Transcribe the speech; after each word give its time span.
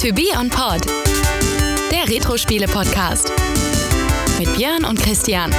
To 0.00 0.14
Be 0.14 0.30
On 0.34 0.48
Pod, 0.48 0.86
der 1.92 2.08
Retro-Spiele-Podcast. 2.08 3.30
Mit 4.38 4.56
Björn 4.56 4.86
und 4.86 4.98
Christian. 4.98 5.50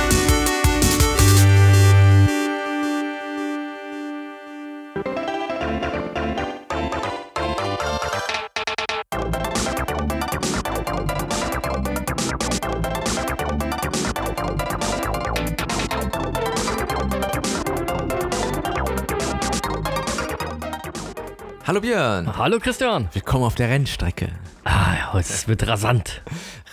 Hallo 21.71 21.79
Björn. 21.79 22.37
Hallo 22.37 22.59
Christian. 22.59 23.07
Willkommen 23.13 23.45
auf 23.45 23.55
der 23.55 23.69
Rennstrecke. 23.69 24.27
Ah, 24.65 24.93
ja, 24.93 25.17
es 25.17 25.47
wird 25.47 25.65
rasant. 25.65 26.21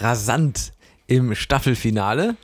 Rasant 0.01 0.73
im 1.07 1.37
Staffelfinale. 1.37 2.35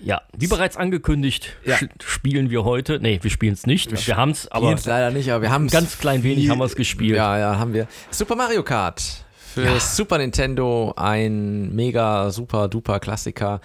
Ja, 0.00 0.22
wie 0.36 0.48
bereits 0.48 0.76
angekündigt, 0.76 1.56
Ja. 1.64 1.76
spielen 2.04 2.50
wir 2.50 2.64
heute. 2.64 2.98
Nee, 2.98 3.20
wir 3.22 3.30
spielen 3.30 3.52
es 3.52 3.66
nicht. 3.66 4.04
Wir 4.08 4.16
haben 4.16 4.32
es, 4.32 4.50
aber 4.50 4.74
leider 4.84 5.12
nicht, 5.12 5.30
aber 5.30 5.42
wir 5.42 5.52
haben 5.52 5.68
ganz 5.68 5.96
klein 5.96 6.24
wenig 6.24 6.50
haben 6.50 6.58
wir 6.58 6.64
es 6.64 6.74
gespielt. 6.74 7.14
Ja, 7.14 7.38
ja, 7.38 7.56
haben 7.56 7.72
wir. 7.72 7.86
Super 8.10 8.34
Mario 8.34 8.64
Kart 8.64 9.24
für 9.54 9.78
Super 9.78 10.18
Nintendo, 10.18 10.94
ein 10.96 11.72
mega 11.72 12.32
super 12.32 12.66
duper 12.66 12.98
Klassiker 12.98 13.60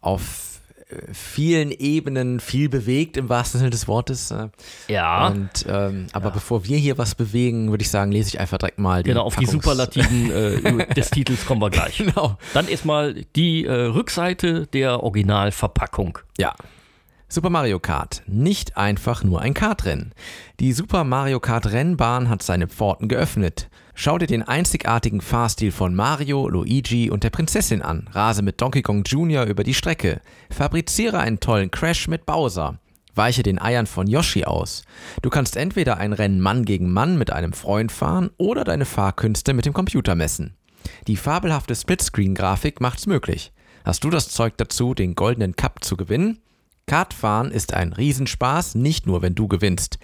auf 0.00 0.49
vielen 1.12 1.70
Ebenen, 1.70 2.40
viel 2.40 2.68
bewegt 2.68 3.16
im 3.16 3.28
wahrsten 3.28 3.58
Sinne 3.58 3.70
des 3.70 3.86
Wortes. 3.88 4.30
äh. 4.30 4.48
Ja, 4.88 5.28
Und, 5.28 5.66
ähm, 5.68 6.06
aber 6.12 6.30
bevor 6.30 6.64
wir 6.64 6.76
hier 6.78 6.98
was 6.98 7.14
bewegen, 7.14 7.70
würde 7.70 7.82
ich 7.82 7.90
sagen, 7.90 8.12
lese 8.12 8.28
ich 8.28 8.40
einfach 8.40 8.58
direkt 8.58 8.78
mal 8.78 9.02
die 9.02 9.10
genau, 9.10 9.22
auf 9.22 9.36
die 9.36 9.46
Packungs- 9.46 9.50
Superlativen 9.52 10.30
äh, 10.30 10.86
des 10.94 11.10
Titels 11.10 11.46
kommen 11.46 11.60
wir 11.62 11.70
gleich. 11.70 11.98
Genau. 11.98 12.36
Dann 12.54 12.68
erstmal 12.68 13.14
die 13.36 13.64
äh, 13.66 13.72
Rückseite 13.72 14.66
der 14.68 15.02
Originalverpackung. 15.02 16.18
Ja. 16.38 16.54
Super 17.32 17.50
Mario 17.50 17.78
Kart. 17.78 18.24
Nicht 18.26 18.76
einfach 18.76 19.22
nur 19.22 19.40
ein 19.40 19.54
Kartrennen. 19.54 20.12
Die 20.58 20.72
Super 20.72 21.04
Mario 21.04 21.38
Kart 21.38 21.70
Rennbahn 21.70 22.28
hat 22.28 22.42
seine 22.42 22.66
Pforten 22.66 23.06
geöffnet. 23.06 23.70
Schau 23.94 24.18
dir 24.18 24.26
den 24.26 24.42
einzigartigen 24.42 25.20
Fahrstil 25.20 25.70
von 25.70 25.94
Mario, 25.94 26.48
Luigi 26.48 27.08
und 27.08 27.22
der 27.22 27.30
Prinzessin 27.30 27.82
an. 27.82 28.08
Rase 28.10 28.42
mit 28.42 28.60
Donkey 28.60 28.82
Kong 28.82 29.04
Jr. 29.04 29.44
über 29.44 29.62
die 29.62 29.74
Strecke. 29.74 30.20
Fabriziere 30.50 31.20
einen 31.20 31.38
tollen 31.38 31.70
Crash 31.70 32.08
mit 32.08 32.26
Bowser. 32.26 32.80
Weiche 33.14 33.44
den 33.44 33.60
Eiern 33.60 33.86
von 33.86 34.08
Yoshi 34.08 34.44
aus. 34.44 34.82
Du 35.22 35.30
kannst 35.30 35.54
entweder 35.54 35.98
ein 35.98 36.12
Rennen 36.12 36.40
Mann 36.40 36.64
gegen 36.64 36.92
Mann 36.92 37.16
mit 37.16 37.30
einem 37.30 37.52
Freund 37.52 37.92
fahren 37.92 38.30
oder 38.38 38.64
deine 38.64 38.86
Fahrkünste 38.86 39.54
mit 39.54 39.66
dem 39.66 39.72
Computer 39.72 40.16
messen. 40.16 40.56
Die 41.06 41.16
fabelhafte 41.16 41.76
Splitscreen-Grafik 41.76 42.80
macht's 42.80 43.06
möglich. 43.06 43.52
Hast 43.84 44.02
du 44.02 44.10
das 44.10 44.30
Zeug 44.30 44.54
dazu, 44.56 44.94
den 44.94 45.14
goldenen 45.14 45.54
Cup 45.54 45.84
zu 45.84 45.96
gewinnen? 45.96 46.40
Kartfahren 46.90 47.52
ist 47.52 47.72
ein 47.72 47.92
Riesenspaß, 47.92 48.74
nicht 48.74 49.06
nur 49.06 49.22
wenn 49.22 49.36
du 49.36 49.46
gewinnst. 49.46 50.00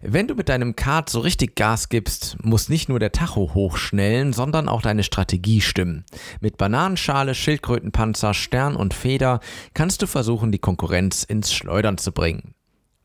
Wenn 0.00 0.26
du 0.26 0.34
mit 0.34 0.48
deinem 0.48 0.74
Kart 0.74 1.08
so 1.08 1.20
richtig 1.20 1.54
Gas 1.54 1.90
gibst, 1.90 2.36
muss 2.42 2.68
nicht 2.68 2.88
nur 2.88 2.98
der 2.98 3.12
Tacho 3.12 3.54
hochschnellen, 3.54 4.32
sondern 4.32 4.68
auch 4.68 4.82
deine 4.82 5.04
Strategie 5.04 5.60
stimmen. 5.60 6.04
Mit 6.40 6.56
Bananenschale, 6.56 7.36
Schildkrötenpanzer, 7.36 8.34
Stern 8.34 8.74
und 8.74 8.94
Feder 8.94 9.38
kannst 9.74 10.02
du 10.02 10.08
versuchen, 10.08 10.50
die 10.50 10.58
Konkurrenz 10.58 11.22
ins 11.22 11.52
Schleudern 11.52 11.98
zu 11.98 12.10
bringen. 12.10 12.52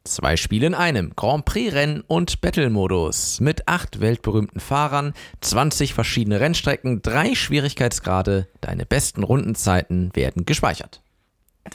Zwei 0.06 0.36
Spiele 0.36 0.66
in 0.66 0.74
einem, 0.74 1.12
Grand 1.16 1.46
Prix-Rennen 1.46 2.02
und 2.08 2.42
Battle-Modus. 2.42 3.42
Mit 3.42 3.68
acht 3.68 4.00
weltberühmten 4.00 4.60
Fahrern, 4.60 5.14
20 5.42 5.94
verschiedene 5.94 6.40
Rennstrecken, 6.40 7.04
drei 7.04 7.36
Schwierigkeitsgrade, 7.36 8.48
deine 8.60 8.88
besten 8.88 9.22
Rundenzeiten 9.22 10.10
werden 10.16 10.48
gespeichert. 10.48 11.03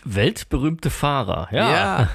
Weltberühmte 0.04 0.90
Fahrer. 0.90 1.48
Ja. 1.50 2.08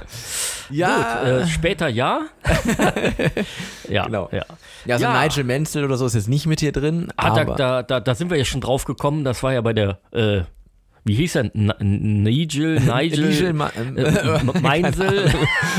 Ja. 0.69 1.21
Gut, 1.21 1.27
äh, 1.27 1.47
später 1.47 1.87
ja. 1.87 2.21
ja, 3.89 4.05
Genau. 4.05 4.29
ja. 4.31 4.45
Ja, 4.85 4.97
so 4.97 5.03
Ja. 5.03 5.21
Nigel 5.21 5.43
Menzel 5.43 5.83
oder 5.83 5.97
so 5.97 6.05
ist 6.05 6.13
jetzt 6.15 6.29
nicht 6.29 6.45
mit 6.45 6.59
hier 6.59 6.71
drin. 6.71 7.11
Ah, 7.17 7.31
da, 7.31 7.41
aber 7.41 7.55
da, 7.55 7.83
da, 7.83 7.99
da 7.99 8.15
sind 8.15 8.29
wir 8.29 8.37
ja 8.37 8.45
schon 8.45 8.61
drauf 8.61 8.85
gekommen. 8.85 9.23
Das 9.23 9.43
war 9.43 9.53
ja 9.53 9.61
bei 9.61 9.73
der, 9.73 9.99
äh, 10.11 10.41
wie 11.05 11.15
hieß 11.15 11.35
er? 11.35 11.53
N 11.55 12.23
Nigel, 12.23 12.79
Nigel, 12.79 13.27
Nigel 13.29 13.53
Ma- 13.53 13.71
ähm, 13.77 13.97
äh, 13.97 14.03
M- 14.03 14.51
Meinsel. 14.61 15.29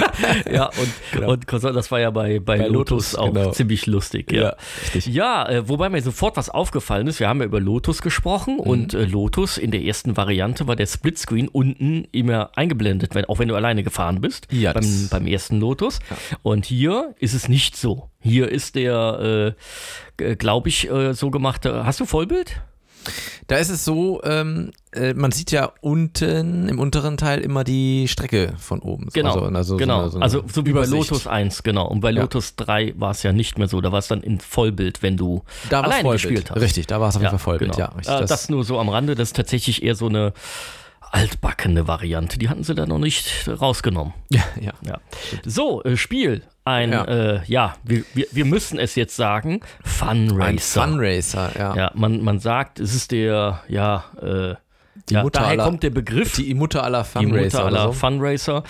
ja, 0.52 0.66
und, 0.66 0.88
Genau. 1.12 1.30
und 1.32 1.46
das 1.76 1.90
war 1.90 2.00
ja 2.00 2.10
bei, 2.10 2.40
bei, 2.40 2.58
Bei 2.58 2.66
Lotus, 2.66 3.12
Lotus, 3.12 3.14
auch 3.16 3.32
genau. 3.32 3.50
ziemlich 3.52 3.86
lustig. 3.86 4.32
Ja, 4.32 4.42
Ja, 4.42 4.56
richtig. 4.94 5.06
ja 5.14 5.48
äh, 5.48 5.68
wobei 5.68 5.88
mir 5.88 6.02
sofort 6.02 6.36
was 6.36 6.50
aufgefallen 6.50 7.06
ist. 7.06 7.20
Wir 7.20 7.28
haben 7.28 7.40
ja 7.40 7.46
über 7.46 7.60
Lotus 7.60 8.02
gesprochen 8.02 8.54
Mhm. 8.54 8.60
und 8.60 8.94
äh, 8.94 9.04
Lotus 9.04 9.58
in 9.58 9.70
der 9.70 9.82
ersten 9.82 10.16
Variante 10.16 10.66
war 10.66 10.76
der 10.76 10.86
Splitscreen 10.86 11.48
unten 11.48 12.06
immer 12.12 12.50
eingeblendet, 12.56 13.14
wenn, 13.14 13.24
auch 13.26 13.38
wenn 13.38 13.48
du 13.48 13.54
alleine 13.54 13.82
gefahren 13.82 14.20
bist. 14.20 14.46
Ja, 14.50 14.72
beim, 14.72 15.08
beim 15.10 15.26
ersten 15.26 15.58
Lotus. 15.60 16.00
Und 16.42 16.66
hier 16.66 17.14
ist 17.18 17.34
es 17.34 17.48
nicht 17.48 17.76
so. 17.76 18.10
Hier 18.20 18.48
ist 18.50 18.74
der, 18.74 19.54
äh, 20.22 20.34
glaube 20.36 20.68
ich, 20.68 20.90
äh, 20.90 21.12
so 21.14 21.30
gemacht. 21.30 21.64
Hast 21.66 22.00
du 22.00 22.04
Vollbild? 22.06 22.60
Da 23.46 23.56
ist 23.56 23.68
es 23.70 23.84
so, 23.84 24.22
ähm, 24.24 24.70
äh, 24.92 25.14
man 25.14 25.32
sieht 25.32 25.50
ja 25.50 25.72
unten 25.80 26.68
im 26.68 26.78
unteren 26.78 27.16
Teil 27.16 27.40
immer 27.40 27.64
die 27.64 28.08
Strecke 28.08 28.54
von 28.58 28.80
oben. 28.80 29.08
Genau, 29.12 29.34
also, 29.34 29.46
also, 29.54 29.76
genau. 29.76 29.96
So 29.96 30.02
eine, 30.02 30.10
so 30.10 30.16
eine 30.18 30.24
also 30.24 30.44
so 30.52 30.66
wie 30.66 30.72
bei. 30.72 30.84
Lotus 30.86 31.26
1, 31.26 31.62
genau. 31.62 31.86
Und 31.86 32.00
bei 32.00 32.10
Ja. 32.10 32.22
Lotus 32.22 32.56
3 32.56 32.94
war 32.96 33.10
es 33.10 33.22
ja 33.22 33.32
nicht 33.32 33.58
mehr 33.58 33.68
so. 33.68 33.80
Da 33.80 33.92
war 33.92 33.98
es 33.98 34.08
dann 34.08 34.22
in 34.22 34.40
Vollbild, 34.40 35.02
wenn 35.02 35.16
du 35.16 35.42
Da 35.70 35.80
alleine 35.80 36.02
Vollbild. 36.02 36.22
gespielt 36.22 36.50
hast. 36.50 36.60
Richtig, 36.60 36.86
da 36.86 37.00
war 37.00 37.08
es 37.08 37.16
auf 37.16 37.22
jeden 37.22 37.30
Fall 37.30 37.38
Vollbild, 37.38 37.72
genau. 37.72 37.86
ja. 37.88 37.92
Richtig, 37.96 38.14
Äh, 38.14 38.26
das, 38.26 38.48
nur 38.48 38.64
so 38.64 38.78
am 38.78 38.88
Rande. 38.88 39.14
Das 39.14 39.28
ist 39.28 39.36
tatsächlich 39.36 39.82
eher 39.82 39.94
so 39.94 40.06
eine 40.06 40.32
altbackene 41.14 41.86
Variante. 41.86 42.38
Die 42.38 42.48
hatten 42.48 42.64
sie 42.64 42.74
da 42.74 42.86
noch 42.86 42.98
nicht 42.98 43.48
rausgenommen. 43.48 44.12
ja, 44.30 44.42
ja. 44.60 44.72
Ja. 44.82 44.98
So, 45.44 45.82
äh, 45.84 45.96
Spiel. 45.96 46.42
Ein, 46.64 46.92
Ja. 46.92 47.04
äh, 47.04 47.40
ja 47.46 47.74
wir, 47.84 48.04
wir, 48.14 48.26
wir 48.32 48.44
müssen 48.44 48.78
es 48.78 48.94
jetzt 48.94 49.14
sagen, 49.16 49.60
Fun 49.84 50.30
Ein 50.40 50.56
Racer. 50.56 50.82
Funracer, 50.82 51.52
ja. 51.58 51.76
Ja, 51.76 51.90
man, 51.94 52.22
man 52.22 52.40
sagt, 52.40 52.80
es 52.80 52.94
ist 52.94 53.12
der, 53.12 53.60
ja, 53.68 54.04
äh, 54.20 54.54
Die 55.08 55.14
ja 55.14 55.22
Mutter 55.22 55.40
daher 55.40 55.52
aller- 55.52 55.64
kommt 55.64 55.82
der 55.82 55.90
Begriff. 55.90 56.36
Die 56.36 56.54
Mutter 56.54 56.82
aller 56.82 57.02
die 57.02 57.08
Funracer. 57.10 57.42
Mutter 57.42 57.64
aller 57.66 57.82
so. 57.88 57.92
Funracer. 57.92 58.62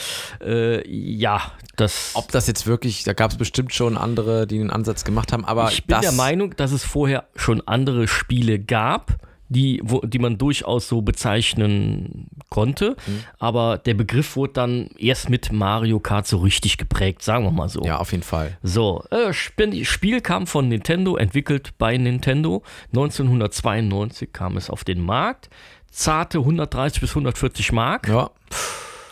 Äh, 0.44 0.88
ja, 0.90 1.40
das. 1.76 2.10
Ob 2.14 2.30
das 2.32 2.46
jetzt 2.46 2.66
wirklich, 2.66 3.04
da 3.04 3.12
gab 3.12 3.30
es 3.30 3.36
bestimmt 3.38 3.72
schon 3.72 3.96
andere, 3.96 4.46
die 4.46 4.58
den 4.58 4.70
Ansatz 4.70 5.04
gemacht 5.04 5.32
haben, 5.32 5.44
aber 5.44 5.70
ich 5.70 5.84
bin 5.86 6.00
der 6.00 6.12
Meinung, 6.12 6.54
dass 6.56 6.72
es 6.72 6.84
vorher 6.84 7.24
schon 7.36 7.62
andere 7.66 8.06
Spiele 8.08 8.58
gab, 8.58 9.12
die, 9.48 9.80
wo, 9.84 10.00
die 10.00 10.18
man 10.18 10.38
durchaus 10.38 10.88
so 10.88 11.02
bezeichnen 11.02 12.28
konnte. 12.50 12.96
Mhm. 13.06 13.24
Aber 13.38 13.78
der 13.78 13.94
Begriff 13.94 14.36
wurde 14.36 14.52
dann 14.54 14.88
erst 14.98 15.28
mit 15.30 15.52
Mario 15.52 16.00
Kart 16.00 16.26
so 16.26 16.38
richtig 16.38 16.78
geprägt, 16.78 17.22
sagen 17.22 17.44
wir 17.44 17.50
mal 17.50 17.68
so. 17.68 17.82
Ja, 17.84 17.98
auf 17.98 18.12
jeden 18.12 18.22
Fall. 18.24 18.56
So, 18.62 19.04
äh, 19.10 19.30
Sp- 19.36 19.84
Spiel 19.84 20.20
kam 20.20 20.46
von 20.46 20.68
Nintendo, 20.68 21.16
entwickelt 21.16 21.74
bei 21.78 21.96
Nintendo. 21.96 22.62
1992 22.92 24.32
kam 24.32 24.56
es 24.56 24.70
auf 24.70 24.84
den 24.84 25.00
Markt. 25.00 25.48
Zarte 25.90 26.38
130 26.38 27.00
bis 27.00 27.10
140 27.10 27.70
Mark. 27.72 28.08
Ja. 28.08 28.30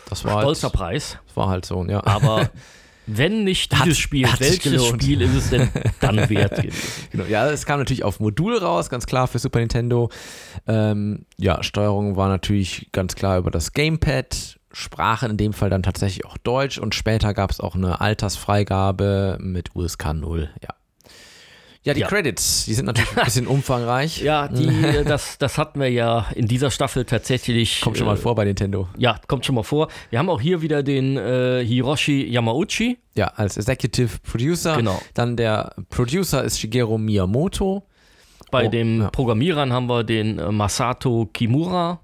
Das 0.08 0.24
war 0.24 0.40
Stolzer 0.40 0.68
halt, 0.68 0.74
Preis. 0.74 1.18
das 1.26 1.36
war 1.36 1.48
halt 1.48 1.64
so, 1.64 1.84
ja. 1.86 2.04
Aber 2.04 2.50
wenn 3.06 3.44
nicht 3.44 3.74
Hat- 3.74 3.86
dieses 3.86 3.98
Spiel, 3.98 4.30
hat 4.30 4.40
welches. 4.40 4.86
Spiel 4.86 5.20
ist 5.22 5.34
es 5.34 5.50
denn 5.50 5.68
dann 6.00 6.28
wert? 6.30 6.62
Genau, 7.10 7.24
ja, 7.24 7.48
es 7.50 7.66
kam 7.66 7.78
natürlich 7.78 8.04
auf 8.04 8.20
Modul 8.20 8.56
raus, 8.58 8.90
ganz 8.90 9.06
klar 9.06 9.26
für 9.28 9.38
Super 9.38 9.58
Nintendo. 9.60 10.10
Ähm, 10.66 11.26
ja, 11.36 11.62
Steuerung 11.62 12.16
war 12.16 12.28
natürlich 12.28 12.88
ganz 12.92 13.14
klar 13.14 13.38
über 13.38 13.50
das 13.50 13.72
Gamepad. 13.72 14.58
Sprache 14.74 15.26
in 15.26 15.36
dem 15.36 15.52
Fall 15.52 15.68
dann 15.68 15.82
tatsächlich 15.82 16.24
auch 16.24 16.38
Deutsch 16.38 16.78
und 16.78 16.94
später 16.94 17.34
gab 17.34 17.50
es 17.50 17.60
auch 17.60 17.74
eine 17.74 18.00
Altersfreigabe 18.00 19.36
mit 19.40 19.74
USK 19.76 20.14
0, 20.14 20.48
ja. 20.62 20.70
Ja, 21.84 21.94
die 21.94 22.00
Ja. 22.00 22.06
Credits, 22.06 22.64
die 22.66 22.74
sind 22.74 22.86
natürlich 22.86 23.16
ein 23.16 23.24
bisschen 23.24 23.46
umfangreich. 23.48 24.22
Ja, 24.22 24.46
die, 24.48 24.66
äh, 24.84 25.04
das, 25.04 25.36
das 25.38 25.58
hatten 25.58 25.80
wir 25.80 25.90
ja 25.90 26.26
in 26.34 26.46
dieser 26.46 26.70
Staffel 26.70 27.04
tatsächlich. 27.04 27.80
Kommt 27.80 27.98
schon 27.98 28.06
mal 28.06 28.14
äh, 28.14 28.18
vor 28.18 28.34
bei 28.36 28.44
Nintendo. 28.44 28.88
Ja, 28.96 29.18
kommt 29.26 29.44
schon 29.44 29.56
mal 29.56 29.64
vor. 29.64 29.88
Wir 30.10 30.18
haben 30.20 30.30
auch 30.30 30.40
hier 30.40 30.62
wieder 30.62 30.82
den 30.84 31.16
äh, 31.16 31.64
Hiroshi 31.64 32.24
Yamauchi. 32.30 32.98
Ja, 33.14 33.26
als 33.34 33.56
Executive 33.56 34.18
Producer. 34.22 34.76
Genau. 34.76 35.00
Dann 35.14 35.36
der 35.36 35.74
Producer 35.90 36.44
ist 36.44 36.60
Shigeru 36.60 36.98
Miyamoto. 36.98 37.82
Bei 38.52 38.66
Oh, 38.66 38.70
den 38.70 39.00
ja. 39.00 39.10
Programmierern 39.10 39.72
haben 39.72 39.86
wir 39.88 40.04
den 40.04 40.38
äh, 40.38 40.52
Masato 40.52 41.28
Kimura. 41.32 42.00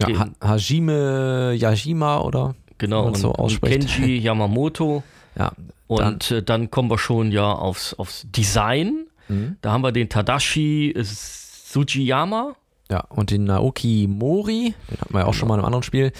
Ja, 0.00 0.06
Den- 0.06 0.18
ha 0.18 0.28
Hajime 0.40 1.54
Yajima 1.56 2.20
oder? 2.20 2.54
Genau, 2.78 3.12
so 3.14 3.32
ausspricht. 3.32 3.88
Kenji 3.88 4.18
Yamamoto. 4.22 5.02
Ja, 5.38 5.52
Und 5.94 6.30
dann, 6.30 6.38
äh, 6.38 6.42
dann 6.42 6.70
kommen 6.70 6.90
wir 6.90 6.98
schon 6.98 7.32
ja 7.32 7.52
aufs, 7.52 7.94
aufs 7.94 8.26
Design. 8.30 9.06
Mhm. 9.28 9.56
Da 9.60 9.72
haben 9.72 9.82
wir 9.82 9.92
den 9.92 10.08
Tadashi 10.08 10.90
äh, 10.90 11.02
Sujiyama. 11.04 12.54
Ja, 12.90 13.00
und 13.08 13.30
den 13.30 13.44
Naoki 13.44 14.06
Mori, 14.08 14.74
den 14.90 15.00
hatten 15.00 15.14
wir 15.14 15.20
ja 15.20 15.26
auch 15.26 15.34
schon 15.34 15.48
mal 15.48 15.54
in 15.54 15.60
einem 15.60 15.66
anderen 15.66 15.82
Spiel. 15.82 16.12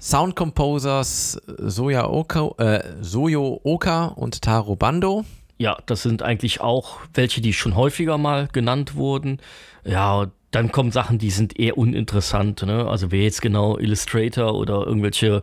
Sound 0.00 0.36
Composers 0.36 1.40
Soya 1.58 2.08
Oka, 2.08 2.52
äh, 2.58 2.82
Soyo 3.00 3.60
Oka 3.64 4.06
und 4.06 4.40
Taro 4.40 4.76
Bando. 4.76 5.24
Ja, 5.58 5.76
das 5.84 6.02
sind 6.02 6.22
eigentlich 6.22 6.60
auch 6.60 7.00
welche, 7.12 7.42
die 7.42 7.52
schon 7.52 7.76
häufiger 7.76 8.16
mal 8.16 8.48
genannt 8.50 8.94
wurden. 8.94 9.40
Ja, 9.84 10.30
dann 10.52 10.72
kommen 10.72 10.90
Sachen, 10.90 11.18
die 11.18 11.30
sind 11.30 11.58
eher 11.58 11.76
uninteressant. 11.76 12.62
Ne? 12.62 12.86
Also 12.88 13.12
wer 13.12 13.22
jetzt 13.22 13.42
genau 13.42 13.78
Illustrator 13.78 14.54
oder 14.54 14.86
irgendwelche 14.86 15.42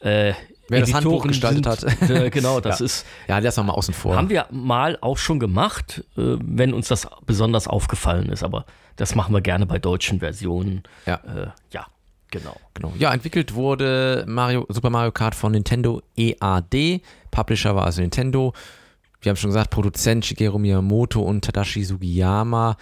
äh, 0.00 0.32
Wer 0.68 0.80
das 0.80 0.92
Handbuch 0.94 1.26
gestaltet 1.26 1.64
sind, 1.80 2.00
hat. 2.00 2.10
Äh, 2.10 2.30
genau, 2.30 2.60
das 2.62 2.78
Ja. 2.80 2.84
ist 2.86 3.06
Ja, 3.28 3.38
lass 3.38 3.56
mal 3.56 3.70
außen 3.72 3.94
vor. 3.94 4.16
haben 4.16 4.28
wir 4.28 4.46
mal 4.50 4.98
auch 5.00 5.18
schon 5.18 5.38
gemacht, 5.40 6.04
äh, 6.16 6.36
wenn 6.40 6.72
uns 6.74 6.88
das 6.88 7.06
besonders 7.26 7.66
aufgefallen 7.66 8.28
ist, 8.30 8.42
aber 8.42 8.64
das 8.96 9.14
machen 9.14 9.32
wir 9.34 9.40
gerne 9.40 9.66
bei 9.66 9.78
deutschen 9.78 10.18
Versionen. 10.20 10.82
Ja. 11.06 11.14
Äh, 11.16 11.48
ja, 11.72 11.86
genau. 12.30 12.56
Genau. 12.74 12.92
Ja, 12.98 13.12
entwickelt 13.14 13.54
wurde 13.54 14.24
Mario, 14.28 14.66
Super 14.68 14.90
Mario 14.90 15.12
Kart 15.12 15.34
von 15.34 15.52
Nintendo 15.52 16.02
EAD. 16.16 17.00
Publisher 17.30 17.74
war 17.76 17.84
also 17.84 18.00
Nintendo. 18.00 18.52
Wir 19.20 19.30
haben 19.30 19.36
schon 19.36 19.50
gesagt, 19.50 19.70
Produzent 19.70 20.24
Shigeru 20.26 20.58
Miyamoto 20.58 21.20
und 21.22 21.44
Tadashi 21.44 21.82
Sugiyama. 21.84 22.76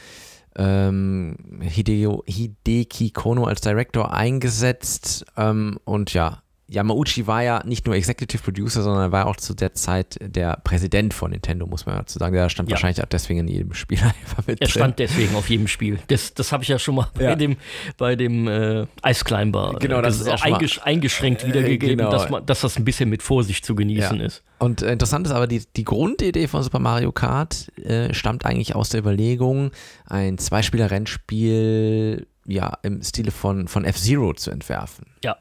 Ähm, 0.58 1.36
Hideo, 1.60 2.24
Hideki 2.26 3.10
Kono 3.10 3.44
als 3.44 3.60
Director 3.60 4.12
eingesetzt. 4.12 5.26
Ähm, 5.36 5.78
und 5.84 6.12
ja, 6.14 6.42
Yamauchi 6.68 7.26
war 7.28 7.42
ja 7.42 7.62
nicht 7.64 7.86
nur 7.86 7.94
Executive 7.94 8.42
Producer, 8.42 8.82
sondern 8.82 9.04
er 9.04 9.12
war 9.12 9.26
auch 9.26 9.36
zu 9.36 9.54
der 9.54 9.74
Zeit 9.74 10.16
der 10.20 10.58
Präsident 10.64 11.14
von 11.14 11.30
Nintendo, 11.30 11.66
muss 11.66 11.86
man 11.86 11.96
dazu 11.96 12.18
sagen. 12.18 12.34
Der 12.34 12.48
stand 12.48 12.68
Ja. 12.68 12.74
wahrscheinlich 12.74 13.00
auch 13.02 13.08
deswegen 13.08 13.40
in 13.40 13.48
jedem 13.48 13.72
Spiel 13.74 13.98
einfach 14.02 14.44
mit 14.46 14.60
Er 14.60 14.66
drin. 14.66 14.70
stand 14.70 14.98
deswegen 14.98 15.36
auf 15.36 15.48
jedem 15.48 15.68
Spiel. 15.68 16.00
Das, 16.08 16.34
das 16.34 16.50
habe 16.50 16.64
ich 16.64 16.68
ja 16.68 16.78
schon 16.78 16.96
mal 16.96 17.08
bei 17.14 17.22
Ja. 17.22 17.34
dem, 17.36 17.56
bei 17.98 18.16
dem 18.16 18.48
äh, 18.48 18.86
Eisclimber 19.02 19.76
Genau, 19.80 20.02
das 20.02 20.20
ist 20.20 20.28
auch 20.28 20.40
mal- 20.44 20.54
eingesch 20.54 20.80
eingeschränkt 20.82 21.46
wiedergegeben, 21.46 21.98
genau. 21.98 22.10
dass, 22.10 22.28
man, 22.30 22.44
dass 22.44 22.62
das 22.62 22.76
ein 22.76 22.84
bisschen 22.84 23.08
mit 23.10 23.22
Vorsicht 23.22 23.64
zu 23.64 23.74
genießen 23.76 24.20
ist. 24.20 24.42
Und 24.58 24.82
äh, 24.82 24.90
interessant 24.92 25.26
ist 25.26 25.32
aber, 25.32 25.46
die, 25.46 25.62
die 25.76 25.84
Grundidee 25.84 26.48
von 26.48 26.62
Super 26.62 26.78
Mario 26.80 27.12
Kart 27.12 27.70
äh, 27.78 28.12
stammt 28.12 28.44
eigentlich 28.44 28.74
aus 28.74 28.88
der 28.88 29.00
Überlegung, 29.00 29.70
ein 30.06 30.38
Zweispieler-Rennspiel 30.38 32.26
ja, 32.48 32.78
im 32.82 33.02
Stile 33.02 33.30
von, 33.32 33.66
von 33.68 33.84
F-Zero 33.84 34.32
zu 34.34 34.50
entwerfen. 34.50 35.06
Ja, 35.24 35.36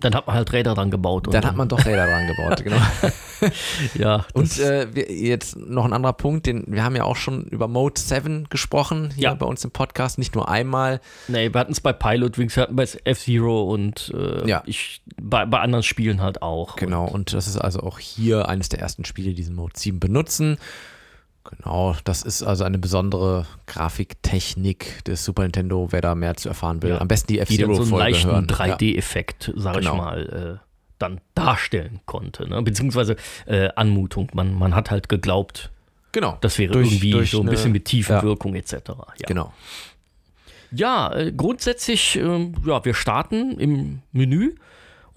dann 0.00 0.14
hat 0.14 0.26
man 0.26 0.36
halt 0.36 0.52
Räder 0.52 0.74
dran 0.74 0.90
gebaut. 0.90 1.26
und 1.26 1.34
Dann 1.34 1.44
hat 1.44 1.56
man 1.56 1.68
doch 1.68 1.84
Räder 1.84 2.06
dran 2.06 2.26
gebaut, 2.26 2.64
genau. 2.64 2.76
ja, 3.94 4.24
Und 4.34 4.58
äh, 4.58 4.94
wir, 4.94 5.10
jetzt 5.10 5.56
noch 5.56 5.84
ein 5.84 5.92
anderer 5.92 6.12
Punkt, 6.12 6.46
den 6.46 6.64
wir 6.66 6.84
haben 6.84 6.96
ja 6.96 7.04
auch 7.04 7.16
schon 7.16 7.44
über 7.44 7.68
Mode 7.68 7.98
7 8.00 8.48
gesprochen, 8.50 9.10
hier 9.14 9.24
Ja. 9.24 9.34
bei 9.34 9.46
uns 9.46 9.64
im 9.64 9.70
Podcast, 9.70 10.18
nicht 10.18 10.34
nur 10.34 10.48
einmal. 10.48 11.00
Nee, 11.28 11.52
wir 11.52 11.60
hatten 11.60 11.72
es 11.72 11.80
bei 11.80 11.92
Pilot 11.92 12.38
Wings, 12.38 12.56
wir 12.56 12.62
hatten 12.64 12.76
bei 12.76 12.84
F-Zero 13.04 13.64
und 13.64 14.12
äh, 14.16 14.48
Ja. 14.48 14.62
ich, 14.66 15.02
bei, 15.20 15.46
bei 15.46 15.60
anderen 15.60 15.82
Spielen 15.82 16.20
halt 16.20 16.42
auch. 16.42 16.76
Genau, 16.76 17.06
und 17.06 17.32
das 17.32 17.46
ist 17.46 17.56
also 17.56 17.80
auch 17.80 17.98
hier 17.98 18.48
eines 18.48 18.68
der 18.68 18.80
ersten 18.80 19.04
Spiele, 19.04 19.30
die 19.30 19.34
diesen 19.36 19.54
Mode 19.56 19.72
7 19.76 20.00
benutzen. 20.00 20.58
Genau, 21.44 21.96
das 22.04 22.22
ist 22.22 22.42
also 22.42 22.64
eine 22.64 22.78
besondere 22.78 23.46
Grafiktechnik 23.66 25.04
des 25.04 25.24
Super 25.24 25.42
Nintendo, 25.42 25.88
wer 25.90 26.00
da 26.00 26.14
mehr 26.14 26.36
zu 26.36 26.48
erfahren 26.48 26.82
will. 26.82 26.90
Ja. 26.90 27.00
Am 27.00 27.08
besten 27.08 27.28
die 27.28 27.40
die 27.44 27.56
dann 27.56 27.74
so 27.74 27.82
einen 27.82 27.82
F-Zero-Folge 27.82 28.04
leichten 28.10 28.30
hören. 28.30 28.46
3D-Effekt, 28.46 29.52
sag 29.56 29.76
Genau. 29.76 29.92
ich 29.92 29.96
mal, 29.98 30.58
äh, 30.60 30.66
dann 30.98 31.20
darstellen 31.34 32.00
konnte. 32.04 32.48
Ne? 32.48 32.60
Beziehungsweise 32.62 33.16
äh, 33.46 33.68
Anmutung. 33.74 34.28
Man, 34.34 34.54
man 34.54 34.74
hat 34.74 34.90
halt 34.90 35.08
geglaubt, 35.08 35.70
Ja. 35.72 36.08
Genau. 36.12 36.38
das 36.42 36.58
wäre 36.58 36.72
Durch- 36.72 36.88
irgendwie 36.88 37.10
durch 37.12 37.30
so 37.30 37.38
ein 37.38 37.42
eine- 37.42 37.50
bisschen 37.52 37.72
mit 37.72 37.86
Tiefenwirkung 37.86 38.54
etc. 38.54 38.72
Ja, 38.88 39.26
Genau. 39.26 39.52
ja 40.72 41.12
äh, 41.14 41.32
grundsätzlich, 41.32 42.16
ähm, 42.16 42.54
ja, 42.66 42.84
wir 42.84 42.94
starten 42.94 43.58
im 43.58 44.02
Menü 44.12 44.54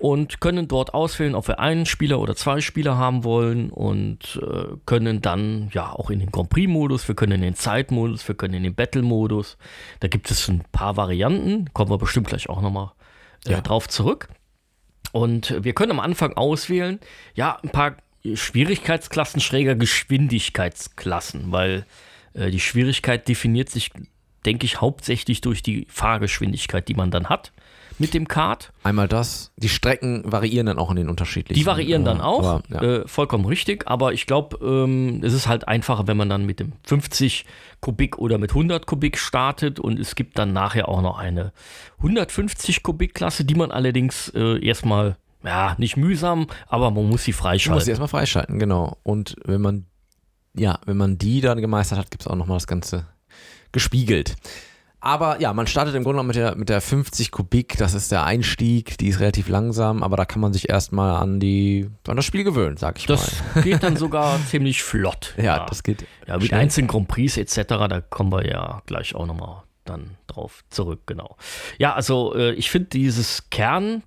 und 0.03 0.41
können 0.41 0.67
dort 0.67 0.94
auswählen, 0.94 1.33
ob 1.33 1.47
wir 1.47 1.59
einen 1.59 1.85
Spieler 1.85 2.19
oder 2.19 2.35
zwei 2.35 2.59
Spieler 2.59 2.97
haben 2.97 3.23
wollen 3.23 3.69
und 3.69 4.38
äh, 4.44 4.75
können 4.85 5.21
dann 5.21 5.69
ja 5.71 5.94
auch 5.94 6.09
in 6.09 6.19
den 6.19 6.29
Grand 6.29 6.50
Prix-Modus, 6.50 7.07
wir 7.07 7.15
können 7.15 7.31
in 7.31 7.41
den 7.41 7.55
Zeitmodus, 7.55 8.27
wir 8.27 8.35
können 8.35 8.55
in 8.55 8.63
den 8.63 8.75
Battle-Modus. 8.75 9.57
Da 10.01 10.09
gibt 10.09 10.29
es 10.29 10.50
ein 10.50 10.65
paar 10.73 10.97
Varianten, 10.97 11.69
kommen 11.71 11.89
wir 11.89 11.97
bestimmt 11.97 12.27
gleich 12.27 12.50
auch 12.50 12.61
nochmal 12.61 12.91
äh, 13.47 13.53
Ja. 13.53 13.61
drauf 13.61 13.88
zurück. 13.88 14.27
Und 15.13 15.55
wir 15.63 15.71
können 15.71 15.94
am 15.94 16.01
Anfang 16.01 16.33
auswählen, 16.33 17.00
ja, 17.33 17.57
ein 17.63 17.69
paar 17.69 17.95
Schwierigkeitsklassen, 18.25 19.39
schräger 19.39 19.75
Geschwindigkeitsklassen, 19.75 21.53
weil 21.53 21.85
äh, 22.33 22.51
die 22.51 22.59
Schwierigkeit 22.59 23.25
definiert 23.29 23.69
sich, 23.69 23.89
denke 24.45 24.65
ich, 24.65 24.81
hauptsächlich 24.81 25.39
durch 25.39 25.63
die 25.63 25.88
Fahrgeschwindigkeit, 25.89 26.89
die 26.89 26.94
man 26.94 27.09
dann 27.09 27.29
hat 27.29 27.53
mit 28.00 28.13
dem 28.13 28.27
Kart. 28.27 28.71
Einmal 28.83 29.07
das. 29.07 29.51
Die 29.57 29.69
Strecken 29.69 30.24
variieren 30.31 30.65
dann 30.65 30.77
auch 30.80 30.89
in 30.89 30.95
den 30.97 31.09
unterschiedlichen. 31.09 31.59
Die 31.59 31.65
variieren 31.65 32.03
dann 32.06 32.19
äh, 32.19 32.24
auch, 32.24 32.44
Aber, 32.44 32.63
ja. 32.69 32.81
äh, 32.81 33.07
vollkommen 33.07 33.45
richtig, 33.45 33.88
aber 33.88 34.13
ich 34.13 34.25
glaube, 34.25 34.57
ähm, 34.65 35.21
es 35.24 35.33
ist 35.33 35.47
halt 35.47 35.68
einfacher, 35.68 36.07
wenn 36.07 36.18
man 36.18 36.30
dann 36.30 36.45
mit 36.45 36.59
dem 36.59 36.74
50 36.85 37.45
Kubik 37.81 38.18
oder 38.18 38.38
mit 38.38 38.51
100 38.51 38.85
Kubik 38.85 39.18
startet 39.18 39.80
und 39.80 40.00
es 40.00 40.15
gibt 40.15 40.39
dann 40.39 40.53
nachher 40.53 40.89
auch 40.89 41.01
noch 41.01 41.18
eine 41.19 41.51
150 42.00 42.83
Kubik 42.83 43.13
Klasse, 43.13 43.45
die 43.45 43.56
man 43.56 43.71
allerdings 43.71 44.29
äh, 44.36 44.65
erstmal, 44.65 45.18
ja, 45.44 45.75
nicht 45.77 45.97
mühsam, 45.97 46.47
aber 46.68 46.91
man 46.91 47.07
muss 47.07 47.24
sie 47.24 47.31
Du 47.31 47.36
musst 47.36 47.41
freischalten. 47.41 47.83
sie 47.86 47.91
erstmal 47.91 48.07
freischalten, 48.09 48.59
genau. 48.59 48.97
Und 49.03 49.36
wenn 49.45 49.62
man, 49.62 49.86
ja, 50.56 50.79
wenn 50.86 50.97
man 50.97 51.18
die 51.18 51.41
dann 51.41 51.62
gemeistert 51.62 52.00
hat, 52.00 52.12
gibt 52.12 52.24
es 52.24 52.27
auch 52.27 52.36
nochmal 52.36 52.57
das 52.57 52.68
Ganze 52.68 53.06
gespiegelt. 53.71 54.36
Aber 55.03 55.41
ja, 55.41 55.53
man 55.53 55.67
startet 55.67 55.95
im 55.95 56.03
Grunde 56.03 56.13
genommen 56.15 56.27
mit 56.27 56.38
der, 56.38 56.55
mit 56.55 56.69
der 56.69 56.79
50 56.79 57.31
Kubik, 57.31 57.75
das 57.77 57.94
ist 57.94 58.09
der 58.09 58.23
Einstieg, 58.23 58.97
die 59.00 59.09
ist 59.09 59.19
relativ 59.19 59.50
langsam, 59.50 60.01
aber 60.01 60.15
da 60.15 60.23
kann 60.23 60.39
man 60.39 60.53
sich 60.53 60.69
erstmal 60.69 61.17
an 61.21 61.41
die, 61.41 61.89
an 62.07 62.15
das 62.15 62.23
Spiel 62.23 62.45
gewöhnen, 62.45 62.77
sag 62.77 62.97
ich 63.00 63.05
Das 63.05 63.33
mal. 63.53 63.63
geht 63.63 63.83
dann 63.83 63.97
sogar 63.97 64.39
ziemlich 64.47 64.81
flott. 64.81 65.33
Ja, 65.35 65.65
das 65.65 65.83
geht. 65.83 66.05
Ja, 66.25 66.38
mit 66.38 66.47
schnell. 66.47 66.61
einzelnen 66.61 66.88
Grand 66.88 67.09
Prix 67.09 67.35
etc., 67.35 67.63
da 67.67 68.00
kommen 68.00 68.31
wir 68.31 68.47
ja 68.47 68.81
gleich 68.85 69.13
auch 69.13 69.25
nochmal 69.25 69.63
dann 69.83 70.11
drauf 70.27 70.63
zurück, 70.69 71.01
genau. 71.05 71.35
Ja, 71.77 71.94
also 71.95 72.33
äh, 72.33 72.53
ich 72.53 72.71
finde 72.71 72.88
dieses 72.88 73.50
Kernding 73.50 74.01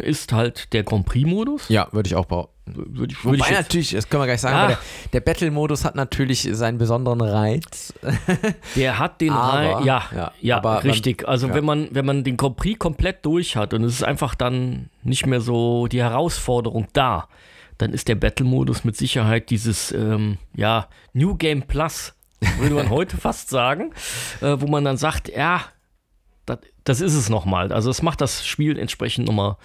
ist 0.00 0.32
halt 0.32 0.74
der 0.74 0.82
Grand 0.84 1.06
Prix-Modus. 1.06 1.70
Ja, 1.70 1.88
würde 1.92 2.06
ich 2.08 2.16
auch. 2.16 2.26
Würde 2.74 3.12
ich, 3.12 3.24
Wobei 3.24 3.50
natürlich, 3.50 3.90
das 3.92 4.08
können 4.08 4.22
wir 4.22 4.26
gleich 4.26 4.40
sagen, 4.40 4.56
aber 4.56 4.68
der, 4.68 4.78
der 5.14 5.20
Battle-Modus 5.20 5.84
hat 5.84 5.94
natürlich 5.94 6.48
seinen 6.52 6.78
besonderen 6.78 7.20
Reiz. 7.20 7.92
der 8.76 8.98
hat 8.98 9.20
den 9.20 9.30
Aber, 9.30 9.58
Rei- 9.78 9.84
ja, 9.84 10.02
ja, 10.14 10.32
ja, 10.40 10.56
aber 10.58 10.74
man- 10.74 10.82
richtig. 10.82 11.26
Also 11.28 11.48
ja. 11.48 11.54
wenn 11.54 11.64
man 11.64 11.88
wenn 11.92 12.04
man 12.06 12.24
den 12.24 12.36
Grand 12.36 12.56
Prix 12.56 12.78
komplett 12.78 13.24
durch 13.24 13.56
hat 13.56 13.74
und 13.74 13.84
es 13.84 13.94
ist 13.94 14.02
einfach 14.04 14.34
dann 14.34 14.90
nicht 15.02 15.26
mehr 15.26 15.40
so 15.40 15.86
die 15.86 16.02
Herausforderung 16.02 16.86
da, 16.92 17.28
dann 17.78 17.92
ist 17.92 18.08
der 18.08 18.14
Battle-Modus 18.16 18.84
mit 18.84 18.96
Sicherheit 18.96 19.50
dieses 19.50 19.92
ähm, 19.92 20.38
ja 20.56 20.88
New 21.12 21.36
Game 21.36 21.62
Plus, 21.62 22.14
würde 22.58 22.74
man 22.74 22.90
heute 22.90 23.16
fast 23.16 23.50
sagen, 23.50 23.92
äh, 24.40 24.56
wo 24.58 24.66
man 24.66 24.84
dann 24.84 24.96
sagt, 24.96 25.28
ja, 25.28 25.62
das, 26.46 26.58
das 26.84 27.00
ist 27.00 27.14
es 27.14 27.28
nochmal. 27.28 27.72
Also 27.72 27.90
es 27.90 28.02
macht 28.02 28.20
das 28.20 28.46
Spiel 28.46 28.78
entsprechend 28.78 29.26
nochmal 29.26 29.56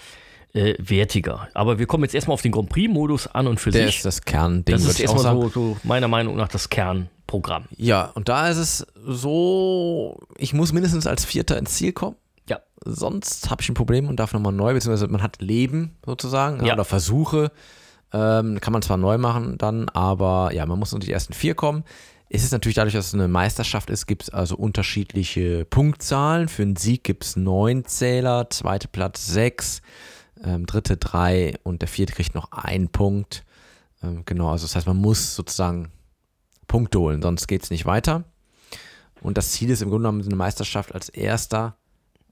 äh, 0.53 0.75
wertiger. 0.77 1.48
Aber 1.53 1.79
wir 1.79 1.86
kommen 1.86 2.03
jetzt 2.03 2.15
erstmal 2.15 2.33
auf 2.36 2.41
den 2.41 2.51
Grand 2.51 2.69
Prix-Modus 2.69 3.27
an 3.27 3.48
und 3.48 3.60
für 3.60 3.72
Der 3.72 3.88
sich. 3.88 3.98
ist 3.98 4.05
das 4.05 4.22
Kernding, 4.22 4.75
das 4.75 4.86
ist 4.86 5.00
erstmal 5.00 5.24
so, 5.24 5.50
so 5.50 5.77
meiner 5.83 6.07
Meinung 6.07 6.36
nach 6.36 6.48
das 6.48 6.69
Kernprogramm. 6.69 7.65
Ja, 7.75 8.12
und 8.13 8.29
da 8.29 8.50
ist 8.50 8.57
es 8.57 8.88
so, 9.05 10.19
ich 10.38 10.53
muss 10.53 10.72
mindestens 10.72 11.07
als 11.07 11.25
Vierter 11.25 11.57
ins 11.57 11.74
Ziel 11.75 11.91
kommen. 11.91 12.15
Ja. 12.48 12.60
Sonst 12.86 13.50
habe 13.50 13.62
ich 13.62 13.69
ein 13.69 13.74
Problem 13.74 14.07
und 14.07 14.19
darf 14.19 14.33
nochmal 14.33 14.53
neu, 14.53 14.74
beziehungsweise 14.74 15.07
man 15.07 15.24
hat 15.24 15.41
Leben 15.41 15.95
sozusagen 16.05 16.65
ja. 16.65 16.74
Oder 16.74 16.86
Versuche. 16.86 17.51
Ähm, 18.15 18.62
kann 18.62 18.74
man 18.74 18.83
zwar 18.83 18.98
neu 18.98 19.17
machen 19.17 19.57
dann, 19.57 19.89
aber 19.89 20.51
ja, 20.53 20.67
man 20.67 20.77
muss 20.77 20.93
unter 20.93 21.07
die 21.07 21.12
ersten 21.12 21.33
vier 21.33 21.55
kommen. 21.55 21.83
Es 22.29 22.43
ist 22.43 22.51
natürlich 22.51 22.75
dadurch, 22.75 22.93
dass 22.93 23.07
es 23.07 23.13
eine 23.15 23.27
Meisterschaft 23.27 23.89
ist, 23.89 24.05
gibt 24.05 24.24
es 24.24 24.29
also 24.29 24.55
unterschiedliche 24.55 25.65
Punktzahlen. 25.65 26.48
Für 26.48 26.62
einen 26.62 26.75
Sieg 26.75 27.03
gibt 27.03 27.25
es 27.25 27.36
neun 27.36 27.86
Zähler, 27.86 28.50
zweite 28.51 28.88
Platz 28.88 29.27
sechs, 29.27 29.81
ähm, 30.43 30.65
dritte 30.65 30.97
drei 30.97 31.55
und 31.63 31.81
der 31.81 31.89
vierte 31.89 32.13
kriegt 32.13 32.35
noch 32.35 32.51
einen 32.51 32.89
Punkt. 32.89 33.43
Ähm, 34.01 34.23
genau, 34.25 34.51
also 34.51 34.65
das 34.65 34.75
heißt, 34.75 34.88
man 34.88 34.97
muss 34.97 35.35
sozusagen 35.35 35.91
Punkte 36.67 37.00
holen, 37.00 37.21
sonst 37.21 37.47
geht 37.47 37.63
es 37.63 37.69
nicht 37.69 37.85
weiter. 37.85 38.23
Und 39.21 39.38
das 39.38 39.51
Ziel 39.51 39.69
ist 39.69 39.81
im 39.81 39.89
Grunde 39.89 40.03
genommen, 40.09 40.25
eine 40.25 40.35
Meisterschaft 40.35 40.93
als 40.93 41.09
erster 41.09 41.77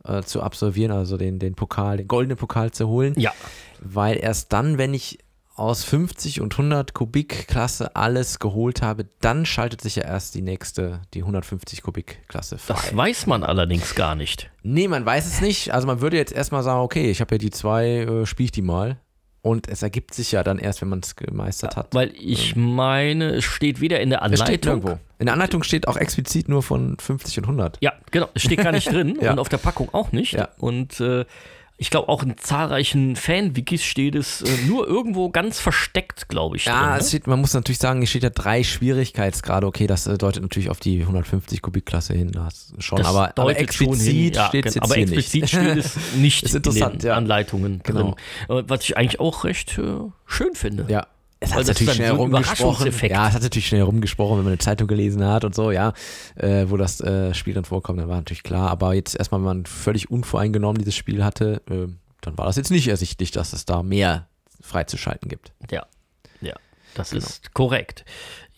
äh, 0.04 0.24
zu 0.24 0.42
absolvieren, 0.42 0.92
also 0.92 1.18
den, 1.18 1.40
den 1.40 1.56
Pokal, 1.56 1.98
den 1.98 2.08
goldenen 2.08 2.38
Pokal 2.38 2.72
zu 2.72 2.88
holen. 2.88 3.14
Ja, 3.18 3.34
Weil 3.80 4.18
erst 4.18 4.52
dann, 4.52 4.78
wenn 4.78 4.94
ich 4.94 5.20
aus 5.62 5.84
50 5.84 6.42
und 6.42 6.54
100 6.54 6.94
Kubik 6.94 7.48
Klasse 7.48 7.96
alles 7.96 8.40
geholt 8.40 8.82
habe, 8.82 9.06
dann 9.22 9.46
schaltet 9.46 9.80
sich 9.82 9.96
ja 9.96 10.04
erst 10.04 10.36
die 10.36 10.42
nächste, 10.42 11.02
die 11.14 11.20
150 11.22 11.82
Kubik 11.84 12.20
Klasse 12.28 12.58
frei. 12.58 12.74
das 12.74 12.96
weiß 12.96 13.28
man 13.28 13.44
allerdings 13.44 13.96
gar 13.96 14.16
nicht. 14.16 14.50
Nee, 14.64 14.88
man 14.88 15.06
weiß 15.06 15.26
es 15.28 15.42
nicht. 15.42 15.74
Also 15.74 15.88
man 15.88 16.02
würde 16.02 16.18
jetzt 16.18 16.34
erstmal 16.34 16.64
sagen, 16.64 16.82
okay, 16.82 17.10
ich 17.12 17.22
habe 17.22 17.36
ja 17.36 17.40
die 17.40 17.52
zwei, 17.52 17.88
äh, 18.00 18.26
spiele 18.26 18.46
ich 18.46 18.52
die 18.52 18.62
mal. 18.62 18.98
Und 19.44 19.68
es 19.70 19.82
ergibt 19.82 20.14
sich 20.14 20.32
ja 20.34 20.44
dann 20.44 20.60
erst, 20.60 20.82
wenn 20.82 20.90
man 20.90 21.00
es 21.00 21.16
gemeistert 21.16 21.76
hat. 21.76 21.96
Weil 21.96 22.12
ich 22.16 22.56
meine, 22.56 23.32
es 23.38 23.44
steht 23.44 23.82
weder 23.82 24.00
in 24.00 24.12
der 24.12 24.22
Es 24.22 24.40
steht 24.40 24.68
Anleitung. 24.68 24.84
nirgendwo. 24.84 25.00
In 25.18 25.26
der 25.26 25.34
Anleitung 25.34 25.64
steht 25.64 25.88
auch 25.88 25.98
explizit 25.98 26.48
nur 26.48 26.62
von 26.62 26.96
50 27.00 27.40
und 27.40 27.44
100. 27.46 27.78
Ja, 27.82 27.94
genau, 28.12 28.28
es 28.36 28.44
steht 28.44 28.62
gar 28.64 28.72
nicht 28.72 28.88
drin 28.92 29.18
Ja. 29.20 29.32
und 29.32 29.40
auf 29.40 29.50
der 29.50 29.58
Packung 29.58 29.90
auch 29.94 30.12
nicht. 30.12 30.34
Ja. 30.34 30.50
Und 30.60 31.00
äh, 31.00 31.26
ich 31.82 31.90
glaube 31.90 32.10
auch 32.10 32.22
in 32.22 32.38
zahlreichen 32.38 33.16
Fan-Wikis 33.16 33.84
steht 33.84 34.14
es 34.14 34.44
äh, 34.44 34.68
nur 34.68 34.88
irgendwo 34.88 35.32
ganz 35.32 35.60
versteckt, 35.60 36.30
glaube 36.30 36.56
ich. 36.56 36.66
Ja, 36.66 36.92
drin, 36.92 37.00
es 37.00 37.08
steht, 37.08 37.26
man 37.26 37.42
muss 37.42 37.56
natürlich 37.56 37.80
sagen, 37.80 38.04
es 38.04 38.10
steht 38.12 38.22
ja 38.22 38.30
drei 38.30 38.64
Schwierigkeitsgrade. 38.64 39.66
Okay, 39.66 39.88
das 39.88 40.06
äh, 40.06 40.16
deutet 40.16 40.44
natürlich 40.44 40.70
auf 40.70 40.80
die 40.80 41.02
150 41.02 41.60
Kubikklasse 41.64 42.14
hin, 42.14 42.32
das 42.34 42.72
schon, 42.78 43.00
Das 43.00 43.08
aber, 43.08 43.34
aber 43.36 43.58
explizit. 43.58 44.36
Ja, 44.36 44.46
steht 44.50 44.68
es 44.68 44.76
jetzt 44.76 44.84
aber 44.84 44.96
explizit 44.96 45.42
nicht. 45.42 45.50
steht 45.56 45.78
es 45.78 45.98
nicht 46.16 46.44
Ist 46.44 46.54
interessant, 46.54 46.94
in 46.94 47.00
den 47.00 47.08
ja. 47.08 47.16
Anleitungen 47.16 47.82
Genau. 47.84 48.16
drin. 48.48 48.60
Äh, 48.60 48.70
Was 48.70 48.84
ich 48.84 48.96
eigentlich 48.96 49.20
auch 49.20 49.44
recht 49.44 49.80
äh, 49.80 49.82
schön 50.28 50.54
finde. 50.54 50.86
Ja. 50.88 51.08
Es 51.44 51.52
hat 51.54 51.62
das 51.62 51.68
natürlich 51.70 51.96
schnell 51.96 52.10
so 52.10 52.16
rumgesprochen. 52.18 52.92
Ja, 53.10 53.28
es 53.28 53.34
hat 53.34 53.42
natürlich 53.42 53.68
schnell 53.68 53.82
rumgesprochen, 53.82 54.38
wenn 54.38 54.44
man 54.44 54.52
eine 54.54 54.60
Zeitung 54.60 54.88
gelesen 54.88 55.26
hat 55.26 55.44
und 55.44 55.56
so, 55.56 55.72
ja, 55.72 55.92
äh, 56.36 56.66
wo 56.70 56.78
das 56.78 57.02
äh, 57.02 57.34
Spiel 57.34 57.56
dann 57.56 57.66
vorkommt, 57.66 58.00
dann 58.00 58.08
war 58.08 58.18
natürlich 58.18 58.44
klar. 58.44 58.70
Aber 58.70 58.94
jetzt 58.94 59.16
erstmal, 59.16 59.42
wenn 59.42 59.46
man 59.46 59.66
völlig 59.66 60.12
unvoreingenommen 60.12 60.78
dieses 60.78 60.96
Spiel 60.96 61.24
hatte, 61.24 61.62
äh, 61.70 61.88
dann 62.22 62.38
war 62.38 62.46
das 62.46 62.58
jetzt 62.58 62.70
nicht 62.70 62.88
ersichtlich, 62.88 63.32
dass 63.32 63.54
es 63.54 63.66
da 63.66 63.82
mehr 63.82 64.28
freizuschalten 64.62 65.30
gibt. 65.30 65.52
Ja, 65.72 65.88
ja, 66.42 66.54
das 66.94 67.10
Genau. 67.10 67.24
ist 67.26 67.54
korrekt. 67.56 68.06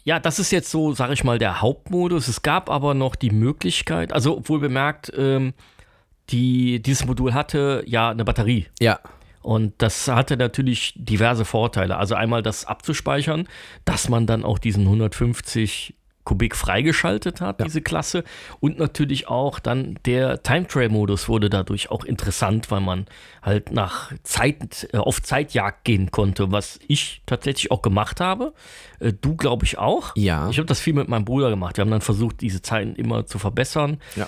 Ja, 0.03 0.19
das 0.19 0.37
ist 0.37 0.51
jetzt 0.51 0.69
so, 0.69 0.93
sage 0.93 1.13
ich 1.13 1.23
mal, 1.23 1.39
der 1.39 1.61
Hauptmodus. 1.61 2.27
Es 2.27 2.41
gab 2.41 2.69
aber 2.69 2.93
noch 2.93 3.15
die 3.15 3.31
Möglichkeit, 3.31 4.11
also 4.11 4.41
wohl 4.49 4.59
bemerkt, 4.59 5.09
ähm, 5.15 5.53
die, 6.31 6.81
dieses 6.81 7.05
Modul 7.05 7.33
hatte 7.33 7.83
ja 7.85 8.09
eine 8.09 8.25
Batterie. 8.25 8.67
Ja, 8.81 8.99
Und 9.43 9.73
das 9.79 10.07
hatte 10.07 10.37
natürlich 10.37 10.93
diverse 10.95 11.45
Vorteile. 11.45 11.97
Also 11.97 12.15
einmal 12.15 12.41
das 12.41 12.65
abzuspeichern, 12.65 13.47
dass 13.85 14.09
man 14.09 14.25
dann 14.25 14.43
auch 14.43 14.57
diesen 14.57 14.85
150 14.85 15.95
Kubik 16.23 16.55
freigeschaltet 16.55 17.41
hat, 17.41 17.59
Ja. 17.59 17.65
diese 17.65 17.81
Klasse. 17.81 18.23
Und 18.59 18.79
natürlich 18.79 19.27
auch 19.27 19.59
dann 19.59 19.99
der 20.05 20.41
Time 20.43 20.67
Trail 20.67 20.89
Modus 20.89 21.27
wurde 21.27 21.49
dadurch 21.49 21.91
auch 21.91 22.03
interessant, 22.05 22.71
weil 22.71 22.81
man 22.81 23.05
halt 23.41 23.71
nach 23.71 24.11
Zeit, 24.23 24.87
äh, 24.93 24.97
auf 24.97 25.21
Zeitjagd 25.21 25.83
gehen 25.83 26.11
konnte, 26.11 26.51
was 26.51 26.79
ich 26.87 27.21
tatsächlich 27.25 27.71
auch 27.71 27.81
gemacht 27.81 28.21
habe. 28.21 28.53
Äh, 28.99 29.13
du, 29.19 29.35
glaube 29.35 29.65
ich, 29.65 29.77
auch. 29.77 30.15
Ja. 30.15 30.49
Ich 30.49 30.57
habe 30.57 30.65
das 30.67 30.79
viel 30.79 30.93
mit 30.93 31.09
meinem 31.09 31.25
Bruder 31.25 31.49
gemacht. 31.49 31.77
Wir 31.77 31.81
haben 31.83 31.91
dann 31.91 32.01
versucht, 32.01 32.41
diese 32.41 32.61
Zeiten 32.61 32.95
immer 32.95 33.25
zu 33.25 33.39
verbessern. 33.39 33.97
Ja. 34.15 34.27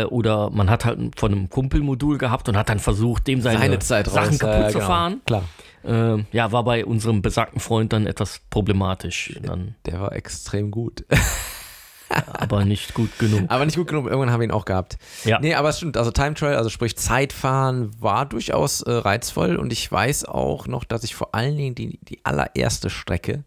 Äh, 0.00 0.04
oder 0.04 0.50
man 0.50 0.70
hat 0.70 0.84
halt 0.84 1.18
von 1.18 1.32
einem 1.32 1.50
Kumpelmodul 1.50 2.18
gehabt 2.18 2.48
und 2.48 2.56
hat 2.56 2.68
dann 2.68 2.78
versucht, 2.78 3.26
dem 3.26 3.40
seine, 3.42 3.58
seine 3.58 3.78
Zeit 3.78 4.06
Sachen 4.06 4.30
raus. 4.30 4.38
kaputt 4.38 4.60
ja, 4.60 4.68
zu 4.68 4.74
genau. 4.78 4.86
fahren. 4.86 5.20
Klar, 5.26 5.44
Ähm, 5.86 6.26
ja, 6.32 6.52
war 6.52 6.64
bei 6.64 6.84
unserem 6.84 7.22
besagten 7.22 7.60
Freund 7.60 7.92
dann 7.92 8.06
etwas 8.06 8.40
problematisch. 8.50 9.38
Dann 9.42 9.76
der 9.86 10.00
war 10.00 10.12
extrem 10.12 10.70
gut. 10.70 11.04
aber 12.08 12.64
nicht 12.64 12.94
gut 12.94 13.18
genug. 13.18 13.44
aber 13.48 13.64
nicht 13.64 13.76
gut 13.76 13.88
genug, 13.88 14.06
irgendwann 14.06 14.30
haben 14.30 14.40
wir 14.40 14.44
ihn 14.44 14.52
auch 14.52 14.64
gehabt. 14.64 14.98
Ja. 15.24 15.38
Nee, 15.40 15.54
aber 15.54 15.70
es 15.70 15.78
stimmt, 15.78 15.96
also 15.96 16.10
Time 16.10 16.34
Trial, 16.34 16.56
also 16.56 16.70
sprich 16.70 16.96
Zeitfahren, 16.96 17.90
war 18.00 18.26
durchaus 18.26 18.82
äh, 18.82 18.92
reizvoll 18.92 19.56
und 19.56 19.72
ich 19.72 19.90
weiß 19.90 20.24
auch 20.26 20.66
noch, 20.66 20.84
dass 20.84 21.04
ich 21.04 21.14
vor 21.14 21.34
allen 21.34 21.56
Dingen 21.56 21.74
die, 21.74 21.98
die 22.02 22.24
allererste 22.24 22.90
Strecke, 22.90 23.44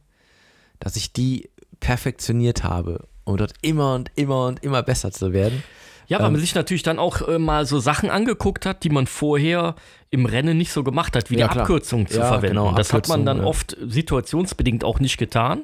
dass 0.79 0.95
ich 0.95 1.13
die 1.13 1.49
perfektioniert 1.79 2.63
habe, 2.63 3.07
um 3.23 3.37
dort 3.37 3.53
immer 3.61 3.95
und 3.95 4.11
immer 4.15 4.47
und 4.47 4.63
immer 4.63 4.83
besser 4.83 5.11
zu 5.11 5.33
werden. 5.33 5.63
Ja, 6.07 6.19
weil 6.19 6.25
Ähm, 6.27 6.33
man 6.33 6.41
sich 6.41 6.55
natürlich 6.55 6.83
dann 6.83 6.99
auch 6.99 7.27
äh, 7.27 7.37
mal 7.39 7.65
so 7.65 7.79
Sachen 7.79 8.09
angeguckt 8.09 8.65
hat, 8.65 8.83
die 8.83 8.89
man 8.89 9.07
vorher 9.07 9.75
im 10.11 10.25
Rennen 10.25 10.57
nicht 10.57 10.71
so 10.71 10.83
gemacht 10.83 11.15
hat, 11.15 11.29
wie 11.29 11.37
Ja, 11.37 11.47
die 11.47 11.51
klar. 11.53 11.63
Abkürzung 11.63 12.07
zu 12.07 12.17
Ja, 12.19 12.25
verwenden. 12.27 12.57
genau, 12.57 12.73
das 12.75 12.93
hat 12.93 13.07
man 13.07 13.21
Abkürzung, 13.21 13.25
dann 13.25 13.45
oft 13.45 13.77
situationsbedingt 13.85 14.83
auch 14.83 14.99
nicht 14.99 15.17
getan. 15.17 15.63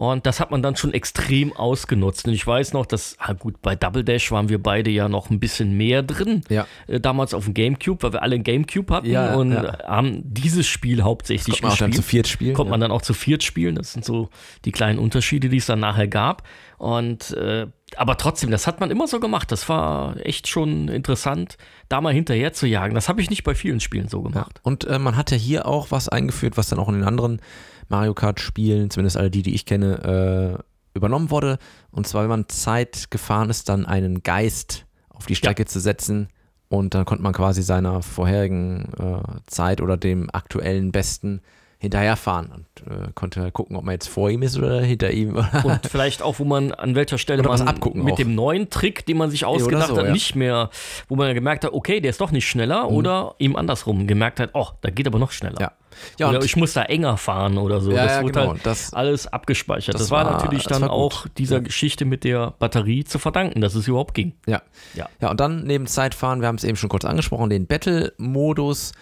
Und 0.00 0.24
das 0.24 0.40
hat 0.40 0.50
man 0.50 0.62
dann 0.62 0.76
schon 0.76 0.94
extrem 0.94 1.52
ausgenutzt. 1.54 2.26
Und 2.26 2.32
ich 2.32 2.46
weiß 2.46 2.72
noch, 2.72 2.86
dass, 2.86 3.16
ah 3.18 3.34
gut, 3.34 3.60
bei 3.60 3.76
Double 3.76 4.02
Dash 4.02 4.32
waren 4.32 4.48
wir 4.48 4.58
beide 4.62 4.88
ja 4.88 5.10
noch 5.10 5.28
ein 5.28 5.40
bisschen 5.40 5.76
mehr 5.76 6.02
drin. 6.02 6.40
Ja. 6.48 6.66
Äh, 6.86 7.00
damals 7.00 7.34
auf 7.34 7.44
dem 7.44 7.52
Gamecube, 7.52 8.02
weil 8.02 8.14
wir 8.14 8.22
alle 8.22 8.36
einen 8.36 8.44
Gamecube 8.44 8.94
hatten 8.94 9.10
Ja, 9.10 9.34
und 9.34 9.52
ja. 9.52 9.76
haben 9.86 10.22
dieses 10.24 10.66
Spiel 10.66 11.02
hauptsächlich 11.02 11.60
man 11.60 11.72
auch 11.72 11.76
dann 11.76 11.90
gespielt. 11.90 12.02
zu 12.06 12.10
viert 12.10 12.28
spielen. 12.28 12.56
Ja. 12.56 12.64
man 12.64 12.80
dann 12.80 12.92
auch 12.92 13.02
zu 13.02 13.12
viert 13.12 13.42
spielen. 13.42 13.74
Das 13.74 13.92
sind 13.92 14.06
so 14.06 14.30
die 14.64 14.72
kleinen 14.72 14.98
Unterschiede, 14.98 15.50
die 15.50 15.58
es 15.58 15.66
dann 15.66 15.80
nachher 15.80 16.08
gab. 16.08 16.44
Und 16.78 17.32
äh, 17.32 17.66
aber 17.96 18.16
trotzdem, 18.16 18.50
das 18.50 18.66
hat 18.66 18.80
man 18.80 18.90
immer 18.90 19.06
so 19.06 19.20
gemacht. 19.20 19.52
Das 19.52 19.68
war 19.68 20.16
echt 20.24 20.48
schon 20.48 20.88
interessant, 20.88 21.58
da 21.90 22.00
mal 22.00 22.14
hinterher 22.14 22.54
zu 22.54 22.66
jagen. 22.66 22.94
Das 22.94 23.10
habe 23.10 23.20
ich 23.20 23.28
nicht 23.28 23.44
bei 23.44 23.54
vielen 23.54 23.80
Spielen 23.80 24.08
so 24.08 24.22
Ja. 24.24 24.30
gemacht. 24.30 24.60
Und 24.62 24.84
äh, 24.86 24.98
man 24.98 25.14
hat 25.18 25.30
ja 25.30 25.36
hier 25.36 25.66
auch 25.66 25.90
was 25.90 26.08
eingeführt, 26.08 26.56
was 26.56 26.70
dann 26.70 26.78
auch 26.78 26.88
in 26.88 26.94
den 26.94 27.04
anderen 27.04 27.42
Mario 27.90 28.14
Kart-Spielen, 28.14 28.90
zumindest 28.90 29.16
alle 29.16 29.30
die, 29.30 29.42
die 29.42 29.54
ich 29.54 29.66
kenne, 29.66 30.58
äh, 30.58 30.62
übernommen 30.94 31.30
wurde. 31.30 31.58
Und 31.90 32.06
zwar, 32.06 32.22
wenn 32.22 32.30
man 32.30 32.48
Zeit 32.48 33.10
gefahren 33.10 33.50
ist, 33.50 33.68
dann 33.68 33.86
einen 33.86 34.22
Geist 34.22 34.86
auf 35.10 35.26
die 35.26 35.36
Strecke 35.36 35.66
zu 35.66 35.80
setzen. 35.80 36.28
Und 36.68 36.94
dann 36.94 37.04
konnte 37.04 37.22
man 37.22 37.32
quasi 37.32 37.62
seiner 37.62 38.00
vorherigen 38.00 38.92
äh, 38.98 39.40
Zeit 39.46 39.80
oder 39.80 39.96
dem 39.96 40.30
aktuellen 40.32 40.92
Besten 40.92 41.42
hinterherfahren 41.78 42.52
und 42.52 42.92
äh, 42.92 43.10
konnte 43.14 43.50
gucken, 43.50 43.74
ob 43.74 43.84
man 43.84 43.94
jetzt 43.94 44.08
vor 44.08 44.30
ihm 44.30 44.42
ist 44.42 44.56
oder 44.58 44.82
hinter 44.82 45.10
ihm. 45.10 45.36
Und 45.64 45.80
vielleicht 45.88 46.20
auch, 46.20 46.38
wo 46.38 46.44
man 46.44 46.72
an 46.72 46.94
welcher 46.94 47.16
Stelle 47.16 47.40
Oder 47.40 47.48
was 47.48 47.60
man 47.60 47.68
abgucken 47.68 48.04
mit 48.04 48.12
auch. 48.12 48.16
dem 48.18 48.34
neuen 48.34 48.68
Trick, 48.68 49.06
den 49.06 49.16
man 49.16 49.30
sich 49.30 49.46
ausgedacht 49.46 49.88
so, 49.88 49.96
hat, 49.96 50.04
ja. 50.04 50.12
nicht 50.12 50.36
mehr, 50.36 50.68
wo 51.08 51.16
man 51.16 51.34
gemerkt 51.34 51.64
hat, 51.64 51.72
okay, 51.72 52.00
der 52.00 52.10
ist 52.10 52.20
doch 52.20 52.32
nicht 52.32 52.46
schneller 52.46 52.90
oder 52.90 53.34
ihm 53.38 53.56
andersrum 53.56 54.06
gemerkt 54.06 54.40
hat, 54.40 54.50
oh, 54.52 54.66
da 54.82 54.90
geht 54.90 55.06
aber 55.06 55.18
noch 55.18 55.32
schneller. 55.32 55.58
ja. 55.58 55.72
Ja, 56.18 56.28
oder 56.28 56.42
ich 56.42 56.56
muss 56.56 56.72
da 56.72 56.82
enger 56.82 57.16
fahren 57.16 57.58
oder 57.58 57.80
so. 57.80 57.90
Ja, 57.90 58.04
das 58.04 58.12
ja, 58.16 58.22
wurde 58.22 58.32
genau. 58.32 58.52
halt 58.52 58.66
Das- 58.66 58.92
alles 58.94 59.26
abgespeichert. 59.26 59.94
Das, 59.94 60.02
das 60.02 60.10
war, 60.10 60.24
war- 60.24 60.32
natürlich 60.32 60.64
dann 60.64 60.82
war 60.82 60.90
auch 60.90 61.26
dieser 61.38 61.56
Ja. 61.56 61.62
Geschichte 61.62 62.04
mit 62.04 62.24
der 62.24 62.52
Batterie 62.58 63.04
zu 63.04 63.18
verdanken, 63.18 63.60
dass 63.60 63.74
es 63.74 63.86
überhaupt 63.88 64.14
ging. 64.14 64.34
Ja. 64.46 64.62
Ja. 64.94 65.08
Ja, 65.20 65.30
und 65.30 65.40
dann 65.40 65.64
neben 65.64 65.86
Zeitfahren, 65.86 66.40
wir 66.40 66.48
haben 66.48 66.56
es 66.56 66.64
eben 66.64 66.76
schon 66.76 66.88
kurz 66.90 67.04
angesprochen, 67.04 67.50
den 67.50 67.66
Battle-Modus. 67.66 68.92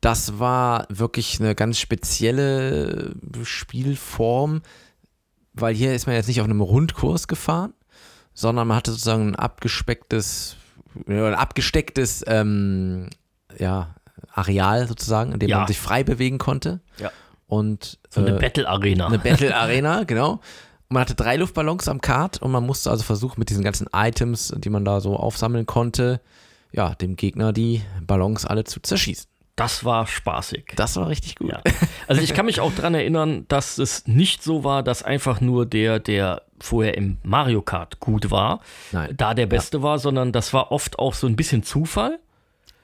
Das 0.00 0.38
war 0.40 0.86
wirklich 0.88 1.38
eine 1.40 1.54
ganz 1.54 1.78
spezielle 1.78 3.14
Spielform, 3.44 4.62
weil 5.54 5.74
hier 5.74 5.94
ist 5.94 6.06
man 6.06 6.16
jetzt 6.16 6.26
nicht 6.28 6.40
auf 6.40 6.46
einem 6.46 6.60
Rundkurs 6.60 7.28
gefahren, 7.28 7.72
sondern 8.34 8.66
man 8.68 8.76
hatte 8.78 8.90
sozusagen 8.92 9.28
ein 9.28 9.36
abgespecktes, 9.36 10.56
ein 11.06 11.34
abgestecktes 11.34 12.24
ähm, 12.26 13.10
ja, 13.58 13.94
Areal 14.32 14.86
sozusagen, 14.88 15.32
in 15.32 15.38
dem 15.38 15.48
Ja. 15.50 15.58
man 15.58 15.66
sich 15.66 15.78
frei 15.78 16.02
bewegen 16.04 16.38
konnte. 16.38 16.80
Ja. 16.98 17.10
Und 17.46 17.98
So 18.08 18.20
eine 18.20 18.36
äh, 18.36 18.40
Battle 18.40 18.68
Arena. 18.68 19.06
eine 19.06 19.18
Battle 19.18 19.54
Arena, 19.54 20.04
genau. 20.06 20.32
Und 20.32 20.40
man 20.94 21.00
hatte 21.02 21.14
drei 21.14 21.36
Luftballons 21.36 21.88
am 21.88 22.00
Kart 22.00 22.40
und 22.40 22.50
man 22.50 22.64
musste 22.64 22.90
also 22.90 23.02
versuchen, 23.02 23.34
mit 23.38 23.50
diesen 23.50 23.64
ganzen 23.64 23.88
Items, 23.94 24.52
die 24.56 24.70
man 24.70 24.84
da 24.84 25.00
so 25.00 25.16
aufsammeln 25.16 25.66
konnte, 25.66 26.20
ja, 26.72 26.94
dem 26.94 27.16
Gegner 27.16 27.52
die 27.52 27.82
Ballons 28.00 28.44
alle 28.46 28.64
zu 28.64 28.80
zerschießen. 28.80 29.26
Das 29.56 29.84
war 29.84 30.06
spaßig. 30.06 30.72
Das 30.76 30.96
war 30.96 31.08
richtig 31.08 31.36
gut. 31.36 31.50
Ja. 31.50 31.60
Also 32.08 32.22
ich 32.22 32.32
kann 32.32 32.46
mich 32.46 32.60
auch 32.60 32.72
daran 32.74 32.94
erinnern, 32.94 33.44
dass 33.48 33.76
es 33.76 34.06
nicht 34.06 34.42
so 34.42 34.64
war, 34.64 34.82
dass 34.82 35.02
einfach 35.02 35.42
nur 35.42 35.66
der, 35.66 35.98
der 35.98 36.42
vorher 36.58 36.96
im 36.96 37.18
Mario 37.22 37.60
Kart 37.60 38.00
gut 38.00 38.30
war, 38.30 38.60
Nein. 38.92 39.12
da 39.14 39.34
der 39.34 39.46
Beste 39.46 39.82
war, 39.82 39.98
sondern 39.98 40.32
das 40.32 40.54
war 40.54 40.72
oft 40.72 40.98
auch 40.98 41.12
so 41.12 41.26
ein 41.26 41.36
bisschen 41.36 41.62
Zufall. 41.62 42.18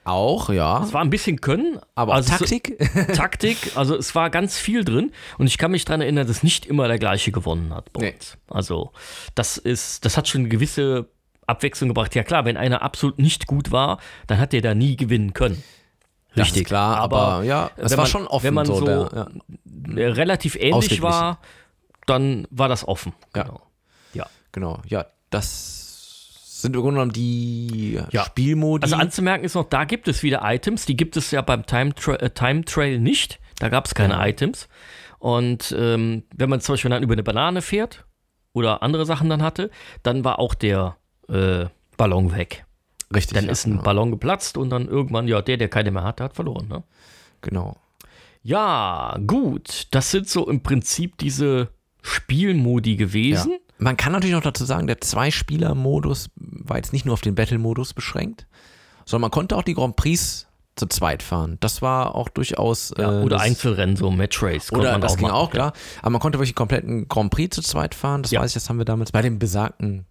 Auch, 0.05 0.49
ja. 0.49 0.81
Es 0.83 0.93
war 0.93 1.01
ein 1.01 1.09
bisschen 1.09 1.39
Können, 1.41 1.79
Aber 1.95 2.13
also 2.15 2.31
so- 2.31 2.37
Taktik. 2.37 2.79
Taktik, 3.15 3.57
also 3.75 3.95
es 3.95 4.15
war 4.15 4.29
ganz 4.29 4.57
viel 4.57 4.83
drin 4.83 5.11
und 5.37 5.47
ich 5.47 5.57
kann 5.57 5.71
mich 5.71 5.85
daran 5.85 6.01
erinnern, 6.01 6.25
dass 6.25 6.41
nicht 6.41 6.65
immer 6.65 6.87
der 6.87 6.97
gleiche 6.99 7.31
gewonnen 7.31 7.73
hat 7.73 7.91
bei 7.93 8.01
Nee. 8.01 8.13
uns. 8.13 8.37
Also 8.47 8.91
das 9.35 9.57
ist, 9.57 10.05
das 10.05 10.17
hat 10.17 10.27
schon 10.27 10.41
eine 10.41 10.49
gewisse 10.49 11.09
Abwechslung 11.45 11.89
gebracht. 11.89 12.15
Ja 12.15 12.23
klar, 12.23 12.45
wenn 12.45 12.57
einer 12.57 12.81
absolut 12.81 13.19
nicht 13.19 13.45
gut 13.47 13.71
war, 13.71 13.99
dann 14.27 14.39
hat 14.39 14.53
der 14.53 14.61
da 14.61 14.73
nie 14.73 14.95
gewinnen 14.95 15.33
können. 15.33 15.61
Ist 16.35 16.63
klar, 16.65 16.97
aber, 16.97 17.43
ja, 17.43 17.71
es 17.75 17.91
wenn 17.91 17.97
war 17.97 18.03
man- 18.05 18.11
schon 18.11 18.27
offen. 18.27 18.45
Wenn 18.45 18.53
man 18.53 18.65
so, 18.67 18.79
der, 18.85 19.27
ja. 19.95 20.07
relativ 20.13 20.55
ähnlich 20.55 21.01
war, 21.01 21.39
dann 22.05 22.47
war 22.51 22.69
das 22.69 22.87
offen. 22.87 23.13
Ja. 23.35 23.43
Genau. 23.43 23.61
Ja. 24.13 24.25
Genau, 24.51 24.79
ja, 24.87 25.05
das 25.31 25.88
sind 26.61 26.75
im 26.75 26.81
Grunde 26.81 26.95
genommen 26.95 27.13
die 27.13 27.99
Ja. 28.11 28.25
Spielmodi. 28.25 28.83
Also 28.83 28.95
anzumerken 28.95 29.45
ist 29.45 29.55
noch, 29.55 29.69
da 29.69 29.85
gibt 29.85 30.07
es 30.07 30.23
wieder 30.23 30.41
Items, 30.43 30.85
die 30.85 30.97
gibt 30.97 31.17
es 31.17 31.31
ja 31.31 31.41
beim 31.41 31.65
Time, 31.65 31.93
Tra 31.95 32.15
äh, 32.15 32.29
Time 32.29 32.65
Trail 32.65 32.99
nicht. 32.99 33.39
Da 33.59 33.69
gab 33.69 33.85
es 33.85 33.95
keine 33.95 34.13
Ja. 34.15 34.25
Items. 34.27 34.67
Und 35.19 35.75
ähm, 35.77 36.23
wenn 36.35 36.49
man 36.49 36.61
zum 36.61 36.73
Beispiel 36.73 36.91
dann 36.91 37.03
über 37.03 37.13
eine 37.13 37.23
Banane 37.23 37.61
fährt 37.61 38.05
oder 38.53 38.81
andere 38.83 39.05
Sachen 39.05 39.29
dann 39.29 39.41
hatte, 39.41 39.69
dann 40.03 40.23
war 40.23 40.39
auch 40.39 40.53
der 40.53 40.95
äh, 41.27 41.65
Ballon 41.97 42.33
weg. 42.33 42.65
Richtig. 43.13 43.35
Dann 43.35 43.45
ja, 43.45 43.51
ist 43.51 43.65
ein 43.65 43.71
genau. 43.71 43.83
Ballon 43.83 44.11
geplatzt 44.11 44.57
und 44.57 44.69
dann 44.69 44.87
irgendwann, 44.87 45.27
ja, 45.27 45.41
der, 45.41 45.57
der 45.57 45.67
keine 45.67 45.91
mehr 45.91 46.03
hat, 46.03 46.19
der 46.19 46.25
hat 46.25 46.35
verloren. 46.35 46.67
Ne? 46.67 46.83
Genau. 47.41 47.75
Ja, 48.43 49.17
gut. 49.27 49.87
Das 49.91 50.11
sind 50.11 50.29
so 50.29 50.47
im 50.47 50.61
Prinzip 50.63 51.17
diese 51.17 51.69
Spielmodi 52.01 52.95
Ja. 53.51 53.57
Man 53.79 53.97
kann 53.97 54.11
natürlich 54.11 54.35
noch 54.35 54.43
dazu 54.43 54.65
sagen, 54.65 54.87
der 54.87 54.99
Zwei-Spieler-Modus 55.01 56.29
war 56.35 56.77
jetzt 56.77 56.93
nicht 56.93 57.05
nur 57.05 57.13
auf 57.13 57.21
den 57.21 57.33
Battle-Modus 57.35 57.93
beschränkt, 57.93 58.45
sondern 59.05 59.21
man 59.21 59.31
konnte 59.31 59.55
auch 59.55 59.63
die 59.63 59.73
Grand 59.73 59.95
Prix 59.95 60.45
zu 60.75 60.85
zweit 60.87 61.23
fahren. 61.23 61.57
Das 61.61 61.81
war 61.81 62.13
auch 62.15 62.29
durchaus. 62.29 62.93
Ja, 62.97 63.19
äh, 63.19 63.23
oder 63.23 63.37
das, 63.37 63.45
Einzelrennen, 63.45 63.95
so 63.95 64.11
Match 64.11 64.41
Race. 64.43 64.71
Oder 64.71 64.91
man 64.93 65.01
das 65.01 65.13
auch 65.13 65.17
ging 65.17 65.27
machen. 65.27 65.35
auch, 65.35 65.49
klar. 65.51 65.73
Aber 66.01 66.11
man 66.11 66.21
konnte 66.21 66.37
wirklich 66.39 66.51
einen 66.51 66.55
kompletten 66.55 67.07
Grand 67.07 67.31
Prix 67.31 67.55
zu 67.55 67.61
zweit 67.61 67.95
fahren. 67.95 68.21
Das 68.21 68.31
Ja. 68.31 68.41
weiß 68.41 68.51
ich, 68.51 68.53
das 68.53 68.69
haben 68.69 68.77
wir 68.77 68.85
damals 68.85 69.11
bei 69.11 69.21
dem 69.21 69.39
besagten 69.39 70.05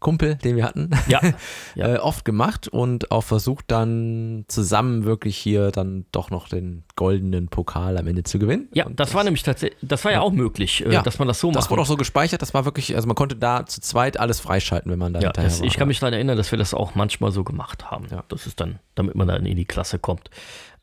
Kumpel, 0.00 0.36
den 0.36 0.56
wir 0.56 0.64
hatten, 0.64 0.90
Ja, 1.08 1.20
ja. 1.74 1.94
äh, 1.94 1.98
oft 1.98 2.24
gemacht 2.24 2.68
und 2.68 3.10
auch 3.10 3.22
versucht 3.24 3.64
dann 3.68 4.44
zusammen 4.48 5.04
wirklich 5.04 5.36
hier 5.36 5.70
dann 5.70 6.04
doch 6.12 6.30
noch 6.30 6.48
den 6.48 6.84
goldenen 6.96 7.48
Pokal 7.48 7.96
am 7.98 8.06
Ende 8.06 8.22
zu 8.22 8.38
gewinnen. 8.38 8.68
Ja, 8.74 8.86
und 8.86 8.98
das 9.00 9.14
war 9.14 9.24
nämlich 9.24 9.42
tatsächlich, 9.42 9.78
das 9.82 10.04
war 10.04 10.12
ja 10.12 10.20
auch 10.20 10.32
möglich, 10.32 10.84
äh, 10.86 10.92
Ja, 10.92 11.02
dass 11.02 11.18
man 11.18 11.26
das 11.28 11.40
so 11.40 11.48
macht. 11.48 11.56
das 11.56 11.70
wurde 11.70 11.82
auch 11.82 11.86
so 11.86 11.96
gespeichert, 11.96 12.42
das 12.42 12.54
war 12.54 12.64
wirklich, 12.64 12.94
also 12.94 13.06
man 13.06 13.16
konnte 13.16 13.36
da 13.36 13.66
zu 13.66 13.80
zweit 13.80 14.20
alles 14.20 14.40
freischalten, 14.40 14.90
wenn 14.92 14.98
man 14.98 15.12
da 15.12 15.20
Ja, 15.20 15.28
hinterher 15.28 15.50
das, 15.50 15.60
war. 15.60 15.66
ich 15.66 15.76
kann 15.76 15.88
mich 15.88 15.98
daran 16.00 16.14
erinnern, 16.14 16.36
dass 16.36 16.50
wir 16.52 16.58
das 16.58 16.74
auch 16.74 16.94
manchmal 16.94 17.32
so 17.32 17.44
gemacht 17.44 17.90
haben. 17.90 18.06
Ja. 18.10 18.24
Das 18.28 18.46
ist 18.46 18.60
dann, 18.60 18.78
damit 18.94 19.14
man 19.14 19.26
dann 19.28 19.46
in 19.46 19.56
die 19.56 19.64
Klasse 19.64 19.98
kommt. 19.98 20.30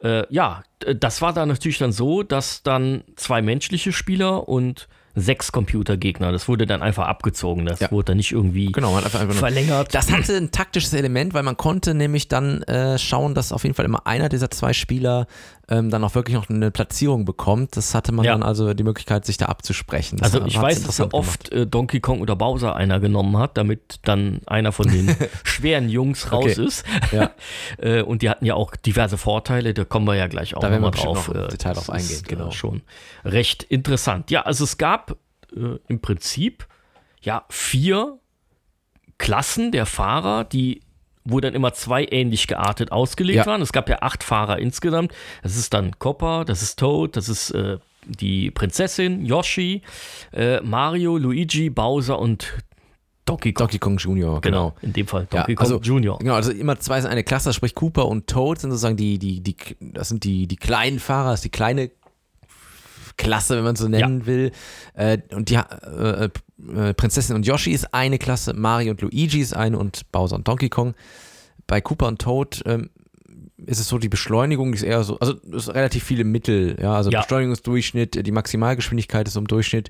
Äh, 0.04 0.24
ja, 0.34 0.64
das 0.80 1.22
war 1.22 1.32
dann 1.32 1.48
natürlich 1.48 1.78
dann 1.78 1.92
so, 1.94 2.22
dass 2.22 2.64
dann 2.64 3.04
zwei 3.16 3.42
menschliche 3.42 3.94
Spieler 3.94 4.48
und 4.50 4.88
sechs 5.16 5.52
Computergegner, 5.52 6.32
das 6.32 6.48
wurde 6.48 6.66
dann 6.66 6.82
einfach 6.82 7.08
abgezogen. 7.08 7.66
Das 7.66 7.80
Ja. 7.80 7.92
wurde 7.92 8.06
dann 8.08 8.18
nicht 8.18 8.32
irgendwie 8.32 8.72
Genau, 8.72 8.94
man 8.94 9.04
einfach, 9.04 9.22
einfach 9.22 9.36
verlängert. 9.36 9.94
Das 9.94 10.12
hatte 10.12 10.36
ein 10.36 10.52
taktisches 10.52 10.94
Element, 10.94 11.34
weil 11.34 11.44
man 11.44 11.58
konnte 11.58 11.94
nämlich 11.94 12.28
dann 12.28 12.62
äh, 12.64 12.98
schauen, 12.98 13.34
dass 13.36 13.52
auf 13.52 13.64
jeden 13.64 13.76
Fall 13.76 13.86
immer 13.86 14.06
einer 14.08 14.30
dieser 14.30 14.52
zwei 14.52 14.74
Spieler 14.74 15.28
ähm, 15.68 15.90
dann 15.90 16.04
auch 16.04 16.14
wirklich 16.14 16.36
noch 16.36 16.48
eine 16.50 16.70
Platzierung 16.70 17.26
bekommt. 17.26 17.76
Das 17.76 17.96
hatte 17.96 18.12
man 18.12 18.24
Ja. 18.24 18.34
dann 18.34 18.44
also 18.44 18.74
die 18.76 18.84
Möglichkeit, 18.84 19.26
sich 19.26 19.38
da 19.38 19.48
abzusprechen. 19.48 20.18
Das 20.18 20.32
also 20.36 20.46
ich 20.46 20.62
weiß, 20.62 20.84
dass 20.84 20.98
so 20.98 21.10
oft 21.12 21.52
äh, 21.52 21.66
Donkey 21.66 22.02
Kong 22.02 22.22
oder 22.22 22.36
Bowser 22.36 22.76
einer 22.76 23.00
genommen 23.00 23.38
hat, 23.38 23.58
damit 23.58 24.00
dann 24.04 24.42
einer 24.46 24.72
von 24.72 24.88
den 24.90 25.16
schweren 25.44 25.90
Jungs 25.90 26.32
raus 26.32 26.44
Okay. 26.46 26.66
ist. 26.66 26.86
Ja. 27.12 27.32
Äh, 27.78 28.02
und 28.04 28.22
die 28.22 28.30
hatten 28.30 28.46
ja 28.46 28.54
auch 28.54 28.76
diverse 28.76 29.18
Vorteile, 29.18 29.74
da 29.74 29.84
kommen 29.86 30.06
wir 30.08 30.16
ja 30.16 30.28
gleich 30.28 30.56
auch 30.56 30.62
Da 30.62 30.70
werden 30.70 30.82
noch 30.82 30.94
wir 30.94 30.98
mal 30.98 31.14
drauf. 31.14 31.28
noch 31.30 31.36
im 31.36 31.42
Äh, 31.46 31.48
Detail 31.50 31.74
drauf 31.74 31.90
eingehen, 31.90 32.10
ist, 32.12 32.28
genau. 32.28 32.48
Äh, 32.50 32.52
schon 32.52 32.82
recht 33.24 33.64
interessant. 33.64 34.30
Ja, 34.32 34.42
also 34.44 34.64
es 34.64 34.78
gab 34.78 35.05
äh, 35.56 35.80
im 35.88 36.00
Prinzip 36.02 36.68
ja 37.22 37.46
vier 37.50 38.20
Klassen 39.18 39.72
der 39.72 39.86
Fahrer, 39.86 40.44
die 40.44 40.82
wo 41.28 41.40
dann 41.40 41.56
immer 41.56 41.74
zwei 41.74 42.06
ähnlich 42.06 42.46
geartet 42.46 42.92
ausgelegt 42.92 43.38
Ja. 43.38 43.46
waren. 43.48 43.60
Es 43.62 43.74
gab 43.74 43.90
ja 43.90 43.98
acht 44.04 44.24
Fahrer 44.24 44.60
insgesamt. 44.60 45.12
Das 45.42 45.56
ist 45.58 45.74
dann 45.74 45.98
Copper, 45.98 46.46
das 46.46 46.62
ist 46.62 46.78
Toad, 46.78 47.18
das 47.18 47.30
ist 47.30 47.50
äh, 47.50 47.80
die 48.06 48.52
Prinzessin, 48.52 49.26
Yoshi, 49.26 49.82
äh, 50.32 50.62
Mario, 50.62 51.18
Luigi, 51.18 51.72
Bowser 51.72 52.20
und 52.20 52.54
Donkey 53.26 53.54
Kong. 53.54 53.64
Donkey 53.66 53.80
Kong 53.80 53.98
Jr., 53.98 54.40
genau. 54.40 54.76
In 54.84 54.94
dem 54.94 55.08
Fall 55.08 55.22
Ja, 55.34 55.40
Donkey 55.40 55.56
Kong 55.56 55.64
also, 55.66 55.80
Junior. 55.82 56.20
Genau, 56.20 56.36
also 56.36 56.52
immer 56.52 56.80
zwei 56.80 57.02
sind 57.02 57.10
eine 57.10 57.24
Klasse, 57.24 57.54
sprich 57.54 57.74
Cooper 57.74 58.06
und 58.08 58.28
Toad 58.28 58.60
sind 58.60 58.70
sozusagen 58.70 58.98
die, 58.98 59.18
die, 59.18 59.42
die, 59.42 59.56
das 59.80 60.10
sind 60.10 60.24
die, 60.26 60.46
die 60.46 60.58
kleinen 60.58 61.00
Fahrer, 61.00 61.32
das 61.32 61.40
ist 61.40 61.46
die 61.46 61.50
kleine 61.50 61.90
Klasse, 63.18 63.58
wenn 63.58 63.64
man 63.64 63.76
so 63.76 63.88
nennen 63.88 64.26
will. 64.26 64.52
Äh, 64.94 65.20
und 65.34 65.50
die 65.50 65.56
äh, 65.56 66.30
äh, 66.76 66.94
Prinzessin 66.94 67.36
und 67.36 67.46
Yoshi 67.46 67.72
ist 67.72 67.94
eine 67.94 68.18
Klasse, 68.18 68.54
Mario 68.54 68.92
und 68.92 69.02
Luigi 69.02 69.40
ist 69.42 69.56
eine 69.56 69.78
und 69.78 70.12
Bowser 70.12 70.36
und 70.36 70.48
Donkey 70.48 70.70
Kong. 70.70 70.94
Bei 71.68 71.82
Cooper 71.82 72.08
und 72.08 72.20
Toad 72.22 72.62
ähm, 72.66 72.90
ist 73.58 73.80
es 73.80 73.88
so, 73.88 73.98
die 73.98 74.10
Beschleunigung 74.10 74.74
ist 74.74 74.84
eher 74.84 75.04
so, 75.04 75.18
also 75.20 75.34
es 75.52 75.68
ist 75.68 75.74
relativ 75.74 76.04
viele 76.04 76.24
Mittel, 76.24 76.78
ja, 76.82 76.94
also 76.94 77.10
Ja. 77.10 77.22
Beschleunigungsdurchschnitt, 77.22 78.26
die 78.26 78.32
Maximalgeschwindigkeit 78.32 79.28
ist 79.28 79.34
so 79.34 79.40
im 79.40 79.48
Durchschnitt. 79.48 79.90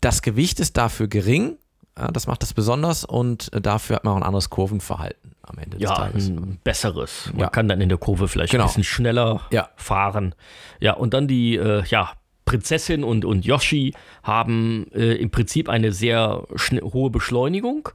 Das 0.00 0.22
Gewicht 0.22 0.60
ist 0.60 0.76
dafür 0.76 1.08
gering, 1.08 1.56
ja, 1.98 2.08
das 2.08 2.26
macht 2.26 2.42
das 2.42 2.54
besonders 2.54 3.04
und 3.04 3.50
dafür 3.54 3.96
hat 3.96 4.04
man 4.04 4.12
auch 4.14 4.16
ein 4.18 4.22
anderes 4.22 4.48
Kurvenverhalten 4.50 5.32
am 5.42 5.58
Ende 5.58 5.78
des 5.78 5.82
Ja, 5.88 5.94
Tages. 5.94 6.28
ein 6.28 6.58
besseres. 6.62 7.30
Man 7.32 7.40
Ja. 7.40 7.48
kann 7.48 7.66
dann 7.68 7.80
in 7.80 7.88
der 7.88 7.98
Kurve 7.98 8.28
vielleicht 8.28 8.52
Genau. 8.52 8.64
ein 8.64 8.68
bisschen 8.68 8.84
schneller 8.84 9.40
Ja. 9.50 9.70
fahren. 9.76 10.34
Ja, 10.78 10.92
und 10.94 11.12
dann 11.12 11.26
die 11.26 11.56
äh, 11.56 11.82
ja, 11.86 12.12
Prinzessin 12.50 13.04
und, 13.04 13.24
und 13.24 13.44
Yoshi 13.46 13.94
haben 14.24 14.86
äh, 14.92 15.14
im 15.14 15.30
Prinzip 15.30 15.68
eine 15.68 15.92
sehr 15.92 16.46
hohe 16.82 17.10
Beschleunigung. 17.10 17.90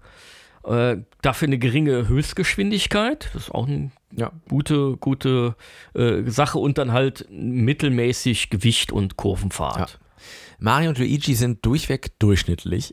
Äh, 0.63 0.97
dafür 1.21 1.49
eine 1.49 1.57
geringe 1.57 2.07
Höchstgeschwindigkeit. 2.07 3.29
Das 3.33 3.43
ist 3.43 3.51
auch 3.51 3.67
eine 3.67 3.91
Ja. 4.15 4.31
gute, 4.47 4.95
gute 4.95 5.55
äh, 5.93 6.23
Sache. 6.27 6.57
Und 6.57 6.77
dann 6.77 6.93
halt 6.93 7.27
mittelmäßig 7.29 8.49
Gewicht 8.49 8.93
und 8.93 9.17
Kurvenfahrt. 9.17 9.99
Mario 10.59 10.89
und 10.89 10.97
Luigi 10.97 11.35
sind 11.35 11.65
durchweg 11.65 12.17
durchschnittlich. 12.19 12.91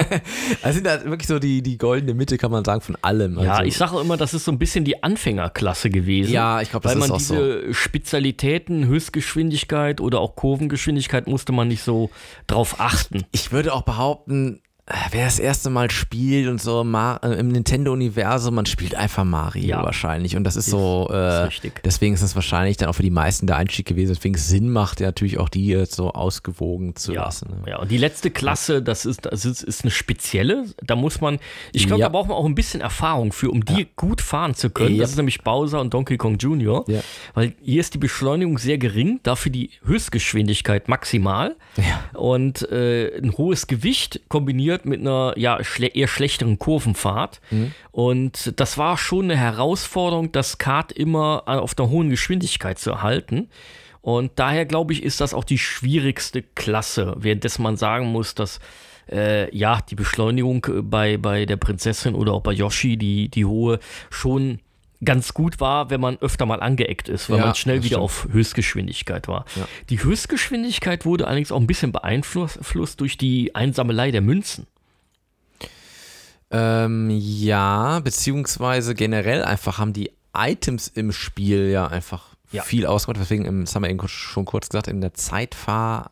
also 0.62 0.76
sind 0.76 0.88
halt 0.88 1.04
wirklich 1.04 1.28
so 1.28 1.38
die, 1.38 1.62
die 1.62 1.78
goldene 1.78 2.14
Mitte, 2.14 2.38
kann 2.38 2.50
man 2.50 2.64
sagen, 2.64 2.80
von 2.80 2.96
allem. 3.02 3.38
Also, 3.38 3.48
Ja, 3.48 3.62
ich 3.62 3.76
sage 3.76 4.00
immer, 4.00 4.16
das 4.16 4.34
ist 4.34 4.44
so 4.44 4.52
ein 4.52 4.58
bisschen 4.58 4.84
die 4.84 5.02
Anfängerklasse 5.02 5.90
gewesen. 5.90 6.32
Ja, 6.32 6.60
ich 6.60 6.70
glaube, 6.70 6.84
das 6.84 6.92
Weil 6.94 7.02
ist 7.02 7.08
man 7.08 7.16
auch 7.16 7.20
so. 7.20 7.34
diese 7.34 7.74
Spezialitäten, 7.74 8.86
Höchstgeschwindigkeit 8.86 10.00
oder 10.00 10.20
auch 10.20 10.36
Kurvengeschwindigkeit 10.36 11.26
musste 11.26 11.52
man 11.52 11.68
nicht 11.68 11.82
so 11.82 12.10
drauf 12.46 12.80
achten. 12.80 13.24
Ich 13.32 13.52
würde 13.52 13.72
auch 13.72 13.82
behaupten, 13.82 14.60
wer 15.12 15.24
das 15.26 15.38
erste 15.38 15.70
Mal 15.70 15.90
spielt 15.92 16.48
und 16.48 16.60
so 16.60 16.82
Mar 16.82 17.22
äh, 17.22 17.34
im 17.38 17.48
Nintendo-Universum, 17.48 18.54
man 18.56 18.66
spielt 18.66 18.94
einfach 18.96 19.22
Mario 19.24 19.64
Ja. 19.64 19.82
wahrscheinlich. 19.84 20.34
Und 20.36 20.42
das 20.44 20.56
ist 20.56 20.66
so, 20.66 21.08
äh, 21.10 21.16
richtig. 21.16 21.80
deswegen 21.84 22.14
ist 22.14 22.22
es 22.22 22.34
wahrscheinlich 22.34 22.78
dann 22.78 22.88
auch 22.88 22.94
für 22.94 23.04
die 23.04 23.10
meisten 23.10 23.46
der 23.46 23.56
Einstieg 23.56 23.86
gewesen. 23.86 24.12
Deswegen 24.14 24.34
es 24.34 24.48
Sinn 24.48 24.70
macht 24.70 24.98
ja 25.00 25.06
natürlich 25.06 25.38
auch 25.38 25.48
die 25.48 25.66
jetzt 25.66 25.94
so 25.94 26.10
ausgewogen 26.12 26.96
zu 26.96 27.12
Ja, 27.12 27.24
lassen. 27.26 27.50
Ne? 27.50 27.70
ja, 27.70 27.78
und 27.78 27.90
die 27.92 27.96
letzte 27.96 28.30
Klasse, 28.30 28.82
das 28.82 29.06
ist, 29.06 29.24
das 29.26 29.44
ist, 29.44 29.62
ist 29.62 29.82
eine 29.82 29.92
spezielle. 29.92 30.64
Da 30.82 30.96
muss 30.96 31.20
man, 31.20 31.38
ich 31.72 31.86
glaube, 31.86 32.00
Ja. 32.00 32.06
da 32.08 32.12
braucht 32.12 32.28
man 32.28 32.36
auch 32.36 32.44
ein 32.46 32.56
bisschen 32.56 32.80
Erfahrung 32.80 33.32
für, 33.32 33.50
um 33.50 33.64
die 33.64 33.86
gut 33.94 34.20
fahren 34.20 34.54
zu 34.56 34.68
können. 34.70 34.98
Das 34.98 35.10
ist 35.10 35.16
nämlich 35.16 35.42
Bowser 35.42 35.80
und 35.80 35.94
Donkey 35.94 36.16
Kong 36.16 36.38
Jr. 36.38 36.84
Weil 37.34 37.54
hier 37.62 37.80
ist 37.80 37.94
die 37.94 37.98
Beschleunigung 37.98 38.58
sehr 38.58 38.78
gering, 38.78 39.20
dafür 39.22 39.52
die 39.52 39.70
Höchstgeschwindigkeit 39.84 40.88
maximal. 40.88 41.54
Und 42.14 42.68
äh, 42.70 43.16
ein 43.18 43.32
hohes 43.38 43.68
Gewicht 43.68 44.20
kombiniert 44.28 44.71
mit 44.84 45.00
einer 45.00 45.34
ja, 45.36 45.62
schle 45.62 45.88
eher 45.88 46.08
schlechteren 46.08 46.58
Kurvenfahrt. 46.58 47.40
Mhm. 47.50 47.72
Und 47.90 48.54
das 48.60 48.78
war 48.78 48.96
schon 48.96 49.26
eine 49.26 49.36
Herausforderung, 49.36 50.32
das 50.32 50.58
Kart 50.58 50.92
immer 50.92 51.44
auf 51.46 51.78
einer 51.78 51.90
hohen 51.90 52.10
Geschwindigkeit 52.10 52.78
zu 52.78 52.90
erhalten. 52.90 53.48
Und 54.00 54.32
daher 54.36 54.66
glaube 54.66 54.92
ich, 54.92 55.02
ist 55.02 55.20
das 55.20 55.32
auch 55.32 55.44
die 55.44 55.58
schwierigste 55.58 56.42
Klasse, 56.42 57.14
währenddessen 57.18 57.62
man 57.62 57.76
sagen 57.76 58.06
muss, 58.06 58.34
dass 58.34 58.58
äh, 59.10 59.54
ja 59.56 59.80
die 59.88 59.94
Beschleunigung 59.94 60.66
äh, 60.68 60.82
bei, 60.82 61.16
bei 61.16 61.46
der 61.46 61.56
Prinzessin 61.56 62.14
oder 62.14 62.32
auch 62.32 62.42
bei 62.42 62.52
Yoshi, 62.52 62.96
die, 62.96 63.28
die 63.28 63.44
hohe, 63.44 63.78
schon 64.10 64.58
ganz 65.04 65.34
gut 65.34 65.60
war, 65.60 65.90
wenn 65.90 66.00
man 66.00 66.16
öfter 66.18 66.46
mal 66.46 66.60
angeeckt 66.60 67.08
ist, 67.08 67.28
weil 67.28 67.38
Ja, 67.38 67.46
man 67.46 67.54
schnell 67.54 67.78
wieder 67.78 67.96
stimmt. 67.96 68.02
auf 68.04 68.28
Höchstgeschwindigkeit 68.30 69.26
war. 69.28 69.44
Ja. 69.56 69.66
Die 69.90 70.02
Höchstgeschwindigkeit 70.02 71.04
wurde 71.04 71.26
allerdings 71.26 71.50
auch 71.52 71.60
ein 71.60 71.66
bisschen 71.66 71.92
beeinflusst 71.92 73.00
durch 73.00 73.16
die 73.18 73.54
Einsammelei 73.54 74.10
der 74.12 74.20
Münzen. 74.20 74.66
Ähm, 76.50 77.08
ja, 77.10 78.00
beziehungsweise 78.00 78.94
generell 78.94 79.42
einfach 79.42 79.78
haben 79.78 79.92
die 79.92 80.12
Items 80.36 80.88
im 80.88 81.12
Spiel 81.12 81.68
ja 81.70 81.86
einfach 81.86 82.24
Ja. 82.50 82.62
viel 82.62 82.84
ausgemacht. 82.86 83.20
Deswegen, 83.20 83.64
das 83.64 83.74
haben 83.74 83.82
wir 83.82 83.90
eben 83.90 84.06
schon 84.08 84.44
kurz 84.44 84.68
gesagt, 84.68 84.88
in 84.88 85.00
der 85.00 85.14
Zeitfahr, 85.14 86.10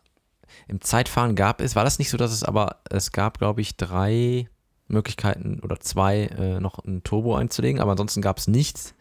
im 0.68 0.80
Zeitfahren 0.80 1.34
gab 1.36 1.60
es, 1.60 1.76
war 1.76 1.84
das 1.84 1.98
nicht 1.98 2.10
so, 2.10 2.16
dass 2.16 2.32
es 2.32 2.42
aber, 2.42 2.76
es 2.90 3.12
gab, 3.12 3.38
glaube 3.38 3.60
ich, 3.60 3.76
drei 3.76 4.48
Möglichkeiten 4.90 5.60
oder 5.62 5.80
zwei 5.80 6.26
äh, 6.26 6.60
noch 6.60 6.78
ein 6.84 7.02
Turbo 7.02 7.34
einzulegen, 7.36 7.80
aber 7.80 7.92
ansonsten 7.92 8.22
gab 8.22 8.38
es 8.38 8.48
nichts. 8.48 8.94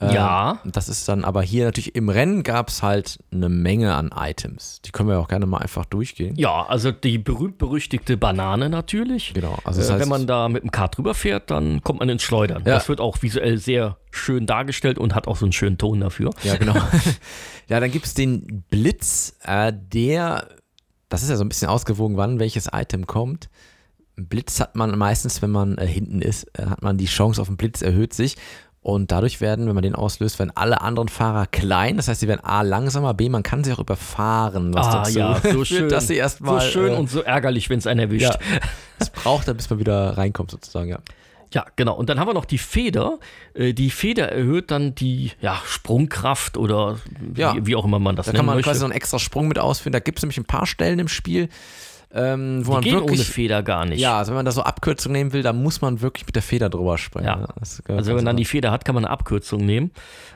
Äh, 0.00 0.12
Ja. 0.12 0.58
Das 0.64 0.88
ist 0.88 1.08
dann 1.08 1.24
aber 1.24 1.42
hier 1.42 1.66
natürlich 1.66 1.94
im 1.94 2.08
Rennen 2.08 2.42
gab 2.42 2.68
es 2.68 2.82
halt 2.82 3.18
eine 3.32 3.48
Menge 3.48 3.94
an 3.94 4.10
Items. 4.16 4.80
Die 4.84 4.90
können 4.90 5.08
wir 5.08 5.20
auch 5.20 5.28
gerne 5.28 5.46
mal 5.46 5.58
einfach 5.58 5.84
durchgehen. 5.84 6.34
Ja, 6.36 6.66
also 6.66 6.90
die 6.90 7.18
berühmt-berüchtigte 7.18 8.16
Banane 8.16 8.68
natürlich. 8.70 9.34
Genau. 9.34 9.56
Also 9.64 9.80
das 9.80 9.88
äh, 9.88 9.92
heißt, 9.92 10.02
wenn 10.02 10.08
man 10.08 10.26
da 10.26 10.48
mit 10.48 10.62
dem 10.64 10.72
Kart 10.72 10.96
drüber 10.96 11.14
fährt, 11.14 11.50
dann 11.50 11.82
kommt 11.82 12.00
man 12.00 12.08
ins 12.08 12.22
Schleudern. 12.24 12.64
Ja. 12.66 12.74
Das 12.74 12.88
wird 12.88 13.00
auch 13.00 13.22
visuell 13.22 13.58
sehr 13.58 13.98
schön 14.10 14.46
dargestellt 14.46 14.98
und 14.98 15.14
hat 15.14 15.28
auch 15.28 15.36
so 15.36 15.44
einen 15.46 15.52
schönen 15.52 15.78
Ton 15.78 16.00
dafür. 16.00 16.30
Ja, 16.42 16.56
genau. 16.56 16.74
ja, 17.68 17.78
dann 17.78 17.90
gibt 17.92 18.06
es 18.06 18.14
den 18.14 18.64
Blitz, 18.70 19.36
äh, 19.44 19.72
der, 19.72 20.48
das 21.08 21.22
ist 21.22 21.30
ja 21.30 21.36
so 21.36 21.44
ein 21.44 21.48
bisschen 21.48 21.68
ausgewogen, 21.68 22.16
wann 22.16 22.40
welches 22.40 22.68
Item 22.72 23.06
kommt. 23.06 23.48
Ein 24.16 24.26
Blitz 24.26 24.60
hat 24.60 24.76
man 24.76 24.96
meistens, 24.96 25.42
wenn 25.42 25.50
man 25.50 25.76
äh, 25.78 25.86
hinten 25.86 26.22
ist, 26.22 26.44
äh, 26.58 26.66
hat 26.66 26.82
man 26.82 26.96
die 26.98 27.06
Chance 27.06 27.40
auf 27.40 27.48
den 27.48 27.56
Blitz 27.56 27.82
erhöht 27.82 28.14
sich. 28.14 28.36
Und 28.80 29.10
dadurch 29.12 29.40
werden, 29.40 29.66
wenn 29.66 29.74
man 29.74 29.82
den 29.82 29.94
auslöst, 29.94 30.38
werden 30.38 30.52
alle 30.54 30.82
anderen 30.82 31.08
Fahrer 31.08 31.46
klein. 31.46 31.96
Das 31.96 32.06
heißt, 32.08 32.20
sie 32.20 32.28
werden 32.28 32.44
A 32.44 32.60
langsamer, 32.60 33.14
B, 33.14 33.30
man 33.30 33.42
kann 33.42 33.64
sie 33.64 33.72
auch 33.72 33.78
überfahren, 33.78 34.74
was 34.74 34.86
ah 34.88 34.92
dazu 35.04 35.18
ja, 35.18 35.40
so 35.40 35.64
schön. 35.64 35.88
dass 35.88 36.06
sie 36.06 36.16
erstmal. 36.16 36.60
so 36.60 36.66
schön 36.68 36.92
äh, 36.92 36.96
und 36.96 37.08
so 37.10 37.22
ärgerlich, 37.22 37.70
wenn 37.70 37.78
es 37.78 37.86
einen 37.86 38.00
erwischt. 38.00 38.26
ja, 38.26 38.38
es 38.98 39.08
braucht 39.08 39.48
dann, 39.48 39.56
bis 39.56 39.70
man 39.70 39.78
wieder 39.78 40.18
reinkommt, 40.18 40.50
sozusagen, 40.50 40.90
ja. 40.90 40.98
Ja, 41.54 41.64
genau. 41.76 41.94
Und 41.94 42.08
dann 42.08 42.18
haben 42.18 42.26
wir 42.28 42.34
noch 42.34 42.44
die 42.46 42.58
Feder. 42.58 43.20
Äh, 43.54 43.72
Die 43.74 43.88
Feder 43.90 44.30
erhöht 44.32 44.70
dann 44.72 44.94
die 44.96 45.30
ja, 45.40 45.62
Sprungkraft 45.64 46.56
oder 46.56 46.98
wie, 47.20 47.40
Ja. 47.40 47.54
wie 47.60 47.76
auch 47.76 47.84
immer 47.84 48.00
man 48.00 48.16
das 48.16 48.26
Da 48.26 48.32
nennen 48.32 48.38
kann 48.40 48.46
man 48.46 48.56
möchte. 48.56 48.68
quasi 48.70 48.80
so 48.80 48.86
einen 48.86 48.92
extra 48.92 49.18
Sprung 49.20 49.46
mit 49.48 49.58
ausführen. 49.60 49.92
Da 49.92 50.00
gibt 50.00 50.18
es 50.18 50.22
nämlich 50.24 50.36
ein 50.38 50.44
paar 50.46 50.66
Stellen 50.66 50.98
im 50.98 51.06
Spiel, 51.08 51.48
ähm, 52.14 52.64
wo 52.64 52.78
die 52.78 52.92
man 52.92 53.00
wirklich. 53.00 53.20
ohne 53.20 53.28
Feder 53.28 53.62
gar 53.62 53.84
nicht. 53.86 54.00
Ja, 54.00 54.18
also 54.18 54.30
wenn 54.30 54.36
man 54.36 54.44
da 54.44 54.52
so 54.52 54.62
Abkürzung 54.62 55.12
nehmen 55.12 55.32
will, 55.32 55.42
dann 55.42 55.60
muss 55.60 55.80
man 55.80 56.00
wirklich 56.00 56.24
mit 56.26 56.36
der 56.36 56.42
Feder 56.42 56.68
drüber 56.70 56.96
springen. 56.96 57.26
Ja. 57.26 57.48
Also 57.56 57.82
wenn 57.86 58.16
man 58.16 58.24
dann 58.24 58.36
die 58.36 58.44
Feder 58.44 58.70
hat, 58.70 58.84
kann 58.84 58.94
man 58.94 59.04
eine 59.04 59.12
Abkürzung 59.12 59.64
nehmen. 59.64 59.90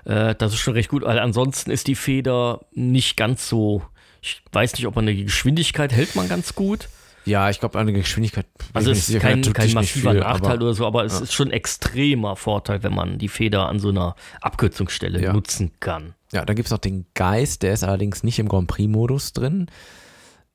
Äh, 0.04 0.34
das 0.34 0.52
ist 0.52 0.58
schon 0.58 0.74
recht 0.74 0.88
gut, 0.88 1.04
weil 1.04 1.18
ansonsten 1.18 1.70
ist 1.70 1.86
die 1.86 1.94
Feder 1.94 2.60
nicht 2.72 3.16
ganz 3.16 3.48
so. 3.48 3.82
Ich 4.20 4.42
weiß 4.50 4.74
nicht, 4.74 4.86
ob 4.86 4.96
man 4.96 5.06
die 5.06 5.24
Geschwindigkeit 5.24 5.92
hält 5.92 6.16
man 6.16 6.28
ganz 6.28 6.54
gut. 6.56 6.88
Ja, 7.24 7.50
ich 7.50 7.60
glaube, 7.60 7.78
an 7.78 7.86
der 7.86 7.94
Geschwindigkeit. 7.94 8.46
Also 8.72 8.90
es 8.90 9.08
ist 9.08 9.20
kein, 9.20 9.42
kein 9.42 9.72
massiver 9.72 10.12
viel, 10.12 10.20
Nachteil 10.20 10.52
aber, 10.52 10.64
oder 10.64 10.74
so, 10.74 10.86
aber 10.86 11.04
es 11.04 11.18
ja. 11.18 11.24
ist 11.24 11.34
schon 11.34 11.48
ein 11.48 11.52
extremer 11.52 12.36
Vorteil, 12.36 12.82
wenn 12.82 12.94
man 12.94 13.18
die 13.18 13.28
Feder 13.28 13.68
an 13.68 13.78
so 13.78 13.90
einer 13.90 14.16
Abkürzungsstelle 14.40 15.20
Ja. 15.20 15.32
nutzen 15.32 15.72
kann. 15.78 16.14
Ja, 16.32 16.44
dann 16.44 16.56
gibt 16.56 16.66
es 16.66 16.72
noch 16.72 16.78
den 16.78 17.06
Geist, 17.14 17.62
der 17.62 17.74
ist 17.74 17.84
allerdings 17.84 18.22
nicht 18.22 18.38
im 18.38 18.48
Grand 18.48 18.66
Prix-Modus 18.68 19.32
drin. 19.32 19.66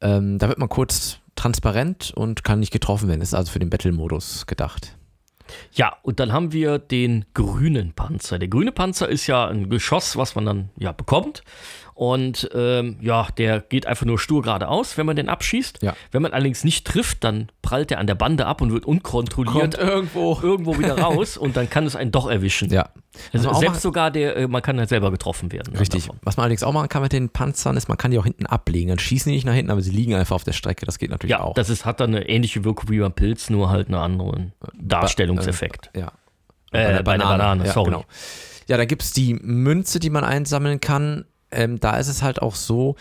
Ähm, 0.04 0.38
da 0.38 0.50
wird 0.50 0.60
man 0.60 0.70
kurz 0.70 1.20
transparent 1.36 2.12
und 2.16 2.44
kann 2.44 2.60
nicht 2.60 2.72
getroffen 2.72 3.08
werden. 3.08 3.22
Ist 3.22 3.34
also 3.34 3.52
für 3.52 3.60
den 3.60 3.70
Battle-Modus 3.70 4.46
gedacht. 4.46 4.96
Ja, 5.74 5.98
und 6.04 6.20
dann 6.20 6.32
haben 6.32 6.52
wir 6.52 6.80
den 6.80 7.26
grünen 7.34 7.94
Panzer. 7.94 8.40
Der 8.40 8.48
grüne 8.48 8.72
Panzer 8.72 9.10
ist 9.10 9.28
ja 9.28 9.48
ein 9.48 9.70
Geschoss, 9.70 10.16
was 10.18 10.36
man 10.36 10.46
dann 10.46 10.70
ja 10.78 10.92
bekommt. 10.92 11.44
Und 11.96 12.50
ähm, 12.56 12.98
ja, 13.02 13.28
der 13.38 13.60
geht 13.62 13.86
einfach 13.86 14.06
nur 14.06 14.18
stur 14.18 14.42
geradeaus, 14.42 14.98
wenn 14.98 15.06
man 15.06 15.16
den 15.16 15.30
abschießt. 15.30 15.84
Ja. 15.84 15.96
Wenn 16.12 16.22
man 16.22 16.34
allerdings 16.34 16.64
nicht 16.64 16.86
trifft, 16.88 17.24
dann 17.24 17.50
prallt 17.62 17.92
er 17.92 18.00
an 18.00 18.08
der 18.08 18.16
Bande 18.16 18.46
ab 18.48 18.62
und 18.62 18.72
wird 18.72 18.86
unkontrolliert 18.86 19.78
irgendwo. 19.78 20.40
irgendwo 20.44 20.80
wieder 20.80 20.98
raus 21.00 21.38
und 21.38 21.56
dann 21.56 21.70
kann 21.70 21.86
es 21.86 21.96
einen 21.96 22.12
doch 22.12 22.28
erwischen. 22.30 22.72
Ja. 22.72 22.90
Also 23.32 23.50
selbst 23.54 23.64
machen- 23.64 23.80
sogar 23.80 24.10
der, 24.12 24.36
äh, 24.38 24.48
man 24.48 24.64
kann 24.64 24.80
halt 24.80 24.90
selber 24.90 25.12
getroffen 25.12 25.52
werden. 25.52 25.70
dann 25.72 25.78
Richtig. 25.80 26.10
Was 26.24 26.36
man 26.38 26.46
allerdings 26.46 26.64
auch 26.64 26.74
machen 26.74 26.90
kann 26.90 27.04
mit 27.04 27.14
den 27.14 27.30
Panzern, 27.30 27.78
ist, 27.78 27.88
man 27.88 27.98
kann 27.98 28.10
die 28.10 28.18
auch 28.18 28.24
hinten 28.24 28.48
ablegen. 28.48 28.90
Dann 28.90 28.98
schießen 29.00 29.30
die 29.30 29.36
nicht 29.36 29.46
nach 29.46 29.54
hinten, 29.54 29.70
aber 29.72 29.82
sie 29.82 29.92
liegen 29.92 30.16
einfach 30.16 30.36
auf 30.36 30.44
der 30.44 30.54
Strecke. 30.54 30.88
Das 30.88 30.98
geht 30.98 31.12
natürlich 31.12 31.32
Ja, 31.32 31.42
auch. 31.42 31.54
das 31.54 31.70
ist, 31.70 31.86
hat 31.86 32.00
dann 32.00 32.16
eine 32.16 32.28
ähnliche 32.28 32.64
Wirkung 32.64 32.90
wie 32.90 33.00
beim 33.00 33.14
Pilz, 33.14 33.52
nur 33.52 33.70
halt 33.70 33.88
einen 33.88 33.96
anderen 33.96 34.54
Darstellungseffekt. 34.74 35.92
ja. 35.96 36.12
Äh, 36.72 37.04
bei 37.04 37.14
einer 37.14 37.26
Banane, 37.26 37.66
ja, 37.68 37.72
sorry. 37.72 37.92
Genau. 37.92 38.04
Ja, 38.68 38.78
da 38.78 38.86
gibt 38.86 39.04
es 39.04 39.14
die 39.14 39.36
Münze, 39.36 40.00
die 40.00 40.10
man 40.10 40.24
einsammeln 40.24 40.82
kann. 40.82 41.26
Ähm, 41.54 41.80
da 41.80 41.98
ist 41.98 42.08
es 42.08 42.22
halt 42.22 42.42
auch 42.42 42.56
so, 42.56 42.96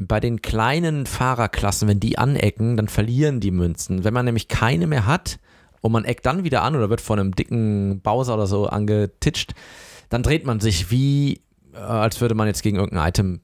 bei 0.00 0.20
den 0.20 0.42
kleinen 0.42 1.06
Fahrerklassen, 1.06 1.88
wenn 1.88 2.00
die 2.00 2.18
anecken, 2.18 2.76
dann 2.76 2.88
verlieren 2.88 3.40
die 3.40 3.50
Münzen. 3.50 4.04
Wenn 4.04 4.14
man 4.14 4.24
nämlich 4.24 4.48
keine 4.48 4.86
mehr 4.86 5.06
hat 5.06 5.38
und 5.80 5.92
man 5.92 6.04
eckt 6.04 6.26
dann 6.26 6.44
wieder 6.44 6.62
an 6.62 6.74
oder 6.74 6.90
wird 6.90 7.00
von 7.00 7.18
einem 7.18 7.34
dicken 7.34 8.00
Bowser 8.00 8.34
oder 8.34 8.46
so 8.46 8.66
angetitscht, 8.66 9.52
dann 10.08 10.22
dreht 10.22 10.44
man 10.46 10.60
sich 10.60 10.90
wie, 10.90 11.42
äh, 11.74 11.78
als 11.78 12.20
würde 12.20 12.34
man 12.34 12.46
jetzt 12.48 12.62
gegen 12.62 12.76
irgendein 12.76 13.08
Item 13.08 13.40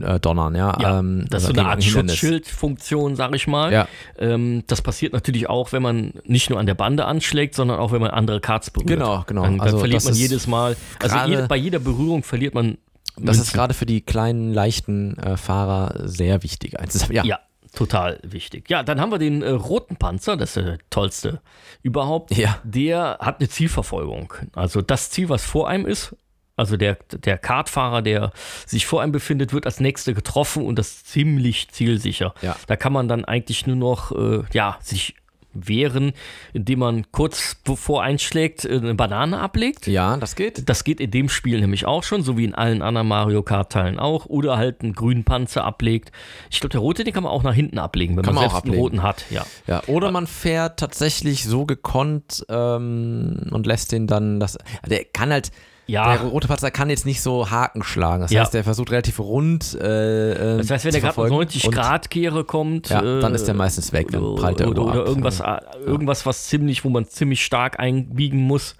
äh, 0.00 0.18
donnern. 0.18 0.54
Ja, 0.54 0.76
Ja, 0.80 0.98
ähm, 1.00 1.26
das 1.28 1.42
ist 1.42 1.48
so 1.48 1.60
eine 1.60 1.68
Art. 1.68 1.84
Schutzschildfunktion, 1.84 3.14
sag 3.14 3.34
ich 3.34 3.46
mal. 3.46 3.72
Ja. 3.72 3.88
Ähm, 4.18 4.64
das 4.66 4.80
passiert 4.80 5.12
natürlich 5.12 5.50
auch, 5.50 5.72
wenn 5.72 5.82
man 5.82 6.14
nicht 6.24 6.48
nur 6.48 6.58
an 6.58 6.66
der 6.66 6.74
Bande 6.74 7.04
anschlägt, 7.04 7.54
sondern 7.54 7.78
auch, 7.78 7.92
wenn 7.92 8.00
man 8.00 8.10
andere 8.10 8.40
Cards 8.40 8.70
berührt. 8.70 8.88
Genau, 8.88 9.22
genau. 9.26 9.42
Dann, 9.42 9.58
dann 9.58 9.66
Also 9.66 9.78
verliert 9.78 10.04
man 10.04 10.14
jedes 10.14 10.46
Mal, 10.46 10.76
also 11.00 11.16
jede, 11.26 11.46
bei 11.46 11.56
jeder 11.56 11.78
Berührung 11.78 12.22
verliert 12.22 12.54
man 12.54 12.78
Das 13.16 13.38
ist 13.38 13.52
gerade 13.52 13.74
für 13.74 13.86
die 13.86 14.00
kleinen, 14.00 14.52
leichten 14.52 15.16
äh, 15.18 15.36
Fahrer 15.36 16.08
sehr 16.08 16.42
wichtig. 16.42 16.74
Ja. 17.10 17.24
Ja, 17.24 17.38
total 17.72 18.18
wichtig. 18.22 18.68
Ja, 18.70 18.82
dann 18.82 19.00
haben 19.00 19.10
wir 19.10 19.18
den 19.18 19.42
äh, 19.42 19.50
roten 19.50 19.96
Panzer, 19.96 20.36
das 20.36 20.56
ist 20.56 20.66
der 20.66 20.78
tollste 20.90 21.40
überhaupt. 21.82 22.36
Ja. 22.36 22.58
Der 22.64 23.18
hat 23.20 23.40
eine 23.40 23.48
Zielverfolgung. 23.48 24.32
Also 24.54 24.80
das 24.80 25.10
Ziel, 25.10 25.28
was 25.28 25.44
vor 25.44 25.68
einem 25.68 25.86
ist, 25.86 26.16
also 26.56 26.76
der, 26.76 26.96
der 27.10 27.36
Kartfahrer, 27.36 28.00
der 28.00 28.32
sich 28.66 28.86
vor 28.86 29.02
einem 29.02 29.12
befindet, 29.12 29.52
wird 29.52 29.66
als 29.66 29.80
nächster 29.80 30.12
getroffen 30.12 30.64
und 30.64 30.78
das 30.78 31.04
ziemlich 31.04 31.68
zielsicher. 31.70 32.34
Ja. 32.42 32.56
Da 32.66 32.76
kann 32.76 32.92
man 32.92 33.08
dann 33.08 33.24
eigentlich 33.24 33.66
nur 33.66 33.76
noch 33.76 34.12
äh, 34.12 34.44
ja, 34.52 34.78
sich 34.80 35.16
wehren, 35.54 36.12
indem 36.52 36.80
man 36.80 37.10
kurz 37.12 37.56
bevor 37.64 38.02
einschlägt 38.02 38.64
äh, 38.64 38.76
eine 38.76 38.94
Banane 38.94 39.40
ablegt. 39.40 39.86
ja, 39.86 40.16
das 40.16 40.36
geht. 40.36 40.68
Das 40.68 40.84
geht 40.84 41.00
in 41.00 41.10
dem 41.10 41.28
Spiel 41.28 41.60
nämlich 41.60 41.86
auch 41.86 42.02
schon, 42.02 42.22
so 42.22 42.36
wie 42.36 42.44
in 42.44 42.54
allen 42.54 42.82
anderen 42.82 43.08
Mario 43.08 43.42
Kart-Teilen 43.42 43.98
auch. 43.98 44.26
Oder 44.26 44.56
halt 44.56 44.82
einen 44.82 44.94
grünen 44.94 45.24
Panzer 45.24 45.64
ablegt. 45.64 46.12
Ich 46.50 46.60
glaube, 46.60 46.72
der 46.72 46.80
rote, 46.80 47.04
den 47.04 47.14
kann 47.14 47.22
man 47.22 47.32
auch 47.32 47.42
nach 47.42 47.54
hinten 47.54 47.78
ablegen, 47.78 48.16
wenn 48.16 48.24
Kann 48.24 48.34
man, 48.34 48.44
man 48.44 48.50
auch 48.50 48.54
selbst 48.56 48.66
einen 48.66 48.80
roten 48.80 49.02
hat. 49.02 49.24
Ja. 49.30 49.46
Ja, 49.66 49.82
oder 49.86 50.10
man 50.10 50.26
fährt 50.26 50.78
tatsächlich 50.78 51.44
so 51.44 51.64
gekonnt 51.66 52.44
ähm, 52.48 53.48
und 53.50 53.66
lässt 53.66 53.92
den 53.92 54.06
dann 54.06 54.40
das. 54.40 54.58
Der 54.86 55.04
kann 55.04 55.30
halt. 55.30 55.50
Ja. 55.86 56.16
Der 56.16 56.22
rote 56.28 56.48
Panzer 56.48 56.70
kann 56.70 56.88
jetzt 56.90 57.04
nicht 57.04 57.20
so 57.20 57.50
Haken 57.50 57.82
schlagen. 57.82 58.22
Das 58.22 58.30
Ja. 58.30 58.40
heißt, 58.42 58.54
der 58.54 58.64
versucht 58.64 58.90
relativ 58.90 59.18
rund. 59.20 59.74
Äh, 59.74 60.56
Das 60.58 60.70
heißt, 60.70 60.84
wenn 60.86 60.92
der 60.92 61.00
gerade 61.02 61.18
auf 61.20 61.28
90 61.28 61.70
Grad 61.70 62.10
Kehre 62.10 62.44
kommt, 62.44 62.88
Ja, 62.88 63.00
äh, 63.02 63.20
dann 63.20 63.34
ist 63.34 63.46
der 63.46 63.54
meistens 63.54 63.92
weg, 63.92 64.10
dann 64.10 64.22
oder, 64.22 64.40
prallt 64.40 64.60
der 64.60 64.68
oder, 64.68 64.82
oder 64.84 65.00
ab. 65.02 65.06
irgendwas, 65.08 65.40
äh, 65.40 65.58
irgendwas, 65.84 66.24
was 66.26 66.46
ziemlich, 66.46 66.84
wo 66.84 66.88
man 66.88 67.04
ziemlich 67.06 67.44
stark 67.44 67.78
einbiegen 67.78 68.40
muss, 68.40 68.76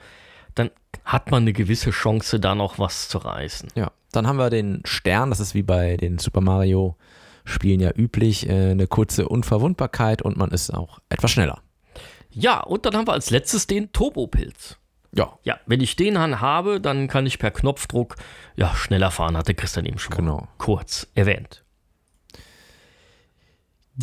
dann 0.55 0.71
hat 1.05 1.31
man 1.31 1.43
eine 1.43 1.53
gewisse 1.53 1.91
Chance, 1.91 2.41
da 2.41 2.55
noch 2.55 2.79
was 2.79 3.09
zu 3.09 3.19
reißen. 3.19 3.69
Ja. 3.75 3.91
Dann 4.13 4.27
haben 4.27 4.37
wir 4.37 4.49
den 4.49 4.81
Stern. 4.85 5.31
Das 5.31 5.41
ist 5.41 5.55
wie 5.55 5.63
bei 5.65 5.97
den 5.97 6.19
Super 6.19 6.41
Mario 6.41 6.97
Spielen 7.45 7.81
ja 7.81 7.91
üblich. 7.95 8.49
Äh, 8.49 8.71
eine 8.71 8.87
kurze 8.87 9.29
Unverwundbarkeit 9.29 10.23
und 10.23 10.39
man 10.39 10.51
ist 10.53 10.73
auch 10.73 11.01
etwas 11.11 11.31
schneller. 11.33 11.59
Ja, 12.31 12.61
und 12.61 12.87
dann 12.87 12.97
haben 12.97 13.07
wir 13.07 13.13
als 13.13 13.29
letztes 13.31 13.67
den 13.67 13.93
Turbopilz. 13.93 14.79
Ja, 15.17 15.39
Ja, 15.45 15.59
wenn 15.67 15.81
ich 15.81 15.97
den 15.97 16.15
dann 16.15 16.41
habe, 16.41 16.81
dann 16.81 17.09
kann 17.09 17.27
ich 17.27 17.39
per 17.39 17.51
Knopfdruck 17.51 18.17
ja, 18.57 18.75
schneller 18.75 19.11
fahren, 19.11 19.37
hatte 19.37 19.55
Christian 19.55 19.87
eben 19.87 19.99
schon 19.99 20.17
Genau. 20.17 20.49
kurz 20.59 21.07
erwähnt. 21.15 21.63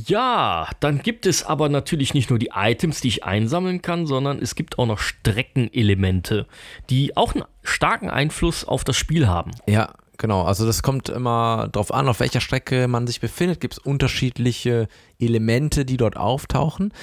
Ja, 0.05 0.69
dann 0.79 0.99
gibt 0.99 1.25
es 1.25 1.43
aber 1.43 1.67
natürlich 1.67 2.13
nicht 2.13 2.29
nur 2.29 2.39
die 2.39 2.51
Items, 2.55 3.01
die 3.01 3.09
ich 3.09 3.25
einsammeln 3.25 3.81
kann, 3.81 4.07
sondern 4.07 4.39
es 4.41 4.55
gibt 4.55 4.79
auch 4.79 4.85
noch 4.85 4.99
Streckenelemente, 4.99 6.47
die 6.89 7.17
auch 7.17 7.35
einen 7.35 7.43
starken 7.61 8.09
Einfluss 8.09 8.63
auf 8.63 8.85
das 8.85 8.95
Spiel 8.95 9.27
haben. 9.27 9.51
Ja, 9.67 9.93
genau. 10.17 10.43
Also 10.43 10.65
das 10.65 10.81
kommt 10.81 11.09
immer 11.09 11.67
drauf 11.73 11.93
an, 11.93 12.07
auf 12.07 12.21
welcher 12.21 12.39
Strecke 12.39 12.87
man 12.87 13.05
sich 13.05 13.19
befindet. 13.19 13.59
Gibt 13.59 13.73
es 13.73 13.79
unterschiedliche 13.79 14.87
Elemente, 15.19 15.83
die 15.83 15.97
dort 15.97 16.15
auftauchen. 16.15 16.93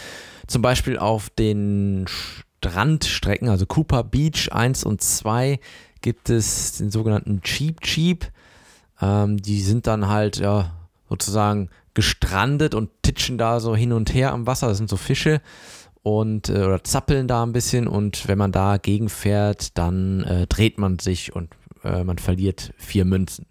Zum 0.46 0.62
Beispiel 0.62 0.98
auf 0.98 1.28
den 1.28 2.06
Strandstrecken, 2.58 3.48
also 3.48 3.66
Cooper 3.66 4.04
Beach 4.04 4.50
1 4.52 4.84
und 4.84 5.00
2, 5.00 5.60
gibt 6.00 6.30
es 6.30 6.78
den 6.78 6.90
sogenannten 6.90 7.42
Cheap 7.42 7.80
Cheap. 7.80 8.30
Ähm, 9.00 9.36
die 9.36 9.60
sind 9.60 9.86
dann 9.86 10.08
halt 10.08 10.38
ja 10.38 10.72
sozusagen 11.08 11.70
gestrandet 11.94 12.74
und 12.74 12.90
titschen 13.02 13.38
da 13.38 13.60
so 13.60 13.74
hin 13.74 13.92
und 13.92 14.12
her 14.12 14.32
am 14.32 14.46
Wasser. 14.46 14.68
Das 14.68 14.78
sind 14.78 14.90
so 14.90 14.96
Fische 14.96 15.40
und 16.02 16.48
äh, 16.48 16.64
oder 16.64 16.82
zappeln 16.84 17.28
da 17.28 17.42
ein 17.42 17.52
bisschen 17.52 17.86
und 17.86 18.28
wenn 18.28 18.38
man 18.38 18.52
da 18.52 18.76
gegenfährt, 18.76 19.76
dann 19.78 20.22
äh, 20.24 20.46
dreht 20.46 20.78
man 20.78 20.98
sich 20.98 21.34
und 21.34 21.50
äh, 21.84 22.04
man 22.04 22.18
verliert 22.18 22.72
vier 22.76 23.04
Münzen. 23.04 23.46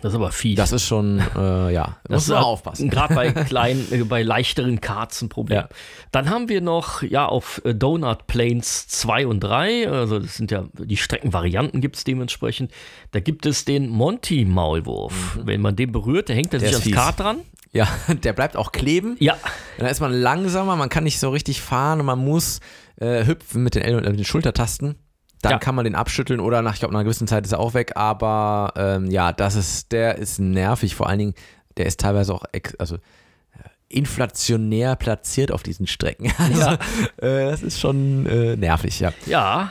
Das 0.00 0.12
ist 0.12 0.16
aber 0.16 0.30
fies. 0.32 0.56
Das 0.56 0.72
ist 0.72 0.84
schon, 0.84 1.20
äh, 1.36 1.72
ja, 1.72 1.96
Das 2.04 2.26
muss 2.26 2.28
man 2.28 2.44
aufpassen. 2.44 2.90
Gerade 2.90 3.14
bei 3.14 3.32
kleinen, 3.44 3.86
äh, 3.92 4.04
bei 4.04 4.22
leichteren 4.22 4.80
Karts 4.80 5.22
ein 5.22 5.28
Problem. 5.28 5.58
Ja. 5.58 5.68
Dann 6.12 6.30
haben 6.30 6.48
wir 6.48 6.60
noch, 6.60 7.02
ja, 7.02 7.26
auf 7.26 7.60
äh, 7.64 7.74
Donut 7.74 8.26
Plains 8.26 8.86
2 8.88 9.26
und 9.26 9.40
3, 9.40 9.88
also 9.90 10.18
das 10.20 10.36
sind 10.36 10.50
ja, 10.50 10.64
die 10.78 10.96
Streckenvarianten 10.96 11.80
gibt 11.80 11.96
es 11.96 12.04
dementsprechend. 12.04 12.70
Da 13.10 13.20
gibt 13.20 13.46
es 13.46 13.64
den 13.64 13.88
Monty-Maulwurf. 13.88 15.38
Wenn 15.42 15.60
man 15.60 15.76
den 15.76 15.92
berührt, 15.92 16.28
der 16.28 16.36
hängt 16.36 16.54
er 16.54 16.58
Mhm. 16.58 16.62
Der 16.62 16.68
sich 16.70 16.74
ans 16.76 16.84
fies. 16.84 16.94
Kart 16.94 17.20
dran. 17.20 17.38
Ja, 17.72 17.86
der 18.22 18.32
bleibt 18.32 18.56
auch 18.56 18.72
kleben. 18.72 19.16
Ja, 19.20 19.36
Dann 19.78 19.88
ist 19.88 20.00
man 20.00 20.12
langsamer, 20.12 20.76
man 20.76 20.88
kann 20.88 21.04
nicht 21.04 21.18
so 21.20 21.30
richtig 21.30 21.60
fahren 21.60 22.00
und 22.00 22.06
man 22.06 22.18
muss 22.18 22.60
äh, 23.00 23.26
hüpfen 23.26 23.62
mit 23.62 23.74
den, 23.74 23.82
El 23.82 24.04
äh, 24.04 24.10
mit 24.10 24.18
den 24.18 24.24
Schultertasten. 24.24 24.96
Dann 25.42 25.52
Ja. 25.52 25.58
kann 25.58 25.74
man 25.74 25.84
den 25.84 25.94
abschütteln 25.94 26.40
oder 26.40 26.62
nach, 26.62 26.74
ich 26.74 26.80
glaube, 26.80 26.92
nach 26.94 27.00
einer 27.00 27.04
gewissen 27.04 27.28
Zeit 27.28 27.44
ist 27.46 27.52
er 27.52 27.60
auch 27.60 27.74
weg. 27.74 27.92
Aber 27.96 28.72
ähm, 28.76 29.10
ja, 29.10 29.32
das 29.32 29.54
ist, 29.54 29.92
der 29.92 30.18
ist 30.18 30.38
nervig. 30.40 30.94
Vor 30.96 31.08
allen 31.08 31.18
Dingen, 31.20 31.34
der 31.76 31.86
ist 31.86 32.00
teilweise 32.00 32.34
auch 32.34 32.42
ex 32.52 32.74
also, 32.76 32.96
äh, 32.96 32.98
inflationär 33.88 34.96
platziert 34.96 35.52
auf 35.52 35.62
diesen 35.62 35.86
Strecken. 35.86 36.32
Also, 36.38 36.60
Ja. 36.60 36.74
äh, 37.18 37.50
das 37.50 37.62
ist 37.62 37.78
schon 37.78 38.26
äh, 38.26 38.56
nervig, 38.56 38.98
ja. 39.00 39.12
ja, 39.26 39.70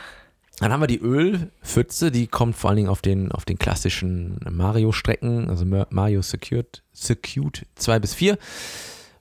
Dann 0.59 0.71
haben 0.71 0.79
wir 0.81 0.87
die 0.87 0.99
Ölpfütze, 1.01 2.11
die 2.11 2.27
kommt 2.27 2.55
vor 2.55 2.69
allen 2.69 2.77
Dingen 2.77 2.89
auf 2.89 3.01
den, 3.01 3.31
auf 3.31 3.43
den 3.45 3.59
klassischen 3.59 4.39
Mario-Strecken, 4.49 5.49
also 5.49 5.65
Mar- 5.65 5.87
Mario 5.89 6.21
Secured, 6.21 6.81
Secured 6.93 7.65
2 7.75 7.99
bis 7.99 8.13
4 8.13 8.37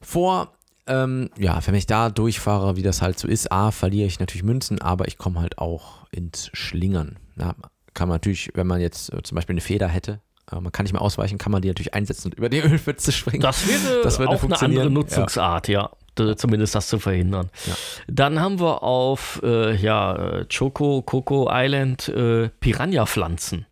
vor. 0.00 0.52
Ähm, 0.88 1.30
ja, 1.38 1.58
wenn 1.66 1.74
ich 1.74 1.86
da 1.86 2.10
durchfahre, 2.10 2.76
wie 2.76 2.82
das 2.82 3.02
halt 3.02 3.18
so 3.18 3.26
ist, 3.28 3.50
A, 3.50 3.70
verliere 3.72 4.06
ich 4.06 4.20
natürlich 4.20 4.44
Münzen, 4.44 4.80
aber 4.80 5.08
ich 5.08 5.18
komme 5.18 5.40
halt 5.40 5.58
auch 5.58 6.06
ins 6.12 6.48
Schlingern. 6.52 7.18
Ja, 7.38 7.54
kann 7.94 8.08
man 8.08 8.16
natürlich, 8.16 8.50
wenn 8.54 8.66
man 8.66 8.80
jetzt 8.80 9.12
äh, 9.12 9.22
zum 9.22 9.34
Beispiel 9.34 9.54
eine 9.54 9.60
Feder 9.60 9.88
hätte, 9.88 10.20
äh, 10.52 10.60
man 10.60 10.70
kann 10.70 10.84
nicht 10.84 10.92
mehr 10.92 11.02
ausweichen, 11.02 11.38
kann 11.38 11.50
man 11.52 11.60
die 11.62 11.68
natürlich 11.68 11.94
einsetzen 11.94 12.28
und 12.28 12.34
über 12.38 12.48
die 12.48 12.58
Ölpfütze 12.60 13.10
springen. 13.10 13.40
das 13.42 13.66
wäre 13.66 14.02
Das 14.02 14.18
würde 14.18 14.30
auch 14.32 14.42
eine 14.44 14.60
andere. 14.60 14.90
Nutzungsart, 14.90 15.68
ja. 15.68 15.90
D- 16.18 16.34
Zumindest 16.36 16.74
das 16.74 16.86
zu 16.88 16.98
verhindern. 16.98 17.50
Ja. 17.66 17.74
Dann 18.06 18.40
haben 18.40 18.58
wir 18.60 18.82
auf 18.82 19.40
äh, 19.42 19.74
ja, 19.76 20.14
äh, 20.40 20.46
Choco, 20.46 21.02
Coco 21.02 21.48
Island 21.52 22.08
äh, 22.08 22.48
Piranha-Pflanzen. 22.60 23.66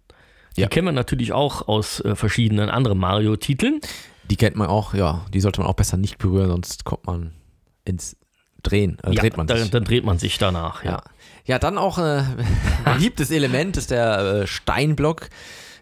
Die 0.57 0.61
Ja. 0.63 0.69
kennen 0.69 0.87
wir 0.89 0.93
natürlich 0.93 1.33
auch 1.33 1.69
aus 1.69 2.01
äh, 2.01 2.15
verschiedenen 2.17 2.69
anderen 2.71 2.99
Mario-Titeln. 2.99 3.81
Die 4.31 4.37
kennt 4.37 4.57
man 4.57 4.69
auch, 4.69 4.95
ja, 4.95 5.25
die 5.33 5.41
sollte 5.41 5.61
man 5.61 5.69
auch 5.69 5.75
besser 5.75 5.97
nicht 5.97 6.19
berühren, 6.19 6.49
sonst 6.49 6.85
kommt 6.85 7.07
man 7.07 7.33
ins 7.85 8.17
Drehen. 8.63 8.99
Äh, 9.05 9.13
Ja, 9.13 9.21
dreht 9.21 9.37
man 9.37 9.47
dann, 9.47 9.59
sich. 9.59 9.71
dann 9.71 9.85
dreht 9.85 10.05
man 10.05 10.19
sich 10.19 10.39
danach, 10.39 10.83
ja. 10.85 10.93
Ja. 10.93 11.03
Ja, 11.47 11.59
dann 11.59 11.77
auch 11.77 11.99
äh, 11.99 12.23
ein 12.23 12.47
beliebtes 12.85 13.31
Element 13.31 13.77
ist 13.77 13.91
der 13.91 14.19
äh, 14.19 14.47
Steinblock. 14.47 15.29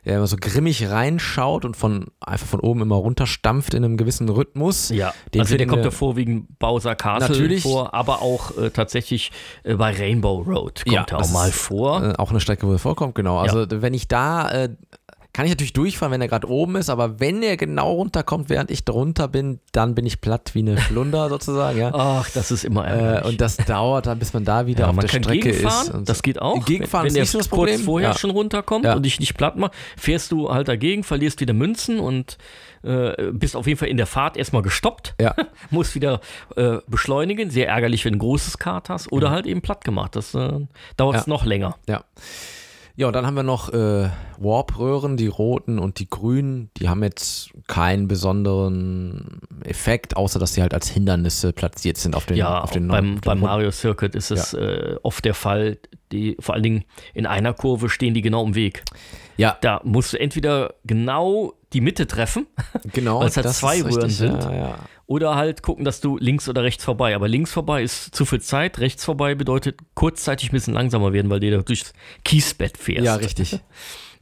der 0.05 0.17
immer 0.17 0.27
so 0.27 0.37
grimmig 0.37 0.89
reinschaut 0.91 1.65
und 1.65 1.77
von 1.77 2.07
einfach 2.21 2.49
von 2.49 2.59
oben 2.59 2.83
immer 2.83 2.97
runterstampft 2.97 3.73
in 3.75 3.85
einem 3.85 3.97
gewissen 3.97 4.29
Rhythmus. 4.29 4.89
Ja, 4.89 5.15
Den 5.33 5.43
also 5.43 5.57
der 5.57 5.69
kommt 5.69 5.85
ja 5.85 5.93
vorwiegend 5.93 6.59
Bowser 6.59 6.97
Castle 6.97 7.29
Natürlich. 7.29 7.63
vor, 7.63 7.95
aber 7.95 8.21
auch 8.23 8.59
äh, 8.59 8.71
tatsächlich 8.71 9.31
äh, 9.63 9.77
bei 9.77 9.93
Rainbow 9.97 10.39
Road 10.41 10.83
kommt 10.85 10.93
Ja, 10.93 11.07
er 11.09 11.19
auch 11.21 11.31
mal 11.31 11.51
ist, 11.51 11.55
vor. 11.61 12.03
Äh, 12.03 12.15
auch 12.17 12.31
eine 12.31 12.41
Strecke, 12.41 12.67
wo 12.67 12.73
er 12.73 12.81
vorkommt, 12.81 13.15
genau. 13.15 13.39
Also 13.39 13.65
wenn 13.71 13.95
ich 13.95 14.09
da, 14.09 14.67
kann 15.35 15.47
ich 15.47 15.51
natürlich 15.53 15.73
durchfahren, 15.73 16.13
wenn 16.13 16.21
er 16.21 16.29
gerade 16.29 16.47
oben 16.49 16.77
ist, 16.77 16.91
aber 16.91 17.19
wenn 17.19 17.43
er 17.43 17.57
genau 17.57 17.93
runterkommt, 17.93 18.51
während 18.51 18.71
ich 18.71 18.85
drunter 18.85 19.29
bin, 19.29 19.61
dann 19.73 19.95
bin 19.95 20.05
ich 20.05 20.21
platt 20.21 20.51
wie 20.55 20.59
eine 20.59 20.77
Flunder 20.77 21.29
sozusagen, 21.31 21.79
ja. 21.79 21.91
Ach, 21.95 22.29
das 22.31 22.51
ist 22.51 22.65
immer 22.65 22.87
Äh, 22.87 22.91
ärgerlich. 22.91 23.25
und 23.33 23.41
das 23.41 23.57
dauert 23.57 24.07
dann, 24.07 24.19
bis 24.19 24.35
man 24.35 24.45
da 24.45 24.67
wieder 24.67 24.85
ja, 24.85 24.91
auf 24.91 24.99
der 24.99 25.09
Strecke 25.09 25.49
ist. 25.51 25.91
Und 25.91 26.09
das 26.09 26.23
geht 26.23 26.41
auch. 26.41 26.63
Gegenfahren 26.67 27.05
wenn, 27.05 27.09
ist 27.09 27.15
wenn 27.15 27.21
nicht 27.23 27.31
so 27.31 27.39
das 27.39 27.49
Problem. 27.49 27.77
kurz 27.77 27.85
vorher 27.87 28.09
ja. 28.11 28.19
schon 28.19 28.31
runterkommt 28.31 28.85
und 28.87 29.03
dich 29.05 29.21
nicht 29.21 29.35
platt 29.37 29.57
macht, 29.57 29.73
fährst 29.97 30.33
du 30.33 30.51
halt 30.53 30.69
dagegen, 30.69 31.03
verlierst 31.03 31.41
wieder 31.41 31.55
Münzen 31.55 31.99
und 31.99 32.37
äh, 32.83 33.31
bist 33.33 33.57
auf 33.57 33.67
jeden 33.67 33.79
Fall 33.79 33.89
in 33.89 33.97
der 33.97 34.07
Fahrt 34.07 34.37
erstmal 34.37 34.63
gestoppt, 34.63 35.15
Ja. 35.21 35.35
musst 35.71 35.95
wieder 35.95 36.21
äh, 36.57 36.79
beschleunigen. 36.89 37.49
Sehr 37.49 37.69
ärgerlich, 37.69 38.05
wenn 38.05 38.13
du 38.13 38.17
ein 38.19 38.21
großes 38.21 38.59
Kart 38.59 38.91
hast 38.91 39.11
oder 39.13 39.31
halt 39.31 39.47
eben 39.47 39.63
platt 39.63 39.85
gemacht. 39.85 40.15
Das 40.15 40.35
äh, 40.35 40.61
dauert 40.99 41.17
es 41.17 41.27
noch 41.27 41.47
länger. 41.47 41.77
Ja. 41.89 42.05
Ja, 42.95 43.07
und 43.07 43.15
dann 43.15 43.27
haben 43.27 43.35
wir 43.35 43.43
noch 43.43 43.73
äh, 43.73 44.09
Warp-Röhren, 44.39 45.17
die 45.17 45.27
roten 45.27 45.79
und 45.79 45.99
die 45.99 46.09
grünen. 46.09 46.71
Die 46.77 46.89
haben 46.89 47.03
jetzt 47.03 47.51
keinen 47.67 48.07
besonderen 48.07 49.41
Effekt, 49.65 50.17
außer 50.17 50.39
dass 50.39 50.55
sie 50.55 50.63
halt 50.63 50.75
als 50.75 50.89
Hindernisse 50.89 51.53
platziert 51.53 51.97
sind 51.97 52.15
auf 52.15 52.27
den 52.27 52.37
Ja, 52.37 52.61
auf 52.61 52.71
den 52.71 52.89
beim, 52.89 53.21
beim. 53.21 53.41
Mario 53.41 53.71
Circuit 53.71 54.15
ist 54.15 54.31
es 54.31 54.53
äh, 54.55 54.97
oft 55.03 55.25
der 55.25 55.35
Fall, 55.35 55.79
die, 56.13 56.37
vor 56.39 56.55
allen 56.55 56.63
Dingen 56.63 56.85
in 57.15 57.27
einer 57.27 57.55
Kurve 57.55 57.89
stehen 57.89 58.15
die 58.15 58.23
genau 58.23 58.45
im 58.45 58.55
Weg. 58.55 58.83
Ja, 59.39 59.57
Da 59.63 59.81
musst 59.85 60.13
du 60.13 60.21
entweder 60.21 60.75
genau 60.85 61.55
die 61.73 61.81
Mitte 61.81 62.07
treffen 62.07 62.47
genau. 62.93 63.21
weil 63.21 63.29
es 63.29 63.37
halt 63.37 63.49
zwei 63.51 63.81
Röhren 63.83 63.95
richtig, 63.97 64.17
sind. 64.17 64.43
Ja, 64.45 64.55
ja. 64.55 64.79
oder 65.07 65.35
halt 65.37 65.63
gucken, 65.63 65.85
dass 65.85 66.01
du 66.01 66.17
links 66.19 66.49
oder 66.49 66.63
rechts 66.63 66.85
vorbei. 66.85 67.15
Aber 67.15 67.29
links 67.29 67.53
vorbei 67.53 67.83
ist 67.83 68.15
zu 68.15 68.25
viel 68.25 68.41
Zeit, 68.41 68.79
rechts 68.79 69.05
vorbei 69.05 69.35
bedeutet 69.35 69.81
kurzzeitig 69.95 70.51
ein 70.51 70.53
bisschen 70.53 70.75
langsamer 70.75 71.13
werden, 71.13 71.31
weil 71.31 71.41
du 71.41 71.51
da 71.51 71.59
durchs 71.63 71.93
Kiesbett 72.25 72.77
fährst. 72.79 73.05
ja 73.05 73.15
richtig. 73.17 73.59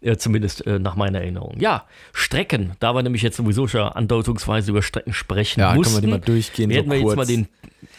Ja, 0.02 0.16
zumindest 0.16 0.66
äh, 0.66 0.78
nach 0.78 0.96
meiner 0.96 1.20
Erinnerung. 1.20 1.60
Ja, 1.60 1.84
Strecken, 2.14 2.72
da 2.80 2.94
wir 2.94 3.02
nämlich 3.02 3.20
jetzt 3.20 3.36
sowieso 3.36 3.68
schon 3.68 3.82
andeutungsweise 3.82 4.70
über 4.70 4.80
Strecken 4.80 5.12
sprechen 5.12 5.60
Ja, 5.60 5.72
können 5.72 5.76
mussten, 5.80 5.96
wir 5.96 6.00
die 6.00 6.06
mal 6.06 6.20
durchgehen, 6.20 6.70
so 6.70 6.74
werden 6.74 6.90
wir 6.90 6.96
jetzt 6.96 7.04
kurz. 7.04 7.16
mal 7.18 7.26
den, 7.26 7.48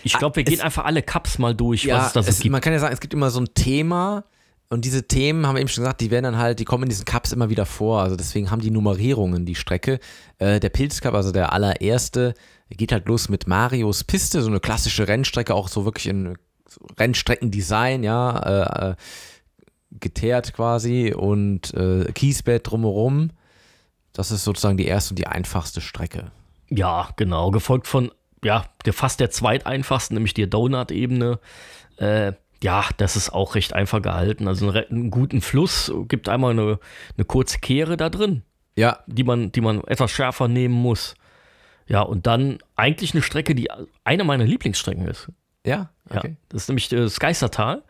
ich 0.04 0.14
glaube, 0.18 0.38
wir 0.38 0.42
Ah, 0.42 0.46
es- 0.48 0.50
gehen 0.56 0.62
einfach 0.66 0.86
alle 0.86 1.04
Cups 1.04 1.38
mal 1.38 1.54
durch, 1.54 1.84
Ja, 1.84 1.98
was 2.00 2.08
es 2.08 2.14
da 2.14 2.24
so 2.24 2.30
es, 2.32 2.40
gibt. 2.40 2.52
man 2.54 2.60
kann 2.60 2.74
ja 2.74 2.80
sagen, 2.80 2.92
es 2.96 3.02
gibt 3.02 3.14
immer 3.14 3.30
so 3.30 3.40
ein 3.42 3.54
Thema 3.54 4.24
und 4.72 4.86
diese 4.86 5.06
Themen, 5.06 5.46
haben 5.46 5.56
wir 5.56 5.60
eben 5.60 5.68
schon 5.68 5.84
gesagt, 5.84 6.00
die 6.00 6.12
werden 6.12 6.24
dann 6.24 6.38
halt, 6.38 6.60
die 6.60 6.66
kommen 6.66 6.84
in 6.84 6.90
diesen 6.90 7.04
Cups 7.04 7.34
immer 7.34 7.50
wieder 7.50 7.66
vor. 7.66 8.02
Also 8.02 8.16
deswegen 8.16 8.52
haben 8.52 8.62
die 8.62 8.72
Nummerierungen 8.72 9.46
die 9.46 9.56
Strecke. 9.56 10.00
Äh, 10.38 10.62
der 10.62 10.70
Pilzcup, 10.70 11.14
also 11.14 11.34
der 11.34 11.52
allererste, 11.52 12.36
geht 12.70 12.94
halt 12.94 13.06
los 13.10 13.28
mit 13.28 13.48
Marios 13.48 14.06
Piste, 14.06 14.42
so 14.42 14.48
eine 14.48 14.62
klassische 14.62 15.10
Rennstrecke, 15.10 15.54
auch 15.54 15.68
so 15.68 15.84
wirklich 15.84 16.08
in 16.08 16.38
Rennstreckendesign, 16.98 18.04
ja, 18.04 18.40
äh, 18.40 18.92
äh, 18.92 18.96
geteert 20.00 20.54
quasi 20.54 21.14
und 21.14 21.74
äh, 21.74 22.10
Kiesbett 22.14 22.72
drumherum. 22.72 23.32
Das 24.14 24.32
ist 24.32 24.46
sozusagen 24.46 24.78
die 24.78 24.86
erste 24.86 25.12
und 25.12 25.20
die 25.20 25.28
einfachste 25.28 25.82
Strecke. 25.82 26.32
Ja, 26.70 27.10
genau. 27.18 27.52
Gefolgt 27.52 27.88
von, 27.88 28.10
ja, 28.42 28.64
fast 28.94 29.20
der 29.20 29.32
zweiteinfachsten, 29.32 30.16
nämlich 30.16 30.34
der 30.34 30.48
Donut-Ebene. 30.48 31.40
Äh, 31.98 32.32
ja, 32.64 32.86
das 32.98 33.16
ist 33.16 33.32
auch 33.32 33.56
recht 33.56 33.74
einfach 33.74 34.02
gehalten. 34.02 34.48
Also 34.48 34.70
einen, 34.70 34.86
einen 34.90 35.12
guten 35.12 35.42
Fluss, 35.42 35.92
gibt 36.08 36.30
einmal 36.30 36.52
eine, 36.52 36.80
eine 37.18 37.26
kurze 37.26 37.60
Kehre 37.60 37.98
da 37.98 38.10
drin, 38.10 38.44
Ja, 38.76 39.00
die 39.08 39.24
man, 39.24 39.52
die 39.52 39.62
man 39.62 39.84
etwas 39.86 40.12
schärfer 40.12 40.48
nehmen 40.48 40.76
muss. 40.76 41.16
Ja, 41.88 42.02
und 42.02 42.28
dann 42.28 42.60
eigentlich 42.76 43.14
eine 43.14 43.24
Strecke, 43.24 43.56
die 43.56 43.70
eine 44.04 44.24
meiner 44.24 44.46
Lieblingsstrecken 44.46 45.08
ist. 45.08 45.30
ja, 45.66 45.90
Ja, 46.10 46.18
okay. 46.18 46.36
das 46.50 46.64
ist 46.64 46.70
nämlich 46.70 46.90
das 46.90 47.20
Geistertal. 47.20 47.84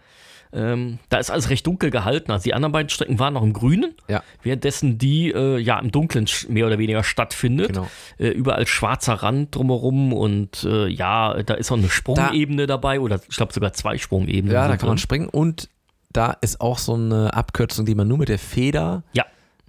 Ähm, 0.54 1.00
da 1.10 1.18
ist 1.18 1.30
alles 1.32 1.50
recht 1.50 1.66
dunkel 1.66 1.92
gehalten. 1.92 2.32
Also 2.32 2.44
die 2.44 2.54
anderen 2.54 2.72
beiden 2.74 2.90
Strecken 2.90 3.20
waren 3.20 3.34
noch 3.34 3.44
im 3.44 3.54
Grünen, 3.54 3.96
Ja, 4.10 4.22
währenddessen 4.44 4.98
die 4.98 5.32
äh, 5.32 5.58
ja 5.58 5.80
im 5.80 5.92
Dunkeln 5.92 6.26
mehr 6.50 6.68
oder 6.68 6.78
weniger 6.78 7.04
stattfindet. 7.04 7.70
Genau. 7.70 7.88
Äh, 8.18 8.30
überall 8.30 8.68
schwarzer 8.68 9.14
Rand 9.14 9.56
drumherum 9.56 10.12
und 10.14 10.64
äh, 10.66 10.88
ja, 10.88 11.42
da 11.44 11.54
ist 11.54 11.72
auch 11.72 11.78
eine 11.78 11.90
Sprungebene 11.90 12.68
dabei 12.68 13.00
oder 13.00 13.20
ich 13.30 13.38
glaube 13.38 13.54
sogar 13.54 13.74
zwei 13.74 13.98
Sprungebenen. 13.98 14.54
Ja, 14.54 14.68
da 14.68 14.76
kann 14.78 14.88
man 14.88 14.98
drin. 14.98 15.02
springen 15.02 15.30
und 15.30 15.70
da 16.12 16.36
ist 16.42 16.60
auch 16.60 16.78
so 16.78 16.96
eine 16.96 17.34
Abkürzung, 17.34 17.86
die 17.86 17.96
man 17.96 18.08
nur 18.08 18.18
mit 18.18 18.28
der 18.28 18.40
Feder 18.40 19.04
Ja, 19.14 19.26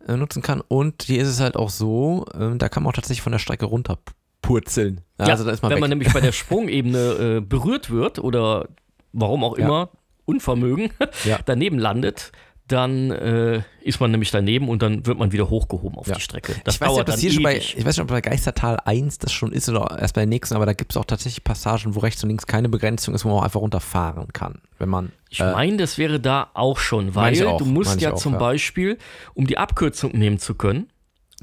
äh, 0.08 0.16
nutzen 0.16 0.42
kann. 0.42 0.60
Und 0.66 1.04
hier 1.04 1.22
ist 1.22 1.28
es 1.28 1.38
halt 1.40 1.56
auch 1.56 1.70
so, 1.70 2.26
ähm, 2.34 2.58
da 2.58 2.68
kann 2.68 2.82
man 2.82 2.90
auch 2.90 2.94
tatsächlich 2.96 3.22
von 3.22 3.30
der 3.30 3.38
Strecke 3.38 3.66
runterpurzeln. 3.66 5.00
Ja, 5.20 5.26
ja 5.26 5.32
also 5.32 5.44
da 5.44 5.52
ist 5.52 5.62
man 5.62 5.70
wenn 5.70 5.76
weg. 5.76 5.80
man 5.82 5.90
nämlich 5.90 6.12
bei 6.12 6.20
der 6.20 6.32
Sprungebene 6.32 6.98
äh, 6.98 7.40
berührt 7.40 7.90
wird 7.90 8.18
oder 8.18 8.66
warum 9.12 9.44
auch 9.44 9.56
Ja. 9.58 9.88
Unvermögen, 10.32 10.90
Ja. 11.24 11.38
daneben 11.44 11.78
landet, 11.78 12.32
dann 12.68 13.10
äh, 13.10 13.62
ist 13.82 14.00
man 14.00 14.12
nämlich 14.12 14.30
daneben 14.30 14.68
und 14.68 14.80
dann 14.82 15.04
wird 15.04 15.18
man 15.18 15.30
wieder 15.32 15.50
hochgehoben 15.50 15.98
auf 15.98 16.06
Ja. 16.06 16.14
die 16.14 16.20
Strecke. 16.20 16.54
Das 16.64 16.76
ich 16.76 16.80
weiß, 16.80 16.90
nicht, 16.90 17.00
ob 17.00 17.06
das 17.06 17.20
hier 17.20 17.32
schon 17.32 17.42
bei, 17.42 17.56
ewig. 17.56 17.76
ich 17.76 17.84
weiß 17.84 17.96
nicht, 17.96 18.02
ob 18.02 18.08
bei 18.08 18.20
Geistertal 18.22 18.78
1 18.84 19.18
das 19.18 19.32
schon 19.32 19.52
ist 19.52 19.68
oder 19.68 19.98
erst 20.00 20.14
bei 20.14 20.22
der 20.22 20.28
nächsten, 20.28 20.54
aber 20.54 20.64
da 20.64 20.72
gibt 20.72 20.92
es 20.92 20.96
auch 20.96 21.04
tatsächlich 21.04 21.44
Passagen, 21.44 21.94
wo 21.94 22.00
rechts 22.00 22.22
und 22.22 22.30
links 22.30 22.46
keine 22.46 22.68
Begrenzung 22.70 23.14
ist, 23.14 23.24
wo 23.24 23.28
man 23.28 23.38
auch 23.38 23.42
einfach 23.42 23.60
runterfahren 23.60 24.32
kann. 24.32 24.62
Wenn 24.78 24.88
man. 24.88 25.12
Ich 25.28 25.40
äh, 25.40 25.52
meine, 25.52 25.76
das 25.76 25.98
wäre 25.98 26.18
da 26.20 26.48
auch 26.54 26.78
schon, 26.78 27.14
weil 27.14 27.46
auch, 27.46 27.58
du 27.58 27.64
musst 27.66 28.00
ja 28.00 28.12
auch, 28.12 28.16
zum 28.18 28.34
ja. 28.34 28.38
Beispiel, 28.38 28.96
um 29.34 29.46
die 29.46 29.58
Abkürzung 29.58 30.12
nehmen 30.16 30.38
zu 30.38 30.54
können, 30.54 30.88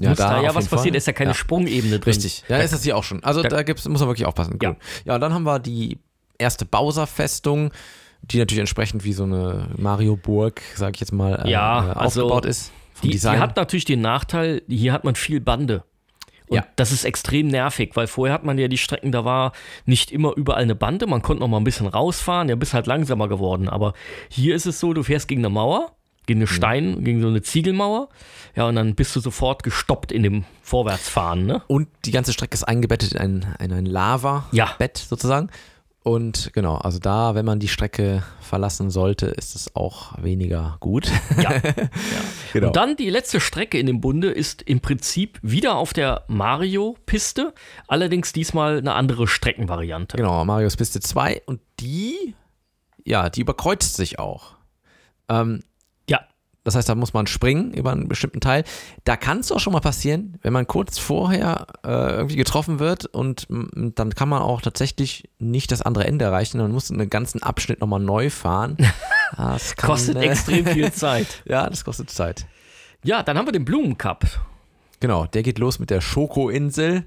ja, 0.00 0.08
muss 0.08 0.18
da, 0.18 0.42
ja 0.42 0.54
was 0.54 0.66
passieren, 0.66 0.94
Fall. 0.94 0.96
ist 0.96 1.06
ja 1.06 1.12
keine 1.12 1.30
Ja. 1.30 1.34
Sprungebene 1.34 2.00
drin. 2.00 2.12
Richtig, 2.14 2.42
ja, 2.48 2.56
ist 2.56 2.72
das 2.72 2.82
hier 2.82 2.96
auch 2.96 3.04
schon. 3.04 3.22
Also 3.22 3.42
Da- 3.42 3.50
da, 3.50 3.62
gibt's, 3.62 3.86
muss 3.86 4.00
man 4.00 4.08
wirklich 4.08 4.26
aufpassen. 4.26 4.58
Ja. 4.60 4.70
Cool. 4.70 4.76
ja, 5.04 5.14
und 5.16 5.20
dann 5.20 5.34
haben 5.34 5.44
wir 5.44 5.58
die 5.60 5.98
erste 6.38 6.64
Bowser-Festung, 6.64 7.70
die 8.22 8.38
natürlich 8.38 8.60
entsprechend 8.60 9.04
wie 9.04 9.12
so 9.12 9.24
eine 9.24 9.68
Mario-Burg, 9.76 10.60
sag 10.76 10.94
ich 10.94 11.00
jetzt 11.00 11.12
mal, 11.12 11.42
äh, 11.44 11.50
Ja, 11.50 11.90
äh, 11.92 11.92
also 11.98 12.22
aufgebaut 12.24 12.46
ist. 12.46 12.72
Vom 12.94 13.10
Die, 13.10 13.18
die 13.18 13.28
hat 13.28 13.56
natürlich 13.56 13.84
den 13.84 14.00
Nachteil, 14.00 14.62
hier 14.68 14.92
hat 14.92 15.04
man 15.04 15.14
viel 15.14 15.40
Bande. 15.40 15.84
Und 16.48 16.56
Ja. 16.56 16.66
das 16.76 16.90
ist 16.92 17.04
extrem 17.04 17.46
nervig, 17.46 17.92
weil 17.94 18.06
vorher 18.08 18.34
hat 18.34 18.44
man 18.44 18.58
ja 18.58 18.66
die 18.68 18.76
Strecken, 18.78 19.12
da 19.12 19.24
war 19.24 19.52
nicht 19.86 20.10
immer 20.10 20.36
überall 20.36 20.62
eine 20.62 20.74
Bande, 20.74 21.06
man 21.06 21.22
konnte 21.22 21.40
noch 21.40 21.48
mal 21.48 21.58
ein 21.58 21.64
bisschen 21.64 21.86
rausfahren, 21.86 22.48
ja, 22.48 22.56
bist 22.56 22.74
halt 22.74 22.86
langsamer 22.88 23.28
geworden. 23.28 23.68
Aber 23.68 23.94
hier 24.28 24.54
ist 24.56 24.66
es 24.66 24.80
so, 24.80 24.92
du 24.92 25.02
fährst 25.04 25.28
gegen 25.28 25.40
eine 25.42 25.48
Mauer, 25.48 25.92
gegen 26.26 26.40
Mhm. 26.40 26.42
eine 26.42 26.46
Stein, 26.48 27.04
gegen 27.04 27.22
so 27.22 27.28
eine 27.28 27.40
Ziegelmauer, 27.42 28.08
ja, 28.56 28.66
und 28.66 28.74
dann 28.74 28.96
bist 28.96 29.14
du 29.14 29.20
sofort 29.20 29.62
gestoppt 29.62 30.10
in 30.10 30.24
dem 30.24 30.44
Vorwärtsfahren, 30.62 31.46
ne? 31.46 31.62
Und 31.68 31.88
die 32.04 32.10
ganze 32.10 32.32
Strecke 32.32 32.54
ist 32.54 32.64
eingebettet 32.64 33.12
in 33.12 33.18
ein, 33.20 33.54
in 33.60 33.72
ein 33.72 33.86
Lava-Bett 33.86 34.98
Ja. 34.98 35.06
sozusagen. 35.08 35.50
Und 36.02 36.52
genau, 36.54 36.76
also 36.76 36.98
da, 36.98 37.34
wenn 37.34 37.44
man 37.44 37.58
die 37.60 37.68
Strecke 37.68 38.22
verlassen 38.40 38.90
sollte, 38.90 39.26
ist 39.26 39.54
es 39.54 39.76
auch 39.76 40.20
weniger 40.22 40.76
gut. 40.80 41.10
Ja. 41.40 41.52
genau. 42.52 42.68
Und 42.68 42.76
dann 42.76 42.96
die 42.96 43.10
letzte 43.10 43.40
Strecke 43.40 43.78
in 43.78 43.86
dem 43.86 44.00
Bunde 44.00 44.30
ist 44.30 44.62
im 44.62 44.80
Prinzip 44.80 45.38
wieder 45.42 45.76
auf 45.76 45.92
der 45.92 46.24
Mario-Piste, 46.28 47.54
allerdings 47.86 48.32
diesmal 48.32 48.78
eine 48.78 48.94
andere 48.94 49.26
Streckenvariante. 49.26 50.16
Genau, 50.16 50.44
Marios 50.44 50.76
Piste 50.76 51.00
2 51.00 51.42
und 51.46 51.60
die, 51.80 52.34
ja, 53.04 53.28
die 53.30 53.42
überkreuzt 53.42 53.96
sich 53.96 54.18
auch. 54.18 54.56
Ähm, 55.28 55.60
Ja, 55.60 55.69
das 56.64 56.74
heißt, 56.74 56.88
da 56.88 56.94
muss 56.94 57.14
man 57.14 57.26
springen 57.26 57.72
über 57.72 57.92
einen 57.92 58.08
bestimmten 58.08 58.40
Teil. 58.40 58.64
Da 59.04 59.16
kann 59.16 59.40
es 59.40 59.50
auch 59.50 59.60
schon 59.60 59.72
mal 59.72 59.80
passieren, 59.80 60.38
wenn 60.42 60.52
man 60.52 60.66
kurz 60.66 60.98
vorher 60.98 61.66
äh, 61.84 62.16
irgendwie 62.16 62.36
getroffen 62.36 62.78
wird 62.78 63.06
und 63.06 63.46
dann 63.48 64.14
kann 64.14 64.28
man 64.28 64.42
auch 64.42 64.60
tatsächlich 64.60 65.30
nicht 65.38 65.72
das 65.72 65.80
andere 65.80 66.06
Ende 66.06 66.26
erreichen. 66.26 66.58
Man 66.58 66.72
muss 66.72 66.90
einen 66.90 67.08
ganzen 67.08 67.42
Abschnitt 67.42 67.80
nochmal 67.80 68.00
neu 68.00 68.30
fahren. 68.30 68.76
Das 69.36 69.76
kann, 69.76 69.90
kostet 69.90 70.16
äh, 70.16 70.22
extrem 70.22 70.66
viel 70.66 70.92
Zeit. 70.92 71.44
Ja, 71.44 71.70
das 71.70 71.84
kostet 71.84 72.10
Zeit. 72.10 72.46
Ja, 73.04 73.22
dann 73.22 73.38
haben 73.38 73.46
wir 73.46 73.52
den 73.52 73.64
Blumencup. 73.64 74.26
Genau, 74.98 75.26
der 75.26 75.44
geht 75.44 75.60
los 75.60 75.78
mit 75.78 75.88
der 75.90 76.00
Schokolinsel. 76.00 77.04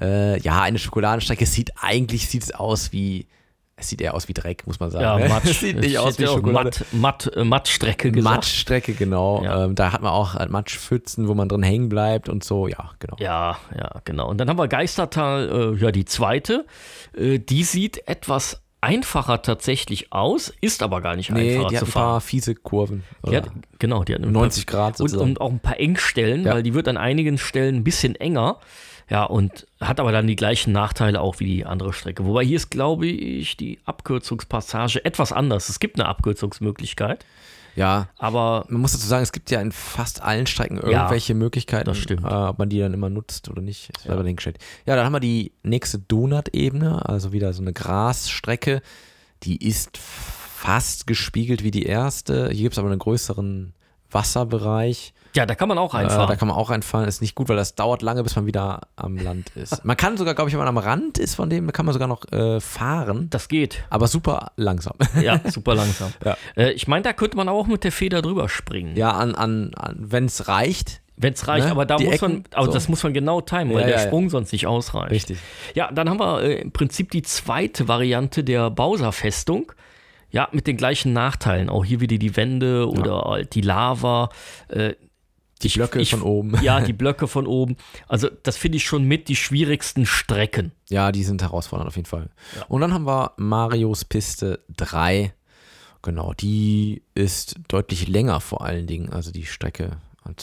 Äh, 0.00 0.38
ja, 0.38 0.62
eine 0.62 0.78
Schokoladenstrecke 0.78 1.44
sieht 1.44 1.72
eigentlich 1.80 2.28
sieht 2.28 2.44
es 2.44 2.54
aus 2.54 2.92
wie 2.92 3.26
es 3.82 3.88
sieht 3.88 4.00
eher 4.00 4.14
aus 4.14 4.28
wie 4.28 4.32
Dreck, 4.32 4.66
muss 4.66 4.80
man 4.80 4.90
sagen. 4.90 5.04
Ja, 5.04 5.18
ne? 5.18 5.28
Matsch. 5.28 5.44
Es 5.50 5.60
sieht 5.60 5.76
nicht 5.78 5.94
Es 5.94 5.98
aus 6.00 6.18
wie 6.18 6.26
Schokolade. 6.26 6.70
Matt, 6.92 7.26
Matt, 7.26 7.36
äh, 7.36 7.44
Mattstrecke 7.44 8.10
gesagt. 8.10 8.34
Matschstrecke, 8.36 8.94
genau. 8.94 9.42
Ja. 9.44 9.64
Ähm, 9.64 9.74
da 9.74 9.92
hat 9.92 10.02
man 10.02 10.12
auch 10.12 10.34
halt 10.34 10.50
Matschpfützen, 10.50 11.28
wo 11.28 11.34
man 11.34 11.48
drin 11.48 11.62
hängen 11.62 11.88
bleibt 11.88 12.28
und 12.28 12.42
so, 12.42 12.66
ja, 12.68 12.90
genau. 12.98 13.16
Ja, 13.18 13.58
ja, 13.76 14.00
genau. 14.04 14.28
Und 14.28 14.38
dann 14.38 14.48
haben 14.48 14.58
wir 14.58 14.68
Geistertal, 14.68 15.74
äh, 15.76 15.82
ja, 15.82 15.90
die 15.92 16.04
zweite. 16.04 16.64
Äh, 17.16 17.38
die 17.38 17.64
sieht 17.64 18.08
etwas 18.08 18.62
einfacher 18.80 19.42
tatsächlich 19.42 20.12
aus, 20.12 20.52
ist 20.60 20.82
aber 20.82 21.00
gar 21.00 21.14
nicht 21.14 21.30
Nee, 21.30 21.54
einfacher 21.56 21.68
die 21.68 21.76
hat 21.76 21.80
zu 21.84 21.86
ein 21.88 21.92
fahren. 21.92 22.04
paar 22.04 22.20
fiese 22.20 22.54
Kurven. 22.56 23.04
Die 23.28 23.36
hat, 23.36 23.48
genau, 23.78 24.02
die 24.02 24.14
hat 24.14 24.22
ein 24.22 24.32
90 24.32 24.66
paar, 24.66 24.74
Grad 24.76 25.00
und, 25.00 25.08
sozusagen. 25.08 25.30
und 25.30 25.40
auch 25.40 25.50
ein 25.50 25.60
paar 25.60 25.78
Engstellen, 25.78 26.44
Ja. 26.44 26.54
weil 26.54 26.62
die 26.64 26.74
wird 26.74 26.88
an 26.88 26.96
einigen 26.96 27.38
Stellen 27.38 27.76
ein 27.76 27.84
bisschen 27.84 28.16
enger. 28.16 28.58
Ja, 29.12 29.24
und 29.24 29.66
hat 29.78 30.00
aber 30.00 30.10
dann 30.10 30.26
die 30.26 30.36
gleichen 30.36 30.72
Nachteile 30.72 31.20
auch 31.20 31.38
wie 31.38 31.44
die 31.44 31.66
andere 31.66 31.92
Strecke. 31.92 32.24
Wobei 32.24 32.46
hier 32.46 32.56
ist, 32.56 32.70
glaube 32.70 33.06
ich, 33.06 33.58
die 33.58 33.78
Abkürzungspassage 33.84 35.04
etwas 35.04 35.32
anders. 35.32 35.68
Es 35.68 35.80
gibt 35.80 36.00
eine 36.00 36.08
Abkürzungsmöglichkeit. 36.08 37.26
Ja, 37.76 38.08
Aber 38.16 38.64
man 38.70 38.80
muss 38.80 38.92
dazu 38.92 39.06
sagen, 39.06 39.22
es 39.22 39.32
gibt 39.32 39.50
ja 39.50 39.60
in 39.60 39.70
fast 39.70 40.22
allen 40.22 40.46
Strecken 40.46 40.78
irgendwelche 40.78 41.34
Möglichkeiten, 41.34 41.84
das 41.84 41.98
stimmt. 41.98 42.24
Äh, 42.24 42.28
ob 42.28 42.58
man 42.58 42.70
die 42.70 42.78
dann 42.78 42.94
immer 42.94 43.10
nutzt 43.10 43.50
oder 43.50 43.60
nicht. 43.60 43.90
Ist 43.90 44.04
selber 44.04 44.22
dahingestellt. 44.22 44.56
Ja, 44.86 44.96
dann 44.96 45.04
haben 45.04 45.12
wir 45.12 45.20
die 45.20 45.52
nächste 45.62 45.98
Donut-Ebene, 45.98 47.06
also 47.06 47.32
wieder 47.32 47.52
so 47.52 47.60
eine 47.60 47.74
Grasstrecke. 47.74 48.80
Die 49.42 49.62
ist 49.62 49.98
fast 49.98 51.06
gespiegelt 51.06 51.62
wie 51.62 51.70
die 51.70 51.84
erste. 51.84 52.48
Hier 52.48 52.62
gibt 52.62 52.72
es 52.72 52.78
aber 52.78 52.88
einen 52.88 52.98
größeren 52.98 53.74
Wasserbereich. 54.10 55.12
Ja, 55.34 55.46
da 55.46 55.54
kann 55.54 55.68
man 55.68 55.78
auch 55.78 55.94
Äh, 55.94 55.98
einfahren. 55.98 56.28
da 56.28 56.36
kann 56.36 56.48
man 56.48 56.56
auch 56.56 56.70
reinfahren. 56.70 57.08
Ist 57.08 57.20
nicht 57.22 57.34
gut, 57.34 57.48
weil 57.48 57.56
das 57.56 57.74
dauert 57.74 58.02
lange, 58.02 58.22
bis 58.22 58.36
man 58.36 58.46
wieder 58.46 58.80
am 58.96 59.16
Land 59.16 59.50
ist. 59.56 59.84
Man 59.84 59.96
kann 59.96 60.16
sogar, 60.16 60.34
glaube 60.34 60.48
ich, 60.50 60.54
wenn 60.54 60.58
man 60.60 60.68
am 60.68 60.78
Rand 60.78 61.18
ist 61.18 61.34
von 61.34 61.48
dem, 61.50 61.72
kann 61.72 61.86
man 61.86 61.92
sogar 61.92 62.08
noch 62.08 62.30
äh, 62.32 62.60
fahren. 62.60 63.28
das 63.30 63.48
geht. 63.48 63.84
Aber 63.90 64.06
super 64.08 64.52
langsam. 64.56 64.94
Ja, 65.22 65.40
super 65.50 65.74
langsam. 65.74 66.12
Ja. 66.24 66.36
Äh, 66.56 66.72
ich 66.72 66.88
meine, 66.88 67.02
da 67.02 67.12
könnte 67.12 67.36
man 67.36 67.48
auch 67.48 67.66
mit 67.66 67.84
der 67.84 67.92
Feder 67.92 68.22
drüber 68.22 68.48
springen. 68.48 68.96
Ja, 68.96 69.12
an, 69.12 69.34
an, 69.34 69.72
an 69.76 69.96
wenn 69.98 70.24
es 70.26 70.48
reicht. 70.48 71.00
Wenn 71.16 71.34
es 71.34 71.46
reicht, 71.46 71.66
Ne? 71.66 71.70
aber 71.72 71.84
da 71.86 71.96
Die 71.96 72.06
muss 72.06 72.20
man, 72.20 72.30
Ecken, 72.38 72.44
aber 72.54 72.66
so. 72.66 72.72
das 72.72 72.88
muss 72.88 73.02
man 73.02 73.12
genau 73.12 73.40
timen, 73.42 73.74
weil 73.74 73.80
Ja, 73.82 73.86
der 73.86 73.96
ja, 73.96 74.00
ja. 74.02 74.06
Sprung 74.08 74.30
sonst 74.30 74.50
nicht 74.52 74.66
ausreicht. 74.66 75.10
Richtig. 75.12 75.38
Ja, 75.74 75.92
dann 75.92 76.08
haben 76.08 76.18
wir 76.18 76.42
äh, 76.42 76.54
im 76.62 76.72
Prinzip 76.72 77.10
die 77.10 77.22
zweite 77.22 77.86
Variante 77.86 78.42
der 78.42 78.70
Bowser-Festung. 78.70 79.72
Ja, 80.30 80.48
mit 80.52 80.66
den 80.66 80.78
gleichen 80.78 81.12
Nachteilen. 81.12 81.68
Auch 81.68 81.84
hier 81.84 82.00
wieder 82.00 82.16
die 82.16 82.34
Wände 82.36 82.88
oder 82.88 83.42
die 83.44 83.60
Lava. 83.60 84.30
Äh, 84.68 84.94
Die 85.62 85.68
Blöcke 85.68 86.04
von 86.04 86.22
oben. 86.22 86.54
Ja, 86.62 86.80
die 86.80 86.92
Blöcke 87.02 87.28
von 87.28 87.46
oben. 87.46 87.76
Also, 88.08 88.28
das 88.42 88.56
finde 88.56 88.76
ich 88.76 88.84
schon 88.84 89.04
mit 89.04 89.28
die 89.28 89.36
schwierigsten 89.36 90.06
Strecken. 90.06 90.72
Ja, 90.88 91.12
die 91.12 91.24
sind 91.24 91.42
herausfordernd 91.42 91.88
auf 91.88 91.96
jeden 91.96 92.08
Fall. 92.08 92.30
Und 92.68 92.80
dann 92.80 92.92
haben 92.92 93.06
wir 93.06 93.32
Marios 93.36 94.04
Piste 94.04 94.60
3. 94.76 95.32
Genau, 96.02 96.32
die 96.32 97.02
ist 97.14 97.56
deutlich 97.68 98.08
länger 98.08 98.40
vor 98.40 98.62
allen 98.64 98.86
Dingen. 98.86 99.10
Also 99.10 99.30
die 99.30 99.46
Strecke 99.46 99.98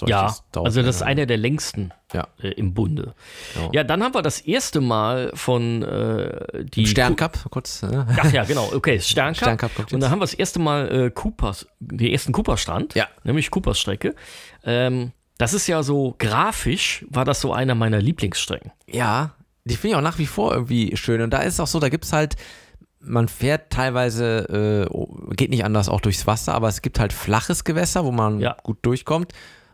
Ja, 0.07 0.35
also 0.55 0.81
das 0.81 0.97
ist 0.97 1.01
einer 1.03 1.25
der 1.25 1.37
längsten 1.37 1.91
Ja. 2.13 2.27
äh, 2.41 2.49
im 2.49 2.73
Bunde. 2.73 3.13
Genau. 3.53 3.69
Ja, 3.73 3.83
dann 3.83 4.03
haben 4.03 4.13
wir 4.13 4.21
das 4.21 4.41
erste 4.41 4.81
Mal 4.81 5.31
von 5.35 5.83
äh, 5.83 6.63
die 6.65 6.85
Sterncup, 6.85 7.49
kurz. 7.49 7.81
Ne? 7.83 8.05
Ach 8.21 8.31
ja, 8.31 8.43
genau, 8.43 8.69
okay, 8.73 8.99
Sterncup. 9.01 9.37
Sterncup 9.37 9.93
Und 9.93 9.99
dann 10.01 10.11
haben 10.11 10.19
wir 10.19 10.25
das 10.25 10.33
erste 10.33 10.59
Mal 10.59 10.91
äh, 10.91 11.09
Coopers, 11.11 11.67
den 11.79 12.11
ersten 12.11 12.31
Cooper-Strand, 12.33 12.95
Ja. 12.95 13.07
nämlich 13.23 13.49
Coopers 13.51 13.79
Strecke. 13.79 14.15
Ähm, 14.63 15.11
das 15.37 15.53
ist 15.53 15.67
ja 15.67 15.81
so 15.83 16.15
grafisch, 16.19 17.05
war 17.09 17.23
das 17.25 17.39
so 17.41 17.53
einer 17.53 17.73
meiner 17.75 18.01
Lieblingsstrecken. 18.01 18.71
Ja, 18.87 19.35
die 19.63 19.75
finde 19.75 19.89
ich 19.89 19.95
auch 19.95 20.01
nach 20.01 20.17
wie 20.17 20.25
vor 20.25 20.53
irgendwie 20.53 20.97
schön. 20.97 21.21
Und 21.21 21.31
da 21.31 21.39
ist 21.39 21.53
es 21.53 21.59
auch 21.59 21.67
so, 21.67 21.79
da 21.79 21.89
gibt 21.89 22.03
es 22.05 22.11
halt, 22.11 22.35
man 23.01 23.29
fährt 23.29 23.69
teilweise, 23.71 24.87
äh, 24.89 24.93
oh, 24.93 25.07
geht 25.37 25.49
nicht 25.51 25.63
anders 25.63 25.87
auch 25.87 26.01
durchs 26.01 26.27
Wasser, 26.27 26.53
aber 26.53 26.67
es 26.67 26.81
gibt 26.81 26.99
halt 26.99 27.13
flaches 27.13 27.63
Gewässer, 27.63 28.03
wo 28.03 28.11
man 28.11 28.39
Ja. 28.41 28.57
gut 28.63 28.79
durchkommt. 28.81 29.31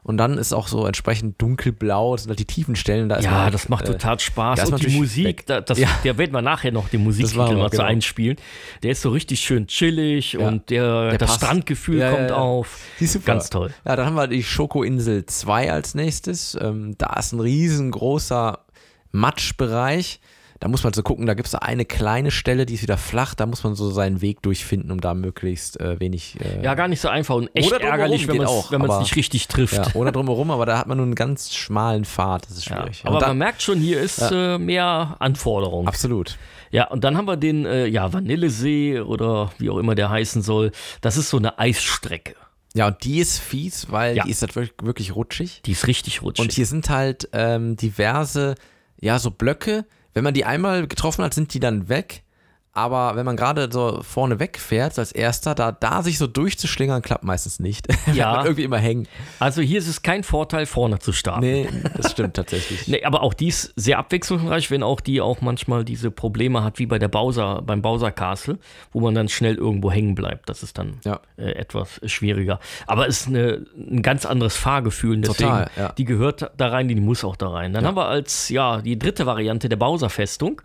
Und 0.07 0.17
dann 0.17 0.37
ist 0.37 0.53
auch 0.53 0.67
so 0.67 0.85
entsprechend 0.85 1.41
dunkelblau, 1.41 2.13
das 2.13 2.23
sind 2.23 2.29
halt 2.29 2.37
die 2.37 2.45
tiefen 2.45 2.75
Stellen. 2.75 3.09
Da 3.09 3.15
ist 3.15 3.23
man 3.25 3.33
Ja, 3.33 3.41
halt, 3.45 3.55
das 3.55 3.69
macht 3.69 3.85
äh, 3.89 3.93
total 3.93 4.19
Spaß. 4.19 4.59
da 4.59 4.67
Und 4.67 4.85
die 4.85 4.95
Musik, 4.95 5.47
da, 5.47 5.61
das, 5.61 5.79
Ja. 5.79 5.89
der 6.03 6.19
werden 6.19 6.31
wir 6.31 6.43
nachher 6.43 6.71
noch 6.71 6.89
den 6.89 6.99
Das 6.99 7.05
Musiktitel 7.05 7.37
machen 7.39 7.55
wir, 7.55 7.63
mal 7.63 7.71
zu 7.71 7.77
genau. 7.77 7.89
einspielen. 7.89 8.37
Der 8.83 8.91
ist 8.91 9.01
so 9.01 9.09
richtig 9.09 9.39
schön 9.39 9.65
chillig 9.65 10.37
und 10.37 10.69
der, 10.69 11.09
Der 11.09 11.17
das 11.17 11.31
passt. 11.31 11.41
Strandgefühl 11.43 11.97
Ja, 11.97 12.11
ja, 12.11 12.15
kommt 12.15 12.29
ja. 12.29 12.35
auf. 12.35 12.81
Die 12.99 13.05
ist 13.05 13.13
super. 13.13 13.25
Ganz 13.25 13.49
toll. 13.49 13.73
Ja, 13.83 13.95
dann 13.95 14.05
haben 14.05 14.15
wir 14.15 14.27
die 14.27 14.43
Schokorinsel 14.43 15.25
2 15.25 15.71
als 15.71 15.95
nächstes. 15.95 16.55
Ähm, 16.61 16.93
da 16.99 17.13
ist 17.17 17.31
ein 17.33 17.39
riesengroßer 17.39 18.59
Matschbereich. 19.11 20.19
Da 20.59 20.69
muss 20.69 20.83
man 20.85 20.93
so 20.93 21.03
gucken, 21.03 21.25
da 21.25 21.33
gibt 21.33 21.47
es 21.49 21.55
eine 21.55 21.83
kleine 21.83 22.31
Stelle, 22.31 22.65
die 22.65 22.75
ist 22.75 22.81
wieder 22.81 22.97
flach. 22.97 23.35
Da 23.35 23.45
muss 23.45 23.63
man 23.63 23.75
so 23.75 23.91
seinen 23.91 24.21
Weg 24.21 24.41
durchfinden, 24.41 24.89
um 24.89 25.01
da 25.01 25.13
möglichst 25.13 25.79
äh, 25.81 25.99
wenig. 25.99 26.37
Äh, 26.39 26.63
Ja, 26.63 26.75
gar 26.75 26.87
nicht 26.87 27.01
so 27.01 27.09
einfach 27.09 27.35
und 27.35 27.49
echt 27.53 27.71
ärgerlich, 27.73 28.27
wenn 28.29 28.37
man 28.37 28.47
es 28.47 28.71
aber- 28.71 28.99
nicht 28.99 29.15
richtig 29.17 29.47
trifft. 29.49 29.73
ja, 29.75 29.85
oder 29.95 30.13
drumherum, 30.13 30.51
aber 30.51 30.65
da 30.65 30.77
hat 30.77 30.87
man 30.87 30.97
nur 30.97 31.05
einen 31.05 31.15
ganz 31.15 31.53
schmalen 31.53 32.05
Pfad. 32.05 32.45
Das 32.49 32.57
ist 32.57 32.69
Ja, 32.69 32.77
schwierig. 32.77 33.01
aber 33.03 33.15
Und 33.15 33.21
da- 33.21 33.27
man 33.27 33.37
merkt 33.37 33.61
schon, 33.61 33.79
hier 33.79 33.99
ist 33.99 34.19
äh, 34.31 34.57
mehr 34.57 35.17
Anforderung. 35.19 35.87
absolut. 35.89 36.37
Ja, 36.71 36.87
und 36.87 37.03
dann 37.03 37.17
haben 37.17 37.27
wir 37.27 37.37
den 37.37 37.65
äh, 37.65 37.85
ja, 37.87 38.11
Vanillesee 38.13 39.01
oder 39.01 39.51
wie 39.59 39.69
auch 39.69 39.77
immer 39.77 39.93
der 39.95 40.09
heißen 40.09 40.41
soll. 40.41 40.71
Das 41.01 41.17
ist 41.17 41.29
so 41.29 41.37
eine 41.37 41.59
Eisstrecke. 41.59 42.35
Ja, 42.73 42.87
und 42.87 43.03
die 43.03 43.19
ist 43.19 43.39
fies, 43.39 43.91
weil 43.91 44.17
Ja. 44.17 44.23
die 44.23 44.31
ist 44.31 44.41
halt 44.41 44.55
wirklich, 44.55 44.73
wirklich 44.83 45.15
rutschig. 45.15 45.61
Die 45.65 45.71
ist 45.73 45.87
richtig 45.87 46.21
rutschig. 46.21 46.43
Und 46.43 46.51
hier 46.53 46.65
sind 46.65 46.89
halt 46.89 47.29
ähm, 47.33 47.75
diverse, 47.75 48.55
ja, 49.01 49.19
so 49.19 49.31
Blöcke. 49.31 49.85
Wenn 50.15 50.23
man 50.23 50.33
die 50.33 50.45
einmal 50.45 50.87
getroffen 50.87 51.23
hat, 51.25 51.33
sind 51.33 51.53
die 51.53 51.59
dann 51.59 51.89
weg. 51.89 52.23
Aber 52.77 53.15
wenn 53.15 53.25
man 53.25 53.37
gerade 53.37 53.69
so 53.71 54.01
vorne 54.03 54.39
wegfährt 54.39 54.99
als 54.99 55.13
erster, 55.13 55.55
da, 55.55 55.71
da 55.71 56.03
sich 56.03 56.17
so 56.17 56.27
durchzuschlingern, 56.27 57.01
klappt 57.01 57.23
meistens 57.23 57.59
nicht. 57.59 57.87
Ja. 58.13 58.33
man 58.33 58.45
irgendwie 58.45 58.63
immer 58.63 58.77
hängen. 58.77 59.07
also 59.39 59.61
hier 59.61 59.79
ist 59.79 59.87
es 59.87 60.01
kein 60.01 60.23
Vorteil, 60.23 60.65
vorne 60.65 60.99
zu 60.99 61.11
starten. 61.11 61.41
Nee, 61.41 61.67
das 61.97 62.11
stimmt 62.11 62.35
tatsächlich. 62.35 62.87
Nee, 62.87 63.03
aber 63.03 63.23
auch 63.23 63.33
die 63.33 63.47
ist 63.47 63.73
sehr 63.75 63.97
abwechslungsreich, 63.97 64.69
wenn 64.71 64.83
auch 64.83 64.99
die 65.01 65.21
auch 65.21 65.41
manchmal 65.41 65.83
diese 65.83 66.11
Probleme 66.11 66.63
hat, 66.63 66.77
wie 66.79 66.85
bei 66.85 66.99
der 66.99 67.07
Bowser, 67.07 67.61
beim 67.61 67.81
Bowser 67.81 68.11
Castle, 68.11 68.59
wo 68.91 68.99
man 68.99 69.15
dann 69.15 69.27
schnell 69.29 69.55
irgendwo 69.55 69.89
hängen 69.91 70.13
bleibt. 70.15 70.49
Das 70.49 70.61
ist 70.61 70.77
dann 70.77 70.99
Ja. 71.03 71.19
äh, 71.37 71.51
etwas 71.53 71.99
schwieriger. 72.05 72.59
Aber 72.87 73.07
es 73.07 73.21
ist 73.21 73.27
eine, 73.27 73.65
ein 73.75 74.01
ganz 74.01 74.25
anderes 74.25 74.55
Fahrgefühl. 74.57 75.17
Deswegen, 75.17 75.49
Total, 75.49 75.69
ja. 75.77 75.91
die 75.93 76.05
gehört 76.05 76.51
da 76.57 76.67
rein, 76.67 76.87
die 76.89 76.95
muss 76.95 77.23
auch 77.23 77.37
da 77.37 77.49
rein. 77.49 77.73
Dann 77.73 77.85
haben 77.87 77.95
wir 77.97 78.07
als, 78.07 78.49
ja, 78.49 78.81
die 78.81 78.99
dritte 78.99 79.25
Variante 79.25 79.69
der 79.69 79.77
Bowser-Festung. 79.77 80.61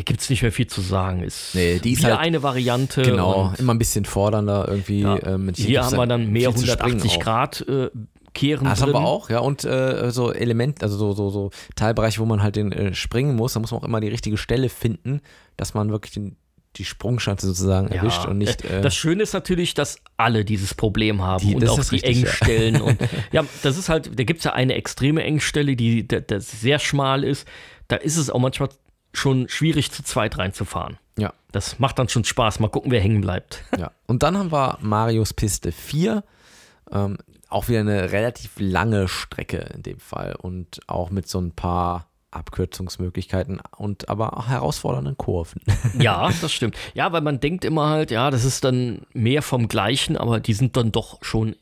Da 0.00 0.04
gibt 0.04 0.22
es 0.22 0.30
nicht 0.30 0.40
mehr 0.40 0.50
viel 0.50 0.66
zu 0.66 0.80
sagen. 0.80 1.22
Ist 1.22 1.54
Nee, 1.54 1.78
die 1.78 1.92
ist 1.92 2.02
halt- 2.04 2.16
eine 2.18 2.42
Variante. 2.42 3.02
Genau, 3.02 3.52
immer 3.58 3.74
ein 3.74 3.78
bisschen 3.78 4.06
fordernder 4.06 4.66
irgendwie. 4.66 5.02
ja, 5.02 5.22
ähm, 5.26 5.52
hier 5.54 5.84
haben 5.84 5.94
wir 5.94 6.06
dann 6.06 6.30
mehr 6.30 6.50
viel 6.52 6.60
zu 6.62 6.66
springen 6.68 7.00
180 7.02 7.16
auch. 7.18 7.22
Grad 7.22 7.60
äh, 7.68 7.90
Kehren 8.32 8.64
Das 8.64 8.78
drin. 8.78 8.94
haben 8.94 9.02
wir 9.02 9.06
auch, 9.06 9.28
ja. 9.28 9.40
Und 9.40 9.64
äh, 9.66 10.10
so 10.10 10.32
Element, 10.32 10.82
also 10.82 10.96
so, 10.96 11.12
so, 11.12 11.28
so 11.28 11.50
Teilbereiche, 11.76 12.18
wo 12.18 12.24
man 12.24 12.42
halt 12.42 12.56
den 12.56 12.72
äh, 12.72 12.94
springen 12.94 13.36
muss, 13.36 13.52
da 13.52 13.60
muss 13.60 13.72
man 13.72 13.82
auch 13.82 13.84
immer 13.84 14.00
die 14.00 14.08
richtige 14.08 14.38
Stelle 14.38 14.70
finden, 14.70 15.20
dass 15.58 15.74
man 15.74 15.90
wirklich 15.90 16.14
den, 16.14 16.36
die 16.76 16.86
Sprungschanze 16.86 17.46
sozusagen 17.48 17.88
erwischt 17.88 18.24
und 18.24 18.38
nicht. 18.38 18.64
äh, 18.64 18.80
das 18.80 18.94
Schöne 18.94 19.22
ist 19.24 19.34
natürlich, 19.34 19.74
dass 19.74 19.98
alle 20.16 20.46
dieses 20.46 20.72
Problem 20.72 21.20
haben 21.22 21.46
Die- 21.46 21.56
und 21.56 21.68
auch 21.68 21.74
die 21.84 21.96
richtig, 21.96 22.22
ja. 22.22 22.28
Engstellen. 22.28 22.80
Und 22.80 22.96
ja, 23.32 23.44
das 23.62 23.76
ist 23.76 23.90
halt, 23.90 24.18
da 24.18 24.24
gibt 24.24 24.38
es 24.38 24.44
ja 24.44 24.54
eine 24.54 24.76
extreme 24.76 25.22
Engstelle, 25.24 25.76
die 25.76 26.08
da- 26.08 26.20
das 26.20 26.58
sehr 26.62 26.78
schmal 26.78 27.22
ist. 27.22 27.46
Da 27.88 27.96
ist 27.96 28.16
es 28.16 28.30
auch 28.30 28.38
manchmal 28.38 28.70
schon 29.12 29.48
schwierig, 29.48 29.90
zu 29.92 30.02
zweit 30.02 30.38
reinzufahren. 30.38 30.98
ja, 31.18 31.32
Das 31.52 31.78
macht 31.78 31.98
dann 31.98 32.08
schon 32.08 32.24
Spaß. 32.24 32.60
Mal 32.60 32.68
gucken, 32.68 32.90
wer 32.90 33.00
hängen 33.00 33.20
bleibt. 33.20 33.64
ja. 33.78 33.90
Und 34.06 34.22
dann 34.22 34.36
haben 34.38 34.52
wir 34.52 34.78
Marios 34.80 35.34
Piste 35.34 35.72
4. 35.72 36.22
Ähm, 36.92 37.18
auch 37.48 37.68
wieder 37.68 37.80
eine 37.80 38.12
relativ 38.12 38.52
lange 38.58 39.08
Strecke 39.08 39.58
in 39.74 39.82
dem 39.82 39.98
Fall 39.98 40.36
und 40.36 40.80
auch 40.86 41.10
mit 41.10 41.28
so 41.28 41.40
ein 41.40 41.50
paar 41.52 42.06
Abkürzungsmöglichkeiten 42.30 43.60
und 43.76 44.08
aber 44.08 44.36
auch 44.36 44.46
herausfordernden 44.48 45.16
Kurven. 45.16 45.60
Ja, 45.98 46.30
das 46.40 46.52
stimmt. 46.52 46.76
Ja, 46.94 47.10
weil 47.12 47.22
man 47.22 47.40
denkt 47.40 47.64
immer 47.64 47.88
halt, 47.88 48.10
ja, 48.10 48.30
das 48.30 48.44
ist 48.44 48.64
dann 48.64 49.02
mehr 49.12 49.42
vom 49.42 49.66
Gleichen, 49.68 50.16
aber 50.16 50.38
die 50.40 50.52
sind 50.54 50.76
dann 50.76 50.92
doch 50.92 51.18
schon, 51.22 51.56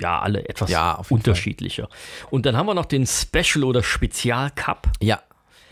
ja, 0.00 0.20
alle 0.20 0.48
etwas 0.48 0.70
Ja, 0.70 1.00
unterschiedlicher. 1.08 1.88
Und 2.30 2.46
dann 2.46 2.56
haben 2.56 2.66
wir 2.66 2.74
noch 2.74 2.84
den 2.86 3.06
Special 3.06 3.64
oder 3.64 3.82
Spezial 3.82 4.50
Cup. 4.52 4.88
Ja, 5.00 5.20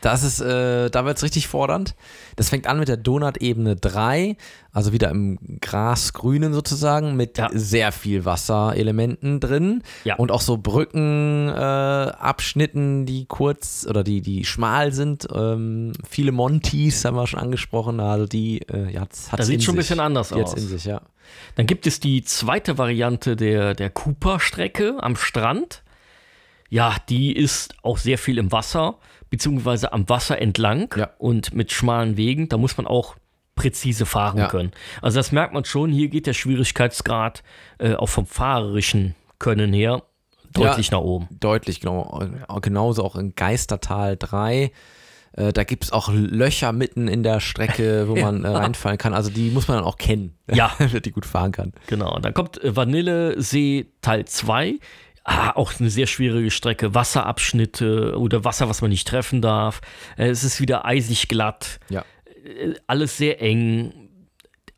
das 0.03 0.23
ist, 0.25 0.41
äh, 0.41 0.91
da 0.91 1.05
wird 1.07 1.17
es 1.17 1.23
richtig 1.23 1.49
fordernd. 1.49 1.95
Das 2.37 2.51
fängt 2.51 2.67
an 2.67 2.79
mit 2.79 2.89
der 2.89 2.97
Donut-Ebene 2.99 3.77
3, 3.77 4.37
also 4.73 4.93
wieder 4.93 5.11
im 5.11 5.39
Grasgrünen 5.61 6.53
sozusagen, 6.53 7.17
mit 7.17 7.39
Ja. 7.39 7.49
sehr 7.53 7.93
viel 7.93 8.25
Wasserelementen 8.25 9.41
drin 9.41 9.83
Ja. 10.05 10.17
und 10.17 10.31
auch 10.31 10.41
so 10.43 10.59
Brückenabschnitten, 10.59 13.03
äh, 13.03 13.07
die 13.07 13.25
kurz 13.27 13.87
oder 13.89 14.03
die, 14.05 14.21
die 14.21 14.45
schmal 14.45 14.93
sind. 14.93 15.27
Ähm, 15.35 15.93
viele 16.09 16.33
Montys 16.33 17.05
haben 17.05 17.17
wir 17.17 17.27
schon 17.27 17.41
angesprochen, 17.41 18.01
also 18.01 18.27
die, 18.27 18.61
äh, 18.69 18.93
ja, 18.93 19.03
hat's 19.03 19.29
Das 19.35 19.47
sieht 19.47 19.63
schon 19.63 19.75
ein 19.75 19.79
bisschen 19.79 20.01
anders 20.01 20.29
Die 20.31 20.35
aus. 20.43 20.55
in 20.55 20.67
sich, 20.67 20.85
ja. 20.85 21.01
Dann 21.55 21.67
gibt 21.67 21.87
es 21.87 22.01
die 22.01 22.25
zweite 22.25 22.79
Variante 22.79 23.37
der, 23.37 23.75
der 23.75 23.91
Cooper-Strecke 23.91 24.97
am 25.01 25.15
Strand. 25.17 25.83
Ja, 26.69 26.97
die 27.09 27.33
ist 27.37 27.75
auch 27.83 27.99
sehr 27.99 28.19
viel 28.19 28.39
im 28.39 28.51
Wasser, 28.51 28.97
beziehungsweise 29.33 29.93
am 29.95 30.09
Wasser 30.09 30.41
entlang 30.41 30.95
Ja. 30.97 31.11
und 31.19 31.55
mit 31.55 31.73
schmalen 31.73 32.17
Wegen. 32.19 32.49
Da 32.51 32.59
muss 32.59 32.77
man 32.77 32.87
auch 32.87 33.17
präzise 33.55 34.05
fahren 34.07 34.39
Ja. 34.39 34.47
können. 34.49 34.73
Also 35.01 35.19
das 35.19 35.33
merkt 35.33 35.55
man 35.55 35.65
schon, 35.65 35.91
hier 35.91 36.09
geht 36.09 36.27
der 36.27 36.35
Schwierigkeitsgrad 36.35 37.43
äh, 37.79 37.95
auch 37.95 38.09
vom 38.09 38.27
fahrerischen 38.27 39.15
Können 39.39 39.73
her 39.73 40.03
deutlich 40.53 40.91
nach 40.91 41.01
oben. 41.01 41.29
Deutlich, 41.41 41.81
genau. 41.81 42.23
Genauso 42.61 43.03
auch 43.05 43.17
in 43.17 43.35
Geistertal 43.35 44.17
3. 44.19 44.71
Äh, 45.35 45.53
da 45.55 45.65
gibt 45.65 45.85
es 45.85 45.93
auch 45.93 46.11
Löcher 46.13 46.73
mitten 46.73 47.09
in 47.09 47.23
der 47.23 47.41
Strecke, 47.41 48.07
wo 48.09 48.15
man 48.17 48.45
äh, 48.45 48.49
reinfallen 48.49 48.99
kann. 48.99 49.15
Also 49.15 49.31
die 49.31 49.51
muss 49.51 49.67
man 49.67 49.79
dann 49.79 49.87
auch 49.87 49.97
kennen, 49.97 50.37
Ja. 50.53 50.73
damit 50.79 51.07
die 51.07 51.11
gut 51.11 51.25
fahren 51.25 51.53
kann. 51.53 51.73
Genau, 51.87 52.19
dann 52.19 52.35
kommt 52.35 52.63
äh, 52.63 52.77
Vanillesee 52.77 53.87
Teil 54.03 54.27
2. 54.27 54.79
Ah, 55.25 55.53
auch 55.53 55.73
eine 55.79 55.89
sehr 55.91 56.07
schwierige 56.09 56.51
Strecke. 56.51 56.95
Wasserabschnitte 56.95 58.19
oder 58.19 58.45
Wasser, 58.45 58.69
was 58.69 58.81
man 58.83 58.91
nicht 58.91 59.07
treffen 59.07 59.41
darf. 59.41 59.81
Äh, 60.17 60.29
es 60.29 60.43
ist 60.45 60.61
wieder 60.61 60.85
eisig 60.85 61.29
glatt. 61.29 61.79
Ja. 61.89 62.05
Äh, 62.45 62.75
alles 62.87 63.17
sehr 63.17 63.41
eng. 63.41 63.93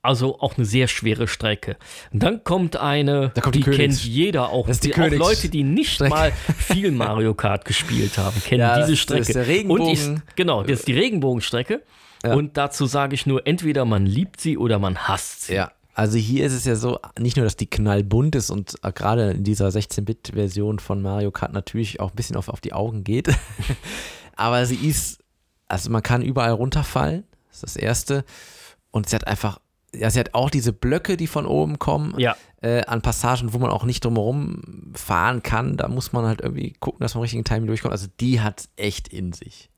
Also 0.03 0.39
auch 0.41 0.59
eine 0.59 0.67
sehr 0.67 0.87
schwere 0.87 1.27
Strecke. 1.29 1.79
Und 2.13 2.23
dann 2.23 2.45
kommt 2.45 2.77
eine, 2.77 3.31
Da 3.35 3.41
kommt 3.41 3.55
die 3.55 3.63
die 3.63 3.71
kennt 3.71 4.05
jeder, 4.05 4.51
auch, 4.51 4.67
Das 4.67 4.77
ist 4.77 4.85
die 4.85 4.93
die, 4.93 5.01
auch 5.01 5.09
Leute, 5.11 5.49
die 5.49 5.63
nicht 5.63 5.95
Strecke. 5.95 6.11
mal 6.15 6.33
viel 6.59 6.91
Mario 6.91 7.33
Kart 7.33 7.65
gespielt 7.65 8.19
haben, 8.19 8.39
kennen 8.45 8.61
Ja, 8.61 8.77
diese 8.81 8.91
das 8.91 8.99
Strecke. 8.99 9.21
ist 9.23 9.35
der 9.35 9.43
Und 9.45 9.49
Regenbogen. 9.49 9.93
ich, 10.29 10.37
genau, 10.37 10.63
das 10.63 10.81
ist 10.81 10.89
die 10.89 10.93
Regenbogenstrecke. 10.93 11.83
Ja. 12.23 12.35
Und 12.35 12.59
dazu 12.59 12.85
sage 12.85 13.15
ich 13.15 13.25
nur, 13.25 13.47
entweder 13.47 13.87
man 13.87 14.05
liebt 14.05 14.43
sie 14.43 14.59
oder 14.59 14.79
man 14.79 14.99
hasst 15.09 15.47
sie. 15.47 15.55
Ja, 15.55 15.73
also 15.95 16.19
hier 16.19 16.45
ist 16.47 16.53
es 16.53 16.65
ja 16.65 16.75
so, 16.77 16.99
nicht 17.19 17.37
nur, 17.37 17.45
dass 17.45 17.57
die 17.57 17.69
knallbunt 17.71 18.35
ist 18.35 18.51
und 18.51 18.75
äh, 18.83 18.93
gerade 18.93 19.31
in 19.31 19.45
dieser 19.45 19.69
16-Bit-Version 19.69 20.79
von 20.81 21.01
Mario 21.03 21.31
Kart 21.31 21.53
natürlich 21.53 22.01
auch 22.01 22.11
ein 22.11 22.17
bisschen 22.17 22.37
auf, 22.37 22.49
auf 22.49 22.61
die 22.61 22.73
Augen 22.73 23.05
geht, 23.05 23.29
aber 24.37 24.67
sie 24.67 24.77
ist, 24.89 25.21
also 25.69 25.91
man 25.91 26.03
kann 26.03 26.23
überall 26.23 26.53
runterfallen, 26.53 27.25
das 27.49 27.57
ist 27.57 27.63
das 27.63 27.77
Erste, 27.77 28.25
und 28.91 29.09
sie 29.09 29.17
hat 29.17 29.27
einfach, 29.27 29.59
ja, 29.95 30.11
sie 30.11 30.19
hat 30.21 30.35
auch 30.35 30.51
diese 30.51 30.73
Blöcke, 30.73 31.17
die 31.17 31.27
von 31.29 31.47
oben 31.47 31.79
kommen, 31.79 32.15
Ja. 32.19 32.37
äh, 32.63 32.83
an 32.85 33.01
Passagen, 33.03 33.53
wo 33.53 33.59
man 33.59 33.71
auch 33.71 33.85
nicht 33.85 34.05
drumherum 34.05 34.93
fahren 34.95 35.43
kann, 35.43 35.77
da 35.77 35.89
muss 35.89 36.13
man 36.13 36.27
halt 36.27 36.41
irgendwie 36.41 36.73
gucken, 36.81 37.01
dass 37.01 37.15
man 37.15 37.21
im 37.21 37.23
richtigen 37.23 37.45
Timing 37.45 37.67
durchkommt, 37.69 37.93
also 37.93 38.09
die 38.21 38.41
hat 38.41 38.69
echt 38.77 39.09
in 39.09 39.33
sich. 39.33 39.71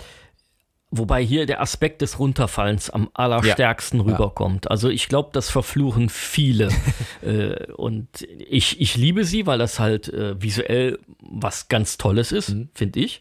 Wobei 0.93 1.25
hier 1.25 1.47
der 1.47 1.61
Aspekt 1.61 2.01
des 2.01 2.21
Runterfallens 2.21 2.91
am 2.91 3.11
allerstärksten 3.13 4.01
rüberkommt. 4.01 4.71
Also 4.71 4.89
ich 4.89 5.09
glaube, 5.09 5.31
das 5.33 5.51
verfluchen 5.51 6.09
viele. 6.09 6.69
äh, 7.23 7.73
und 7.73 8.09
ich, 8.23 8.81
ich 8.81 8.97
liebe 8.97 9.25
sie, 9.25 9.47
weil 9.47 9.59
das 9.59 9.81
halt 9.81 10.09
äh, 10.09 10.41
visuell 10.41 11.01
was 11.19 11.67
ganz 11.69 11.99
Tolles 11.99 12.31
ist, 12.31 12.55
finde 12.73 13.01
ich. 13.01 13.21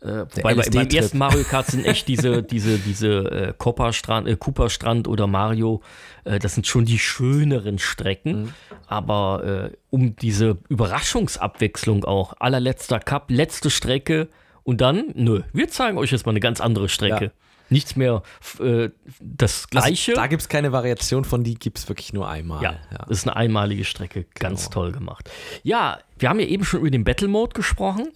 Äh, 0.00 0.06
wobei 0.06 0.26
bei, 0.42 0.42
beim 0.42 0.58
LSD-Trip. 0.58 0.94
ersten 0.94 1.18
Mario 1.18 1.44
Kart 1.44 1.66
sind 1.66 1.86
echt 1.86 2.08
diese, 2.08 2.42
diese, 2.44 2.78
diese 2.78 3.08
äh, 3.08 3.54
Copper-Strand, 3.56 4.28
äh, 4.28 4.36
Cooper-Strand 4.36 5.08
oder 5.08 5.26
Mario, 5.26 5.80
äh, 6.24 6.38
das 6.38 6.54
sind 6.54 6.66
schon 6.66 6.84
die 6.84 6.98
schöneren 6.98 7.78
Strecken. 7.78 8.54
Aber 8.86 9.70
äh, 9.72 9.76
um 9.88 10.14
diese 10.14 10.58
Überraschungsabwechslung 10.68 12.04
auch, 12.04 12.34
allerletzter 12.38 13.00
Cup, 13.00 13.30
letzte 13.30 13.70
Strecke 13.70 14.28
und 14.68 14.82
dann, 14.82 15.12
nö, 15.14 15.40
wir 15.54 15.68
zeigen 15.68 15.96
euch 15.96 16.12
jetzt 16.12 16.26
mal 16.26 16.32
eine 16.32 16.40
ganz 16.40 16.60
andere 16.60 16.90
Strecke. 16.90 17.24
Ja. 17.24 17.30
Nichts 17.70 17.96
mehr 17.96 18.22
äh, 18.60 18.90
das 19.18 19.68
Gleiche. 19.68 20.12
Also, 20.12 20.20
da 20.20 20.26
gibt 20.26 20.42
es 20.42 20.48
keine 20.50 20.72
Variation 20.72 21.24
von, 21.24 21.42
die 21.42 21.54
gibt 21.54 21.78
es 21.78 21.88
wirklich 21.88 22.12
nur 22.12 22.28
einmal. 22.28 22.62
Ja, 22.62 22.78
das 23.08 23.16
ist 23.20 23.26
eine 23.26 23.34
einmalige 23.36 23.84
Strecke. 23.86 24.26
Ganz 24.34 24.64
Genau. 24.64 24.74
toll 24.74 24.92
gemacht. 24.92 25.30
Ja, 25.62 26.00
wir 26.18 26.28
haben 26.28 26.38
ja 26.38 26.44
eben 26.46 26.64
schon 26.66 26.80
über 26.80 26.90
den 26.90 27.02
Battle 27.02 27.28
Mode 27.28 27.54
gesprochen. 27.54 28.08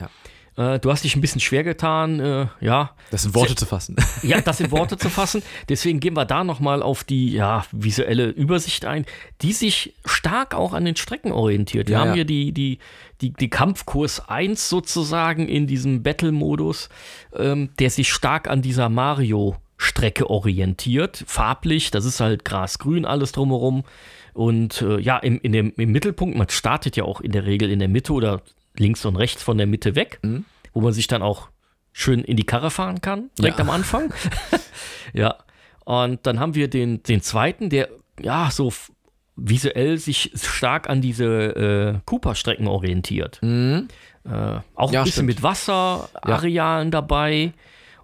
Äh, 0.56 0.78
du 0.78 0.90
hast 0.90 1.04
dich 1.04 1.16
ein 1.16 1.20
bisschen 1.20 1.40
schwer 1.40 1.64
getan, 1.64 2.20
äh, 2.20 2.46
ja, 2.60 2.90
Das 3.10 3.22
sind 3.22 3.34
Worte 3.34 3.54
zu 3.54 3.64
fassen. 3.64 3.96
ja, 4.22 4.40
das 4.40 4.60
in 4.60 4.70
Worte 4.70 4.98
zu 4.98 5.08
fassen. 5.08 5.42
Deswegen 5.68 6.00
gehen 6.00 6.14
wir 6.14 6.24
da 6.24 6.44
nochmal 6.44 6.82
auf 6.82 7.04
die 7.04 7.32
ja, 7.32 7.64
visuelle 7.72 8.28
Übersicht 8.28 8.84
ein, 8.84 9.06
die 9.40 9.52
sich 9.52 9.94
stark 10.04 10.54
auch 10.54 10.74
an 10.74 10.84
den 10.84 10.96
Strecken 10.96 11.32
orientiert. 11.32 11.88
Wir 11.88 11.94
Ja, 11.94 12.00
haben 12.00 12.08
ja. 12.08 12.14
hier 12.14 12.24
die, 12.26 12.52
die, 12.52 12.78
die, 13.22 13.32
die 13.32 13.48
Kampfkurs 13.50 14.28
1 14.28 14.68
sozusagen 14.68 15.48
in 15.48 15.66
diesem 15.66 16.02
Battle-Modus, 16.02 16.90
ähm, 17.34 17.70
der 17.78 17.90
sich 17.90 18.12
stark 18.12 18.48
an 18.48 18.60
dieser 18.60 18.88
Mario 18.88 19.56
Strecke 19.78 20.30
orientiert. 20.30 21.24
Farblich, 21.26 21.90
das 21.90 22.04
ist 22.04 22.20
halt 22.20 22.44
grasgrün 22.44 23.04
alles 23.04 23.32
drumherum. 23.32 23.84
Und 24.32 24.80
äh, 24.82 25.00
ja, 25.00 25.18
im, 25.18 25.40
in 25.40 25.52
dem, 25.52 25.72
im 25.76 25.92
Mittelpunkt, 25.92 26.36
man 26.36 26.48
startet 26.48 26.96
ja 26.96 27.04
auch 27.04 27.20
in 27.20 27.32
der 27.32 27.46
Regel 27.46 27.70
in 27.70 27.78
der 27.78 27.88
Mitte 27.88 28.12
oder 28.12 28.42
links 28.76 29.04
und 29.04 29.16
rechts 29.16 29.42
von 29.42 29.58
der 29.58 29.66
Mitte 29.66 29.94
weg, 29.94 30.20
wo 30.72 30.80
man 30.80 30.92
sich 30.92 31.06
dann 31.06 31.22
auch 31.22 31.48
schön 31.92 32.20
in 32.24 32.36
die 32.36 32.44
Karre 32.46 32.70
fahren 32.70 33.00
kann, 33.02 33.30
direkt 33.38 33.58
Ja. 33.58 33.64
am 33.64 33.70
Anfang. 33.70 34.12
ja. 35.12 35.36
Und 35.84 36.26
dann 36.26 36.40
haben 36.40 36.54
wir 36.54 36.68
den, 36.68 37.02
den 37.02 37.20
zweiten, 37.22 37.68
der 37.68 37.88
ja 38.20 38.50
so 38.50 38.72
visuell 39.36 39.98
sich 39.98 40.30
stark 40.36 40.88
an 40.88 41.00
diese 41.00 41.26
äh, 41.96 42.00
Cooper-Strecken 42.06 42.66
orientiert. 42.68 43.40
Äh, 43.42 43.82
auch 44.74 44.92
Ja, 44.92 45.00
ein 45.00 45.04
bisschen 45.04 45.10
stimmt. 45.12 45.26
mit 45.28 45.42
Wasserarealen 45.42 46.90
dabei. 46.90 47.52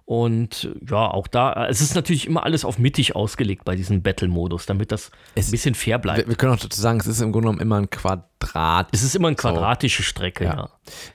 Und 0.09 0.71
ja, 0.89 1.07
auch 1.11 1.27
da, 1.27 1.67
es 1.67 1.81
ist 1.81 1.93
natürlich 1.93 2.25
immer 2.25 2.43
alles 2.43 2.65
auf 2.65 2.79
mittig 2.79 3.15
ausgelegt 3.15 3.63
bei 3.63 3.75
diesem 3.75 4.01
Battle-Modus, 4.01 4.65
damit 4.65 4.91
das 4.91 5.11
Es- 5.35 5.49
ein 5.49 5.51
bisschen 5.51 5.75
fair 5.75 5.99
bleibt. 5.99 6.17
Wir, 6.21 6.27
wir 6.29 6.35
können 6.35 6.51
auch 6.51 6.57
dazu 6.59 6.81
sagen, 6.81 6.99
es 6.99 7.05
ist 7.05 7.21
im 7.21 7.31
Grunde 7.31 7.45
genommen 7.49 7.61
immer 7.61 7.75
ein 7.77 7.91
Quadrat. 7.91 8.87
es 8.91 9.03
ist 9.03 9.15
immer 9.15 9.27
eine 9.27 9.35
quadratische 9.35 10.01
Strecke, 10.01 10.45
ja. 10.45 10.69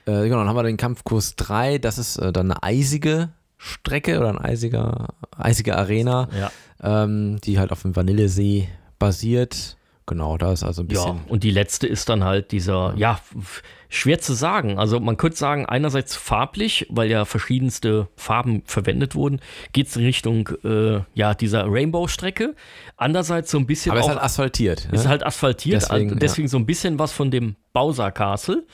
Ja. 0.07 0.21
Äh, 0.21 0.23
genau, 0.23 0.37
dann 0.37 0.47
haben 0.47 0.55
wir 0.55 0.63
den 0.63 0.77
Kampfkurs 0.77 1.35
3, 1.35 1.77
das 1.77 1.97
ist 1.97 2.15
äh, 2.19 2.31
dann 2.31 2.49
eine 2.51 2.63
eisige 2.63 3.31
Strecke 3.57 4.17
oder 4.17 4.29
ein 4.29 4.37
eisiger, 4.37 5.09
eisige 5.37 5.77
Arena, 5.77 6.29
Ja. 6.39 7.03
ähm, 7.03 7.41
die 7.41 7.59
halt 7.59 7.73
auf 7.73 7.81
dem 7.81 7.97
Vanillesee 7.97 8.69
basiert. 8.97 9.75
Genau, 10.05 10.37
da 10.37 10.53
ist 10.53 10.63
also 10.63 10.83
ein 10.83 10.87
Ja, 10.89 11.03
bisschen. 11.11 11.19
und 11.27 11.43
die 11.43 11.51
letzte 11.51 11.85
ist 11.87 12.07
dann 12.07 12.23
halt 12.23 12.53
dieser, 12.53 12.93
ja, 12.95 13.19
f- 13.41 13.61
schwer 13.95 14.19
zu 14.19 14.33
sagen. 14.33 14.77
Also 14.77 14.99
man 14.99 15.17
könnte 15.17 15.37
sagen, 15.37 15.65
einerseits 15.65 16.15
farblich, 16.15 16.85
weil 16.89 17.09
ja 17.09 17.25
verschiedenste 17.25 18.07
Farben 18.15 18.63
verwendet 18.65 19.15
wurden, 19.15 19.39
geht 19.73 19.87
es 19.87 19.95
in 19.95 20.05
Richtung 20.05 20.49
äh, 20.63 21.01
ja, 21.13 21.33
dieser 21.33 21.65
Rainbow-Strecke. 21.67 22.55
Andererseits 22.97 23.51
so 23.51 23.57
ein 23.57 23.65
bisschen 23.65 23.91
aber 23.91 24.01
es 24.01 24.07
ist 24.07 24.11
halt 24.11 24.23
asphaltiert. 24.23 24.89
ist 24.91 25.03
ne? 25.03 25.09
halt 25.09 25.25
asphaltiert, 25.25 25.81
Deswegen, 25.81 25.99
deswegen, 25.99 26.19
deswegen 26.19 26.47
so 26.47 26.57
ein 26.57 26.65
bisschen 26.65 26.99
was 26.99 27.11
von 27.11 27.31
dem 27.31 27.55
Bowser 27.73 28.11
Castle. 28.11 28.65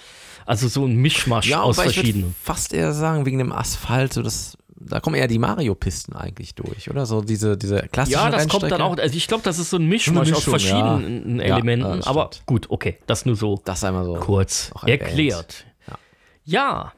Also 0.45 0.67
so 0.67 0.85
ein 0.85 0.95
Mischmasch 0.95 1.47
ja, 1.47 1.61
aus 1.61 1.77
aber 1.77 1.87
ich 1.87 1.95
würde 1.95 2.07
verschiedenen. 2.07 2.35
fast 2.41 2.73
eher 2.73 2.93
sagen, 2.93 3.25
wegen 3.25 3.37
dem 3.37 3.51
Asphalt, 3.51 4.13
so 4.13 4.21
das, 4.23 4.57
da 4.85 4.99
kommen 4.99 5.15
eher 5.15 5.27
die 5.27 5.39
Mario-Pisten 5.39 6.15
eigentlich 6.15 6.55
durch, 6.55 6.89
oder? 6.89 7.05
So 7.05 7.21
diese, 7.21 7.57
diese 7.57 7.87
klassische 7.91 8.17
Ja, 8.17 8.29
das 8.29 8.47
kommt 8.47 8.71
dann 8.71 8.81
auch, 8.81 8.97
also 8.97 9.15
ich 9.15 9.27
glaube, 9.27 9.43
das 9.43 9.59
ist 9.59 9.69
so 9.69 9.77
ein 9.77 9.85
Mischmasch 9.87 10.31
aus 10.31 10.45
ja. 10.45 10.49
verschiedenen 10.51 11.39
Ja, 11.39 11.55
Elementen. 11.57 11.97
das 11.97 12.07
aber 12.07 12.29
gut, 12.45 12.69
okay, 12.69 12.97
das 13.07 13.25
nur 13.25 13.35
so 13.35 13.61
Das 13.65 13.83
einmal 13.83 14.05
so. 14.05 14.15
kurz 14.15 14.71
erklärt. 14.85 15.65
Ja. 15.87 15.97
ja, 16.43 16.93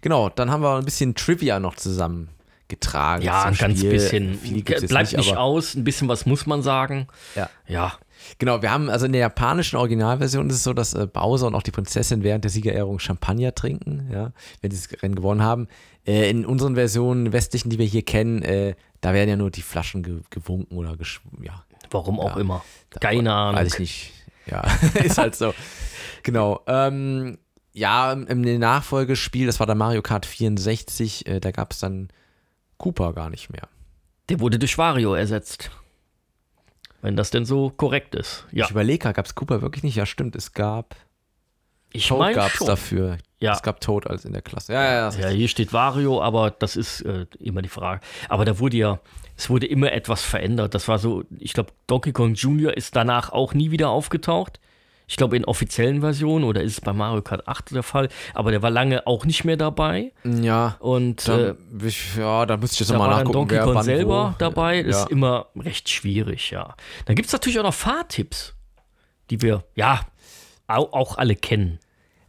Genau, 0.00 0.28
dann 0.28 0.50
haben 0.50 0.62
wir 0.62 0.76
ein 0.76 0.84
bisschen 0.84 1.14
Trivia 1.14 1.58
noch 1.58 1.76
zusammengetragen. 1.76 3.24
Ja, 3.24 3.44
ein 3.44 3.54
ganz 3.54 3.78
Spiel. 3.78 3.90
bisschen. 3.90 4.38
Bleibt 4.88 5.16
nicht, 5.16 5.36
aus, 5.36 5.74
ein 5.74 5.84
bisschen 5.84 6.08
was 6.08 6.26
muss 6.26 6.46
man 6.46 6.62
sagen. 6.62 7.08
Ja. 7.34 7.48
Ja. 7.66 7.92
Genau, 8.38 8.62
wir 8.62 8.70
haben 8.70 8.88
also 8.90 9.06
in 9.06 9.12
der 9.12 9.20
japanischen 9.20 9.76
Originalversion 9.76 10.48
ist 10.50 10.56
es 10.56 10.64
so, 10.64 10.72
dass 10.72 10.94
äh, 10.94 11.06
Bowser 11.06 11.46
und 11.46 11.54
auch 11.54 11.62
die 11.62 11.70
Prinzessin 11.70 12.22
während 12.22 12.44
der 12.44 12.50
Siegerehrung 12.50 12.98
Champagner 12.98 13.54
trinken, 13.54 14.08
ja, 14.12 14.32
wenn 14.60 14.70
sie 14.70 14.88
das 14.88 15.02
Rennen 15.02 15.14
gewonnen 15.14 15.42
haben. 15.42 15.68
Äh, 16.06 16.30
in 16.30 16.44
unseren 16.46 16.74
Versionen 16.74 17.32
westlichen, 17.32 17.70
die 17.70 17.78
wir 17.78 17.86
hier 17.86 18.04
kennen, 18.04 18.42
äh, 18.42 18.74
da 19.00 19.12
werden 19.14 19.28
ja 19.30 19.36
nur 19.36 19.50
die 19.50 19.62
Flaschen 19.62 20.02
ge 20.02 20.20
gewunken 20.30 20.76
oder 20.76 20.96
gesch 20.96 21.20
ja, 21.42 21.64
Warum 21.90 22.20
auch 22.20 22.36
Ja. 22.36 22.40
immer. 22.40 22.64
Keine 23.00 23.32
Ahnung. 23.32 23.60
Weiß 23.60 23.74
ich 23.74 23.78
nicht. 23.80 24.12
Ja, 24.46 24.62
ist 25.04 25.18
halt 25.18 25.36
so. 25.36 25.54
Genau. 26.22 26.60
Ähm, 26.66 27.38
ja, 27.72 28.12
im, 28.12 28.44
im 28.44 28.58
Nachfolgespiel, 28.60 29.46
das 29.46 29.60
war 29.60 29.66
der 29.66 29.76
Mario 29.76 30.02
Kart 30.02 30.26
64, 30.26 31.26
äh, 31.26 31.40
da 31.40 31.50
gab 31.52 31.72
es 31.72 31.78
dann 31.78 32.08
Cooper 32.76 33.12
gar 33.12 33.30
nicht 33.30 33.50
mehr. 33.50 33.68
Der 34.28 34.40
wurde 34.40 34.58
durch 34.58 34.76
Wario 34.78 35.14
ersetzt. 35.14 35.70
Wenn 37.02 37.16
das 37.16 37.30
denn 37.30 37.44
so 37.44 37.70
korrekt 37.70 38.14
ist. 38.14 38.46
Ja, 38.52 38.64
Ich 38.64 38.70
überlege, 38.70 39.12
gab 39.12 39.26
es 39.26 39.34
Cooper 39.34 39.60
wirklich 39.60 39.82
nicht? 39.82 39.96
Ja, 39.96 40.06
stimmt, 40.06 40.36
es 40.36 40.52
gab 40.52 40.96
ich 41.92 42.08
Toad 42.08 42.18
meine 42.20 42.34
gab 42.34 42.54
es 42.54 42.64
dafür. 42.64 43.18
Ja. 43.40 43.52
Es 43.52 43.62
gab 43.62 43.80
Toad 43.80 44.06
als 44.06 44.24
in 44.24 44.32
der 44.32 44.42
Klasse. 44.42 44.72
Ja, 44.72 44.82
ja, 44.84 45.10
ja. 45.10 45.28
hier 45.28 45.48
steht 45.48 45.72
Wario, 45.72 46.22
aber 46.22 46.50
das 46.50 46.76
ist 46.76 47.02
äh, 47.02 47.26
immer 47.38 47.60
die 47.60 47.68
Frage. 47.68 48.00
Aber 48.28 48.44
da 48.44 48.58
wurde 48.58 48.76
ja, 48.76 49.00
es 49.36 49.50
wurde 49.50 49.66
immer 49.66 49.92
etwas 49.92 50.22
verändert. 50.22 50.74
Das 50.74 50.88
war 50.88 50.98
so, 50.98 51.24
ich 51.38 51.52
glaube, 51.52 51.72
Donkey 51.86 52.12
Kong 52.12 52.34
Jr. 52.34 52.76
ist 52.76 52.96
danach 52.96 53.30
auch 53.30 53.52
nie 53.52 53.70
wieder 53.70 53.90
aufgetaucht. 53.90 54.60
Ich 55.12 55.16
glaube, 55.16 55.36
in 55.36 55.44
offiziellen 55.44 56.00
Versionen 56.00 56.42
oder 56.42 56.62
ist 56.62 56.72
es 56.72 56.80
bei 56.80 56.94
Mario 56.94 57.20
Kart 57.20 57.46
8 57.46 57.74
der 57.74 57.82
Fall. 57.82 58.08
Aber 58.32 58.50
der 58.50 58.62
war 58.62 58.70
lange 58.70 59.06
auch 59.06 59.26
nicht 59.26 59.44
mehr 59.44 59.58
dabei. 59.58 60.10
Ja, 60.24 60.76
Und 60.78 61.28
da, 61.28 61.50
äh, 61.50 61.54
ich, 61.84 62.16
ja, 62.16 62.46
da 62.46 62.56
müsste 62.56 62.76
ich 62.76 62.80
jetzt 62.80 62.88
Da 62.88 62.94
nochmal 62.94 63.10
dann 63.10 63.18
nachgucken, 63.18 63.32
Donkey 63.34 63.54
wer 63.56 63.64
Kong 63.64 63.74
wann 63.74 63.84
selber 63.84 64.30
wo. 64.30 64.34
dabei. 64.38 64.76
Ja. 64.80 64.88
ist 64.88 65.10
immer 65.10 65.48
recht 65.54 65.90
schwierig, 65.90 66.50
ja. 66.50 66.74
Dann 67.04 67.14
gibt 67.14 67.26
es 67.26 67.32
natürlich 67.34 67.58
auch 67.58 67.64
noch 67.64 67.74
Fahrtipps, 67.74 68.54
die 69.28 69.42
wir, 69.42 69.64
ja, 69.74 70.00
auch, 70.66 70.94
auch 70.94 71.18
alle 71.18 71.36
kennen. 71.36 71.78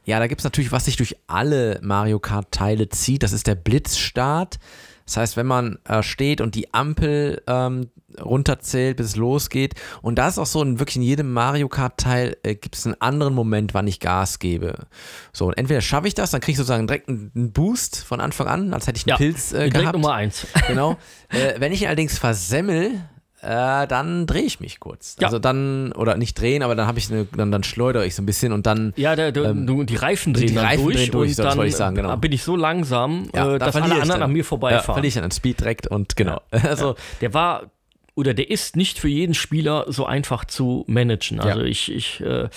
Ja, 0.03 0.19
da 0.19 0.27
gibt 0.27 0.41
es 0.41 0.43
natürlich, 0.43 0.73
was 0.73 0.83
sich 0.83 0.97
durch 0.97 1.15
alle 1.27 1.79
Mario 1.81 2.19
Kart-Teile 2.19 2.89
zieht. 2.89 3.23
Das 3.23 3.31
ist 3.31 3.47
der 3.47 3.55
Blitzstart. 3.55 4.59
Das 5.05 5.17
heißt, 5.17 5.37
wenn 5.37 5.47
man 5.47 5.79
äh, 5.85 6.01
steht 6.03 6.41
und 6.41 6.55
die 6.55 6.73
Ampel 6.73 7.41
ähm, 7.47 7.89
runterzählt, 8.23 8.97
bis 8.97 9.07
es 9.07 9.15
losgeht. 9.15 9.73
Und 10.01 10.15
da 10.15 10.27
ist 10.27 10.37
auch 10.37 10.45
so, 10.45 10.61
in, 10.61 10.79
wirklich 10.79 10.97
in 10.97 11.01
jedem 11.01 11.33
Mario 11.33 11.67
Kart-Teil 11.67 12.37
äh, 12.43 12.55
gibt 12.55 12.75
es 12.75 12.85
einen 12.85 12.99
anderen 13.01 13.33
Moment, 13.33 13.73
wann 13.73 13.87
ich 13.87 13.99
Gas 13.99 14.39
gebe. 14.39 14.75
So, 15.31 15.47
und 15.47 15.57
entweder 15.57 15.81
schaffe 15.81 16.07
ich 16.07 16.13
das, 16.13 16.31
dann 16.31 16.41
kriege 16.41 16.53
ich 16.53 16.57
sozusagen 16.57 16.87
direkt 16.87 17.09
einen, 17.09 17.51
Boost 17.53 18.03
von 18.03 18.19
Anfang 18.19 18.47
an, 18.47 18.73
als 18.73 18.87
hätte 18.87 18.97
ich 18.97 19.03
einen 19.03 19.11
Ja, 19.11 19.17
Pilz 19.17 19.51
äh, 19.51 19.57
Direkt 19.57 19.75
gehabt. 19.75 19.93
Nummer 19.93 20.13
eins. 20.13 20.47
Genau. 20.67 20.97
äh, 21.29 21.59
wenn 21.59 21.71
ich 21.71 21.81
ihn 21.81 21.87
allerdings 21.87 22.17
versemmel, 22.17 22.91
äh, 23.43 23.87
dann 23.87 24.25
drehe 24.25 24.43
ich 24.43 24.59
mich 24.59 24.79
kurz. 24.79 25.15
Ja. 25.19 25.27
Also 25.27 25.37
dann, 25.39 25.91
oder 25.91 26.15
nicht 26.17 26.39
drehen, 26.39 26.63
aber 26.63 26.75
dann 26.75 26.87
habe 26.87 26.97
ich 26.99 27.11
eine, 27.11 27.25
dann, 27.25 27.51
dann 27.51 27.63
schleudere 27.63 28.05
ich 28.05 28.15
so 28.15 28.21
ein 28.21 28.25
bisschen 28.25 28.53
und 28.53 28.65
dann 28.65 28.93
Ja, 28.95 29.15
der, 29.15 29.31
der, 29.31 29.53
du, 29.53 29.83
die 29.83 29.95
Reifen 29.95 30.33
drehen 30.33 30.43
Ähm, 30.43 30.47
die 30.49 30.55
dann 30.55 30.65
Reifen 30.65 30.83
durch, 30.85 30.95
drehen 30.95 31.11
durch, 31.11 31.37
und 31.37 31.45
dann 31.45 31.65
ich 31.67 31.75
sagen, 31.75 31.95
genau. 31.95 32.13
äh, 32.13 32.17
bin 32.17 32.31
ich 32.31 32.43
so 32.43 32.55
langsam, 32.55 33.27
Ja, 33.33 33.55
äh, 33.55 33.59
da 33.59 33.65
dass 33.65 33.75
alle 33.75 33.85
anderen 33.95 34.07
dann. 34.09 34.23
an 34.23 34.31
mir 34.31 34.39
ja, 34.39 34.43
vorbeifahren. 34.43 34.85
verliere 34.95 35.07
ich 35.07 35.13
dann 35.15 35.25
an 35.25 35.31
Speed 35.31 35.59
direkt 35.59 35.87
und 35.87 36.15
genau. 36.15 36.41
Also, 36.51 36.95
der 37.21 37.33
war 37.33 37.71
oder 38.15 38.33
der 38.35 38.49
ist 38.51 38.75
nicht 38.75 38.99
für 38.99 39.07
jeden 39.07 39.33
Spieler 39.33 39.85
so 39.87 40.05
einfach 40.05 40.45
zu 40.45 40.83
managen. 40.87 41.39
Also 41.39 41.61
Ja. 41.61 41.65
ich, 41.65 41.91
ich 41.91 42.21
äh, 42.21 42.47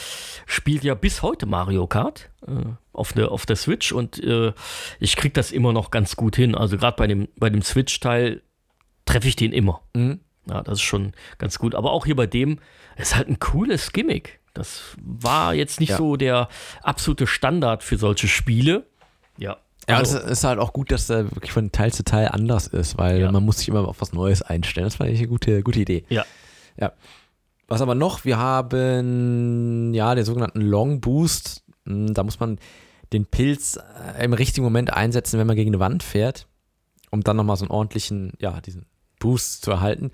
spiele 0.44 0.80
ja 0.82 0.94
bis 0.94 1.22
heute 1.22 1.46
Mario 1.46 1.86
Kart 1.86 2.28
äh, 2.46 2.50
auf, 2.92 3.14
der, 3.14 3.32
auf 3.32 3.46
der 3.46 3.56
Switch 3.56 3.90
und 3.90 4.22
äh, 4.22 4.52
ich 5.00 5.16
kriege 5.16 5.32
das 5.32 5.52
immer 5.52 5.72
noch 5.72 5.90
ganz 5.90 6.14
gut 6.16 6.36
hin. 6.36 6.54
Also 6.54 6.76
gerade 6.76 6.96
bei 6.98 7.06
dem, 7.06 7.28
bei 7.38 7.48
dem 7.48 7.62
Switch-Teil 7.62 8.42
treffe 9.06 9.28
ich 9.28 9.36
den 9.36 9.52
immer. 9.52 9.80
Mhm. 9.94 10.20
Ja, 10.48 10.62
das 10.62 10.74
ist 10.78 10.82
schon 10.82 11.12
ganz 11.38 11.58
gut. 11.58 11.74
Aber 11.74 11.92
auch 11.92 12.06
hier 12.06 12.16
bei 12.16 12.26
dem, 12.26 12.58
ist 12.96 13.16
halt 13.16 13.28
ein 13.28 13.38
cooles 13.40 13.92
Gimmick. 13.92 14.38
Das 14.54 14.80
war 15.02 15.54
jetzt 15.54 15.80
nicht 15.80 15.90
Ja. 15.90 15.96
so 15.98 16.16
der 16.16 16.48
absolute 16.82 17.26
Standard 17.26 17.82
für 17.82 17.98
solche 17.98 18.28
Spiele. 18.28 18.86
Ja. 19.38 19.56
Ja, 19.88 19.96
also- 19.98 20.18
es 20.18 20.24
ist 20.24 20.44
halt 20.44 20.58
auch 20.58 20.72
gut, 20.72 20.90
dass 20.90 21.06
der 21.08 21.30
wirklich 21.34 21.52
von 21.52 21.70
Teil 21.72 21.92
zu 21.92 22.04
Teil 22.04 22.28
anders 22.28 22.66
ist, 22.66 22.96
weil 22.98 23.20
Ja. 23.20 23.30
man 23.32 23.44
muss 23.44 23.58
sich 23.58 23.68
immer 23.68 23.86
auf 23.86 24.00
was 24.00 24.12
Neues 24.12 24.42
einstellen. 24.42 24.86
Das 24.86 24.96
fand 24.96 25.10
ich 25.10 25.18
eine 25.18 25.28
gute, 25.28 25.62
gute 25.62 25.80
Idee. 25.80 26.04
ja. 26.08 26.24
Ja. 26.78 26.92
Was 27.68 27.80
aber 27.82 27.94
noch? 27.96 28.24
Wir 28.24 28.38
haben 28.38 29.92
ja 29.92 30.14
den 30.14 30.24
sogenannten 30.24 30.60
Long 30.60 31.00
Boost. 31.00 31.64
Hm, 31.84 32.14
Da 32.14 32.22
muss 32.22 32.38
man 32.38 32.58
den 33.12 33.26
Pilz 33.26 33.78
äh, 34.16 34.24
im 34.24 34.32
richtigen 34.32 34.64
Moment 34.64 34.92
einsetzen, 34.92 35.38
wenn 35.40 35.46
man 35.46 35.56
gegen 35.56 35.70
eine 35.70 35.80
Wand 35.80 36.02
fährt, 36.02 36.46
um 37.10 37.22
dann 37.22 37.36
nochmal 37.36 37.56
so 37.56 37.64
einen 37.64 37.70
ordentlichen, 37.72 38.32
ja, 38.40 38.60
diesen 38.60 38.86
Boost 39.18 39.64
zu 39.64 39.70
erhalten. 39.72 40.10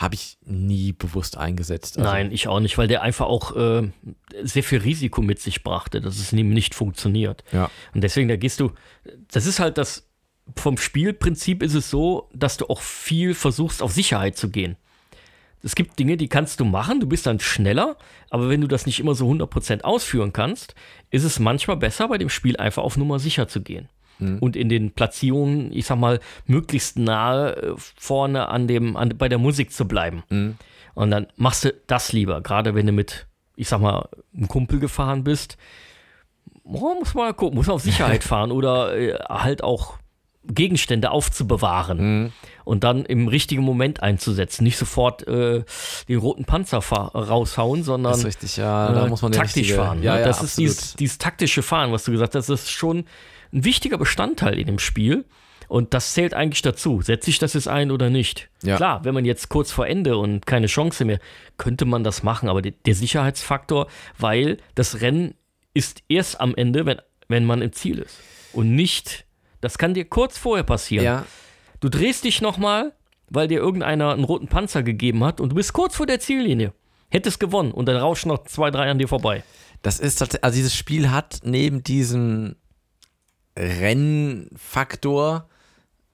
Habe 0.00 0.14
ich 0.14 0.38
nie 0.44 0.92
bewusst 0.92 1.36
eingesetzt. 1.36 1.98
Also, 1.98 2.10
Nein, 2.10 2.32
ich 2.32 2.48
auch 2.48 2.60
nicht, 2.60 2.78
weil 2.78 2.88
der 2.88 3.02
einfach 3.02 3.26
auch 3.26 3.54
äh, 3.54 3.90
sehr 4.42 4.62
viel 4.62 4.78
Risiko 4.78 5.20
mit 5.20 5.40
sich 5.40 5.62
brachte, 5.62 6.00
dass 6.00 6.18
es 6.18 6.32
nicht 6.32 6.74
funktioniert. 6.74 7.44
Ja. 7.52 7.70
Und 7.92 8.02
deswegen, 8.02 8.28
da 8.28 8.36
gehst 8.36 8.60
du, 8.60 8.72
das 9.30 9.44
ist 9.44 9.60
halt 9.60 9.76
das, 9.76 10.08
vom 10.56 10.78
Spielprinzip 10.78 11.62
ist 11.62 11.74
es 11.74 11.90
so, 11.90 12.30
dass 12.32 12.56
du 12.56 12.66
auch 12.68 12.80
viel 12.80 13.34
versuchst, 13.34 13.82
auf 13.82 13.92
Sicherheit 13.92 14.38
zu 14.38 14.48
gehen. 14.48 14.76
Es 15.62 15.74
gibt 15.74 15.98
Dinge, 15.98 16.16
die 16.16 16.28
kannst 16.28 16.60
du 16.60 16.64
machen, 16.64 17.00
du 17.00 17.06
bist 17.06 17.26
dann 17.26 17.38
schneller, 17.38 17.98
aber 18.30 18.48
wenn 18.48 18.62
du 18.62 18.66
das 18.66 18.86
nicht 18.86 19.00
immer 19.00 19.14
so 19.14 19.30
100% 19.30 19.82
ausführen 19.82 20.32
kannst, 20.32 20.74
ist 21.10 21.24
es 21.24 21.38
manchmal 21.38 21.76
besser, 21.76 22.08
bei 22.08 22.16
dem 22.16 22.30
Spiel 22.30 22.56
einfach 22.56 22.82
auf 22.82 22.96
Nummer 22.96 23.18
sicher 23.18 23.48
zu 23.48 23.60
gehen. 23.60 23.90
Und 24.40 24.56
in 24.56 24.68
den 24.68 24.92
Platzierungen, 24.92 25.72
ich 25.72 25.86
sag 25.86 25.98
mal, 25.98 26.20
möglichst 26.46 26.98
nahe 26.98 27.56
äh, 27.56 27.74
vorne 27.76 28.48
an 28.48 28.66
dem, 28.68 28.96
an, 28.96 29.14
bei 29.16 29.28
der 29.28 29.38
Musik 29.38 29.72
zu 29.72 29.86
bleiben. 29.88 30.56
Und 30.94 31.10
dann 31.10 31.26
machst 31.36 31.64
du 31.64 31.74
das 31.86 32.12
lieber, 32.12 32.40
gerade 32.40 32.74
wenn 32.74 32.86
du 32.86 32.92
mit, 32.92 33.26
ich 33.56 33.68
sag 33.68 33.80
mal, 33.80 34.08
einem 34.36 34.48
Kumpel 34.48 34.78
gefahren 34.80 35.24
bist. 35.24 35.56
Oh, 36.64 36.94
muss 36.98 37.14
man 37.14 37.34
gucken, 37.36 37.56
muss 37.56 37.66
man 37.66 37.76
auf 37.76 37.82
Sicherheit 37.82 38.22
fahren 38.30 38.52
oder 38.52 38.96
äh, 38.96 39.14
halt 39.28 39.64
auch 39.64 39.98
Gegenstände 40.44 41.10
aufzubewahren 41.10 42.32
und 42.64 42.82
dann 42.84 43.04
im 43.04 43.28
richtigen 43.28 43.62
Moment 43.62 44.02
einzusetzen. 44.02 44.64
Nicht 44.64 44.78
sofort 44.78 45.26
äh, 45.28 45.64
den 46.08 46.18
roten 46.18 46.44
Panzer 46.44 46.78
raushauen, 46.78 47.82
sondern 47.82 48.12
Das 48.12 48.20
ist 48.20 48.26
richtig, 48.26 48.56
ja. 48.56 48.90
Da 48.92 49.06
äh, 49.06 49.08
muss 49.08 49.20
man 49.20 49.32
den 49.32 49.38
taktisch 49.40 49.56
richtige- 49.64 49.78
fahren. 49.78 50.02
Ja, 50.02 50.14
ne? 50.14 50.20
ja, 50.20 50.26
das 50.26 50.38
ist 50.38 50.42
absolut. 50.52 50.70
dieses, 50.70 50.94
dieses 50.96 51.18
taktische 51.18 51.62
Fahren, 51.62 51.92
was 51.92 52.04
du 52.04 52.12
gesagt 52.12 52.34
hast, 52.34 52.48
das 52.48 52.62
ist 52.62 52.70
schon 52.70 53.04
ein 53.52 53.64
wichtiger 53.64 53.98
Bestandteil 53.98 54.58
in 54.58 54.66
dem 54.66 54.78
Spiel. 54.78 55.24
Und 55.68 55.94
das 55.94 56.14
zählt 56.14 56.34
eigentlich 56.34 56.62
dazu. 56.62 57.00
Setze 57.00 57.30
ich 57.30 57.38
das 57.38 57.54
jetzt 57.54 57.68
ein 57.68 57.92
oder 57.92 58.10
nicht? 58.10 58.50
Ja. 58.64 58.76
Klar, 58.76 59.04
wenn 59.04 59.14
man 59.14 59.24
jetzt 59.24 59.48
kurz 59.50 59.70
vor 59.70 59.86
Ende 59.86 60.16
und 60.18 60.44
keine 60.44 60.66
Chance 60.66 61.04
mehr, 61.04 61.20
könnte 61.58 61.84
man 61.84 62.02
das 62.02 62.24
machen. 62.24 62.48
Aber 62.48 62.60
de- 62.60 62.74
der 62.86 62.94
Sicherheitsfaktor, 62.96 63.86
weil 64.18 64.56
das 64.74 65.00
Rennen 65.00 65.34
ist 65.72 66.02
erst 66.08 66.40
am 66.40 66.56
Ende, 66.56 66.86
wenn, 66.86 66.98
wenn 67.28 67.44
man 67.44 67.62
im 67.62 67.72
Ziel 67.72 67.98
ist. 67.98 68.18
Und 68.52 68.74
nicht, 68.74 69.26
das 69.60 69.78
kann 69.78 69.94
dir 69.94 70.04
kurz 70.06 70.36
vorher 70.38 70.64
passieren. 70.64 71.04
Ja, 71.04 71.24
Du 71.78 71.88
drehst 71.88 72.24
dich 72.24 72.42
nochmal, 72.42 72.92
weil 73.28 73.46
dir 73.48 73.60
irgendeiner 73.60 74.12
einen 74.12 74.24
roten 74.24 74.48
Panzer 74.48 74.82
gegeben 74.82 75.22
hat 75.24 75.40
und 75.40 75.50
du 75.50 75.54
bist 75.54 75.72
kurz 75.72 75.94
vor 75.94 76.04
der 76.06 76.18
Ziellinie. 76.20 76.74
Hättest 77.10 77.38
gewonnen 77.40 77.70
und 77.72 77.86
dann 77.86 77.96
rauschen 77.96 78.28
noch 78.28 78.44
zwei, 78.44 78.70
drei 78.72 78.90
an 78.90 78.98
dir 78.98 79.08
vorbei. 79.08 79.44
Das 79.82 79.98
ist 80.00 80.16
tatsächlich, 80.16 80.44
also 80.44 80.56
dieses 80.56 80.74
Spiel 80.76 81.10
hat 81.10 81.40
neben 81.44 81.82
diesem 81.84 82.56
Rennfaktor 83.60 85.48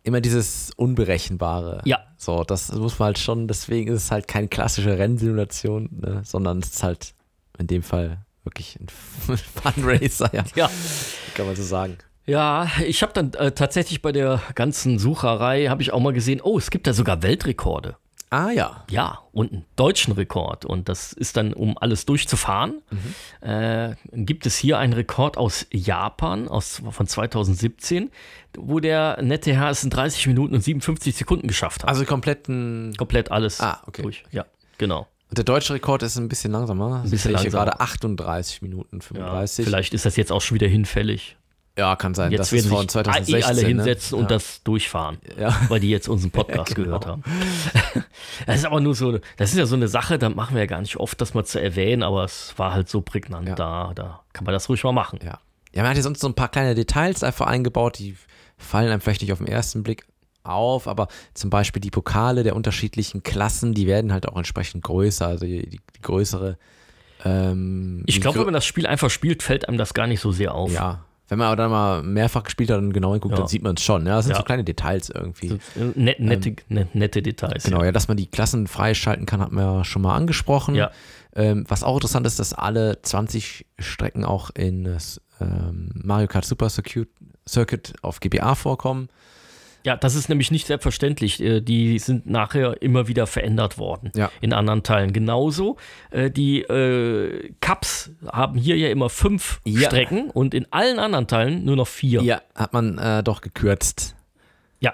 immer 0.02 0.20
dieses 0.20 0.70
Unberechenbare. 0.76 1.82
Ja. 1.84 1.98
So, 2.16 2.44
das 2.44 2.72
muss 2.72 2.98
man 2.98 3.06
halt 3.06 3.18
schon, 3.18 3.48
deswegen 3.48 3.92
ist 3.92 4.04
es 4.04 4.10
halt 4.10 4.28
keine 4.28 4.48
klassische 4.48 4.98
Rennsimulation, 4.98 5.88
ne, 6.00 6.22
sondern 6.24 6.60
es 6.60 6.68
ist 6.70 6.82
halt 6.82 7.14
in 7.58 7.66
dem 7.66 7.82
Fall 7.82 8.18
wirklich 8.44 8.78
ein 8.80 8.86
Funracer, 9.74 10.30
ja, 10.32 10.44
Ja. 10.54 10.70
kann 11.34 11.46
man 11.46 11.56
so 11.56 11.62
sagen. 11.62 11.98
Ja, 12.24 12.68
ich 12.84 13.02
habe 13.02 13.12
dann 13.12 13.32
äh, 13.34 13.52
tatsächlich 13.52 14.02
bei 14.02 14.12
der 14.12 14.40
ganzen 14.54 14.98
Sucherei, 14.98 15.66
habe 15.66 15.82
ich 15.82 15.92
auch 15.92 16.00
mal 16.00 16.12
gesehen, 16.12 16.40
oh, 16.42 16.58
es 16.58 16.70
gibt 16.70 16.86
da 16.86 16.92
sogar 16.92 17.22
Weltrekorde. 17.22 17.96
Ah 18.36 18.50
ja. 18.50 18.84
Ja, 18.90 19.20
und 19.32 19.50
einen 19.52 19.64
deutschen 19.76 20.12
Rekord. 20.12 20.66
Und 20.66 20.90
das 20.90 21.14
ist 21.14 21.38
dann, 21.38 21.54
um 21.54 21.78
alles 21.78 22.04
durchzufahren, 22.04 22.82
äh, 23.40 23.94
gibt 24.12 24.44
es 24.44 24.56
hier 24.58 24.78
einen 24.78 24.92
Rekord 24.92 25.38
aus 25.38 25.66
Japan 25.72 26.46
aus, 26.48 26.82
von 26.90 27.06
2017, 27.06 28.10
wo 28.58 28.78
der 28.80 29.22
nette 29.22 29.54
Herr 29.54 29.70
es 29.70 29.82
in 29.84 29.90
30 29.90 30.26
Minuten 30.26 30.54
und 30.54 30.60
57 30.60 31.16
Sekunden 31.16 31.48
geschafft 31.48 31.82
hat. 31.82 31.88
Also 31.88 32.04
kompletten. 32.04 32.94
Komplett 32.98 33.30
alles 33.30 33.60
Ah, 33.60 33.82
okay. 33.86 34.02
durch. 34.02 34.22
Ja, 34.32 34.44
genau. 34.76 35.06
Der 35.30 35.44
deutsche 35.44 35.72
Rekord 35.74 36.02
ist 36.02 36.16
ein 36.18 36.28
bisschen 36.28 36.52
langsamer. 36.52 36.96
Ein 37.02 37.10
bisschen 37.10 37.34
ich 37.34 37.40
hier 37.40 37.50
langsamer. 37.50 37.64
gerade 37.64 37.80
38 37.80 38.60
Minuten 38.62 38.96
Ja, 38.96 39.02
35. 39.06 39.64
vielleicht 39.64 39.94
ist 39.94 40.04
das 40.04 40.16
jetzt 40.16 40.30
auch 40.30 40.40
schon 40.42 40.56
wieder 40.56 40.68
hinfällig. 40.68 41.36
Ja, 41.78 41.94
kann 41.96 42.14
sein. 42.14 42.32
Jetzt 42.32 42.40
das 42.40 42.52
werden 42.52 42.62
sich 42.80 42.88
2016. 42.88 43.34
eh 43.36 43.42
alle 43.44 43.62
ne? 43.62 43.68
hinsetzen 43.68 44.14
und 44.18 44.22
ja. 44.24 44.28
das 44.28 44.62
durchfahren, 44.62 45.18
Ja. 45.38 45.54
weil 45.68 45.78
die 45.80 45.90
jetzt 45.90 46.08
unseren 46.08 46.30
Podcast 46.30 46.74
Genau. 46.74 46.86
gehört 46.86 47.06
haben. 47.06 47.22
Das 48.46 48.56
ist 48.56 48.64
aber 48.64 48.80
nur 48.80 48.94
so, 48.94 49.18
das 49.36 49.50
ist 49.52 49.58
ja 49.58 49.66
so 49.66 49.76
eine 49.76 49.88
Sache, 49.88 50.18
da 50.18 50.28
machen 50.28 50.54
wir 50.54 50.62
ja 50.62 50.66
gar 50.66 50.80
nicht 50.80 50.96
oft, 50.96 51.20
das 51.20 51.34
mal 51.34 51.44
zu 51.44 51.60
erwähnen, 51.60 52.02
aber 52.02 52.24
es 52.24 52.54
war 52.56 52.72
halt 52.72 52.88
so 52.88 53.00
prägnant 53.00 53.48
Ja. 53.48 53.54
da, 53.54 53.92
da 53.94 54.20
kann 54.32 54.44
man 54.44 54.52
das 54.52 54.68
ruhig 54.68 54.82
mal 54.84 54.92
machen. 54.92 55.18
Ja. 55.24 55.38
Ja, 55.74 55.82
man 55.82 55.88
hat 55.90 55.94
hier 55.96 56.02
sonst 56.02 56.20
so 56.20 56.28
ein 56.28 56.34
paar 56.34 56.48
kleine 56.48 56.74
Details 56.74 57.22
einfach 57.22 57.46
eingebaut, 57.46 57.98
die 57.98 58.16
fallen 58.56 58.90
einem 58.90 59.00
vielleicht 59.00 59.20
nicht 59.22 59.32
auf 59.32 59.38
den 59.38 59.46
ersten 59.46 59.82
Blick 59.82 60.06
auf, 60.42 60.86
aber 60.88 61.08
zum 61.34 61.50
Beispiel 61.50 61.80
die 61.80 61.90
Pokale 61.90 62.42
der 62.42 62.56
unterschiedlichen 62.56 63.22
Klassen, 63.22 63.74
die 63.74 63.86
werden 63.86 64.12
halt 64.12 64.28
auch 64.28 64.36
entsprechend 64.36 64.82
größer, 64.84 65.26
also 65.26 65.44
die, 65.44 65.68
die, 65.68 65.80
die 65.96 66.02
größere. 66.02 66.56
Ähm, 67.24 68.02
Ich 68.06 68.20
glaube, 68.20 68.38
wenn 68.38 68.44
man 68.46 68.54
das 68.54 68.64
Spiel 68.66 68.86
einfach 68.86 69.10
spielt, 69.10 69.42
fällt 69.42 69.68
einem 69.68 69.78
das 69.78 69.92
gar 69.94 70.06
nicht 70.06 70.20
so 70.20 70.32
sehr 70.32 70.54
auf. 70.54 70.72
Ja, 70.72 71.04
wenn 71.28 71.38
man 71.38 71.48
aber 71.48 71.56
dann 71.56 71.70
mal 71.70 72.02
mehrfach 72.02 72.42
gespielt 72.44 72.70
hat 72.70 72.78
und 72.78 72.92
genau 72.92 73.12
hinguckt, 73.12 73.32
Ja. 73.34 73.38
dann 73.40 73.48
sieht 73.48 73.62
man 73.62 73.74
es 73.76 73.82
schon. 73.82 74.06
Ja, 74.06 74.16
das 74.16 74.26
sind 74.26 74.32
Ja. 74.32 74.38
so 74.38 74.44
kleine 74.44 74.64
Details 74.64 75.10
irgendwie. 75.10 75.52
Äh, 75.76 75.92
Net, 75.94 76.20
nette, 76.20 76.56
net, 76.68 76.94
nette 76.94 77.22
Details. 77.22 77.64
Genau, 77.64 77.80
ja. 77.80 77.86
ja, 77.86 77.92
dass 77.92 78.08
man 78.08 78.16
die 78.16 78.26
Klassen 78.26 78.66
freischalten 78.66 79.26
kann, 79.26 79.40
hat 79.40 79.52
man 79.52 79.64
ja 79.64 79.84
schon 79.84 80.02
mal 80.02 80.14
angesprochen. 80.14 80.74
Ähm, 81.34 81.64
was 81.68 81.82
auch 81.82 81.94
interessant 81.96 82.26
ist, 82.26 82.38
dass 82.38 82.54
alle 82.54 83.02
20 83.02 83.66
Strecken 83.78 84.24
auch 84.24 84.50
in 84.54 84.84
das 84.84 85.20
ähm, 85.40 85.90
Mario 85.94 86.28
Kart 86.28 86.44
Super 86.46 86.70
Circuit, 86.70 87.08
Circuit 87.46 87.92
auf 88.00 88.20
GBA 88.20 88.54
vorkommen. 88.54 89.08
Ja, 89.86 89.96
das 89.96 90.16
ist 90.16 90.28
nämlich 90.28 90.50
nicht 90.50 90.66
selbstverständlich. 90.66 91.40
Äh, 91.40 91.60
Die 91.60 92.00
sind 92.00 92.26
nachher 92.28 92.82
immer 92.82 93.06
wieder 93.06 93.28
verändert 93.28 93.78
worden 93.78 94.10
Ja. 94.16 94.32
in 94.40 94.52
anderen 94.52 94.82
Teilen. 94.82 95.12
Genauso, 95.12 95.76
äh, 96.10 96.28
die 96.28 96.62
äh, 96.62 97.52
Cups 97.60 98.10
haben 98.26 98.58
hier 98.58 98.76
ja 98.76 98.88
immer 98.88 99.08
fünf 99.08 99.60
Ja. 99.64 99.88
Strecken 99.88 100.30
und 100.30 100.54
in 100.54 100.66
allen 100.72 100.98
anderen 100.98 101.28
Teilen 101.28 101.64
nur 101.64 101.76
noch 101.76 101.86
vier. 101.86 102.20
Ja, 102.22 102.40
hat 102.56 102.72
man 102.72 102.98
äh, 102.98 103.22
doch 103.22 103.40
gekürzt. 103.42 104.16
Ja. 104.80 104.92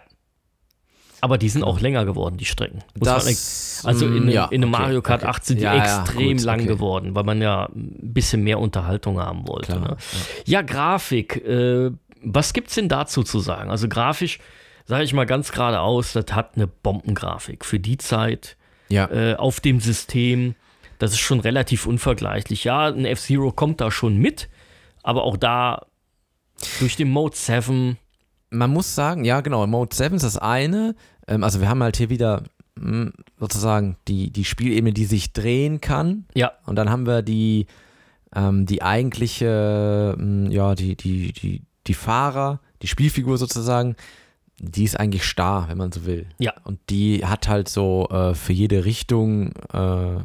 Aber 1.22 1.38
die 1.38 1.48
sind 1.48 1.62
auch 1.64 1.80
länger 1.80 2.04
geworden, 2.04 2.36
die 2.36 2.44
Strecken. 2.44 2.80
Das, 2.94 3.82
also 3.86 4.04
in, 4.06 4.26
mm, 4.26 4.28
ja, 4.28 4.44
in 4.46 4.62
einem 4.62 4.74
okay, 4.74 4.82
Mario 4.82 5.00
Kart 5.00 5.22
okay. 5.22 5.30
8 5.30 5.44
sind 5.46 5.56
die 5.60 5.64
Ja, 5.64 5.74
ja, 5.74 6.02
extrem 6.02 6.36
gut, 6.36 6.42
lang 6.44 6.58
okay. 6.60 6.68
geworden, 6.68 7.14
weil 7.14 7.24
man 7.24 7.40
ja 7.40 7.64
ein 7.74 8.12
bisschen 8.12 8.42
mehr 8.44 8.58
Unterhaltung 8.58 9.18
haben 9.18 9.48
wollte. 9.48 9.72
Klar, 9.72 9.80
ne? 9.92 9.96
Ja, 10.44 10.60
Grafik. 10.60 11.36
Äh, 11.46 11.92
was 12.22 12.52
gibt's 12.52 12.74
denn 12.74 12.90
dazu 12.90 13.22
zu 13.22 13.40
sagen? 13.40 13.70
Also 13.70 13.88
grafisch, 13.88 14.38
sage 14.86 15.04
ich 15.04 15.12
mal 15.12 15.26
ganz 15.26 15.52
geradeaus, 15.52 16.12
das 16.12 16.26
hat 16.32 16.56
eine 16.56 16.66
Bombengrafik 16.66 17.64
für 17.64 17.78
die 17.80 17.98
Zeit 17.98 18.56
Ja, 18.88 19.10
äh, 19.10 19.34
auf 19.36 19.60
dem 19.60 19.80
System. 19.80 20.54
Das 20.98 21.12
ist 21.12 21.20
schon 21.20 21.40
relativ 21.40 21.86
unvergleichlich. 21.86 22.64
Ja, 22.64 22.86
ein 22.86 23.04
F-Zero 23.04 23.50
kommt 23.52 23.80
da 23.80 23.90
schon 23.90 24.16
mit, 24.18 24.48
aber 25.02 25.24
auch 25.24 25.36
da 25.36 25.86
durch 26.78 26.94
den 26.96 27.10
Mode 27.10 27.34
7. 27.36 27.96
man 28.50 28.70
muss 28.70 28.94
sagen, 28.94 29.24
ja 29.24 29.40
genau, 29.40 29.66
Mode 29.66 29.94
7 29.96 30.14
ist 30.16 30.22
das 30.22 30.38
eine. 30.38 30.94
Ähm, 31.26 31.42
also 31.42 31.60
wir 31.60 31.68
haben 31.68 31.82
halt 31.82 31.96
hier 31.96 32.08
wieder 32.10 32.44
mh, 32.76 33.10
sozusagen 33.40 33.96
die, 34.06 34.30
die 34.30 34.44
Spielebene, 34.44 34.92
die 34.92 35.04
sich 35.06 35.32
drehen 35.32 35.80
kann. 35.80 36.26
Ja, 36.34 36.52
Und 36.66 36.76
dann 36.76 36.88
haben 36.90 37.06
wir 37.06 37.22
die, 37.22 37.66
ähm, 38.34 38.66
die 38.66 38.82
eigentliche, 38.82 40.14
mh, 40.18 40.50
ja, 40.50 40.74
die, 40.76 40.96
die, 40.96 41.32
die, 41.32 41.62
die 41.86 41.94
Fahrer, 41.94 42.60
die 42.82 42.86
Spielfigur 42.86 43.38
sozusagen, 43.38 43.96
die 44.64 44.84
ist 44.84 44.98
eigentlich 44.98 45.24
starr, 45.24 45.68
wenn 45.68 45.76
man 45.76 45.90
so 45.92 46.06
will. 46.06 46.26
Ja. 46.38 46.54
Und 46.64 46.78
die 46.88 47.26
hat 47.26 47.48
halt 47.48 47.68
so 47.68 48.08
äh, 48.10 48.34
für 48.34 48.52
jede 48.52 48.84
Richtung, 48.84 49.52
äh, 49.72 50.20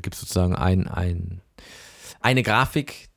gibt 0.00 0.14
es 0.14 0.20
sozusagen 0.20 0.54
ein, 0.54 0.86
ein, 0.88 1.40
eine 2.20 2.42
Grafik, 2.44 3.08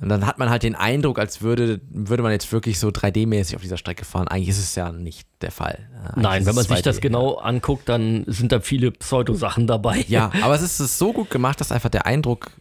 Und 0.00 0.08
dann 0.08 0.24
hat 0.26 0.38
man 0.38 0.50
halt 0.50 0.62
den 0.62 0.74
Eindruck, 0.76 1.18
als 1.18 1.42
würde, 1.42 1.80
würde 1.90 2.22
man 2.22 2.30
jetzt 2.32 2.50
wirklich 2.52 2.78
so 2.78 2.88
3D-mäßig 2.88 3.56
auf 3.56 3.62
dieser 3.62 3.76
Strecke 3.76 4.04
fahren. 4.04 4.28
Eigentlich 4.28 4.50
ist 4.50 4.58
es 4.60 4.74
ja 4.76 4.92
nicht 4.92 5.26
der 5.40 5.50
Fall. 5.50 5.88
Eigentlich 6.04 6.22
Nein, 6.22 6.40
ist 6.42 6.46
wenn 6.48 6.54
man 6.54 6.64
sich 6.64 6.82
das 6.82 6.98
2D, 6.98 7.00
genau 7.02 7.34
anguckt, 7.38 7.88
dann 7.88 8.24
sind 8.28 8.52
da 8.52 8.60
viele 8.60 8.92
Pseudo-Sachen 8.92 9.66
dabei. 9.66 10.04
Ja, 10.08 10.30
aber 10.42 10.54
es 10.54 10.62
ist 10.62 10.78
ist 10.80 10.96
so 10.98 11.12
gut 11.12 11.28
gemacht, 11.30 11.60
dass 11.60 11.72
einfach 11.72 11.90
der 11.90 12.06
Eindruck 12.06 12.52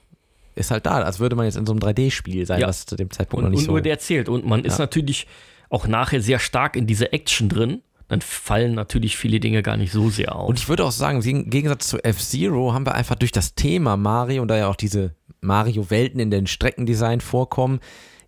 ist 0.56 0.70
halt 0.72 0.86
da, 0.86 1.02
als 1.04 1.20
würde 1.20 1.36
man 1.36 1.46
jetzt 1.46 1.56
in 1.56 1.66
so 1.66 1.72
einem 1.72 1.80
3D-Spiel 1.82 2.46
sein, 2.46 2.60
Ja. 2.60 2.68
was 2.68 2.86
zu 2.86 2.96
dem 2.96 3.10
Zeitpunkt 3.12 3.40
und, 3.40 3.44
noch 3.46 3.50
nicht 3.52 3.60
und 3.60 3.66
so. 3.66 3.72
nur 3.72 3.82
der 3.82 4.00
zählt. 4.00 4.28
Und 4.28 4.46
man 4.46 4.66
ist 4.66 4.74
Ja. 4.80 4.86
natürlich 4.86 5.28
auch 5.72 5.88
nachher 5.88 6.22
sehr 6.22 6.38
stark 6.38 6.76
in 6.76 6.86
diese 6.86 7.12
Action 7.14 7.50
drin. 7.50 7.82
Dann 8.08 8.22
fallen 8.22 8.76
natürlich 8.76 9.16
viele 9.16 9.40
Dinge 9.40 9.64
gar 9.64 9.78
nicht 9.78 9.94
so 9.94 10.10
sehr 10.10 10.36
auf. 10.36 10.50
Und 10.50 10.60
ich 10.60 10.68
würde 10.68 10.84
auch 10.84 10.92
sagen, 10.92 11.22
im 11.22 11.50
Gegensatz 11.50 11.88
zu 11.88 12.04
F-Zero 12.04 12.74
haben 12.74 12.86
wir 12.86 12.94
einfach 12.94 13.16
durch 13.16 13.32
das 13.32 13.56
Thema 13.56 13.96
Mario 13.96 14.42
und 14.42 14.50
da 14.50 14.58
ja 14.58 14.68
auch 14.68 14.76
diese 14.76 15.16
Mario-Welten 15.40 16.20
in 16.20 16.30
den 16.30 16.46
Streckendesign 16.46 17.22
vorkommen, 17.22 17.80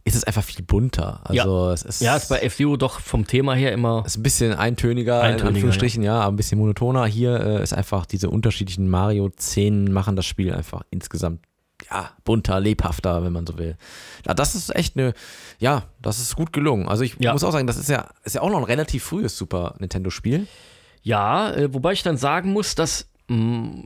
ist 0.05 0.15
es 0.15 0.23
einfach 0.23 0.43
viel 0.43 0.63
bunter. 0.63 1.21
Also 1.25 1.69
es 1.69 1.83
ist, 1.83 2.01
ja, 2.01 2.15
ist 2.15 2.29
bei 2.29 2.39
F-Zero 2.39 2.77
doch 2.77 3.01
vom 3.01 3.27
Thema 3.27 3.55
her 3.55 3.73
immer. 3.73 4.03
ist 4.05 4.17
ein 4.17 4.23
bisschen 4.23 4.53
eintöniger, 4.53 5.19
in 5.19 5.25
Eintöniger, 5.25 5.47
Anführungsstrichen, 5.49 6.01
ja. 6.01 6.21
aber 6.21 6.31
ein 6.31 6.37
bisschen 6.37 6.59
monotoner. 6.59 7.05
Hier 7.05 7.39
äh, 7.41 7.63
ist 7.63 7.73
einfach 7.73 8.05
diese 8.05 8.29
unterschiedlichen 8.29 8.89
Mario-Szenen 8.89 9.91
machen 9.91 10.15
das 10.15 10.25
Spiel 10.25 10.53
einfach 10.53 10.83
insgesamt 10.91 11.41
ja, 11.89 12.11
bunter, 12.24 12.59
lebhafter, 12.59 13.24
wenn 13.24 13.34
man 13.34 13.45
so 13.45 13.57
will. 13.57 13.78
Ja, 14.26 14.34
das 14.34 14.55
ist 14.55 14.74
echt 14.76 14.97
eine, 14.97 15.13
ja, 15.59 15.84
das 16.01 16.19
ist 16.19 16.36
gut 16.36 16.53
gelungen. 16.53 16.88
Also 16.88 17.03
ich 17.03 17.15
Ja. 17.19 17.34
muss 17.34 17.43
auch 17.43 17.51
sagen, 17.51 17.67
das 17.67 17.78
ist 17.78 17.89
ja, 17.89 18.09
ist 18.24 18.36
ja 18.36 18.41
auch 18.41 18.49
noch 18.49 18.59
ein 18.59 18.63
relativ 18.63 19.03
frühes 19.03 19.38
Super 19.38 19.76
Nintendo-Spiel. 19.80 20.47
Ja, 21.01 21.51
äh, 21.51 21.74
wobei 21.74 21.91
ich 21.93 22.03
dann 22.03 22.17
sagen 22.17 22.51
muss, 22.53 22.76
dass. 22.76 23.09
mh, 23.28 23.84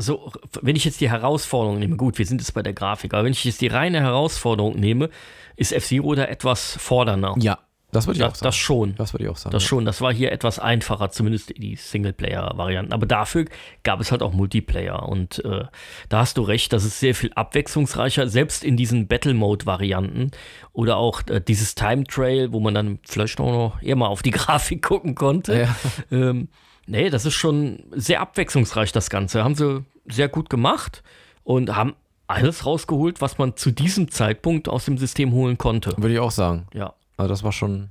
also, 0.00 0.30
wenn 0.62 0.76
ich 0.76 0.84
jetzt 0.84 1.00
die 1.00 1.10
Herausforderung 1.10 1.80
nehme, 1.80 1.96
gut, 1.96 2.18
wir 2.18 2.26
sind 2.26 2.40
jetzt 2.40 2.54
bei 2.54 2.62
der 2.62 2.72
Grafik, 2.72 3.14
aber 3.14 3.24
wenn 3.24 3.32
ich 3.32 3.42
jetzt 3.42 3.60
die 3.60 3.66
reine 3.66 4.00
Herausforderung 4.00 4.78
nehme, 4.78 5.10
ist 5.56 5.72
F-Zero 5.72 6.14
da 6.14 6.24
etwas 6.26 6.76
fordernder. 6.78 7.34
Ja, 7.40 7.58
das 7.90 8.06
würde 8.06 8.18
ich 8.18 8.24
auch 8.24 8.34
sagen. 8.34 8.44
das 8.44 8.56
schon. 8.56 8.94
Das 8.96 9.14
würde 9.14 9.24
ich 9.24 9.30
auch 9.30 9.36
sagen. 9.36 9.52
Das 9.52 9.62
ja. 9.62 9.68
schon, 9.68 9.84
das 9.86 10.00
war 10.02 10.12
hier 10.12 10.30
etwas 10.30 10.58
einfacher, 10.58 11.10
zumindest 11.10 11.56
die 11.56 11.74
Singleplayer-Varianten. 11.74 12.92
Aber 12.92 13.06
dafür 13.06 13.46
gab 13.82 14.00
es 14.00 14.12
halt 14.12 14.22
auch 14.22 14.34
Multiplayer. 14.34 15.08
Und 15.08 15.42
äh, 15.44 15.64
da 16.10 16.18
hast 16.18 16.36
du 16.36 16.42
recht, 16.42 16.72
das 16.74 16.84
ist 16.84 17.00
sehr 17.00 17.14
viel 17.14 17.32
abwechslungsreicher, 17.32 18.28
selbst 18.28 18.62
in 18.62 18.76
diesen 18.76 19.06
Battle-Mode-Varianten. 19.06 20.32
Oder 20.72 20.98
auch 20.98 21.22
äh, 21.28 21.40
dieses 21.40 21.74
Time 21.74 22.04
Trail, 22.04 22.52
wo 22.52 22.60
man 22.60 22.74
dann 22.74 22.98
vielleicht 23.08 23.40
auch 23.40 23.50
noch 23.50 23.82
eher 23.82 23.96
mal 23.96 24.08
auf 24.08 24.22
die 24.22 24.30
Grafik 24.32 24.82
gucken 24.82 25.14
konnte. 25.14 25.58
Ja. 25.60 25.76
Ähm, 26.10 26.48
nee, 26.86 27.08
das 27.08 27.24
ist 27.24 27.34
schon 27.34 27.84
sehr 27.92 28.20
abwechslungsreich, 28.20 28.92
das 28.92 29.08
Ganze. 29.08 29.44
Haben 29.44 29.54
sie 29.54 29.84
sehr 30.06 30.28
gut 30.28 30.50
gemacht 30.50 31.02
und 31.42 31.74
haben 31.74 31.94
alles 32.26 32.66
rausgeholt, 32.66 33.22
was 33.22 33.38
man 33.38 33.56
zu 33.56 33.70
diesem 33.70 34.10
Zeitpunkt 34.10 34.68
aus 34.68 34.84
dem 34.84 34.98
System 34.98 35.32
holen 35.32 35.56
konnte. 35.56 35.94
Würde 35.96 36.12
ich 36.12 36.20
auch 36.20 36.30
sagen. 36.30 36.66
Ja. 36.74 36.92
Also 37.18 37.28
das 37.28 37.42
war 37.42 37.52
schon 37.52 37.90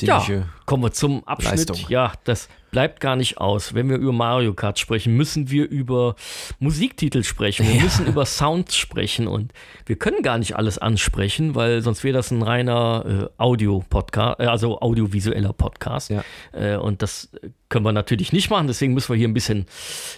Ja, 0.00 0.20
ziemliche. 0.20 0.48
kommen 0.66 0.82
wir 0.84 0.92
zum 0.92 1.22
Abschnitt. 1.26 1.50
Leistung. 1.68 1.78
Ja, 1.88 2.12
das 2.24 2.48
bleibt 2.70 3.00
gar 3.00 3.14
nicht 3.16 3.38
aus. 3.38 3.74
Wenn 3.74 3.88
wir 3.88 3.96
über 3.96 4.12
Mario 4.12 4.54
Kart 4.54 4.78
sprechen, 4.78 5.16
müssen 5.16 5.50
wir 5.50 5.68
über 5.68 6.14
Musiktitel 6.60 7.22
sprechen. 7.24 7.66
Wir 7.68 7.80
müssen 7.82 8.06
über 8.06 8.24
Sounds 8.26 8.76
sprechen 8.76 9.26
und 9.28 9.52
wir 9.86 9.96
können 9.96 10.22
gar 10.22 10.38
nicht 10.38 10.56
alles 10.56 10.78
ansprechen, 10.78 11.54
weil 11.54 11.82
sonst 11.82 12.02
wäre 12.04 12.14
das 12.16 12.30
ein 12.30 12.42
reiner 12.42 13.30
äh, 13.36 13.42
Audio-Podcast, 13.42 14.40
äh, 14.40 14.46
also 14.46 14.80
audiovisueller 14.80 15.52
Podcast. 15.52 16.10
Ja. 16.10 16.24
Äh, 16.52 16.76
und 16.76 17.02
das 17.02 17.30
können 17.68 17.84
wir 17.84 17.92
natürlich 17.92 18.32
nicht 18.32 18.50
machen. 18.50 18.66
Deswegen 18.68 18.94
müssen 18.94 19.10
wir 19.12 19.16
hier 19.18 19.28
ein 19.28 19.34
bisschen, 19.34 19.66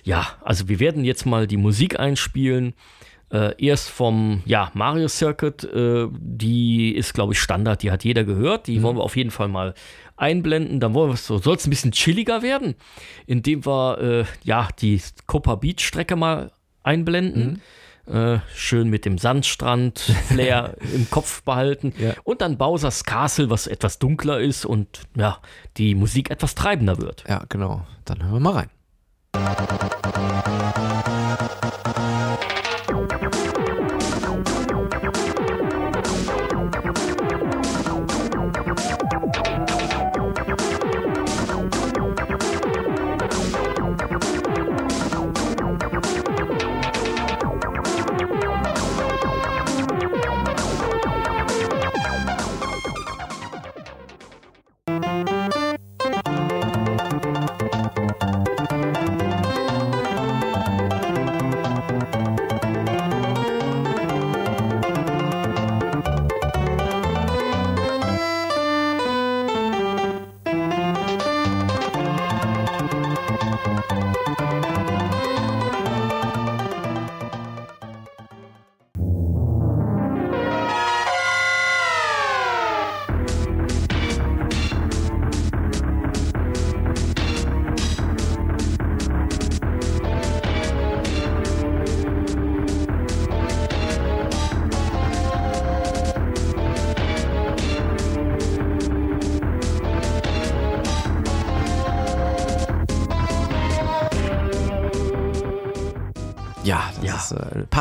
ja, 0.05 0.27
also 0.43 0.69
wir 0.69 0.81
werden 0.81 1.05
jetzt 1.05 1.27
mal 1.27 1.47
die 1.47 1.57
Musik 1.59 1.99
einspielen. 1.99 2.75
Äh, 3.37 3.55
erst 3.59 3.91
vom 3.91 4.43
ja, 4.47 4.71
Mario 4.73 5.09
Circuit, 5.09 5.63
äh, 5.65 6.09
die 6.11 6.95
ist, 6.95 7.13
glaube 7.13 7.35
ich, 7.35 7.41
Standard, 7.41 7.83
die 7.83 7.91
hat 7.91 8.03
jeder 8.03 8.25
gehört. 8.25 8.67
Die 8.67 8.83
wollen 8.83 8.97
wir 8.97 9.03
auf 9.03 9.17
jeden 9.17 9.31
Fall 9.31 9.49
mal 9.49 9.75
einblenden. 10.17 10.81
Dann 10.81 10.95
wollen 10.95 11.11
wir 11.11 11.17
so, 11.19 11.37
soll 11.37 11.57
es 11.57 11.67
ein 11.67 11.71
bisschen 11.71 11.93
chilliger 11.93 12.41
werden, 12.41 12.77
indem 13.27 13.67
wir 13.67 13.99
äh, 13.99 14.25
ja 14.43 14.69
die 14.81 15.03
Copa 15.27 15.57
Beach 15.57 15.81
Strecke 15.81 16.17
mal 16.17 16.51
einblenden. 16.83 17.61
Äh, 18.07 18.39
schön 18.55 18.89
mit 18.89 19.05
dem 19.05 19.19
Sandstrand 19.19 19.99
Flair 19.99 20.77
im 20.95 21.11
Kopf 21.11 21.43
behalten. 21.43 21.93
Ja. 21.99 22.15
Und 22.25 22.41
dann 22.41 22.57
Bowser's 22.57 23.05
Castle, 23.05 23.51
was 23.51 23.67
etwas 23.67 23.99
dunkler 23.99 24.41
ist 24.41 24.65
und 24.65 25.03
ja, 25.15 25.41
die 25.77 25.95
Musik 25.95 26.31
etwas 26.31 26.55
treibender 26.55 27.03
wird. 27.03 27.25
Ja, 27.29 27.45
genau. 27.51 27.87
Dann 28.07 28.23
hören 28.23 28.33
wir 28.33 28.41
mal 28.41 28.53
rein. 28.53 28.71
Ja, 29.35 29.55
das 29.55 29.67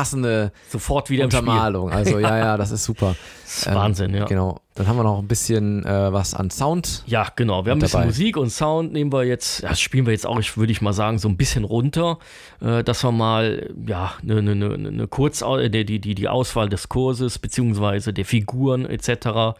passende 0.06 0.52
Sofort 0.68 1.10
wieder. 1.10 1.24
Untermalung. 1.24 1.90
Also 1.90 2.18
ja, 2.18 2.38
ja, 2.38 2.56
das 2.56 2.70
ist 2.70 2.84
super. 2.84 3.14
Das 3.46 3.58
ist 3.58 3.74
Wahnsinn, 3.74 4.12
ja. 4.12 4.24
Genau. 4.24 4.60
Dann 4.74 4.88
haben 4.88 4.96
wir 4.96 5.04
noch 5.04 5.20
ein 5.20 5.28
bisschen 5.28 5.84
äh, 5.86 6.12
was 6.12 6.34
an 6.34 6.50
Sound. 6.50 7.04
Ja, 7.06 7.28
genau. 7.36 7.64
Wir 7.64 7.70
haben 7.70 7.78
ein 7.78 7.80
bisschen 7.80 8.00
dabei. 8.00 8.06
Musik 8.06 8.36
und 8.36 8.50
Sound 8.50 8.92
nehmen 8.92 9.12
wir 9.12 9.22
jetzt, 9.22 9.62
ja, 9.62 9.68
das 9.68 9.80
spielen 9.80 10.04
wir 10.04 10.12
jetzt 10.12 10.26
auch, 10.26 10.40
ich 10.40 10.56
würde 10.56 10.72
ich 10.72 10.80
mal 10.82 10.92
sagen, 10.92 11.18
so 11.18 11.28
ein 11.28 11.36
bisschen 11.36 11.62
runter, 11.62 12.18
äh, 12.60 12.82
dass 12.82 13.04
wir 13.04 13.12
mal, 13.12 13.72
ja, 13.86 14.14
eine 14.20 14.42
ne, 14.42 14.56
ne, 14.56 14.76
ne 14.76 15.06
Kurz, 15.06 15.42
äh, 15.42 15.70
die, 15.70 16.00
die, 16.00 16.14
die 16.16 16.28
Auswahl 16.28 16.68
des 16.68 16.88
Kurses 16.88 17.38
beziehungsweise 17.38 18.12
der 18.12 18.24
Figuren 18.24 18.84
etc. 18.84 19.56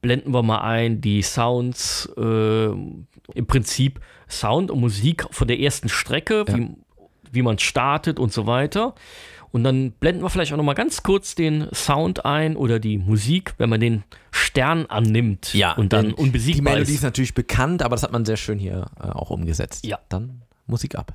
blenden 0.00 0.32
wir 0.32 0.44
mal 0.44 0.60
ein, 0.60 1.00
die 1.00 1.22
Sounds, 1.22 2.08
äh, 2.16 2.66
im 2.66 3.46
Prinzip 3.48 4.00
Sound 4.28 4.70
und 4.70 4.78
Musik 4.80 5.26
von 5.32 5.48
der 5.48 5.58
ersten 5.58 5.88
Strecke, 5.88 6.44
Ja. 6.46 6.56
wie, 6.56 6.68
wie 7.32 7.42
man 7.42 7.58
startet 7.58 8.20
und 8.20 8.32
so 8.32 8.46
weiter. 8.46 8.94
Und 9.54 9.62
dann 9.62 9.92
blenden 9.92 10.24
wir 10.24 10.30
vielleicht 10.30 10.52
auch 10.52 10.56
noch 10.56 10.64
mal 10.64 10.74
ganz 10.74 11.04
kurz 11.04 11.36
den 11.36 11.68
Sound 11.72 12.24
ein 12.24 12.56
oder 12.56 12.80
die 12.80 12.98
Musik, 12.98 13.54
wenn 13.56 13.70
man 13.70 13.78
den 13.78 14.02
Stern 14.32 14.86
annimmt 14.86 15.54
und 15.76 15.92
dann 15.92 16.12
unbesiegbar 16.12 16.72
Die 16.72 16.74
Melodie 16.74 16.90
ist. 16.90 16.96
ist 16.98 17.04
natürlich 17.04 17.34
bekannt, 17.34 17.80
aber 17.80 17.94
das 17.94 18.02
hat 18.02 18.10
man 18.10 18.24
sehr 18.24 18.36
schön 18.36 18.58
hier 18.58 18.86
äh, 18.98 19.04
auch 19.04 19.30
umgesetzt. 19.30 19.86
Ja. 19.86 20.00
Dann 20.08 20.42
Musik 20.66 20.96
ab. 20.96 21.14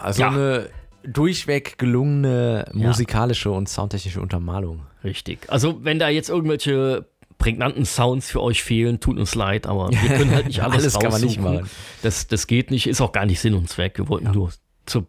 Ja, 0.00 0.04
also 0.06 0.22
Ja. 0.22 0.28
eine 0.30 0.70
durchweg 1.02 1.78
gelungene 1.78 2.66
musikalische 2.72 3.50
und 3.50 3.68
soundtechnische 3.68 4.20
Untermalung. 4.20 4.82
Richtig. 5.04 5.40
Also, 5.48 5.82
wenn 5.84 5.98
da 5.98 6.08
jetzt 6.08 6.28
irgendwelche 6.28 7.06
prägnanten 7.38 7.86
Sounds 7.86 8.30
für 8.30 8.42
euch 8.42 8.62
fehlen, 8.62 9.00
tut 9.00 9.18
uns 9.18 9.34
leid, 9.34 9.66
aber 9.66 9.90
wir 9.90 9.96
können 10.16 10.30
halt 10.34 10.46
nicht 10.46 10.60
alles, 10.62 10.82
Alles 10.82 10.98
kann 10.98 11.10
man 11.12 11.20
nicht 11.22 11.38
raussuchen. 11.38 11.54
machen. 11.62 11.70
Das, 12.02 12.26
das 12.26 12.46
geht 12.46 12.70
nicht, 12.70 12.86
ist 12.86 13.00
auch 13.00 13.12
gar 13.12 13.24
nicht 13.24 13.40
Sinn 13.40 13.54
und 13.54 13.68
Zweck. 13.70 13.96
Wir 13.96 14.08
wollten 14.08 14.26
Ja. 14.26 14.32
nur 14.32 14.52
zur 14.84 15.06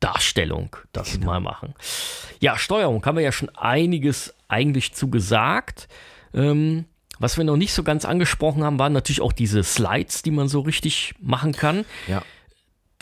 Darstellung 0.00 0.74
das 0.92 1.12
Genau. 1.12 1.26
mal 1.26 1.40
machen. 1.40 1.74
Ja, 2.40 2.56
Steuerung 2.58 3.04
haben 3.06 3.16
wir 3.16 3.22
ja 3.24 3.32
schon 3.32 3.48
einiges 3.50 4.34
eigentlich 4.48 4.92
zu 4.94 5.08
gesagt. 5.08 5.88
Ähm, 6.34 6.84
was 7.20 7.36
wir 7.36 7.44
noch 7.44 7.56
nicht 7.56 7.72
so 7.72 7.82
ganz 7.82 8.04
angesprochen 8.04 8.62
haben, 8.64 8.78
waren 8.78 8.92
natürlich 8.92 9.20
auch 9.20 9.32
diese 9.32 9.62
Slides, 9.64 10.22
die 10.22 10.30
man 10.30 10.48
so 10.48 10.60
richtig 10.60 11.14
machen 11.20 11.52
kann, 11.52 11.84
Ja. 12.08 12.22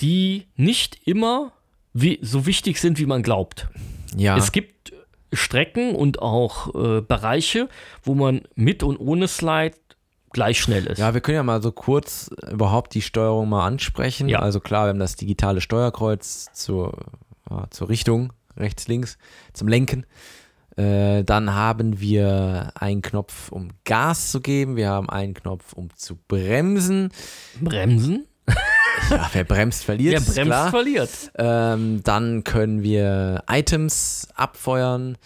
Die 0.01 0.47
nicht 0.57 1.07
immer 1.07 1.53
wie, 1.92 2.18
so 2.22 2.47
wichtig 2.47 2.80
sind, 2.80 2.99
wie 2.99 3.07
man 3.07 3.22
glaubt. 3.22 3.68
Ja. 4.16 4.36
Es 4.36 4.53
gibt 4.53 4.92
Strecken 5.32 5.94
und 5.94 6.20
auch 6.20 6.74
äh, 6.74 7.01
Bereiche, 7.01 7.68
wo 8.03 8.14
man 8.14 8.42
mit 8.55 8.82
und 8.82 8.99
ohne 8.99 9.28
Slide 9.28 9.76
gleich 10.32 10.61
schnell 10.61 10.86
ist. 10.86 10.99
Ja, 10.99 11.14
wir 11.14 11.20
können 11.20 11.36
ja 11.36 11.42
mal 11.42 11.62
so 11.62 11.72
kurz 11.72 12.30
überhaupt 12.51 12.94
die 12.94 13.03
Steuerung 13.03 13.49
mal 13.49 13.66
ansprechen. 13.66 14.28
Ja. 14.28 14.40
Also 14.40 14.61
klar, 14.61 14.86
wir 14.86 14.90
haben 14.90 14.99
das 14.99 15.16
digitale 15.16 15.61
Steuerkreuz 15.61 16.49
zur, 16.53 16.92
ja, 17.49 17.66
zur 17.70 17.88
Richtung, 17.88 18.32
rechts, 18.57 18.86
links, 18.88 19.18
zum 19.55 19.68
Lenken. 19.68 20.05
Äh, 20.76 21.24
dann 21.24 21.55
haben 21.55 22.01
wir 22.01 22.72
einen 22.74 23.01
Knopf, 23.01 23.51
um 23.51 23.70
Gas 23.84 24.30
zu 24.30 24.40
geben. 24.40 24.76
Wir 24.76 24.90
haben 24.90 25.09
einen 25.09 25.32
Knopf, 25.32 25.72
um 25.72 25.88
zu 25.97 26.16
bremsen. 26.28 27.11
Bremsen? 27.61 28.26
Ja, 29.11 29.28
wer 29.32 29.44
bremst, 29.44 29.84
verliert. 29.84 30.12
Wer 30.14 30.20
bremst, 30.20 30.40
klar. 30.51 30.70
verliert. 30.70 31.11
Ähm, 31.36 32.01
dann 32.03 32.44
können 32.44 32.82
wir 32.82 33.42
Items 33.49 34.28
abfeuern. 34.34 35.16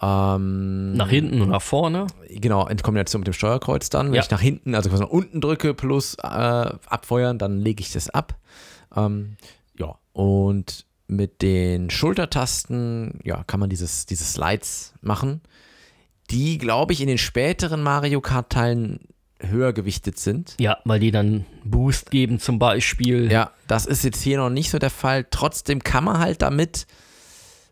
Ähm, 0.00 0.92
Nach 0.94 1.08
hinten 1.08 1.40
und 1.42 1.48
nach 1.50 1.62
vorne. 1.62 2.06
Genau, 2.28 2.66
in 2.68 2.76
Kombination 2.78 3.20
mit 3.20 3.26
dem 3.26 3.32
Steuerkreuz 3.34 3.90
dann. 3.90 4.08
Wenn 4.08 4.14
Ja. 4.14 4.22
ich 4.22 4.30
nach 4.30 4.40
hinten, 4.40 4.74
also 4.74 4.90
quasi 4.90 5.02
nach 5.02 5.10
unten 5.10 5.40
drücke 5.40 5.74
plus 5.74 6.14
äh, 6.22 6.26
abfeuern, 6.26 7.38
dann 7.38 7.58
lege 7.60 7.80
ich 7.82 7.92
das 7.92 8.08
ab. 8.10 8.36
Ähm, 8.96 9.36
ja, 9.76 9.96
und 10.12 10.84
mit 11.08 11.42
den 11.42 11.90
Schultertasten, 11.90 13.18
ja, 13.24 13.42
kann 13.44 13.58
man 13.60 13.70
dieses, 13.70 14.06
diese 14.06 14.24
Slides 14.24 14.94
machen, 15.00 15.40
die, 16.30 16.58
glaube 16.58 16.92
ich, 16.92 17.00
in 17.00 17.08
den 17.08 17.18
späteren 17.18 17.82
Mario 17.82 18.20
Kart-Teilen 18.20 19.00
höher 19.40 19.72
gewichtet 19.72 20.18
sind. 20.18 20.54
Ja, 20.58 20.78
weil 20.84 21.00
die 21.00 21.10
dann 21.10 21.44
Boost 21.64 22.10
geben 22.10 22.40
zum 22.40 22.58
Beispiel. 22.58 23.30
Ja, 23.30 23.52
das 23.66 23.86
ist 23.86 24.04
jetzt 24.04 24.20
hier 24.22 24.38
noch 24.38 24.50
nicht 24.50 24.70
so 24.70 24.78
der 24.78 24.90
Fall. 24.90 25.26
Trotzdem 25.30 25.82
kann 25.84 26.04
man 26.04 26.18
halt 26.18 26.42
damit, 26.42 26.86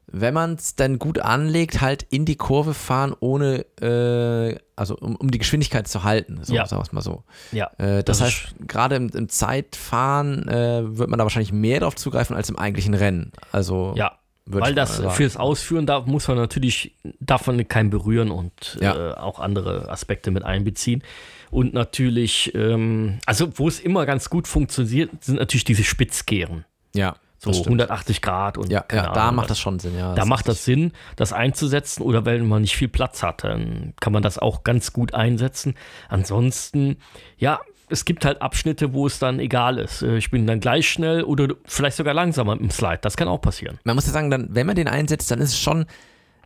wenn 0.07 0.33
man 0.35 0.55
es 0.55 0.77
dann 0.77 0.99
gut 1.01 1.19
anlegt, 1.19 1.81
halt 1.81 2.05
in 2.11 2.25
die 2.25 2.37
Kurve 2.37 2.75
fahren, 2.75 3.15
ohne, 3.19 3.67
äh, 3.81 4.57
also 4.77 4.97
um, 4.97 5.17
um 5.17 5.31
die 5.33 5.39
Geschwindigkeit 5.39 5.89
zu 5.89 6.05
halten. 6.05 6.39
So, 6.43 6.55
Ja. 6.55 6.67
sagen 6.67 6.81
wir 6.81 6.85
es 6.85 6.93
mal 6.93 7.01
so. 7.03 7.25
Ja, 7.51 7.71
Äh, 7.79 8.05
das, 8.05 8.19
Das 8.19 8.21
heißt, 8.23 8.55
gerade 8.69 8.95
im, 8.95 9.09
im 9.09 9.29
Zeitfahren 9.29 10.47
äh, 10.49 10.97
wird 10.99 11.11
man 11.11 11.19
da 11.19 11.25
wahrscheinlich 11.25 11.53
mehr 11.53 11.81
drauf 11.81 11.97
zugreifen 11.97 12.37
als 12.37 12.49
im 12.49 12.57
eigentlichen 12.59 12.95
Rennen. 12.95 13.33
Also 13.53 13.95
ja. 13.97 14.13
Weil 14.49 14.77
das 14.77 15.03
fürs 15.15 15.37
Ausführen, 15.37 15.87
da 15.87 16.03
muss 16.03 16.29
man 16.29 16.37
natürlich, 16.37 16.95
darf 17.19 17.49
man 17.49 17.67
kein 17.67 17.91
berühren 17.91 18.31
und 18.31 18.79
Ja. 18.81 19.11
äh, 19.11 19.15
auch 19.15 19.41
andere 19.41 19.89
Aspekte 19.91 20.31
mit 20.31 20.45
einbeziehen. 20.45 21.03
Und 21.51 21.75
natürlich, 21.75 22.55
ähm, 22.55 23.19
also 23.27 23.51
wo 23.59 23.69
es 23.69 23.81
immer 23.81 24.07
ganz 24.07 24.31
gut 24.31 24.49
funktioniert, 24.49 25.11
sind 25.23 25.39
natürlich 25.39 25.65
diese 25.65 25.85
Spitzkehren. 25.85 26.65
ja, 26.95 27.17
So 27.39 27.51
das 27.51 27.59
stimmt. 27.59 27.81
180 27.81 28.23
Grad 28.23 28.59
und 28.59 28.71
Ja, 28.71 28.85
ja 28.91 29.13
da 29.13 29.25
Ahnung, 29.25 29.37
macht 29.37 29.51
das 29.51 29.61
schon 29.61 29.79
Sinn, 29.79 29.97
ja. 29.97 30.15
Da 30.15 30.25
macht 30.25 30.49
das 30.49 30.65
Sinn, 30.65 30.93
das 31.17 31.33
einzusetzen 31.33 32.03
oder 32.03 32.25
wenn 32.25 32.47
man 32.49 32.63
nicht 32.63 32.77
viel 32.77 32.89
Platz 32.89 33.23
hat, 33.23 33.45
dann 33.45 33.95
kann 34.01 34.13
man 34.13 34.23
das 34.23 34.39
auch 34.39 34.65
ganz 34.65 34.93
gut 34.93 35.15
einsetzen. 35.15 35.75
Ansonsten, 36.09 36.97
ja, 37.37 37.61
es 37.89 38.05
gibt 38.05 38.25
halt 38.25 38.43
Abschnitte, 38.43 38.93
wo 38.93 39.07
es 39.07 39.19
dann 39.19 39.39
egal 39.39 39.79
ist. 39.79 40.03
Äh, 40.03 40.17
Ich 40.17 40.31
bin 40.31 40.47
dann 40.47 40.61
gleich 40.61 40.89
schnell 40.89 41.23
oder 41.23 41.55
vielleicht 41.67 41.97
sogar 41.97 42.15
langsamer 42.15 42.59
im 42.59 42.71
Slide. 42.71 42.99
Das 43.01 43.17
kann 43.17 43.29
auch 43.29 43.41
passieren. 43.41 43.79
Man 43.85 43.95
muss 43.95 44.07
ja 44.07 44.13
sagen, 44.13 44.31
dann, 44.31 44.49
wenn 44.51 44.67
man 44.67 44.75
den 44.77 44.89
einsetzt, 44.89 45.31
dann 45.31 45.41
ist 45.41 45.51
es 45.51 45.61
schon 45.61 45.87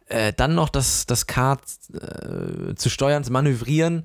äh, 0.09 0.33
dann 0.37 0.55
noch 0.55 0.69
das, 0.69 1.07
das 1.07 1.27
Kart 1.27 1.63
äh, 1.95 2.75
zu 2.75 2.91
steuern, 2.91 3.25
zu 3.25 3.33
manövrieren. 3.33 4.05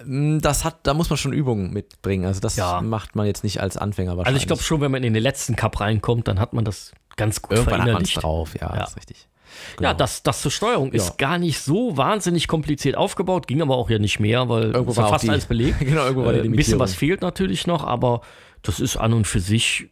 Ähm, 0.00 0.40
Das 0.40 0.64
hat, 0.64 0.78
da 0.86 0.94
muss 0.94 1.10
man 1.10 1.16
schon 1.16 1.32
Übungen 1.32 1.72
mitbringen. 1.72 2.24
Also 2.26 2.40
das 2.40 2.56
Ja. 2.56 2.80
macht 2.80 3.16
man 3.16 3.26
jetzt 3.26 3.44
nicht 3.44 3.60
als 3.60 3.76
Anfänger 3.76 4.16
wahrscheinlich. 4.16 4.26
Also 4.26 4.38
ich 4.38 4.46
glaube 4.46 4.62
schon, 4.62 4.80
wenn 4.80 4.90
man 4.90 5.02
in 5.02 5.12
den 5.14 5.22
letzten 5.22 5.56
Cup 5.56 5.80
reinkommt, 5.80 6.28
dann 6.28 6.38
hat 6.40 6.52
man 6.52 6.64
das 6.64 6.92
ganz 7.16 7.42
gut 7.42 7.52
irgendwann 7.56 7.82
hat 7.82 7.92
man 7.92 8.02
es 8.02 8.10
verinnerlicht. 8.10 8.22
drauf. 8.22 8.54
Ja, 8.60 8.76
Ja. 8.76 8.84
ist 8.84 8.96
richtig. 8.96 9.26
Ja, 9.80 9.88
Genau. 9.90 9.94
das, 9.94 10.22
das 10.22 10.42
zur 10.42 10.50
Steuerung 10.52 10.92
ist 10.92 11.08
Ja. 11.08 11.14
gar 11.18 11.38
nicht 11.38 11.58
so 11.60 11.96
wahnsinnig 11.96 12.46
kompliziert 12.46 12.96
aufgebaut, 12.96 13.48
ging 13.48 13.60
aber 13.62 13.76
auch 13.76 13.90
ja 13.90 13.98
nicht 13.98 14.20
mehr, 14.20 14.48
weil 14.48 14.70
Irgendwo 14.70 14.92
es 14.92 14.96
war 14.96 15.08
fast 15.08 15.24
die- 15.24 15.30
alles 15.30 15.46
belegt. 15.46 15.78
genau, 15.80 16.02
irgendwo 16.04 16.24
war 16.24 16.32
die 16.32 16.38
Äh, 16.38 16.44
ein 16.44 16.52
bisschen 16.52 16.78
was 16.78 16.94
fehlt 16.94 17.20
natürlich 17.20 17.66
noch, 17.66 17.82
aber 17.84 18.20
das 18.62 18.78
ist 18.78 18.96
an 18.96 19.12
und 19.12 19.26
für 19.26 19.40
sich 19.40 19.88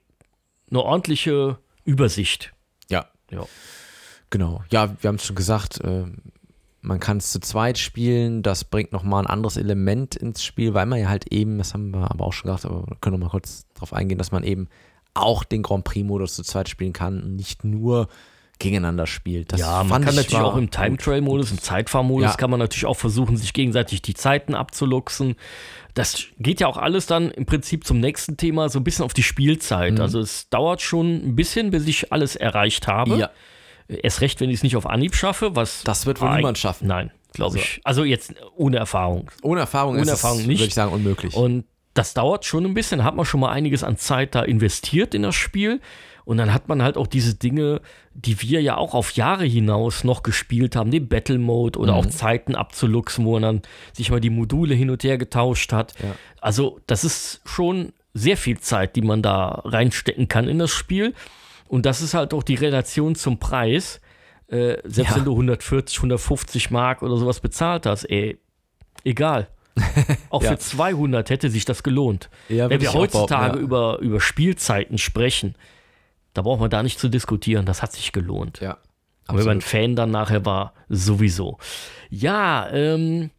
eine 0.71 0.81
ordentliche 0.83 1.59
Übersicht. 1.85 2.53
Ja, 2.89 3.07
Ja. 3.31 3.47
genau. 4.31 4.63
Ja, 4.71 4.95
wir 5.01 5.09
haben 5.09 5.17
es 5.17 5.25
schon 5.27 5.37
gesagt, 5.37 5.81
äh, 5.81 6.05
man 6.89 7.01
kann 7.01 7.19
es 7.19 7.31
zu 7.31 7.39
zweit 7.39 7.77
spielen. 7.77 8.43
Das 8.43 8.65
bringt 8.65 8.93
nochmal 8.93 9.23
ein 9.23 9.27
anderes 9.27 9.59
Element 9.59 10.17
ins 10.17 10.43
Spiel, 10.43 10.73
weil 10.73 10.87
man 10.87 10.99
ja 10.99 11.09
halt 11.09 11.31
eben, 11.31 11.59
das 11.59 11.75
haben 11.75 11.91
wir 11.91 12.11
aber 12.11 12.25
auch 12.25 12.33
schon 12.33 12.51
gesagt, 12.51 12.65
aber 12.65 12.87
wir 12.89 12.97
können 13.01 13.19
noch 13.21 13.27
mal 13.27 13.31
kurz 13.31 13.67
darauf 13.75 13.93
eingehen, 13.93 14.17
dass 14.17 14.33
man 14.33 14.43
eben 14.43 14.69
auch 15.13 15.45
den 15.45 15.63
Grand 15.63 15.85
Prix-Modus 15.85 16.35
zu 16.35 16.43
zweit 16.43 16.71
spielen 16.71 16.95
kann 16.95 17.23
und 17.23 17.37
nicht 17.37 17.63
nur 17.63 18.09
gegeneinander 18.59 19.07
spielt. 19.07 19.53
Das 19.53 19.61
ja, 19.61 19.85
man 19.85 20.03
kann 20.03 20.15
ich 20.15 20.17
natürlich 20.17 20.43
auch 20.43 20.57
im 20.57 20.65
gut. 20.65 20.75
Time-Trail-Modus, 20.75 21.51
im 21.51 21.61
Zeitfahrmodus, 21.61 22.31
Ja. 22.31 22.37
kann 22.37 22.51
man 22.51 22.59
natürlich 22.59 22.87
auch 22.87 22.97
versuchen, 22.97 23.37
sich 23.37 23.53
gegenseitig 23.53 24.01
die 24.01 24.15
Zeiten 24.15 24.55
abzuluxen. 24.55 25.37
Das 25.93 26.25
geht 26.39 26.61
ja 26.61 26.69
auch 26.69 26.79
alles 26.79 27.05
dann 27.07 27.31
im 27.31 27.45
Prinzip 27.45 27.87
zum 27.87 28.01
nächsten 28.01 28.39
Thema 28.39 28.71
so 28.71 28.81
ein 28.81 28.85
bisschen 28.85 29.05
auf 29.05 29.13
die 29.13 29.23
Spielzeit. 29.23 29.95
Mhm. 29.95 30.01
Also 30.01 30.21
es 30.21 30.49
dauert 30.49 30.81
schon 30.81 31.17
ein 31.17 31.37
bisschen, 31.37 31.71
bis 31.71 31.87
ich 31.87 32.13
alles 32.13 32.35
erreicht 32.35 32.89
habe. 32.89 33.17
Ja, 33.19 33.31
Erst 33.89 34.21
recht, 34.21 34.41
wenn 34.41 34.51
ich 34.51 34.57
es 34.57 34.63
nicht 34.63 34.77
auf 34.77 34.87
Anhieb 34.87 35.15
schaffe, 35.15 35.57
was. 35.57 35.83
Das 35.85 36.05
wird 36.07 36.21
wohl 36.21 36.35
niemand 36.37 36.59
schaffen. 36.59 36.87
Nein, 36.89 37.11
glaube 37.33 37.57
Also- 37.57 37.59
ich. 37.59 37.81
Also 37.85 38.05
jetzt 38.05 38.35
ohne 38.57 38.77
Erfahrung. 38.77 39.31
ohne 39.43 39.61
Erfahrung 39.61 39.95
Ohne 39.95 40.03
ist 40.03 40.09
Erfahrung 40.09 40.41
es, 40.41 40.47
nicht. 40.47 40.59
würde 40.61 40.69
ich 40.69 40.75
sagen, 40.75 40.93
unmöglich. 40.93 41.35
Und 41.35 41.65
das 41.95 42.15
dauert 42.15 42.45
schon 42.45 42.65
ein 42.67 42.75
bisschen, 42.75 43.03
hat 43.03 43.17
man 43.17 43.25
schon 43.25 43.41
mal 43.41 43.51
einiges 43.51 43.83
an 43.83 43.97
Zeit 43.97 44.35
da 44.35 44.43
investiert 44.43 45.15
in 45.15 45.23
das 45.23 45.35
Spiel. 45.35 45.81
Und 46.25 46.37
dann 46.37 46.53
hat 46.53 46.69
man 46.69 46.83
halt 46.83 46.99
auch 46.99 47.07
diese 47.07 47.35
Dinge, 47.37 47.81
die 48.13 48.43
wir 48.43 48.61
ja 48.61 48.77
auch 48.77 48.93
auf 48.93 49.13
Jahre 49.13 49.47
hinaus 49.47 50.05
noch 50.05 50.23
gespielt 50.23 50.77
haben, 50.77 50.91
den 50.91 51.09
Battle 51.09 51.39
Mode 51.39 51.79
oder 51.79 51.95
auch 51.95 52.05
Zeiten 52.05 52.55
abzuluxen, 52.55 53.25
wo 53.25 53.33
man 53.33 53.43
dann 53.43 53.63
sich 53.95 54.11
mal 54.11 54.21
die 54.21 54.29
Module 54.29 54.75
hin 54.75 54.91
und 54.91 55.03
her 55.05 55.17
getauscht 55.17 55.73
hat. 55.73 55.95
Ja. 56.03 56.15
Also, 56.43 56.81
das 56.87 57.03
ist 57.05 57.41
schon 57.47 57.95
sehr 58.13 58.37
viel 58.37 58.59
Zeit, 58.59 58.95
die 58.97 59.01
man 59.01 59.23
da 59.23 59.63
reinstecken 59.65 60.29
kann 60.29 60.49
in 60.49 60.59
das 60.59 60.71
Spiel. 60.71 61.15
Und 61.69 61.87
das 61.87 62.01
ist 62.03 62.15
halt 62.15 62.35
auch 62.35 62.43
die 62.43 62.55
Relation 62.57 63.15
zum 63.15 63.39
Preis. 63.39 64.01
Äh, 64.49 64.79
selbst 64.85 65.11
Ja. 65.11 65.17
wenn 65.17 65.25
du 65.25 65.33
140, 65.33 65.99
150 65.99 66.71
Mark 66.71 67.03
oder 67.03 67.17
sowas 67.17 67.41
bezahlt 67.41 67.85
hast, 67.87 68.05
ey, 68.05 68.39
egal. 69.05 69.49
Auch 70.31 70.43
Ja. 70.43 70.51
für 70.53 70.59
200 70.59 71.31
hätte 71.31 71.51
sich 71.51 71.65
das 71.65 71.83
gelohnt. 71.83 72.31
Ja, 72.49 72.69
Wenn 72.71 72.81
wir 72.81 72.93
heutzutage 72.95 73.59
behaupten, 73.59 73.63
über, 73.65 73.99
über 74.01 74.21
Spielzeiten 74.21 74.99
sprechen, 74.99 75.55
da 76.35 76.43
braucht 76.43 76.61
man 76.61 76.71
da 76.71 76.83
nicht 76.83 76.99
zu 76.99 77.09
diskutieren. 77.09 77.65
Das 77.67 77.83
hat 77.83 77.93
sich 77.93 78.11
gelohnt. 78.13 78.61
ja. 78.61 78.79
Und 79.29 79.37
wenn 79.37 79.45
man. 79.45 79.61
Fan 79.61 79.95
dann 79.95 80.11
nachher 80.11 80.47
war, 80.47 80.73
sowieso. 80.89 81.59
Ja, 82.09 82.69
ähm, 82.73 83.31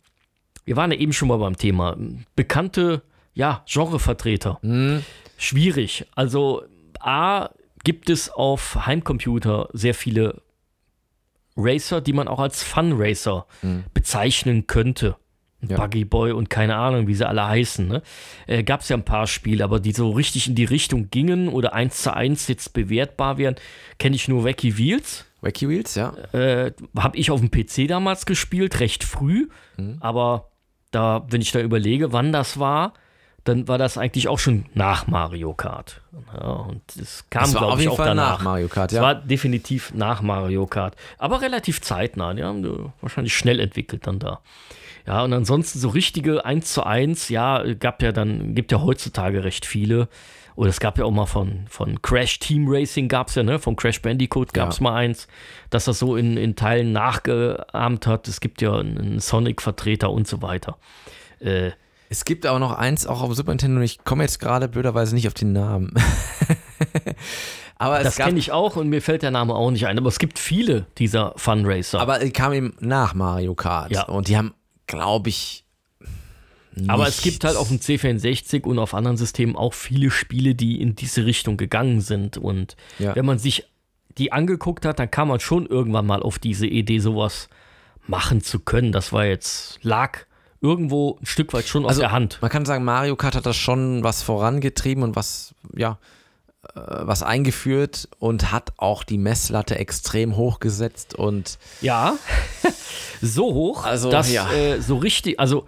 wir 0.63 0.75
waren 0.75 0.91
ja 0.91 0.97
eben 0.99 1.11
schon 1.13 1.27
mal 1.29 1.37
beim 1.39 1.57
Thema. 1.57 1.97
Bekannte, 2.35 3.01
ja, 3.33 3.63
Genrevertreter. 3.67 4.59
Hm, 4.61 5.03
Schwierig. 5.37 6.05
Also, 6.13 6.61
A, 6.99 7.49
gibt 7.83 8.09
es 8.09 8.29
auf 8.29 8.85
Heimcomputer 8.85 9.69
sehr 9.73 9.93
viele 9.93 10.41
Racer, 11.55 12.01
die 12.01 12.13
man 12.13 12.27
auch 12.27 12.39
als 12.39 12.63
Fun-Racer 12.63 13.45
bezeichnen 13.93 14.67
könnte. 14.67 15.15
Ja. 15.61 15.75
Buggy 15.75 16.05
Boy 16.05 16.31
und 16.31 16.49
keine 16.49 16.77
Ahnung, 16.77 17.07
wie 17.07 17.13
sie 17.13 17.27
alle 17.27 17.45
heißen. 17.45 17.85
Ne? 17.85 18.01
Äh, 18.47 18.63
Gab 18.63 18.79
es 18.79 18.87
ja 18.87 18.95
ein 18.95 19.03
paar 19.03 19.27
Spiele, 19.27 19.63
aber 19.65 19.81
die 19.81 19.91
so 19.91 20.09
richtig 20.11 20.47
in 20.47 20.55
die 20.55 20.63
Richtung 20.63 21.09
gingen 21.09 21.49
oder 21.49 21.73
eins 21.73 22.01
zu 22.01 22.13
eins 22.13 22.47
jetzt 22.47 22.71
bewertbar 22.71 23.37
wären, 23.37 23.55
kenne 23.97 24.15
ich 24.15 24.29
nur 24.29 24.45
Wacky 24.45 24.77
Wheels. 24.77 25.25
Wacky 25.41 25.67
Wheels, 25.67 25.95
ja. 25.95 26.13
Äh, 26.31 26.71
Habe 26.97 27.17
ich 27.17 27.29
auf 27.29 27.41
dem 27.41 27.51
PC 27.51 27.89
damals 27.89 28.25
gespielt, 28.25 28.79
recht 28.79 29.03
früh. 29.03 29.49
Aber 29.99 30.51
da, 30.91 31.25
wenn 31.29 31.41
ich 31.41 31.51
da 31.51 31.59
überlege, 31.59 32.13
wann 32.13 32.31
das 32.31 32.59
war, 32.59 32.93
dann 33.43 33.67
war 33.67 33.77
das 33.77 33.97
eigentlich 33.97 34.27
auch 34.27 34.39
schon 34.39 34.65
nach 34.73 35.07
Mario 35.07 35.53
Kart. 35.53 36.01
Ja, 36.33 36.47
und 36.49 36.81
es 36.99 37.25
kam, 37.29 37.51
glaube 37.51 37.81
ich, 37.81 37.87
auch 37.89 37.97
Fall 37.97 38.07
danach. 38.07 38.39
nach 38.39 38.43
Mario 38.43 38.67
Kart, 38.67 38.91
Es 38.91 38.97
ja. 38.97 39.01
war 39.01 39.15
definitiv 39.15 39.93
nach 39.93 40.21
Mario 40.21 40.65
Kart. 40.67 40.95
Aber 41.17 41.41
relativ 41.41 41.81
zeitnah. 41.81 42.33
Die 42.33 42.43
haben 42.43 42.63
äh, 42.65 42.89
wahrscheinlich 43.01 43.35
schnell 43.35 43.59
entwickelt 43.59 44.05
dann 44.07 44.19
da. 44.19 44.39
Ja, 45.07 45.23
und 45.23 45.33
ansonsten 45.33 45.79
so 45.79 45.89
richtige 45.89 46.45
1 46.45 46.71
zu 46.73 46.83
1, 46.85 47.29
ja, 47.29 47.63
gab 47.73 48.03
ja 48.03 48.11
dann, 48.11 48.53
gibt 48.53 48.71
ja 48.71 48.81
heutzutage 48.81 49.43
recht 49.43 49.65
viele. 49.65 50.07
Oder 50.55 50.69
es 50.69 50.81
gab 50.81 50.97
ja 50.97 51.05
auch 51.05 51.11
mal 51.11 51.25
von, 51.25 51.65
von 51.69 52.01
Crash 52.01 52.39
Team 52.39 52.65
Racing 52.67 53.07
gab 53.07 53.29
es 53.29 53.35
ja, 53.35 53.43
ne? 53.43 53.59
Von 53.59 53.77
Crash 53.77 54.01
Bandicoot 54.01 54.53
gab 54.53 54.71
es 54.71 54.79
Ja. 54.79 54.83
mal 54.83 54.95
eins, 54.95 55.29
dass 55.69 55.85
das 55.85 55.99
so 55.99 56.17
in, 56.17 56.35
in 56.35 56.57
Teilen 56.57 56.91
nachgeahmt 56.91 58.05
hat. 58.05 58.27
Es 58.27 58.41
gibt 58.41 58.61
ja 58.61 58.75
einen, 58.77 58.97
einen 58.97 59.19
Sonic-Vertreter 59.19 60.09
und 60.11 60.27
so 60.27 60.41
weiter. 60.41 60.77
Äh, 61.39 61.71
Es 62.09 62.25
gibt 62.25 62.45
aber 62.47 62.57
noch 62.59 62.71
eins, 62.73 63.05
auch 63.05 63.21
auf 63.21 63.33
Super 63.35 63.51
Nintendo, 63.51 63.81
ich 63.81 64.03
komme 64.03 64.23
jetzt 64.23 64.39
gerade 64.39 64.67
blöderweise 64.67 65.13
nicht 65.13 65.27
auf 65.27 65.35
den 65.35 65.53
Namen. 65.53 65.93
aber 67.77 67.99
es 67.99 68.03
das 68.03 68.15
kenne 68.17 68.39
ich 68.39 68.51
auch 68.51 68.75
und 68.75 68.89
mir 68.89 69.01
fällt 69.01 69.21
der 69.21 69.31
Name 69.31 69.53
auch 69.53 69.71
nicht 69.71 69.85
ein. 69.87 69.97
Aber 69.97 70.07
es 70.09 70.19
gibt 70.19 70.39
viele 70.39 70.87
dieser 70.97 71.33
Funracer. 71.35 71.99
aber 71.99 72.19
die 72.19 72.31
kam 72.31 72.53
eben 72.53 72.73
nach 72.79 73.13
Mario 73.13 73.53
Kart. 73.55 73.91
Ja. 73.91 74.03
Und 74.03 74.27
die 74.27 74.37
haben, 74.37 74.53
glaube 74.87 75.29
ich, 75.29 75.65
Aber 76.87 77.07
es 77.07 77.21
gibt 77.21 77.43
halt 77.43 77.55
auf 77.57 77.67
dem 77.67 77.77
C64 77.77 78.63
und 78.63 78.79
auf 78.79 78.93
anderen 78.93 79.17
Systemen 79.17 79.55
auch 79.55 79.73
viele 79.73 80.09
Spiele, 80.11 80.55
die 80.55 80.81
in 80.81 80.95
diese 80.95 81.25
Richtung 81.25 81.57
gegangen 81.57 82.01
sind. 82.01 82.37
Und 82.37 82.75
Ja. 82.97 83.15
wenn 83.15 83.25
man 83.25 83.37
sich 83.37 83.65
die 84.17 84.31
angeguckt 84.31 84.85
hat, 84.85 84.97
dann 84.99 85.11
kam 85.11 85.27
man 85.27 85.39
schon 85.39 85.65
irgendwann 85.67 86.05
mal 86.05 86.23
auf 86.23 86.39
diese 86.39 86.65
Idee, 86.67 86.99
sowas 86.99 87.49
machen 88.07 88.41
zu 88.41 88.59
können. 88.59 88.91
Das 88.91 89.13
war 89.13 89.25
jetzt, 89.25 89.79
lag 89.83 90.25
irgendwo 90.61 91.17
ein 91.21 91.25
Stück 91.25 91.53
weit 91.53 91.67
schon 91.67 91.83
aus 91.85 91.89
Also, 91.89 92.01
der 92.01 92.11
Hand. 92.11 92.37
Man 92.41 92.51
kann 92.51 92.65
sagen, 92.65 92.83
Mario 92.83 93.15
Kart 93.15 93.35
hat 93.35 93.45
das 93.45 93.55
schon 93.57 94.03
was 94.03 94.23
vorangetrieben 94.23 95.03
und 95.03 95.15
was, 95.15 95.53
ja, 95.75 95.97
äh, 96.75 96.79
was 96.83 97.23
eingeführt 97.23 98.09
und 98.19 98.51
hat 98.51 98.73
auch 98.77 99.03
die 99.03 99.17
Messlatte 99.17 99.77
extrem 99.77 100.35
hochgesetzt 100.35 101.15
und 101.15 101.57
Ja, 101.81 102.15
so 103.21 103.53
hoch, 103.53 103.85
Also, 103.85 104.11
dass 104.11 104.31
ja. 104.31 104.51
äh, 104.51 104.81
so 104.81 104.97
richtig, 104.97 105.39
also 105.39 105.65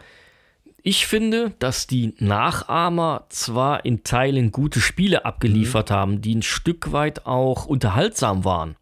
ich 0.84 1.06
finde, 1.06 1.52
dass 1.60 1.86
die 1.86 2.16
Nachahmer 2.18 3.26
zwar 3.30 3.86
in 3.86 4.04
Teilen 4.04 4.52
gute 4.52 4.82
Spiele 4.82 5.26
abgeliefert 5.26 5.90
Mhm. 5.92 5.94
haben, 5.94 6.22
die 6.22 6.36
ein 6.36 6.42
Stück 6.42 6.92
weit 6.92 7.26
auch 7.28 7.66
unterhaltsam 7.68 8.44
waren, 8.46 8.76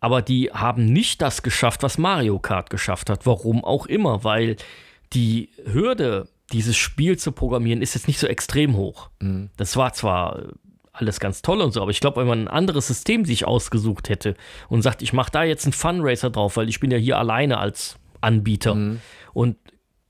aber 0.00 0.22
die 0.22 0.50
haben 0.52 0.84
nicht 0.86 1.22
das 1.22 1.42
geschafft, 1.42 1.82
was 1.82 1.98
Mario 1.98 2.38
Kart 2.40 2.68
geschafft 2.68 3.08
hat. 3.08 3.24
Warum 3.26 3.64
auch 3.64 3.86
immer, 3.86 4.22
weil 4.24 4.56
die 5.12 5.50
Hürde, 5.64 6.28
dieses 6.52 6.76
Spiel 6.76 7.18
zu 7.18 7.32
programmieren, 7.32 7.82
ist 7.82 7.94
jetzt 7.94 8.08
nicht 8.08 8.18
so 8.18 8.26
extrem 8.26 8.76
hoch. 8.76 9.10
Mhm. 9.20 9.50
Das 9.56 9.76
war 9.76 9.92
zwar 9.92 10.38
äh, 10.38 10.48
alles 10.92 11.20
ganz 11.20 11.42
toll 11.42 11.60
und 11.60 11.72
so, 11.72 11.82
aber 11.82 11.90
ich 11.90 12.00
glaube, 12.00 12.20
wenn 12.20 12.28
man 12.28 12.42
ein 12.42 12.48
anderes 12.48 12.86
System 12.86 13.24
sich 13.24 13.46
ausgesucht 13.46 14.08
hätte 14.08 14.36
und 14.68 14.82
sagt, 14.82 15.02
ich 15.02 15.12
mache 15.12 15.30
da 15.32 15.42
jetzt 15.42 15.64
einen 15.64 15.72
Funracer 15.72 16.30
drauf, 16.30 16.56
weil 16.56 16.68
ich 16.68 16.80
bin 16.80 16.90
ja 16.90 16.98
hier 16.98 17.18
alleine 17.18 17.58
als 17.58 17.96
Anbieter 18.20 18.74
und 19.32 19.56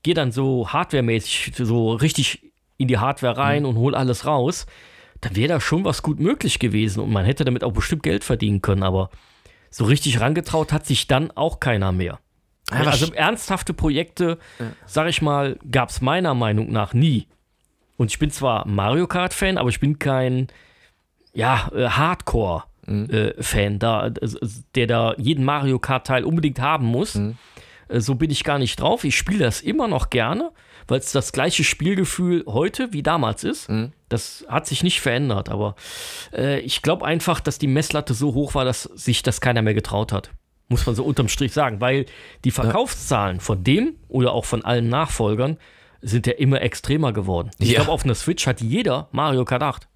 gehe 0.03 0.13
dann 0.13 0.31
so 0.31 0.69
hardwaremäßig 0.69 1.53
so 1.57 1.93
richtig 1.93 2.51
in 2.77 2.87
die 2.87 2.99
Hardware 2.99 3.37
rein 3.37 3.65
und 3.65 3.77
hol 3.77 3.95
alles 3.95 4.27
raus, 4.27 4.67
dann 5.21 5.35
wäre 5.35 5.47
da 5.47 5.59
schon 5.59 5.83
was 5.83 6.03
gut 6.03 6.19
möglich 6.19 6.59
gewesen 6.59 6.99
und 6.99 7.11
man 7.11 7.25
hätte 7.25 7.45
damit 7.45 7.63
auch 7.63 7.71
bestimmt 7.71 8.03
Geld 8.03 8.23
verdienen 8.23 8.61
können, 8.61 8.83
aber 8.83 9.09
so 9.71 9.85
richtig 9.85 10.19
rangetraut 10.19 10.71
hat 10.71 10.85
sich 10.85 11.07
dann 11.07 11.31
auch 11.31 11.59
keiner 11.59 11.91
mehr. 11.91 12.19
Ja, 12.71 12.77
also 12.87 13.13
ernsthafte 13.13 13.73
Projekte, 13.73 14.39
sag 14.85 15.07
ich 15.07 15.21
mal, 15.21 15.57
gab 15.71 15.89
es 15.89 16.01
meiner 16.01 16.33
Meinung 16.33 16.71
nach 16.71 16.93
nie. 16.93 17.27
Und 17.97 18.11
ich 18.11 18.19
bin 18.19 18.31
zwar 18.31 18.67
Mario 18.67 19.07
Kart-Fan, 19.07 19.57
aber 19.57 19.69
ich 19.69 19.79
bin 19.79 19.99
kein, 19.99 20.47
ja, 21.33 21.69
äh, 21.75 21.87
Hardcore-Fan, 21.89 23.79
da, 23.79 24.07
äh, 24.07 24.11
der 24.75 24.87
da 24.87 25.13
jeden 25.17 25.45
Mario 25.45 25.79
Kart-Teil 25.79 26.23
unbedingt 26.23 26.59
haben 26.59 26.85
muss. 26.85 27.15
Äh, 27.15 27.99
So 27.99 28.15
bin 28.15 28.31
ich 28.31 28.43
gar 28.43 28.57
nicht 28.57 28.79
drauf. 28.81 29.03
Ich 29.03 29.15
spiele 29.15 29.45
das 29.45 29.61
immer 29.61 29.87
noch 29.87 30.09
gerne, 30.09 30.51
weil 30.87 30.99
es 30.99 31.11
das 31.11 31.31
gleiche 31.31 31.63
Spielgefühl 31.63 32.43
heute 32.47 32.91
wie 32.93 33.03
damals 33.03 33.43
ist. 33.43 33.69
Das 34.09 34.43
hat 34.49 34.65
sich 34.65 34.81
nicht 34.83 35.01
verändert, 35.01 35.49
aber 35.49 35.75
äh, 36.33 36.59
ich 36.61 36.81
glaube 36.81 37.05
einfach, 37.05 37.39
dass 37.39 37.59
die 37.59 37.67
Messlatte 37.67 38.13
so 38.15 38.33
hoch 38.33 38.55
war, 38.55 38.65
dass 38.65 38.83
sich 38.83 39.21
das 39.23 39.39
keiner 39.39 39.61
mehr 39.61 39.75
getraut 39.75 40.11
hat. 40.11 40.31
Muss 40.67 40.85
man 40.85 40.95
so 40.95 41.03
unterm 41.03 41.27
Strich 41.27 41.53
sagen, 41.53 41.79
weil 41.81 42.05
die 42.43 42.51
Verkaufszahlen 42.51 43.39
von 43.39 43.63
dem 43.63 43.95
oder 44.07 44.31
auch 44.33 44.45
von 44.45 44.65
allen 44.65 44.89
Nachfolgern 44.89 45.57
sind 46.01 46.27
ja 46.27 46.33
immer 46.33 46.61
extremer 46.61 47.13
geworden. 47.13 47.51
Ich 47.59 47.69
Ja. 47.69 47.75
glaube, 47.79 47.91
auf 47.91 48.03
einer 48.03 48.15
Switch 48.15 48.45
hat 48.47 48.61
jeder 48.61 49.07
Mario 49.11 49.45
Kart 49.45 49.63
8. 49.63 49.87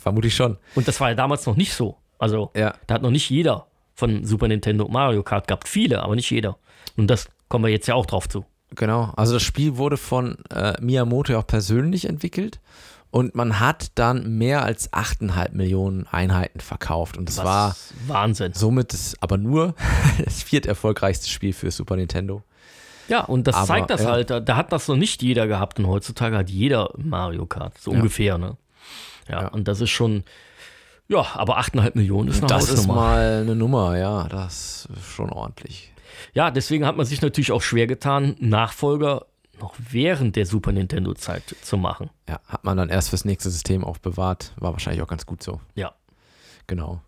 vermutlich 0.00 0.34
schon. 0.36 0.56
Und 0.74 0.86
das 0.86 1.00
war 1.00 1.08
ja 1.08 1.14
damals 1.16 1.46
noch 1.46 1.56
nicht 1.56 1.72
so. 1.74 1.96
Also, 2.18 2.50
Ja. 2.54 2.74
da 2.86 2.94
hat 2.94 3.02
noch 3.02 3.10
nicht 3.10 3.28
jeder 3.28 3.66
von 3.94 4.24
Super 4.24 4.46
Nintendo 4.48 4.86
Mario 4.88 5.22
Kart 5.22 5.48
gehabt. 5.48 5.66
Viele, 5.68 6.02
aber 6.02 6.14
nicht 6.14 6.30
jeder. 6.30 6.56
Und 6.96 7.08
das 7.08 7.28
kommen 7.48 7.64
wir 7.64 7.70
jetzt 7.72 7.88
ja 7.88 7.94
auch 7.94 8.06
drauf 8.06 8.28
zu. 8.28 8.44
Genau, 8.74 9.12
also 9.16 9.34
das 9.34 9.42
Spiel 9.42 9.76
wurde 9.76 9.96
von 9.96 10.38
äh, 10.50 10.74
Miyamoto 10.80 11.32
ja 11.32 11.38
auch 11.40 11.46
persönlich 11.46 12.04
entwickelt 12.08 12.60
und 13.10 13.34
man 13.34 13.60
hat 13.60 13.92
dann 13.94 14.36
mehr 14.38 14.62
als 14.62 14.92
8,5 14.92 15.52
Millionen 15.52 16.06
Einheiten 16.06 16.60
verkauft 16.60 17.16
und 17.16 17.28
das 17.28 17.38
Was 17.38 17.44
war 17.44 17.76
Wahnsinn. 18.06 18.52
somit 18.54 18.92
das, 18.92 19.14
aber 19.20 19.38
nur 19.38 19.74
das 20.24 20.42
vierterfolgreichste 20.42 21.28
Spiel 21.28 21.52
für 21.52 21.70
Super 21.70 21.96
Nintendo. 21.96 22.42
Ja, 23.08 23.20
und 23.24 23.46
das 23.46 23.54
Aber, 23.54 23.66
zeigt 23.66 23.90
das 23.90 24.02
ja. 24.02 24.10
halt. 24.10 24.30
Da, 24.30 24.40
da 24.40 24.56
hat 24.56 24.72
das 24.72 24.88
noch 24.88 24.96
nicht 24.96 25.22
jeder 25.22 25.46
gehabt 25.46 25.78
und 25.78 25.86
heutzutage 25.86 26.36
hat 26.36 26.50
jeder 26.50 26.90
Mario 26.96 27.46
Kart. 27.46 27.78
So 27.78 27.92
Ja. 27.92 27.98
ungefähr, 27.98 28.36
ne? 28.36 28.56
Ja, 29.28 29.42
Ja. 29.42 29.48
und 29.48 29.68
das 29.68 29.80
ist 29.80 29.90
schon. 29.90 30.24
Ja, 31.08 31.24
aber 31.34 31.56
8,5 31.58 31.92
Millionen 31.94 32.28
ist 32.30 32.38
eine 32.38 32.48
Das 32.48 32.64
ist 32.64 32.78
Hausnummer. 32.78 32.94
mal 33.00 33.40
eine 33.42 33.54
Nummer, 33.54 33.96
ja, 33.96 34.24
das 34.28 34.88
ist 34.92 35.06
schon 35.14 35.30
ordentlich. 35.30 35.92
Ja, 36.34 36.50
deswegen 36.50 36.84
hat 36.84 36.96
man 36.96 37.06
sich 37.06 37.22
natürlich 37.22 37.52
auch 37.52 37.62
schwer 37.62 37.86
getan, 37.86 38.34
Nachfolger 38.40 39.26
noch 39.60 39.74
während 39.78 40.36
der 40.36 40.46
Super 40.46 40.72
Nintendo-Zeit 40.72 41.42
zu 41.62 41.76
machen. 41.76 42.10
Ja, 42.28 42.40
hat 42.46 42.64
man 42.64 42.76
dann 42.76 42.88
erst 42.88 43.10
fürs 43.10 43.24
nächste 43.24 43.50
System 43.50 43.84
aufbewahrt, 43.84 44.52
war 44.56 44.72
wahrscheinlich 44.72 45.02
auch 45.02 45.08
ganz 45.08 45.26
gut 45.26 45.42
so. 45.42 45.60
Ja. 45.74 45.92
Genau. 46.66 47.00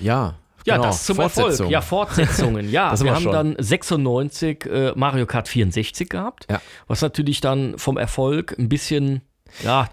Ja, 0.00 0.34
Ja, 0.64 0.76
genau. 0.76 0.86
das 0.88 1.04
zum. 1.04 1.18
Erfolg. 1.18 1.70
Ja, 1.70 1.80
Fortsetzungen. 1.80 2.68
Ja, 2.70 2.98
wir 3.02 3.14
haben 3.14 3.22
schon. 3.22 3.32
dann 3.32 3.56
96 3.58 4.66
äh, 4.66 4.92
Mario 4.94 5.26
Kart 5.26 5.48
64 5.48 6.08
gehabt, 6.08 6.46
Ja. 6.50 6.60
was 6.86 7.00
natürlich 7.02 7.40
dann 7.40 7.78
vom 7.78 7.96
Erfolg 7.96 8.56
ein 8.58 8.68
bisschen, 8.68 9.22
ja, 9.64 9.88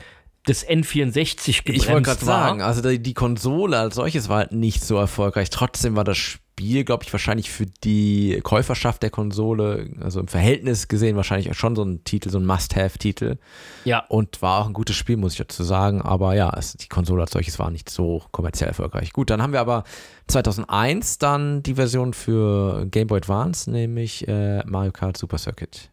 des 0.47 0.67
N64 0.67 1.63
gebremst 1.63 1.67
Ich 1.85 1.89
wollte 1.89 2.01
gerade 2.03 2.25
sagen, 2.25 2.61
also 2.61 2.81
die, 2.81 2.99
die 3.01 3.13
Konsole 3.13 3.77
als 3.77 3.95
solches 3.95 4.29
war 4.29 4.37
halt 4.37 4.51
nicht 4.51 4.83
so 4.83 4.97
erfolgreich. 4.97 5.49
Trotzdem 5.49 5.95
war 5.95 6.03
das 6.03 6.17
Spiel, 6.17 6.41
glaube 6.60 7.03
ich, 7.03 7.12
wahrscheinlich 7.12 7.49
für 7.49 7.66
die 7.66 8.39
Käuferschaft 8.43 9.03
der 9.03 9.10
Konsole, 9.10 9.91
also 10.01 10.20
im 10.20 10.28
Verhältnis 10.28 10.88
gesehen, 10.88 11.16
wahrscheinlich 11.16 11.55
schon 11.57 11.76
so 11.76 11.84
ein 11.84 12.03
Titel, 12.03 12.30
so 12.30 12.38
ein 12.38 12.45
Must-Have-Titel. 12.45 13.38
Ja, 13.86 14.05
Und 14.10 14.41
war 14.41 14.62
auch 14.62 14.68
ein 14.68 14.74
gutes 14.74 14.95
Spiel, 14.95 15.18
muss 15.18 15.34
ich 15.34 15.39
dazu 15.39 15.64
sagen. 15.64 16.01
Aber 16.01 16.36
ja, 16.36 16.51
es, 16.57 16.74
die 16.74 16.88
Konsole 16.88 17.22
als 17.22 17.32
solches 17.32 17.60
war 17.60 17.72
nicht 17.72 17.89
so 17.89 18.24
kommerziell 18.32 18.70
erfolgreich. 18.70 19.14
Gut, 19.14 19.30
dann 19.30 19.41
haben 19.41 19.53
wir 19.53 19.62
aber 19.62 19.84
2001 20.28 21.18
dann 21.18 21.64
die 21.64 21.76
Version 21.76 22.14
für 22.14 22.86
Game 22.88 23.07
Boy 23.07 23.18
Advance, 23.18 23.70
nämlich 23.70 24.28
äh, 24.28 24.64
Mario 24.66 24.91
Kart 24.91 25.18
Super 25.18 25.38
Circuit. 25.38 25.89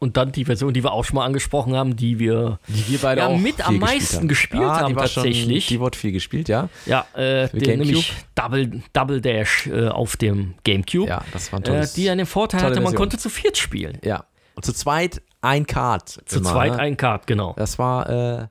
Und 0.00 0.16
dann 0.16 0.30
die 0.30 0.44
Version, 0.44 0.72
die 0.72 0.84
wir 0.84 0.92
auch 0.92 1.04
schon 1.04 1.16
mal 1.16 1.24
angesprochen 1.24 1.74
haben, 1.74 1.96
die 1.96 2.20
wir 2.20 2.60
Die 2.68 2.92
wir 2.92 2.98
beide 3.00 3.22
Ja, 3.22 3.26
auch 3.26 3.36
mit 3.36 3.66
am 3.66 3.78
meisten 3.78 4.28
gespielt 4.28 4.62
ja, 4.62 4.80
haben 4.80 4.90
die 4.90 4.96
war 4.96 5.08
Schon, 5.08 5.24
tatsächlich. 5.24 5.66
die 5.66 5.80
wurde 5.80 5.98
viel 5.98 6.12
gespielt, 6.12 6.48
ja. 6.48 6.68
Ja, 6.86 7.04
äh, 7.14 7.48
den, 7.48 7.80
nämlich 7.80 8.12
Double, 8.36 8.82
Double 8.92 9.20
Dash 9.20 9.66
äh, 9.66 9.88
auf 9.88 10.16
dem 10.16 10.54
Gamecube. 10.62 11.08
Ja, 11.08 11.24
das 11.32 11.52
war 11.52 11.58
ein 11.58 11.64
äh, 11.64 11.66
tolles. 11.66 11.94
die 11.94 12.08
einen 12.10 12.26
Vorteil 12.26 12.60
hatte, 12.60 12.76
man 12.76 12.84
Version. 12.84 12.96
konnte 12.96 13.18
zu 13.18 13.28
viert 13.28 13.58
spielen. 13.58 13.98
Ja. 14.04 14.24
Und 14.54 14.64
zu 14.64 14.72
zweit 14.72 15.20
ein 15.40 15.66
Kart. 15.66 16.20
Zu 16.26 16.38
immer, 16.38 16.50
zweit 16.50 16.72
ne? 16.72 16.78
ein 16.78 16.96
Kart, 16.96 17.26
genau. 17.26 17.54
Das 17.56 17.80
war, 17.80 18.08
äh, 18.08 18.46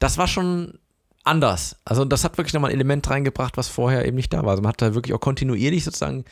das 0.00 0.18
war 0.18 0.28
schon 0.28 0.78
anders. 1.22 1.76
Also 1.86 2.04
das 2.04 2.24
hat 2.24 2.36
wirklich 2.36 2.52
nochmal 2.52 2.70
ein 2.70 2.74
Element 2.74 3.08
reingebracht, 3.08 3.56
was 3.56 3.68
vorher 3.68 4.04
eben 4.04 4.16
nicht 4.16 4.32
da 4.32 4.42
war. 4.42 4.50
Also 4.50 4.62
man 4.62 4.70
hat 4.70 4.82
da 4.82 4.94
wirklich 4.94 5.14
auch 5.14 5.20
kontinuierlich 5.20 5.84
sozusagen 5.84 6.24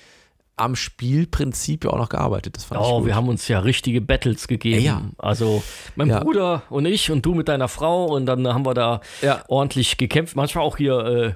am 0.56 0.76
Spielprinzip 0.76 1.84
ja 1.84 1.90
auch 1.90 1.98
noch 1.98 2.08
gearbeitet. 2.08 2.56
Das 2.56 2.64
fand 2.64 2.80
ich 2.80 2.86
Oh, 2.86 2.98
gut. 2.98 3.06
wir 3.06 3.14
haben 3.16 3.28
uns 3.28 3.48
ja 3.48 3.58
richtige 3.60 4.00
Battles 4.00 4.48
gegeben. 4.48 4.82
Ja, 4.82 4.92
ja. 5.00 5.02
Also 5.18 5.62
mein 5.96 6.08
Ja. 6.08 6.20
Bruder 6.20 6.62
und 6.70 6.86
ich 6.86 7.10
und 7.10 7.24
du 7.24 7.34
mit 7.34 7.48
deiner 7.48 7.68
Frau 7.68 8.06
und 8.06 8.26
dann 8.26 8.46
haben 8.46 8.64
wir 8.66 8.74
da 8.74 9.00
Ja. 9.22 9.42
ordentlich 9.48 9.96
gekämpft. 9.96 10.36
Manchmal 10.36 10.64
auch 10.64 10.76
hier 10.76 10.98
äh, 10.98 11.32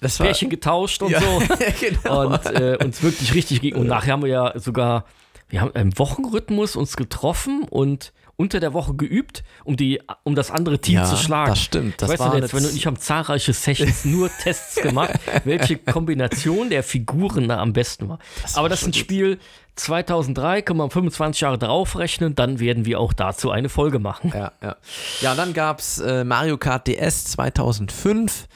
das 0.00 0.18
war, 0.18 0.26
Pärchen 0.26 0.48
getauscht 0.50 1.02
und 1.02 1.14
so. 1.14 1.42
genau. 1.80 2.26
Und 2.26 2.46
äh, 2.46 2.76
uns 2.82 3.02
wirklich 3.02 3.34
richtig 3.34 3.60
gegen. 3.60 3.78
Und 3.78 3.86
nachher 3.86 4.14
haben 4.14 4.22
wir 4.22 4.30
ja 4.30 4.58
sogar 4.58 5.04
wir 5.48 5.60
haben 5.62 5.72
im 5.74 5.98
Wochenrhythmus 5.98 6.76
uns 6.76 6.96
getroffen 6.96 7.64
und 7.68 8.12
unter 8.40 8.58
der 8.58 8.72
Woche 8.72 8.94
geübt, 8.94 9.44
um, 9.64 9.76
die, 9.76 10.00
um 10.24 10.34
das 10.34 10.50
andere 10.50 10.78
Team 10.78 10.94
Ja, 10.94 11.04
zu 11.04 11.16
schlagen. 11.16 11.50
das 11.50 11.60
stimmt. 11.60 12.00
Das 12.00 12.08
weißt 12.08 12.20
du 12.20 12.24
war 12.24 12.38
jetzt, 12.38 12.54
wenn 12.54 12.62
du 12.62 12.70
ich 12.70 12.86
habe 12.86 12.98
zahlreiche 12.98 13.52
Sessions 13.52 14.04
nur 14.06 14.30
Tests 14.42 14.80
gemacht, 14.80 15.12
welche 15.44 15.76
Kombination 15.76 16.70
der 16.70 16.82
Figuren 16.82 17.48
da 17.48 17.58
am 17.58 17.74
besten 17.74 18.08
war. 18.08 18.18
Aber 18.54 18.70
das 18.70 18.80
ist 18.80 18.86
ein 18.88 18.92
Spiel 18.94 19.38
2003, 19.76 20.62
kann 20.62 20.78
man 20.78 20.88
25 20.90 21.42
Jahre 21.42 21.58
draufrechnen, 21.58 22.34
dann 22.34 22.60
werden 22.60 22.86
wir 22.86 22.98
auch 22.98 23.12
dazu 23.12 23.50
eine 23.50 23.68
Folge 23.68 23.98
machen. 23.98 24.32
Ja, 24.34 24.52
ja. 24.62 24.76
Ja, 25.20 25.30
und 25.32 25.36
dann 25.36 25.52
gab 25.52 25.80
es 25.80 25.98
äh, 25.98 26.24
Mario 26.24 26.56
Kart 26.56 26.86
DS 26.86 27.24
2005. 27.26 28.46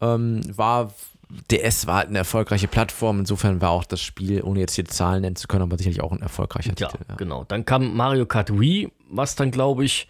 Ähm, 0.00 0.40
war, 0.56 0.92
DS 1.50 1.86
war 1.86 1.96
halt 1.98 2.08
eine 2.08 2.18
erfolgreiche 2.18 2.68
Plattform, 2.68 3.20
insofern 3.20 3.60
war 3.60 3.70
auch 3.70 3.84
das 3.84 4.00
Spiel, 4.00 4.42
ohne 4.42 4.60
jetzt 4.60 4.74
hier 4.74 4.84
Zahlen 4.84 5.22
nennen 5.22 5.36
zu 5.36 5.48
können, 5.48 5.62
aber 5.62 5.76
sicherlich 5.76 6.00
auch 6.02 6.12
ein 6.12 6.22
erfolgreicher 6.22 6.72
Ja, 6.78 6.88
Titel. 6.88 7.04
genau. 7.16 7.44
Dann 7.44 7.64
kam 7.64 7.94
Mario 7.96 8.26
Kart 8.26 8.58
Wii, 8.58 8.90
was 9.08 9.36
dann, 9.36 9.50
glaube 9.50 9.84
ich, 9.84 10.08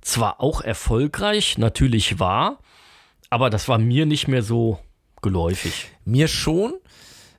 zwar 0.00 0.40
auch 0.40 0.60
erfolgreich 0.60 1.58
natürlich 1.58 2.18
war, 2.18 2.58
aber 3.30 3.50
das 3.50 3.68
war 3.68 3.78
mir 3.78 4.04
nicht 4.04 4.28
mehr 4.28 4.42
so 4.42 4.78
geläufig. 5.22 5.90
Mir 6.04 6.28
schon. 6.28 6.74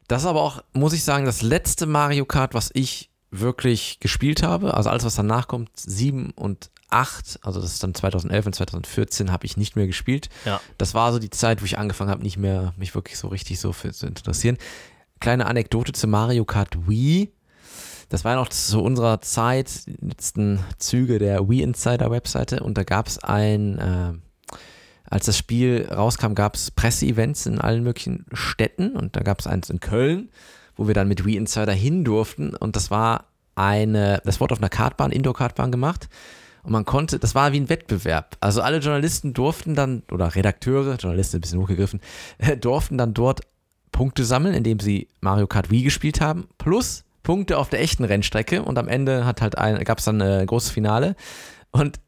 Das 0.08 0.24
ist 0.24 0.28
aber 0.28 0.42
auch, 0.42 0.64
muss 0.74 0.94
ich 0.94 1.04
sagen, 1.04 1.26
das 1.26 1.42
letzte 1.42 1.86
Mario 1.86 2.26
Kart, 2.26 2.54
was 2.54 2.72
ich 2.74 3.10
wirklich 3.32 4.00
gespielt 4.00 4.44
habe. 4.44 4.74
Also 4.74 4.90
alles, 4.90 5.04
was 5.04 5.16
danach 5.16 5.48
kommt, 5.48 5.70
7 5.76 6.32
und 6.32 6.70
8, 6.90 7.40
also 7.42 7.60
das 7.60 7.74
ist 7.74 7.84
dann 7.84 7.96
2011 7.96 8.46
und 8.46 8.54
2014, 8.54 9.32
habe 9.32 9.46
ich 9.46 9.58
nicht 9.58 9.76
mehr 9.76 9.88
gespielt. 9.88 10.30
Ja. 10.46 10.62
Das 10.78 10.94
war 10.94 11.12
so 11.12 11.20
die 11.20 11.32
Zeit, 11.32 11.62
wo 11.62 11.66
ich 11.66 11.78
angefangen 11.78 12.12
habe, 12.12 12.22
nicht 12.22 12.38
mehr 12.38 12.74
mich 12.78 12.94
wirklich 12.94 13.18
so 13.18 13.28
richtig 13.30 13.60
so 13.60 13.74
für 13.74 13.92
zu 13.92 14.06
interessieren. 14.06 14.58
Kleine 15.20 15.48
Anekdote 15.48 15.94
zu 15.94 16.08
Mario 16.08 16.46
Kart 16.46 16.88
Wii. 16.88 17.32
Das 18.14 18.24
war 18.24 18.34
ja 18.34 18.40
noch 18.40 18.50
zu 18.50 18.80
unserer 18.80 19.22
Zeit, 19.22 19.88
die 19.88 20.06
letzten 20.06 20.60
Züge 20.78 21.18
der 21.18 21.50
Wii 21.50 21.64
Insider 21.64 22.12
Webseite. 22.12 22.60
Und 22.60 22.78
da 22.78 22.84
gab 22.84 23.08
es 23.08 23.18
ein, 23.18 23.80
äh, 23.80 24.14
als 25.10 25.26
das 25.26 25.36
Spiel 25.36 25.90
rauskam, 25.92 26.36
gab 26.36 26.54
es 26.54 26.70
Presseevents 26.70 27.48
in 27.48 27.60
allen 27.60 27.82
möglichen 27.82 28.28
Städten. 28.32 28.96
Und 28.96 29.16
da 29.16 29.22
gab 29.22 29.40
es 29.40 29.48
eins 29.48 29.72
in 29.72 29.80
Köln, 29.80 30.30
wo 30.76 30.86
wir 30.86 30.94
dann 30.94 31.08
mit 31.08 31.26
Wii 31.26 31.38
Insider 31.38 31.74
hin 31.74 32.04
durften. 32.04 32.56
Und 32.56 32.76
das 32.76 32.92
war 32.92 33.30
eine, 33.56 34.22
das 34.26 34.40
wurde 34.40 34.54
auf 34.54 34.60
einer 34.60 34.70
Kartbahn, 34.70 35.12
Indoor-Kartbahn 35.12 35.72
gemacht. 35.72 36.08
Und 36.62 36.72
man 36.72 36.86
konnte, 36.86 37.18
das 37.18 37.34
war 37.34 37.52
wie 37.52 37.62
ein 37.62 37.70
Wettbewerb. 37.70 38.38
Also 38.42 38.62
alle 38.62 38.78
Journalisten 38.78 39.34
durften 39.34 39.74
dann, 39.74 40.04
oder 40.12 40.36
Redakteure, 40.36 40.98
Journalisten 40.98 41.38
ein 41.38 41.42
bisschen 41.42 41.60
hochgegriffen, 41.60 42.00
durften 42.62 43.00
dann 43.00 43.16
dort 43.16 43.42
Punkte 43.92 44.24
sammeln, 44.24 44.54
indem 44.54 44.80
sie 44.80 45.08
Mario 45.20 45.48
Kart 45.48 45.72
Wii 45.72 45.82
gespielt 45.82 46.22
haben, 46.22 46.48
plus 46.60 47.03
Punkte 47.24 47.58
auf 47.58 47.70
der 47.70 47.82
echten 47.82 48.04
Rennstrecke 48.04 48.62
und 48.62 48.78
am 48.78 48.88
Ende 48.88 49.26
hat 49.26 49.42
halt 49.42 49.58
ein, 49.58 49.84
gab 49.84 50.00
es 50.00 50.06
dann 50.06 50.22
ein 50.22 50.46
großes 50.46 50.70
Finale 50.72 51.16
und 51.72 52.00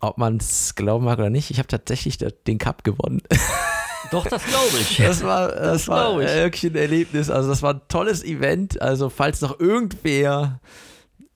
ob 0.00 0.18
man 0.18 0.36
es 0.36 0.74
glauben 0.74 1.04
mag 1.04 1.18
oder 1.18 1.30
nicht, 1.30 1.50
ich 1.50 1.58
habe 1.58 1.68
tatsächlich 1.68 2.18
den 2.18 2.58
Cup 2.58 2.84
gewonnen. 2.84 3.22
Doch, 4.10 4.26
das 4.26 4.44
glaube 4.44 4.78
ich. 4.80 4.98
Das 5.02 5.24
war, 5.24 5.48
das 5.48 5.88
war 5.88 6.10
glaub 6.10 6.20
ich. 6.20 6.28
wirklich 6.28 6.72
ein 6.72 6.76
Erlebnis. 6.76 7.30
Also 7.30 7.48
das 7.48 7.62
war 7.62 7.74
ein 7.74 7.80
tolles 7.88 8.22
Event. 8.24 8.80
Also 8.80 9.08
falls 9.10 9.40
noch 9.40 9.58
irgendwer, 9.58 10.60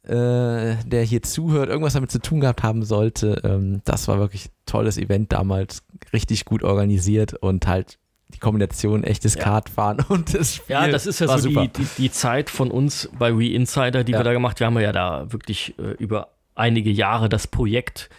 äh, 0.04 0.76
der 0.84 1.02
hier 1.02 1.22
zuhört, 1.22 1.68
irgendwas 1.68 1.94
damit 1.94 2.12
zu 2.12 2.20
tun 2.20 2.40
gehabt 2.40 2.62
haben 2.62 2.84
sollte, 2.84 3.40
ähm, 3.44 3.80
das 3.84 4.06
war 4.08 4.18
wirklich 4.18 4.46
ein 4.46 4.52
tolles 4.66 4.98
Event 4.98 5.32
damals. 5.32 5.82
Richtig 6.12 6.44
gut 6.44 6.62
organisiert 6.62 7.34
und 7.34 7.66
halt 7.66 7.98
die 8.34 8.38
Kombination 8.38 9.04
echtes 9.04 9.34
Ja. 9.34 9.42
Kartfahren 9.44 9.98
und 10.08 10.34
das 10.34 10.56
Spiel. 10.56 10.74
Ja, 10.74 10.88
das 10.88 11.06
ist 11.06 11.20
ja 11.20 11.38
so 11.38 11.48
die, 11.48 11.68
die, 11.68 11.86
die 11.98 12.10
Zeit 12.10 12.50
von 12.50 12.70
uns 12.70 13.08
bei 13.18 13.36
We 13.36 13.48
Insider, 13.48 14.04
die 14.04 14.12
Ja. 14.12 14.18
wir 14.20 14.24
da 14.24 14.32
gemacht 14.32 14.60
haben. 14.60 14.74
Wir 14.74 14.80
haben 14.80 14.84
ja 14.84 14.92
da 14.92 15.32
wirklich 15.32 15.74
äh, 15.78 15.92
über 16.02 16.28
einige 16.54 16.90
Jahre 16.90 17.28
das 17.28 17.46
Projekt, 17.46 18.10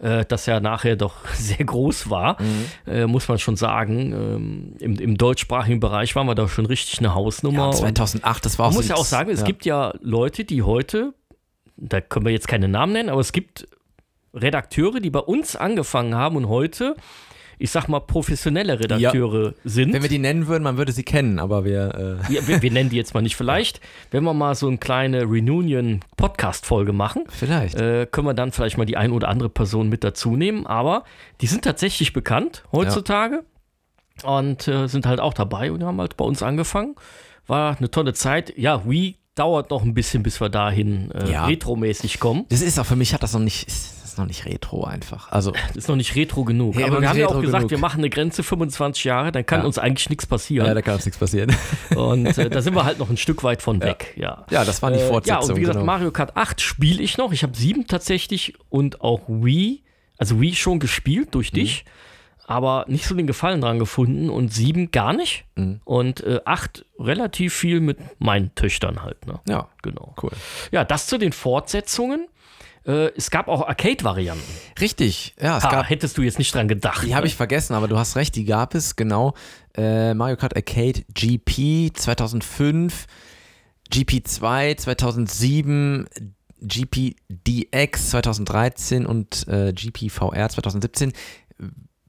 äh, 0.00 0.24
das 0.26 0.46
ja 0.46 0.60
nachher 0.60 0.94
doch 0.96 1.14
sehr 1.34 1.64
groß 1.64 2.08
war, 2.10 2.40
Mhm. 2.40 2.92
äh, 2.92 3.06
muss 3.06 3.26
man 3.28 3.38
schon 3.38 3.56
sagen. 3.56 4.12
Ähm, 4.12 4.72
im, 4.78 4.94
Im 4.98 5.16
deutschsprachigen 5.18 5.80
Bereich 5.80 6.14
waren 6.16 6.26
wir 6.26 6.34
da 6.34 6.48
schon 6.48 6.66
richtig 6.66 6.98
eine 7.00 7.14
Hausnummer. 7.14 7.58
ja, 7.58 7.64
und 7.66 7.74
2008, 7.76 8.44
das 8.44 8.58
war 8.58 8.66
auch 8.66 8.70
man 8.70 8.74
so 8.74 8.78
muss 8.80 8.88
ja 8.88 8.94
auch 8.96 9.04
sagen, 9.04 9.30
es 9.30 9.44
gibt 9.44 9.64
ja 9.66 9.92
Leute, 10.00 10.44
die 10.44 10.62
heute, 10.62 11.14
da 11.76 12.00
können 12.00 12.24
wir 12.26 12.32
jetzt 12.32 12.48
keine 12.48 12.68
Namen 12.68 12.92
nennen, 12.92 13.08
aber 13.08 13.20
es 13.20 13.32
gibt 13.32 13.66
Redakteure, 14.34 15.00
die 15.00 15.10
bei 15.10 15.20
uns 15.20 15.56
angefangen 15.56 16.14
haben 16.14 16.36
und 16.36 16.48
heute, 16.48 16.94
ich 17.58 17.70
sag 17.70 17.88
mal, 17.88 18.00
professionelle 18.00 18.78
Redakteure 18.80 19.54
sind. 19.64 19.92
Wenn 19.92 20.02
wir 20.02 20.08
die 20.08 20.18
nennen 20.18 20.46
würden, 20.46 20.62
man 20.64 20.76
würde 20.76 20.92
sie 20.92 21.02
kennen, 21.02 21.38
aber 21.38 21.64
wir. 21.64 22.18
Äh, 22.28 22.32
Ja, 22.34 22.46
wir, 22.46 22.62
wir 22.62 22.70
nennen 22.70 22.90
die 22.90 22.96
jetzt 22.96 23.14
mal 23.14 23.20
nicht. 23.22 23.36
Vielleicht, 23.36 23.80
wenn 24.10 24.22
wir 24.24 24.34
mal 24.34 24.54
so 24.54 24.68
eine 24.68 24.78
kleine 24.78 25.24
Reunion-Podcast-Folge 25.24 26.92
machen, 26.92 27.24
vielleicht. 27.28 27.74
äh, 27.80 28.06
können 28.10 28.26
wir 28.26 28.34
dann 28.34 28.52
vielleicht 28.52 28.78
mal 28.78 28.84
die 28.84 28.96
ein 28.96 29.12
oder 29.12 29.28
andere 29.28 29.48
Person 29.48 29.88
mit 29.88 30.04
dazu 30.04 30.36
nehmen. 30.36 30.66
Aber 30.66 31.04
die 31.40 31.46
sind 31.46 31.62
tatsächlich 31.62 32.12
bekannt 32.12 32.64
heutzutage 32.72 33.44
und 34.24 34.66
äh, 34.68 34.86
sind 34.88 35.06
halt 35.06 35.20
auch 35.20 35.34
dabei 35.34 35.72
und 35.72 35.82
haben 35.84 36.00
halt 36.00 36.16
bei 36.16 36.24
uns 36.24 36.42
angefangen. 36.42 36.94
War 37.46 37.76
eine 37.78 37.90
tolle 37.90 38.14
Zeit. 38.14 38.52
Ja, 38.56 38.88
Wii 38.88 39.16
dauert 39.34 39.70
noch 39.70 39.82
ein 39.84 39.94
bisschen, 39.94 40.22
bis 40.22 40.40
wir 40.40 40.48
dahin 40.48 41.10
äh, 41.12 41.30
Ja. 41.30 41.46
retromäßig 41.46 42.18
kommen. 42.20 42.44
Das 42.48 42.60
ist 42.60 42.78
auch 42.78 42.86
für 42.86 42.96
mich 42.96 43.14
hat 43.14 43.22
das 43.22 43.32
noch 43.32 43.40
nicht, 43.40 43.68
ist, 43.68 43.97
ist 44.18 44.20
noch 44.20 44.26
nicht 44.26 44.44
retro 44.46 44.84
einfach. 44.84 45.30
Also 45.32 45.52
Das 45.68 45.76
ist 45.76 45.88
noch 45.88 45.96
nicht 45.96 46.14
retro 46.16 46.44
genug. 46.44 46.76
Ja, 46.76 46.86
Aber 46.86 47.00
wir 47.00 47.08
haben 47.08 47.18
ja 47.18 47.26
auch 47.28 47.40
gesagt, 47.40 47.60
genug. 47.62 47.70
wir 47.70 47.78
machen 47.78 47.98
eine 48.00 48.10
Grenze 48.10 48.42
25 48.42 49.04
Jahre, 49.04 49.32
dann 49.32 49.46
kann 49.46 49.60
Ja. 49.60 49.66
uns 49.66 49.78
eigentlich 49.78 50.10
nichts 50.10 50.24
ja, 50.24 50.28
passieren. 50.28 50.74
da 50.74 50.82
kann 50.82 50.94
uns 50.94 51.04
nichts 51.06 51.18
passieren. 51.18 51.54
und 51.96 52.26
äh, 52.26 52.50
da 52.50 52.60
sind 52.62 52.74
wir 52.74 52.84
halt 52.84 52.98
noch 52.98 53.10
ein 53.10 53.16
Stück 53.16 53.42
weit 53.44 53.62
von 53.62 53.80
weg. 53.82 54.14
Ja. 54.16 54.44
Ja, 54.50 54.64
das 54.64 54.82
waren 54.82 54.92
die 54.92 54.98
Äh, 54.98 55.02
ja, 55.02 55.08
Fortsetzungen. 55.08 55.50
und 55.50 55.56
wie 55.56 55.60
gesagt, 55.60 55.78
genau. 55.78 55.86
Mario 55.86 56.10
Kart 56.10 56.36
8 56.36 56.60
spiele 56.60 57.02
ich 57.02 57.16
noch. 57.18 57.32
Ich 57.32 57.42
habe 57.42 57.56
7 57.56 57.86
tatsächlich 57.86 58.54
und 58.68 59.00
auch 59.00 59.22
Wii, 59.28 59.82
also 60.18 60.40
Wii 60.40 60.54
schon 60.54 60.78
gespielt 60.80 61.34
durch 61.34 61.52
Mhm. 61.52 61.56
dich, 61.56 61.84
aber 62.46 62.86
nicht 62.88 63.04
so 63.04 63.14
den 63.14 63.26
Gefallen 63.26 63.60
dran 63.60 63.78
gefunden 63.78 64.30
und 64.30 64.52
7 64.52 64.90
gar 64.90 65.12
nicht. 65.12 65.44
Mhm. 65.56 65.80
Und 65.84 66.22
äh, 66.24 66.40
8 66.46 66.84
relativ 66.98 67.54
viel 67.54 67.80
mit 67.80 67.98
meinen 68.18 68.54
Töchtern 68.54 69.02
halt. 69.02 69.26
Ne? 69.26 69.38
Ja, 69.48 69.68
Genau. 69.82 70.14
cool. 70.22 70.30
Ja, 70.72 70.82
das 70.84 71.06
zu 71.06 71.18
den 71.18 71.32
Fortsetzungen. 71.32 72.26
Äh, 72.88 73.12
es 73.16 73.30
gab 73.30 73.48
auch 73.48 73.68
Arcade-Varianten. 73.68 74.42
Richtig, 74.80 75.34
ja, 75.40 75.58
es 75.58 75.64
Ha, 75.64 75.70
gab, 75.70 75.90
hättest 75.90 76.16
du 76.16 76.22
jetzt 76.22 76.38
nicht 76.38 76.54
dran 76.54 76.68
gedacht. 76.68 77.04
die 77.04 77.14
habe 77.14 77.24
ne? 77.24 77.28
ich 77.28 77.36
vergessen, 77.36 77.74
aber 77.74 77.86
du 77.86 77.98
hast 77.98 78.16
recht, 78.16 78.34
die 78.34 78.46
gab 78.46 78.74
es, 78.74 78.96
genau. 78.96 79.34
Äh, 79.76 80.14
Mario 80.14 80.36
Kart 80.36 80.56
Arcade 80.56 81.04
GP 81.12 81.92
2005, 81.94 83.06
GP2 83.92 84.76
2007, 84.78 86.08
GP 86.62 87.16
DX 87.28 88.10
2013 88.10 89.04
und 89.06 89.46
äh, 89.48 89.72
GP 89.74 90.10
VR 90.10 90.48
2017. 90.48 91.12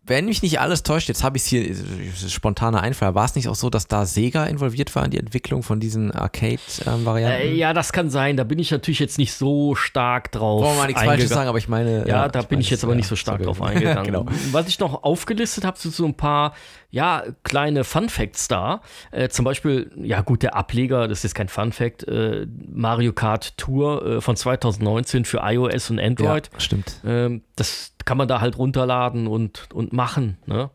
Wenn 0.09 0.25
mich 0.25 0.41
nicht 0.41 0.59
alles 0.59 0.81
täuscht, 0.81 1.07
jetzt 1.07 1.23
habe 1.23 1.37
ich 1.37 1.43
es 1.43 1.49
hier, 1.49 1.69
ist 1.69 2.31
spontaner 2.31 2.81
Einfall, 2.81 3.13
war 3.13 3.25
es 3.25 3.35
nicht 3.35 3.47
auch 3.47 3.55
so, 3.55 3.69
dass 3.69 3.87
da 3.87 4.07
Sega 4.07 4.45
involviert 4.45 4.95
war 4.95 5.05
in 5.05 5.11
die 5.11 5.19
Entwicklung 5.19 5.61
von 5.61 5.79
diesen 5.79 6.11
Arcade-Varianten? 6.11 7.47
Äh, 7.47 7.53
ja, 7.53 7.73
das 7.73 7.93
kann 7.93 8.09
sein. 8.09 8.35
Da 8.35 8.43
bin 8.43 8.57
ich 8.57 8.71
natürlich 8.71 8.97
jetzt 8.97 9.19
nicht 9.19 9.33
so 9.33 9.75
stark 9.75 10.31
drauf. 10.31 10.63
Wollen 10.63 10.73
wir 10.73 10.79
mal 10.79 10.87
nichts 10.87 11.03
Falsches 11.03 11.29
sagen, 11.29 11.47
aber 11.47 11.59
ich 11.59 11.67
meine. 11.67 12.07
Ja, 12.07 12.27
da 12.27 12.41
bin 12.41 12.47
meine, 12.57 12.61
ich 12.61 12.71
jetzt 12.71 12.83
aber 12.83 12.93
ja, 12.93 12.97
nicht 12.97 13.07
so 13.07 13.15
stark 13.15 13.43
drauf 13.43 13.61
eingegangen. 13.61 14.05
genau. 14.05 14.25
Was 14.51 14.67
ich 14.67 14.79
noch 14.79 15.03
aufgelistet 15.03 15.63
habe, 15.63 15.77
sind 15.77 15.93
so 15.93 16.05
ein 16.05 16.15
paar, 16.15 16.55
ja, 16.91 17.23
kleine 17.43 17.83
Fun 17.83 18.09
Facts 18.09 18.47
da. 18.47 18.81
Äh, 19.11 19.29
zum 19.29 19.45
Beispiel, 19.45 19.91
ja 19.95 20.21
gut, 20.21 20.41
der 20.41 20.55
Ableger, 20.55 21.07
das 21.07 21.23
ist 21.23 21.35
kein 21.35 21.47
Fun 21.47 21.71
Fact, 21.71 22.07
äh, 22.07 22.47
Mario 22.67 23.13
Kart 23.13 23.57
Tour 23.57 24.05
äh, 24.05 24.21
von 24.21 24.35
2019 24.35 25.25
für 25.25 25.39
iOS 25.43 25.91
und 25.91 25.99
Android. 25.99 26.49
Ja, 26.51 26.59
stimmt. 26.59 26.99
Ähm, 27.05 27.43
das 27.55 27.93
kann 28.05 28.17
man 28.17 28.27
da 28.27 28.41
halt 28.41 28.57
runterladen 28.57 29.27
und, 29.27 29.69
und 29.71 29.93
machen. 29.93 30.37
Ne? 30.47 30.71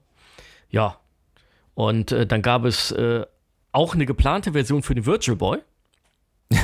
Ja. 0.71 0.99
Und 1.75 2.13
äh, 2.13 2.27
dann 2.27 2.43
gab 2.43 2.65
es 2.65 2.93
äh, 2.93 3.25
auch 3.73 3.95
eine 3.95 4.07
geplante 4.07 4.53
Version 4.53 4.85
für 4.85 4.95
den 4.95 5.07
Virtual 5.07 5.37
Boy. 5.37 5.59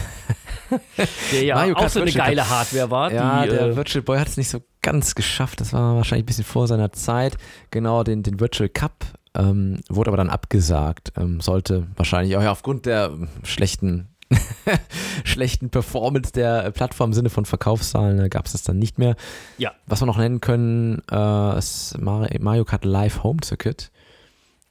der 1.32 1.42
ja 1.42 1.56
Mario 1.56 1.74
auch 1.74 1.80
Kart 1.80 1.90
so 1.90 1.98
eine 2.00 2.06
Virtual 2.06 2.28
geile 2.28 2.48
Hardware 2.48 2.90
war. 2.92 3.12
Ja, 3.12 3.42
die, 3.42 3.50
der 3.50 3.60
äh, 3.62 3.76
Virtual 3.76 4.02
Boy 4.02 4.18
hat 4.20 4.28
es 4.28 4.36
nicht 4.36 4.48
so 4.48 4.62
ganz 4.82 5.16
geschafft. 5.16 5.60
Das 5.60 5.72
war 5.72 5.96
wahrscheinlich 5.96 6.22
ein 6.22 6.26
bisschen 6.26 6.44
vor 6.44 6.68
seiner 6.68 6.92
Zeit. 6.92 7.36
Genau, 7.72 8.04
den, 8.04 8.22
den 8.22 8.38
Virtual 8.38 8.68
Cup 8.68 9.04
ähm, 9.34 9.80
wurde 9.88 10.10
aber 10.10 10.16
dann 10.16 10.30
abgesagt. 10.30 11.12
Ähm, 11.16 11.40
sollte 11.40 11.86
wahrscheinlich 11.96 12.36
auch 12.36 12.42
ja, 12.42 12.50
aufgrund 12.50 12.86
der 12.86 13.12
schlechten, 13.44 14.08
schlechten 15.24 15.70
Performance 15.70 16.32
der 16.32 16.64
äh, 16.64 16.72
Plattform 16.72 17.10
im 17.10 17.14
Sinne 17.14 17.30
von 17.30 17.44
Verkaufszahlen 17.44 18.20
äh, 18.20 18.28
gab 18.28 18.46
es 18.46 18.52
das 18.52 18.62
dann 18.62 18.78
nicht 18.78 18.98
mehr. 18.98 19.16
Ja. 19.58 19.72
Was 19.86 20.02
wir 20.02 20.06
noch 20.06 20.18
nennen 20.18 20.40
können, 20.40 21.02
äh, 21.10 21.58
ist 21.58 21.96
Mario, 21.98 22.64
Kart 22.64 22.84
Live 22.84 23.22
Home 23.22 23.40
Circuit 23.44 23.90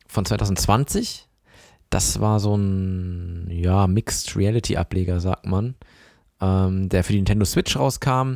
von 0.08 0.26
2020. 0.26 1.28
Das 1.90 2.20
war 2.20 2.40
so 2.40 2.56
ein 2.56 3.48
ja, 3.50 3.88
Mixed 3.88 4.36
Reality 4.36 4.78
Ableger, 4.78 5.20
sagt 5.20 5.46
man, 5.46 5.76
ähm, 6.40 6.90
der 6.90 7.04
für 7.04 7.14
die 7.14 7.20
Nintendo 7.20 7.46
Switch 7.46 7.76
rauskam 7.76 8.36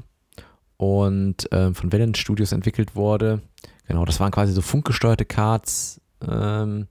und 0.78 1.47
ähm, 1.51 1.76
von 1.76 1.91
Valent 1.91 2.17
Studios 2.17 2.51
entwickelt 2.51 2.95
wurde. 2.95 3.41
Genau, 3.88 4.05
das 4.05 4.19
waren 4.19 4.32
quasi 4.32 4.53
so 4.53 4.61
funkgesteuerte 4.61 5.26
Cards, 5.26 6.01
ähm, 6.30 6.88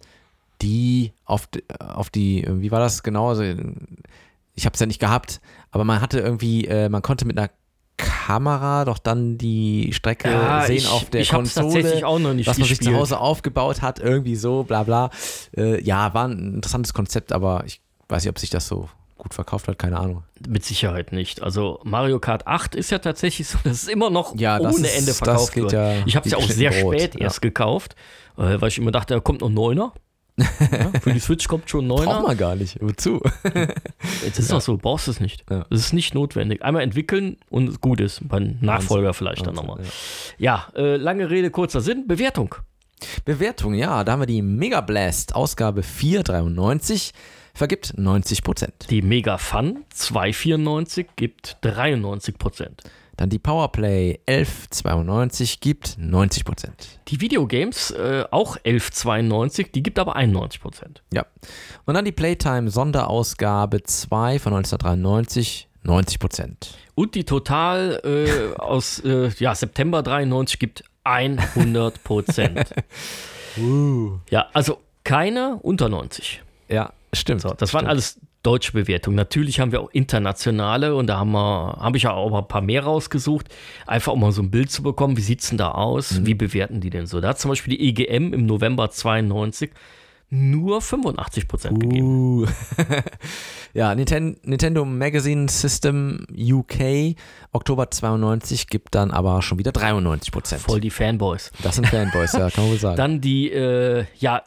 die 0.61 1.13
auf, 1.25 1.47
die- 1.49 1.65
auf 1.79 2.11
die, 2.11 2.47
wie 2.49 2.71
war 2.71 2.81
das 2.81 3.03
genau? 3.03 3.29
Also, 3.31 3.43
ich 4.55 4.65
habe 4.67 4.75
es 4.75 4.81
ja 4.81 4.87
nicht 4.87 5.01
gehabt, 5.01 5.41
aber 5.71 5.85
man 5.85 6.01
hatte 6.01 6.21
irgendwie, 6.21 6.67
äh, 6.67 6.89
man 6.89 7.03
konnte 7.03 7.25
mit 7.25 7.39
einer 7.39 7.51
Kamera 7.97 8.85
doch 8.85 8.99
dann 8.99 9.39
die 9.39 9.93
Strecke 9.93 10.31
Ja, 10.31 10.67
sehen 10.67 10.79
ich- 10.79 10.89
auf 10.89 11.11
der 11.11 11.21
ich 11.21 11.31
Konsole, 11.31 11.73
tatsächlich 11.73 12.05
auch 12.05 12.19
noch 12.19 12.35
nicht 12.35 12.47
was 12.47 12.59
man 12.59 12.69
sich 12.69 12.79
zu 12.79 12.85
gespielt. 12.85 12.99
Hause 12.99 13.19
aufgebaut 13.19 13.83
hat, 13.83 13.99
irgendwie 14.01 14.37
so, 14.37 14.65
bla 14.65 14.83
bla. 14.83 15.11
Äh, 15.57 15.83
ja, 15.83 16.13
war 16.15 16.27
ein 16.29 16.55
interessantes 16.55 16.95
Konzept, 16.95 17.33
aber 17.33 17.65
ich 17.67 17.81
weiß 18.09 18.25
nicht, 18.25 18.31
ob 18.31 18.39
sich 18.39 18.51
das 18.51 18.67
so 18.67 18.89
gut 19.23 19.35
verkauft 19.35 19.69
hat, 19.69 19.79
keine 19.79 19.99
Ahnung. 19.99 20.25
Mit 20.49 20.65
Sicherheit 20.65 21.13
nicht. 21.13 21.43
Also 21.43 21.81
Mario 21.85 22.19
Kart 22.19 22.47
8 22.49 22.75
ist 22.75 22.91
ja 22.91 22.99
tatsächlich 22.99 23.47
so, 23.49 23.57
dass 23.65 23.85
es 23.85 23.89
immer 23.89 24.11
noch 24.11 24.35
Ja, 24.37 24.59
ohne 24.61 24.87
ist- 24.87 24.99
Ende 24.99 25.15
verkauft 25.15 25.55
wird. 25.57 25.73
ja 25.73 25.95
ich 26.07 26.17
habe 26.17 26.27
es 26.27 26.33
ja 26.33 26.39
auch 26.39 26.49
sehr 26.49 26.71
Brot, 26.83 26.95
spät 26.95 27.15
ja. 27.15 27.21
erst 27.23 27.41
gekauft, 27.41 27.95
äh, 28.37 28.61
weil 28.61 28.69
ich 28.69 28.79
immer 28.79 28.91
dachte, 28.91 29.15
da 29.15 29.21
kommt 29.21 29.41
noch 29.41 29.49
Neuner. 29.51 29.93
ja, 30.39 30.91
für 31.03 31.13
die 31.13 31.21
Switch 31.21 31.47
kommt 31.47 31.69
schon 31.69 31.85
ein 31.85 31.89
Braucht 31.89 32.07
Neuner. 32.07 32.23
man 32.23 32.37
gar 32.39 32.57
nicht. 32.57 32.79
Wozu? 32.81 33.21
Jetzt 34.25 34.39
ist 34.39 34.51
auch 34.53 34.63
so, 34.63 34.73
du 34.73 34.79
brauchst 34.79 35.07
es 35.07 35.21
nicht. 35.21 35.45
Ja. 35.51 35.67
Das 35.69 35.81
ist 35.81 35.93
nicht 35.93 36.15
notwendig. 36.15 36.63
Einmal 36.65 36.83
entwickeln 36.83 37.37
und 37.51 37.83
gut 37.83 38.01
ist. 38.01 38.27
Beim 38.29 38.57
Nachfolger 38.63 39.13
vielleicht 39.13 39.47
dann 39.47 39.57
Wahnsinn, 39.57 39.67
nochmal. 39.69 39.85
ja. 40.39 40.67
Ja, 40.75 40.81
äh, 40.83 40.97
lange 40.97 41.29
Rede, 41.29 41.51
kurzer 41.51 41.83
Sinn. 41.83 42.07
Bewertung. 42.09 42.55
Bewertung, 43.27 43.75
ja, 43.75 44.05
da 44.05 44.13
haben 44.13 44.21
wir 44.21 44.27
die 44.27 44.41
Mega 44.43 44.81
Blast 44.81 45.35
Ausgabe 45.35 45.83
493, 45.83 47.13
vergibt 47.55 47.95
90 47.97 48.43
Prozent. 48.43 48.75
Die 48.91 49.03
Mega 49.03 49.39
Fun 49.39 49.85
294 49.91 51.07
gibt 51.17 51.59
93 51.63 52.39
Prozent. 52.39 52.83
Dann 53.17 53.29
die 53.29 53.39
Powerplay 53.39 54.21
1192 54.27 55.61
gibt 55.61 55.97
90 55.99 56.45
Prozent. 56.45 56.99
Die 57.09 57.21
Videogames 57.21 57.91
äh, 57.91 58.25
auch 58.31 58.57
1192, 58.57 59.71
die 59.71 59.83
gibt 59.83 59.99
aber 59.99 60.17
91 60.17 60.61
Prozent. 60.61 61.03
Ja. 61.13 61.27
Und 61.85 61.95
dann 61.95 62.05
die 62.05 62.13
Playtime 62.13 62.71
Sonderausgabe 62.71 63.83
2 63.83 64.39
von 64.39 64.55
1993, 64.55 65.69
90 65.83 66.19
Prozent. 66.19 66.79
Und 66.95 67.15
die 67.15 67.25
Total 67.25 68.01
äh, 68.05 68.59
aus 68.59 69.01
äh, 69.01 69.31
ja, 69.39 69.55
September 69.55 70.03
93 70.03 70.59
gibt 70.59 70.85
100 71.05 72.03
Prozent. 72.05 72.75
Ja, 74.31 74.49
also 74.55 74.79
keine 75.05 75.59
unter 75.61 75.91
90. 75.91 76.41
Ja, 76.71 76.95
stimmt. 77.15 77.41
So, 77.43 77.51
das 77.51 77.73
waren 77.75 77.81
stimmt. 77.81 77.91
alles 77.91 78.21
deutsche 78.43 78.73
Bewertungen. 78.73 79.17
Natürlich 79.17 79.61
haben 79.61 79.71
wir 79.73 79.81
auch 79.81 79.91
internationale 79.91 80.95
und 80.97 81.07
da 81.07 81.19
haben 81.19 81.31
wir, 81.33 81.77
habe 81.79 81.97
ich 81.97 82.05
ja 82.05 82.13
auch 82.13 82.37
ein 82.37 82.49
paar 82.49 82.61
mehr 82.63 82.83
rausgesucht, 82.85 83.47
einfach 83.87 84.13
um 84.13 84.21
mal 84.21 84.33
so 84.33 84.43
ein 84.43 84.51
Bild 84.51 84.71
zu 84.71 84.83
bekommen, 84.83 85.17
wie 85.17 85.21
sieht 85.23 85.41
es 85.43 85.49
denn 85.49 85.59
da 85.59 85.71
aus, 85.73 86.19
Mhm. 86.19 86.27
wie 86.27 86.35
bewerten 86.35 86.81
die 86.81 86.91
denn 86.91 87.07
so. 87.07 87.21
Da 87.21 87.29
hat 87.29 87.39
zum 87.39 87.51
Beispiel 87.51 87.77
die 87.77 87.89
EGM 87.89 88.33
im 88.33 88.47
November 88.47 88.91
92 88.91 89.71
nur 90.35 90.81
85 90.81 91.47
Prozent 91.47 91.79
gegeben. 91.79 92.07
Uh. 92.07 92.47
ja, 93.75 93.95
Ninten 93.95 94.39
Nintendo 94.45 94.85
Magazine 94.87 95.47
System 95.49 96.27
UK 96.31 97.17
Oktober 97.53 97.91
92 97.91 98.67
gibt 98.69 98.95
dann 98.95 99.11
aber 99.11 99.43
schon 99.43 99.59
wieder 99.59 99.73
93 99.73 100.33
Prozent. 100.33 100.63
Voll 100.63 100.81
die 100.81 100.89
Fanboys. 100.91 101.53
Das 101.63 101.77
sind 101.77 101.87
Fanboys, 101.87 102.33
ja, 102.33 102.49
kann 102.51 102.65
man 102.65 102.73
wohl 102.73 102.79
sagen. 102.79 102.97
Dann 103.03 103.21
die 103.21 103.53
äh, 103.53 104.07
ja, 104.19 104.43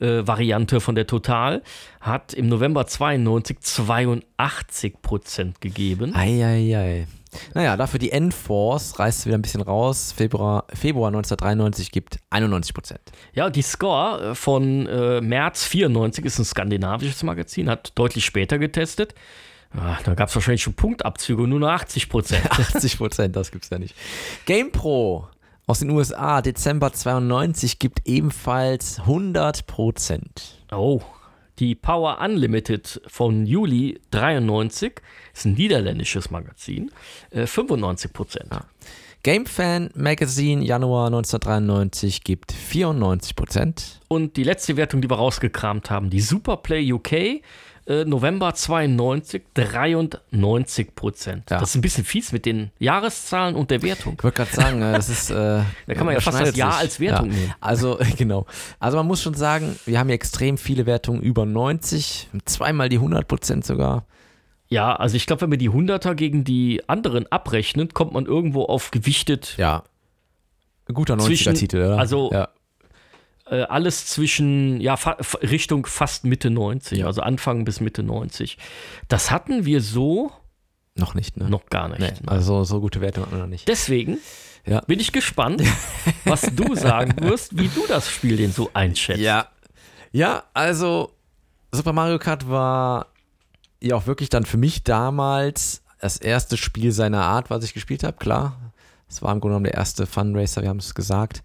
UK-Variante 0.00 0.80
von 0.80 0.94
der 0.94 1.06
Total 1.06 1.62
hat 2.00 2.34
im 2.34 2.48
November 2.48 2.86
92 2.86 3.60
82 3.60 5.02
Prozent 5.02 5.60
gegeben. 5.60 6.14
Eieiei. 6.14 7.06
Naja, 7.52 7.76
dafür 7.76 7.98
die 7.98 8.12
N-Force 8.12 8.98
reißt 8.98 9.26
wieder 9.26 9.36
ein 9.36 9.42
bisschen 9.42 9.62
raus. 9.62 10.14
Februar, 10.16 10.66
Februar 10.72 11.08
1993 11.08 11.90
gibt 11.90 12.18
91 12.30 12.74
Prozent. 12.74 13.00
Ja, 13.32 13.50
die 13.50 13.62
Score 13.62 14.30
äh, 14.30 14.34
von 14.36 14.86
äh, 14.86 15.20
März 15.20 15.64
94 15.64 16.24
ist 16.24 16.38
ein 16.38 16.44
skandinavisches 16.44 17.22
Magazin, 17.24 17.68
hat 17.68 17.92
deutlich 17.96 18.24
später 18.24 18.58
getestet. 18.58 19.14
Ah, 19.76 19.98
da 20.04 20.14
gab 20.14 20.28
es 20.28 20.34
wahrscheinlich 20.36 20.62
schon 20.62 20.74
Punktabzüge, 20.74 21.48
nur 21.48 21.58
noch 21.58 21.70
80 21.70 22.08
Prozent. 22.08 22.48
80 22.50 22.98
Prozent, 22.98 23.34
das 23.34 23.50
gibt's 23.50 23.70
ja 23.70 23.78
nicht. 23.80 23.96
GamePro 24.46 25.26
aus 25.66 25.78
den 25.78 25.90
USA, 25.90 26.42
Dezember 26.42 26.92
92, 26.92 27.78
gibt 27.78 28.06
ebenfalls 28.06 29.00
100 29.00 29.66
Prozent. 29.66 30.64
oh, 30.70 31.00
die 31.60 31.76
Power 31.76 32.18
Unlimited 32.20 33.00
von 33.06 33.46
Juli 33.46 34.00
93 34.10 35.00
ist 35.32 35.44
ein 35.44 35.54
niederländisches 35.54 36.30
Magazin, 36.30 36.90
äh, 37.30 37.46
95 37.46 38.12
Prozent. 38.12 38.50
GameFan 39.22 39.90
Magazine 39.94 40.64
Januar 40.64 41.06
1993 41.06 42.24
gibt 42.24 42.52
94 42.52 43.36
Prozent. 43.36 44.00
Und 44.08 44.36
die 44.36 44.42
letzte 44.42 44.76
Wertung, 44.76 45.00
die 45.00 45.08
wir 45.08 45.16
rausgekramt 45.16 45.90
haben, 45.90 46.10
die 46.10 46.20
Superplay 46.20 46.92
UK, 46.92 47.40
äh, 47.86 48.04
November 48.04 48.54
92, 48.54 49.42
93 49.54 50.94
Prozent. 50.94 51.50
Ja. 51.50 51.60
Das 51.60 51.70
ist 51.70 51.74
ein 51.76 51.80
bisschen 51.82 52.04
fies 52.04 52.32
mit 52.32 52.46
den 52.46 52.70
Jahreszahlen 52.78 53.54
und 53.54 53.70
der 53.70 53.82
Wertung. 53.82 54.14
Ich 54.18 54.24
wollte 54.24 54.36
gerade 54.38 54.54
sagen, 54.54 54.82
äh, 54.82 54.92
das 54.92 55.08
ist. 55.08 55.30
Äh, 55.30 55.34
Da 55.86 55.94
kann 55.94 56.06
man 56.06 56.14
ja 56.14 56.20
fast 56.20 56.40
das 56.40 56.56
Jahr 56.56 56.72
sich. 56.72 56.80
als 56.80 57.00
Wertung 57.00 57.30
ja. 57.30 57.36
nehmen. 57.36 57.54
Also, 57.60 57.98
genau. 58.16 58.46
Also, 58.80 58.96
man 58.96 59.06
muss 59.06 59.22
schon 59.22 59.34
sagen, 59.34 59.76
wir 59.86 59.98
haben 59.98 60.06
hier 60.08 60.14
extrem 60.14 60.56
viele 60.58 60.86
Wertungen 60.86 61.22
über 61.22 61.44
90, 61.46 62.28
zweimal 62.46 62.88
die 62.88 62.96
100 62.96 63.28
Prozent 63.28 63.64
sogar. 63.66 64.06
Ja, 64.68 64.96
also 64.96 65.16
ich 65.16 65.26
glaube, 65.26 65.42
wenn 65.42 65.50
man 65.50 65.58
die 65.58 65.70
100er 65.70 66.14
gegen 66.14 66.42
die 66.42 66.82
anderen 66.88 67.30
abrechnet, 67.30 67.92
kommt 67.94 68.12
man 68.14 68.24
irgendwo 68.26 68.64
auf 68.64 68.90
gewichtet 68.90 69.54
Ja. 69.58 69.84
Ein 70.88 70.94
guter 70.94 71.18
Zwischen- 71.18 71.52
90er-Titel, 71.52 71.76
oder? 71.76 71.98
also- 71.98 72.30
ja. 72.32 72.48
Äh, 73.54 73.62
alles 73.62 74.06
zwischen, 74.06 74.80
ja, 74.80 74.96
fa 74.96 75.12
Richtung 75.42 75.86
fast 75.86 76.24
Mitte 76.24 76.50
90, 76.50 76.98
Ja. 76.98 77.06
also 77.06 77.22
Anfang 77.22 77.64
bis 77.64 77.80
Mitte 77.80 78.02
90. 78.02 78.58
Das 79.08 79.30
hatten 79.30 79.64
wir 79.64 79.80
so 79.80 80.32
noch 80.96 81.14
nicht, 81.14 81.36
ne? 81.36 81.48
noch 81.50 81.66
gar 81.66 81.88
nicht. 81.88 82.00
Nee, 82.00 82.12
also, 82.26 82.62
so 82.64 82.80
gute 82.80 83.00
Wertung 83.00 83.24
hatten 83.24 83.32
wir 83.36 83.40
noch 83.40 83.46
nicht. 83.48 83.66
Deswegen 83.68 84.18
Ja. 84.66 84.80
bin 84.82 85.00
ich 85.00 85.12
gespannt, 85.12 85.62
was 86.24 86.42
du 86.54 86.74
sagen 86.76 87.14
wirst, 87.22 87.58
wie 87.58 87.68
du 87.68 87.84
das 87.88 88.08
Spiel 88.10 88.36
denn 88.36 88.52
so 88.52 88.70
einschätzt. 88.74 89.20
Ja. 89.20 89.48
Ja, 90.12 90.44
also 90.54 91.12
Super 91.72 91.92
Mario 91.92 92.18
Kart 92.20 92.48
war 92.48 93.06
ja 93.82 93.96
auch 93.96 94.06
wirklich 94.06 94.28
dann 94.28 94.44
für 94.44 94.56
mich 94.56 94.84
damals 94.84 95.82
das 96.00 96.16
erste 96.18 96.56
Spiel 96.56 96.92
seiner 96.92 97.22
Art, 97.24 97.50
was 97.50 97.64
ich 97.64 97.74
gespielt 97.74 98.04
habe, 98.04 98.16
klar. 98.16 98.72
Es 99.08 99.20
war 99.22 99.32
im 99.32 99.40
Grunde 99.40 99.54
genommen 99.54 99.64
der 99.64 99.74
erste 99.74 100.06
Funracer, 100.06 100.62
wir 100.62 100.68
haben 100.68 100.78
es 100.78 100.94
gesagt. 100.94 101.42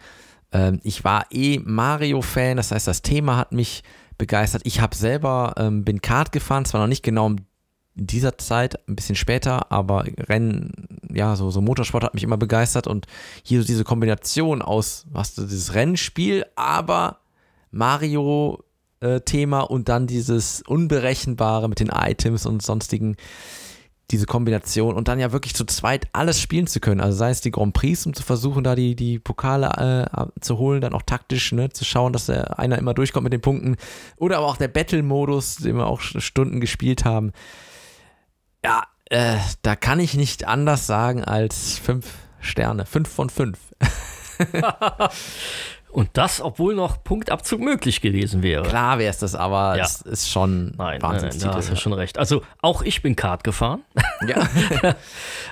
Ähm, 0.51 0.79
ich 0.83 1.03
war 1.03 1.25
eh 1.31 1.59
Mario-Fan, 1.59 2.57
das 2.57 2.71
heißt, 2.71 2.87
das 2.87 3.01
Thema 3.01 3.37
hat 3.37 3.51
mich 3.51 3.83
begeistert. 4.17 4.61
Ich 4.65 4.81
habe 4.81 4.95
selber, 4.95 5.53
ähm, 5.57 5.83
bin 5.83 6.01
Kart 6.01 6.31
gefahren, 6.31 6.65
zwar 6.65 6.81
noch 6.81 6.87
nicht 6.87 7.03
genau 7.03 7.29
in 7.29 8.07
dieser 8.07 8.37
Zeit, 8.37 8.87
ein 8.87 8.95
bisschen 8.95 9.15
später, 9.15 9.71
aber 9.71 10.05
Rennen, 10.17 10.99
ja, 11.11 11.35
so, 11.35 11.51
so 11.51 11.61
Motorsport 11.61 12.03
hat 12.03 12.13
mich 12.13 12.23
immer 12.23 12.37
begeistert 12.37 12.87
und 12.87 13.07
hier 13.43 13.61
so 13.61 13.67
diese 13.67 13.83
Kombination 13.83 14.61
aus, 14.61 15.05
hast 15.13 15.37
du 15.37 15.43
dieses 15.43 15.73
Rennspiel, 15.73 16.45
aber 16.55 17.19
Mario-Thema 17.71 19.61
und 19.61 19.89
dann 19.89 20.07
dieses 20.07 20.61
Unberechenbare 20.61 21.67
mit 21.67 21.79
den 21.79 21.89
Items 21.89 22.45
und 22.45 22.61
sonstigen, 22.61 23.17
diese 24.11 24.25
Kombination 24.25 24.95
und 24.95 25.07
dann 25.07 25.19
ja 25.19 25.31
wirklich 25.31 25.53
zu 25.53 25.65
zweit 25.65 26.07
alles 26.13 26.41
spielen 26.41 26.67
zu 26.67 26.79
können. 26.79 27.01
Also 27.01 27.17
sei 27.17 27.29
es 27.29 27.41
die 27.41 27.51
Grand 27.51 27.73
Prix, 27.73 28.05
um 28.05 28.13
zu 28.13 28.23
versuchen, 28.23 28.63
da 28.63 28.75
die, 28.75 28.95
die 28.95 29.19
Pokale 29.19 30.09
äh, 30.11 30.39
zu 30.41 30.57
holen, 30.57 30.81
dann 30.81 30.93
auch 30.93 31.03
taktisch, 31.03 31.51
ne, 31.51 31.69
zu 31.69 31.85
schauen, 31.85 32.13
dass 32.13 32.25
der 32.25 32.59
einer 32.59 32.77
immer 32.77 32.93
durchkommt 32.93 33.23
mit 33.23 33.33
den 33.33 33.41
Punkten. 33.41 33.75
Oder 34.17 34.37
aber 34.37 34.47
auch 34.47 34.57
der 34.57 34.67
Battle-Modus, 34.67 35.57
den 35.57 35.77
wir 35.77 35.87
auch 35.87 36.01
Stunden 36.01 36.59
gespielt 36.59 37.05
haben. 37.05 37.31
Ja, 38.63 38.83
äh, 39.05 39.37
da 39.61 39.75
kann 39.75 39.99
ich 39.99 40.15
nicht 40.15 40.47
anders 40.47 40.87
sagen 40.87 41.23
als 41.23 41.77
fünf 41.77 42.07
Sterne. 42.39 42.85
Fünf 42.85 43.09
von 43.09 43.29
fünf. 43.29 43.57
Und 45.91 46.09
das, 46.13 46.39
obwohl 46.39 46.75
noch 46.75 47.03
Punktabzug 47.03 47.61
möglich 47.61 47.99
gewesen 48.01 48.43
wäre. 48.43 48.61
Klar 48.63 48.99
wäre 48.99 49.09
es 49.09 49.17
das, 49.17 49.33
aber 49.33 49.75
Ja. 49.77 49.83
es 49.85 50.01
ist 50.01 50.29
schon 50.29 50.65
Nein, 50.65 50.75
nein, 50.77 50.87
nein, 50.91 51.01
Wahnsinnstitel. 51.01 51.47
da 51.51 51.55
hast 51.57 51.71
du 51.71 51.75
schon 51.75 51.93
recht. 51.93 52.19
Also 52.19 52.43
auch 52.61 52.83
ich 52.83 53.01
bin 53.01 53.15
Kart 53.15 53.43
gefahren. 53.43 53.81
ja. 54.27 54.47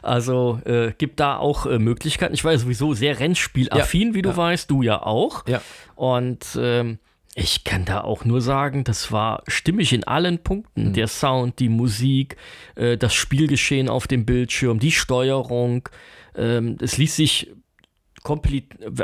Also 0.04 0.60
äh, 0.66 0.94
gibt 0.98 1.20
da 1.20 1.38
auch 1.38 1.66
äh, 1.66 1.80
Möglichkeiten. 1.80 2.34
Ich 2.34 2.44
war 2.44 2.52
ja 2.52 2.58
sowieso 2.58 2.94
sehr 2.94 3.20
Rennspielaffin, 3.20 4.14
wie 4.14 4.22
du 4.22 4.30
Ja. 4.30 4.38
weißt, 4.38 4.70
du 4.70 4.82
ja 4.84 5.02
auch. 5.02 5.46
ja. 5.48 5.62
Und 5.96 6.46
ähm, 6.60 7.00
ich 7.34 7.64
kann 7.64 7.86
da 7.86 8.02
auch 8.02 8.26
nur 8.26 8.42
sagen, 8.42 8.84
das 8.84 9.12
war 9.12 9.44
stimmig 9.48 9.94
in 9.94 10.04
allen 10.06 10.36
Mhm. 10.36 10.44
Punkten. 10.44 10.94
Der 10.94 11.08
Sound, 11.08 11.60
die 11.60 11.70
Musik, 11.70 12.38
äh, 12.76 12.98
das 12.98 13.14
Spielgeschehen 13.14 13.90
auf 13.90 14.08
dem 14.08 14.26
Bildschirm, 14.26 14.80
die 14.80 14.92
Steuerung. 14.92 15.88
Ähm, 16.36 16.78
es 16.82 16.98
ließ 16.98 17.16
sich 17.16 17.52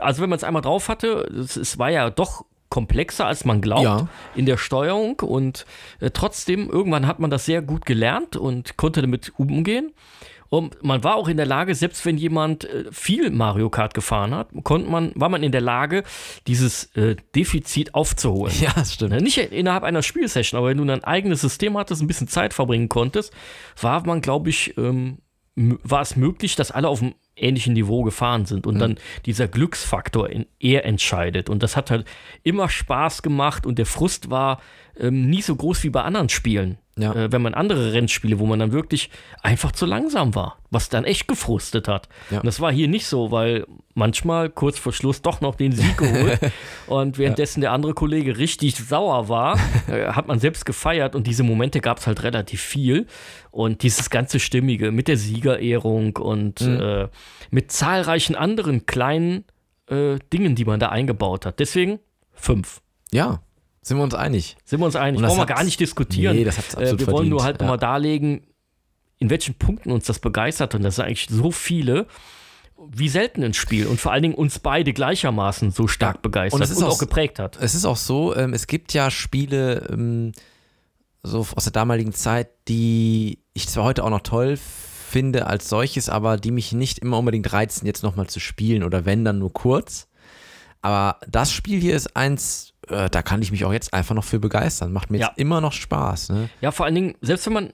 also 0.01 0.21
wenn 0.21 0.29
man 0.29 0.37
es 0.37 0.43
einmal 0.43 0.61
drauf 0.61 0.89
hatte, 0.89 1.27
es, 1.39 1.55
es 1.55 1.77
war 1.79 1.89
ja 1.89 2.09
doch 2.09 2.45
komplexer, 2.69 3.27
als 3.27 3.45
man 3.45 3.61
glaubt 3.61 3.83
Ja. 3.83 4.07
in 4.35 4.45
der 4.47 4.57
Steuerung 4.57 5.19
und 5.19 5.65
äh, 5.99 6.09
trotzdem, 6.11 6.69
irgendwann 6.69 7.05
hat 7.07 7.19
man 7.19 7.29
das 7.29 7.45
sehr 7.45 7.61
gut 7.61 7.85
gelernt 7.85 8.35
und 8.35 8.77
konnte 8.77 9.01
damit 9.01 9.31
umgehen. 9.37 9.93
Und 10.49 10.83
man 10.83 11.03
war 11.03 11.15
auch 11.15 11.27
in 11.29 11.37
der 11.37 11.47
Lage, 11.47 11.73
selbst 11.73 12.05
wenn 12.05 12.15
jemand 12.17 12.65
äh, 12.65 12.85
viel 12.91 13.31
Mario 13.31 13.71
Kart 13.71 13.93
gefahren 13.95 14.35
hat, 14.35 14.49
konnte 14.63 14.87
man, 14.89 15.11
war 15.15 15.29
man 15.29 15.41
in 15.41 15.51
der 15.51 15.61
Lage, 15.61 16.03
dieses 16.45 16.85
äh, 16.95 17.15
Defizit 17.35 17.95
aufzuholen. 17.95 18.53
Ja, 18.59 18.71
das 18.75 18.93
stimmt. 18.93 19.19
Nicht 19.21 19.37
innerhalb 19.39 19.83
einer 19.83 20.03
Spielsession, 20.03 20.59
aber 20.59 20.67
wenn 20.69 20.77
du 20.77 20.83
ein 20.91 21.03
eigenes 21.03 21.41
System 21.41 21.75
hattest, 21.77 22.01
ein 22.03 22.07
bisschen 22.07 22.27
Zeit 22.27 22.53
verbringen 22.53 22.87
konntest, 22.89 23.33
war 23.81 24.05
man, 24.05 24.21
glaube 24.21 24.49
ich, 24.51 24.77
ähm, 24.77 25.17
war 25.55 26.01
es 26.01 26.15
möglich, 26.15 26.55
dass 26.55 26.71
alle 26.71 26.87
auf 26.87 27.01
einem 27.01 27.13
ähnlichen 27.35 27.73
Niveau 27.73 28.03
gefahren 28.03 28.45
sind 28.45 28.67
und 28.67 28.75
mhm. 28.75 28.79
dann 28.79 28.95
dieser 29.25 29.47
Glücksfaktor 29.47 30.29
in, 30.29 30.45
eher 30.59 30.85
entscheidet. 30.85 31.49
Und 31.49 31.63
das 31.63 31.75
hat 31.75 31.91
halt 31.91 32.05
immer 32.43 32.69
Spaß 32.69 33.21
gemacht 33.21 33.65
und 33.65 33.77
der 33.77 33.85
Frust 33.85 34.29
war 34.29 34.61
ähm, 34.97 35.29
nie 35.29 35.41
so 35.41 35.55
groß 35.55 35.83
wie 35.83 35.89
bei 35.89 36.01
anderen 36.03 36.29
Spielen. 36.29 36.77
Ja. 36.95 37.13
Äh, 37.13 37.31
wenn 37.31 37.41
man 37.41 37.55
andere 37.55 37.93
Rennspiele, 37.93 38.37
wo 38.37 38.45
man 38.45 38.59
dann 38.59 38.71
wirklich 38.71 39.09
einfach 39.41 39.71
zu 39.71 39.85
langsam 39.85 40.35
war, 40.35 40.59
was 40.69 40.89
dann 40.89 41.05
echt 41.05 41.27
gefrustet 41.27 41.87
hat. 41.87 42.07
Ja. 42.29 42.37
Und 42.39 42.45
das 42.45 42.59
war 42.59 42.71
hier 42.71 42.87
nicht 42.87 43.07
so, 43.07 43.31
weil 43.31 43.65
manchmal 43.95 44.49
kurz 44.49 44.77
vor 44.77 44.93
Schluss 44.93 45.21
doch 45.23 45.41
noch 45.41 45.55
den 45.55 45.71
Sieg 45.71 45.97
geholt 45.97 46.39
und 46.87 47.17
währenddessen 47.17 47.61
ja. 47.61 47.69
der 47.69 47.71
andere 47.73 47.93
Kollege 47.95 48.37
richtig 48.37 48.75
sauer 48.75 49.27
war, 49.27 49.57
äh, 49.87 50.07
hat 50.07 50.27
man 50.27 50.39
selbst 50.39 50.65
gefeiert 50.65 51.15
und 51.15 51.25
diese 51.25 51.43
Momente 51.43 51.81
gab 51.81 51.97
es 51.97 52.05
halt 52.05 52.21
relativ 52.23 52.61
viel. 52.61 53.07
Und 53.49 53.83
dieses 53.83 54.09
ganze 54.09 54.39
Stimmige 54.39 54.91
mit 54.91 55.07
der 55.07 55.17
Siegerehrung 55.17 56.17
und 56.17 56.61
mhm. 56.61 56.79
äh, 56.79 57.07
mit 57.51 57.71
zahlreichen 57.71 58.35
anderen 58.35 58.87
kleinen 58.87 59.45
äh, 59.87 60.17
Dingen, 60.31 60.55
die 60.55 60.65
man 60.65 60.79
da 60.79 60.89
eingebaut 60.89 61.45
hat. 61.45 61.59
Deswegen 61.59 61.99
fünf. 62.33 62.81
Ja, 63.11 63.41
sind 63.83 63.97
wir 63.97 64.03
uns 64.03 64.15
einig? 64.15 64.55
Sind 64.63 64.79
wir 64.79 64.85
uns 64.85 64.95
einig? 64.95 65.21
Brauchen 65.21 65.37
wir 65.37 65.45
gar 65.45 65.63
nicht 65.63 65.79
diskutieren. 65.79 66.37
Nee, 66.37 66.45
das 66.45 66.57
hat's 66.57 66.75
absolut 66.75 67.01
äh, 67.01 67.05
Wir 67.05 67.13
wollen 67.13 67.29
nur 67.29 67.43
halt 67.43 67.59
ja. 67.59 67.65
nochmal 67.65 67.77
darlegen, 67.77 68.47
in 69.19 69.29
welchen 69.29 69.55
Punkten 69.55 69.91
uns 69.91 70.05
das 70.05 70.19
begeistert. 70.19 70.73
Und 70.73 70.83
das 70.83 70.95
sind 70.95 71.05
eigentlich 71.05 71.27
so 71.29 71.51
viele, 71.51 72.07
wie 72.77 73.09
selten 73.09 73.43
ein 73.43 73.53
Spiel. 73.53 73.85
Und 73.87 73.99
vor 73.99 74.13
allen 74.13 74.23
Dingen 74.23 74.35
uns 74.35 74.59
beide 74.59 74.93
gleichermaßen 74.93 75.71
so 75.71 75.87
stark 75.87 76.21
begeistert 76.21 76.61
und, 76.61 76.77
und 76.77 76.83
auch, 76.83 76.93
auch, 76.93 76.97
geprägt 76.97 77.39
hat. 77.39 77.57
Es 77.59 77.75
ist 77.75 77.83
auch 77.83 77.97
so, 77.97 78.33
ähm, 78.35 78.53
es 78.53 78.67
gibt 78.67 78.93
ja 78.93 79.11
Spiele 79.11 79.89
ähm, 79.91 80.31
so 81.21 81.45
aus 81.55 81.65
der 81.65 81.73
damaligen 81.73 82.13
Zeit, 82.13 82.49
die 82.69 83.39
ich 83.53 83.67
zwar 83.67 83.83
heute 83.83 84.05
auch 84.05 84.09
noch 84.09 84.21
toll 84.21 84.57
finde 84.57 85.45
als 85.47 85.67
solches, 85.67 86.07
aber 86.07 86.37
die 86.37 86.51
mich 86.51 86.71
nicht 86.71 86.99
immer 86.99 87.19
unbedingt 87.19 87.51
reizen, 87.51 87.85
jetzt 87.85 88.01
nochmal 88.01 88.27
zu 88.27 88.39
spielen 88.39 88.83
oder 88.83 89.05
wenn, 89.05 89.25
dann 89.25 89.39
nur 89.39 89.51
kurz. 89.51 90.07
Aber 90.83 91.17
das 91.27 91.51
Spiel 91.51 91.79
hier 91.79 91.95
ist 91.95 92.15
eins, 92.15 92.73
äh, 92.89 93.09
da 93.09 93.21
kann 93.21 93.41
ich 93.41 93.51
mich 93.51 93.65
auch 93.65 93.73
jetzt 93.73 93.93
einfach 93.93 94.13
noch 94.13 94.25
für 94.25 94.39
begeistern. 94.39 94.91
Macht 94.91 95.09
mir 95.09 95.17
ja. 95.17 95.27
jetzt 95.27 95.39
immer 95.39 95.61
noch 95.61 95.71
Spaß. 95.71 96.29
Ne? 96.29 96.49
Ja, 96.61 96.71
vor 96.71 96.85
allen 96.85 96.95
Dingen, 96.95 97.15
selbst 97.21 97.45
wenn 97.47 97.53
man, 97.53 97.73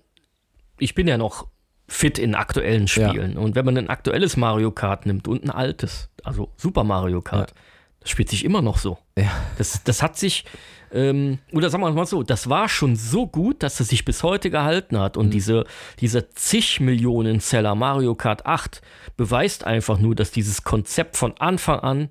ich 0.77 0.93
bin 0.93 1.07
ja 1.07 1.17
noch 1.17 1.47
fit 1.87 2.19
in 2.19 2.35
aktuellen 2.35 2.87
Spielen. 2.87 3.33
Ja. 3.33 3.39
Und 3.39 3.55
wenn 3.55 3.65
man 3.65 3.77
ein 3.77 3.89
aktuelles 3.89 4.37
Mario 4.37 4.69
Kart 4.69 5.07
nimmt 5.07 5.27
und 5.27 5.43
ein 5.43 5.49
altes, 5.49 6.09
also 6.23 6.49
Super 6.55 6.83
Mario 6.83 7.23
Kart, 7.23 7.49
ja. 7.49 7.55
das 8.01 8.11
spielt 8.11 8.29
sich 8.29 8.45
immer 8.45 8.61
noch 8.61 8.77
so. 8.77 8.99
Ja. 9.17 9.31
Das, 9.57 9.83
das 9.83 10.03
hat 10.03 10.15
sich, 10.15 10.45
ähm, 10.91 11.39
oder 11.51 11.71
sagen 11.71 11.83
wir 11.83 11.91
mal 11.91 12.05
so, 12.05 12.21
das 12.21 12.47
war 12.47 12.69
schon 12.69 12.95
so 12.95 13.25
gut, 13.25 13.63
dass 13.63 13.79
es 13.79 13.87
sich 13.87 14.05
bis 14.05 14.21
heute 14.21 14.51
gehalten 14.51 14.99
hat. 14.99 15.17
Und 15.17 15.27
mhm. 15.27 15.31
diese, 15.31 15.65
dieser 15.99 16.29
zig 16.29 16.79
Millionen 16.79 17.39
Seller 17.39 17.73
Mario 17.73 18.13
Kart 18.13 18.45
8 18.45 18.83
beweist 19.17 19.63
einfach 19.63 19.97
nur, 19.97 20.13
dass 20.13 20.29
dieses 20.29 20.63
Konzept 20.63 21.17
von 21.17 21.35
Anfang 21.39 21.79
an 21.79 22.09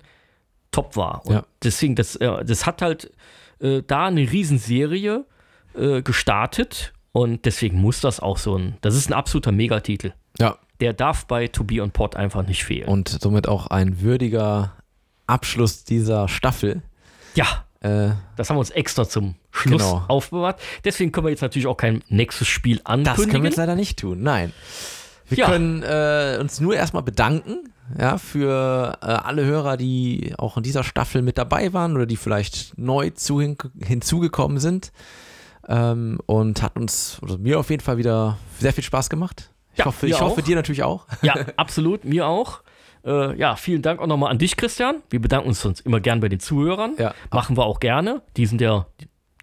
top 0.71 0.95
war. 0.95 1.25
Und 1.25 1.33
ja. 1.33 1.43
deswegen, 1.63 1.95
das, 1.95 2.17
das 2.19 2.65
hat 2.65 2.81
halt 2.81 3.11
äh, 3.59 3.81
da 3.85 4.05
eine 4.05 4.21
Riesenserie 4.21 5.25
äh, 5.75 6.01
gestartet 6.01 6.93
und 7.11 7.45
deswegen 7.45 7.79
muss 7.79 8.01
das 8.01 8.19
auch 8.19 8.37
so 8.37 8.55
ein, 8.57 8.77
das 8.81 8.95
ist 8.95 9.09
ein 9.09 9.13
absoluter 9.13 9.51
Megatitel. 9.51 10.13
Ja. 10.37 10.57
Der 10.79 10.93
darf 10.93 11.25
bei 11.25 11.47
To 11.47 11.63
Be 11.63 11.81
on 11.81 11.91
Pod 11.91 12.15
einfach 12.15 12.45
nicht 12.45 12.63
fehlen. 12.63 12.87
Und 12.87 13.09
somit 13.09 13.47
auch 13.47 13.67
ein 13.67 14.01
würdiger 14.01 14.73
Abschluss 15.27 15.83
dieser 15.83 16.27
Staffel. 16.27 16.81
Ja. 17.35 17.65
Äh, 17.81 18.11
das 18.35 18.49
haben 18.49 18.57
wir 18.57 18.61
uns 18.61 18.71
extra 18.71 19.07
zum 19.07 19.35
Schluss 19.51 19.81
genau. 19.81 20.05
aufbewahrt. 20.07 20.61
Deswegen 20.83 21.11
können 21.11 21.27
wir 21.27 21.31
jetzt 21.31 21.41
natürlich 21.41 21.67
auch 21.67 21.77
kein 21.77 22.03
nächstes 22.09 22.47
Spiel 22.47 22.81
ankündigen. 22.83 23.15
Das 23.15 23.29
können 23.29 23.43
wir 23.43 23.49
jetzt 23.49 23.57
leider 23.57 23.75
nicht 23.75 23.99
tun, 23.99 24.21
nein. 24.21 24.53
Wir 25.29 25.37
ja. 25.37 25.45
können 25.47 25.83
äh, 25.83 26.37
uns 26.39 26.59
nur 26.59 26.75
erstmal 26.75 27.03
bedanken 27.03 27.69
ja, 27.97 28.17
für 28.17 28.97
äh, 29.01 29.05
alle 29.05 29.45
Hörer, 29.45 29.77
die 29.77 30.33
auch 30.37 30.57
in 30.57 30.63
dieser 30.63 30.83
Staffel 30.83 31.21
mit 31.21 31.37
dabei 31.37 31.73
waren 31.73 31.95
oder 31.95 32.05
die 32.05 32.17
vielleicht 32.17 32.77
neu 32.77 33.09
zu, 33.11 33.41
hin, 33.41 33.57
hinzugekommen 33.83 34.59
sind. 34.59 34.91
Ähm, 35.67 36.19
und 36.25 36.63
hat 36.63 36.77
uns, 36.77 37.19
also 37.21 37.37
mir 37.37 37.59
auf 37.59 37.69
jeden 37.69 37.83
Fall 37.83 37.97
wieder 37.97 38.37
sehr 38.57 38.73
viel 38.73 38.83
Spaß 38.83 39.09
gemacht. 39.09 39.51
Ich, 39.73 39.79
ja, 39.79 39.85
hoffe, 39.85 40.07
ich 40.07 40.19
hoffe, 40.19 40.41
dir 40.41 40.55
natürlich 40.55 40.83
auch. 40.83 41.05
Ja, 41.21 41.35
absolut, 41.57 42.05
mir 42.05 42.27
auch. 42.27 42.61
Äh, 43.05 43.37
ja, 43.37 43.55
vielen 43.55 43.81
Dank 43.81 44.01
auch 44.01 44.07
nochmal 44.07 44.31
an 44.31 44.39
dich, 44.39 44.57
Christian. 44.57 45.03
Wir 45.09 45.21
bedanken 45.21 45.47
uns 45.47 45.61
sonst 45.61 45.81
immer 45.81 45.99
gern 45.99 46.19
bei 46.19 46.29
den 46.29 46.39
Zuhörern. 46.39 46.95
Ja. 46.97 47.13
Machen 47.31 47.55
wir 47.55 47.65
auch 47.65 47.79
gerne. 47.79 48.21
Die 48.35 48.45
sind 48.45 48.61
ja 48.61 48.87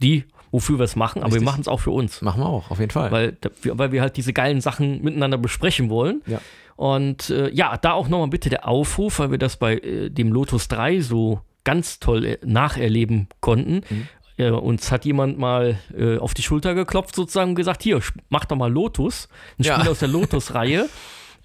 die, 0.02 0.24
wofür 0.50 0.78
wir 0.78 0.84
es 0.84 0.96
machen, 0.96 1.18
aber 1.18 1.28
Richtig. 1.28 1.42
wir 1.42 1.44
machen 1.44 1.60
es 1.60 1.68
auch 1.68 1.80
für 1.80 1.90
uns. 1.90 2.22
Machen 2.22 2.40
wir 2.40 2.46
auch, 2.46 2.70
auf 2.70 2.78
jeden 2.78 2.90
Fall. 2.90 3.10
Weil, 3.10 3.36
weil 3.64 3.92
wir 3.92 4.00
halt 4.00 4.16
diese 4.16 4.32
geilen 4.32 4.60
Sachen 4.60 5.02
miteinander 5.02 5.38
besprechen 5.38 5.90
wollen. 5.90 6.22
Ja. 6.26 6.40
Und 6.76 7.30
äh, 7.30 7.50
ja, 7.50 7.76
da 7.76 7.92
auch 7.92 8.08
nochmal 8.08 8.28
bitte 8.28 8.50
der 8.50 8.68
Aufruf, 8.68 9.18
weil 9.18 9.30
wir 9.30 9.38
das 9.38 9.56
bei 9.56 9.76
äh, 9.78 10.10
dem 10.10 10.30
Lotus 10.30 10.68
3 10.68 11.00
so 11.00 11.40
ganz 11.64 11.98
toll 11.98 12.24
äh, 12.24 12.38
nacherleben 12.44 13.28
konnten. 13.40 13.82
Mhm. 13.88 14.08
Äh, 14.38 14.50
uns 14.50 14.92
hat 14.92 15.04
jemand 15.04 15.38
mal 15.38 15.78
äh, 15.96 16.18
auf 16.18 16.34
die 16.34 16.42
Schulter 16.42 16.74
geklopft 16.74 17.14
sozusagen 17.14 17.50
und 17.50 17.56
gesagt, 17.56 17.82
hier, 17.82 18.00
mach 18.28 18.44
doch 18.44 18.56
mal 18.56 18.70
Lotus, 18.70 19.28
ein 19.58 19.64
Spiel 19.64 19.84
ja. 19.84 19.90
aus 19.90 20.00
der 20.00 20.08
Lotus-Reihe. 20.08 20.88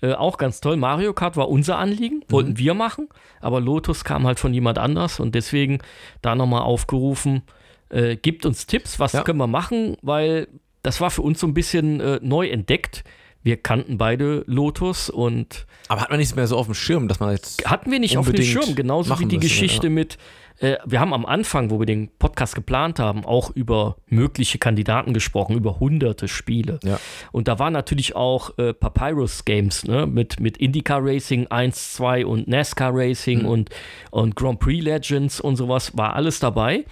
Äh, 0.02 0.14
auch 0.14 0.38
ganz 0.38 0.62
toll. 0.62 0.78
Mario 0.78 1.14
Kart 1.14 1.38
war 1.38 1.50
unser 1.50 1.78
Anliegen, 1.78 2.18
mhm. 2.18 2.32
wollten 2.32 2.58
wir 2.58 2.74
machen, 2.74 3.08
aber 3.40 3.62
Lotus 3.62 4.04
kam 4.04 4.26
halt 4.26 4.40
von 4.40 4.54
jemand 4.54 4.80
anders 4.80 5.20
und 5.20 5.36
deswegen 5.36 5.80
da 6.22 6.36
nochmal 6.36 6.64
aufgerufen, 6.64 7.44
äh, 7.92 8.16
gibt 8.16 8.46
uns 8.46 8.66
Tipps, 8.66 9.00
was 9.00 9.14
ja. 9.14 9.24
können 9.24 9.40
wir 9.40 9.48
machen, 9.48 9.98
weil 10.02 10.48
das 10.84 11.00
war 11.00 11.12
für 11.12 11.22
uns 11.22 11.40
so 11.40 11.48
ein 11.48 11.54
bisschen 11.54 12.00
äh, 12.00 12.20
neu 12.22 12.48
entdeckt 12.48 13.04
wir 13.44 13.58
kannten 13.58 13.98
beide 13.98 14.44
Lotus 14.48 15.10
und. 15.10 15.66
Aber 15.88 16.02
hat 16.02 16.10
man 16.10 16.20
nichts 16.20 16.36
mehr 16.36 16.48
so 16.48 16.58
auf 16.58 16.68
dem 16.68 16.76
Schirm, 16.76 17.08
dass 17.08 17.20
man 17.20 17.32
jetzt. 17.32 17.70
Hatten 17.70 17.92
wir 17.92 18.00
nicht 18.00 18.18
auf 18.18 18.32
dem 18.32 18.42
Schirm, 18.42 18.76
genauso 18.76 19.20
wie 19.20 19.26
die 19.26 19.38
müssen, 19.38 19.42
Geschichte 19.42 19.88
ja. 19.88 19.94
mit. 19.94 20.18
Äh, 20.60 20.78
wir 20.86 21.00
haben 21.00 21.12
am 21.12 21.26
Anfang, 21.26 21.72
wo 21.72 21.80
wir 21.80 21.88
den 21.88 22.12
Podcast 22.20 22.54
geplant 22.54 23.00
haben, 23.00 23.26
auch 23.26 23.50
über 23.50 23.98
mögliche 24.08 24.60
Kandidaten 24.60 25.14
gesprochen, 25.14 25.56
über 25.56 25.80
hunderte 25.80 26.28
Spiele. 26.28 26.80
Ja. 26.84 27.00
Und 27.32 27.48
da 27.48 27.58
waren 27.58 27.74
natürlich 27.74 28.16
auch 28.16 28.58
äh, 28.60 28.74
Papyrus 28.74 29.44
Games, 29.44 29.86
ne, 29.86 30.06
mit, 30.06 30.40
mit 30.40 30.58
IndyCar 30.58 31.04
Racing 31.04 31.48
1, 31.48 31.94
2 31.94 32.28
und 32.28 32.48
NASCAR 32.48 32.92
Racing 32.94 33.40
mhm. 33.40 33.48
und, 33.48 33.70
und 34.12 34.36
Grand 34.36 34.60
Prix 34.60 34.84
Legends 34.84 35.42
und 35.42 35.56
sowas, 35.56 35.98
war 35.98 36.14
alles 36.16 36.40
dabei. 36.40 36.86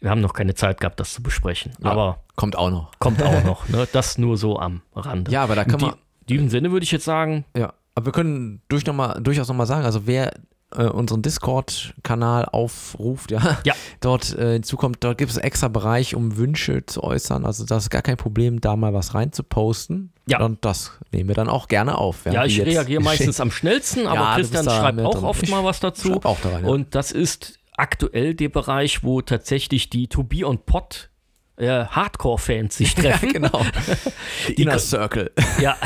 Wir 0.00 0.10
haben 0.10 0.20
noch 0.20 0.34
keine 0.34 0.54
Zeit 0.54 0.80
gehabt, 0.80 1.00
das 1.00 1.12
zu 1.14 1.22
besprechen. 1.22 1.72
Ja, 1.82 1.90
aber 1.90 2.20
kommt 2.36 2.56
auch 2.56 2.70
noch. 2.70 2.92
Kommt 2.98 3.22
auch 3.22 3.44
noch. 3.44 3.68
Ne? 3.68 3.88
Das 3.92 4.18
nur 4.18 4.36
so 4.36 4.58
am 4.58 4.82
Rande. 4.94 5.30
Ja, 5.30 5.42
aber 5.42 5.54
da 5.54 5.64
kann 5.64 5.80
man. 5.80 5.90
In 5.92 6.26
diesem 6.28 6.48
Sinne 6.50 6.72
würde 6.72 6.84
ich 6.84 6.90
jetzt 6.90 7.04
sagen. 7.04 7.44
Ja, 7.56 7.72
aber 7.94 8.06
wir 8.06 8.12
können 8.12 8.60
durch 8.68 8.84
noch 8.84 8.94
mal, 8.94 9.20
durchaus 9.20 9.48
nochmal 9.48 9.66
sagen, 9.66 9.84
also 9.84 10.06
wer 10.06 10.32
äh, 10.74 10.84
unseren 10.84 11.22
Discord-Kanal 11.22 12.46
aufruft, 12.46 13.30
ja, 13.30 13.58
ja. 13.64 13.74
dort 14.00 14.36
äh, 14.36 14.54
hinzukommt, 14.54 14.98
dort 15.00 15.18
gibt 15.18 15.30
es 15.30 15.38
einen 15.38 15.44
extra 15.44 15.68
Bereich, 15.68 16.14
um 16.14 16.36
Wünsche 16.36 16.84
zu 16.84 17.02
äußern. 17.02 17.46
Also 17.46 17.64
das 17.64 17.84
ist 17.84 17.90
gar 17.90 18.02
kein 18.02 18.16
Problem, 18.16 18.60
da 18.60 18.76
mal 18.76 18.92
was 18.92 19.14
rein 19.14 19.32
zu 19.32 19.42
posten. 19.42 20.12
Ja. 20.28 20.44
Und 20.44 20.64
das 20.64 20.92
nehmen 21.12 21.28
wir 21.28 21.34
dann 21.34 21.48
auch 21.48 21.68
gerne 21.68 21.96
auf. 21.96 22.24
Ja, 22.26 22.44
ich 22.44 22.60
reagiere 22.60 23.02
meistens 23.02 23.40
am 23.40 23.50
schnellsten, 23.50 24.06
aber 24.06 24.20
ja, 24.20 24.34
Christian 24.34 24.64
schreibt 24.64 25.00
auch 25.00 25.22
oft 25.22 25.48
mal 25.48 25.64
was 25.64 25.80
dazu. 25.80 26.20
Auch 26.24 26.40
da 26.40 26.50
rein, 26.50 26.64
ja. 26.64 26.70
Und 26.70 26.94
das 26.94 27.12
ist 27.12 27.58
aktuell 27.76 28.34
der 28.34 28.48
Bereich, 28.48 29.04
wo 29.04 29.20
tatsächlich 29.20 29.90
die 29.90 30.08
To 30.08 30.22
Be 30.22 30.46
on 30.46 30.64
Pot 30.64 31.10
äh, 31.56 31.86
Hardcore-Fans 31.86 32.76
sich 32.76 32.94
treffen. 32.96 33.26
Ja, 33.26 33.32
genau. 33.32 33.62
Die 34.48 34.62
Inner 34.62 34.78
Circle. 34.78 35.32
Ja, 35.60 35.76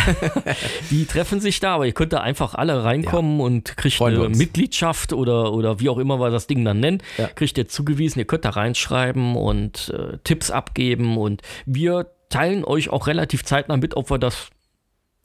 die 0.90 1.06
treffen 1.06 1.40
sich 1.40 1.60
da, 1.60 1.76
aber 1.76 1.86
ihr 1.86 1.92
könnt 1.92 2.12
da 2.12 2.20
einfach 2.20 2.54
alle 2.56 2.82
reinkommen 2.82 3.38
ja. 3.38 3.44
und 3.44 3.76
kriegt 3.76 3.94
Freuen 3.94 4.20
eine 4.20 4.36
Mitgliedschaft 4.36 5.12
oder, 5.12 5.52
oder 5.52 5.78
wie 5.78 5.88
auch 5.88 5.98
immer 5.98 6.18
wir 6.18 6.30
das 6.30 6.48
Ding 6.48 6.64
dann 6.64 6.80
nennen, 6.80 7.00
ja. 7.16 7.28
kriegt 7.28 7.56
ihr 7.56 7.68
zugewiesen. 7.68 8.18
Ihr 8.18 8.24
könnt 8.24 8.44
da 8.44 8.50
reinschreiben 8.50 9.36
und 9.36 9.94
äh, 9.96 10.18
Tipps 10.24 10.50
abgeben 10.50 11.16
und 11.18 11.42
wir 11.66 12.10
teilen 12.30 12.64
euch 12.64 12.90
auch 12.90 13.06
relativ 13.06 13.44
zeitnah 13.44 13.76
mit, 13.76 13.96
ob 13.96 14.10
wir 14.10 14.18
das. 14.18 14.50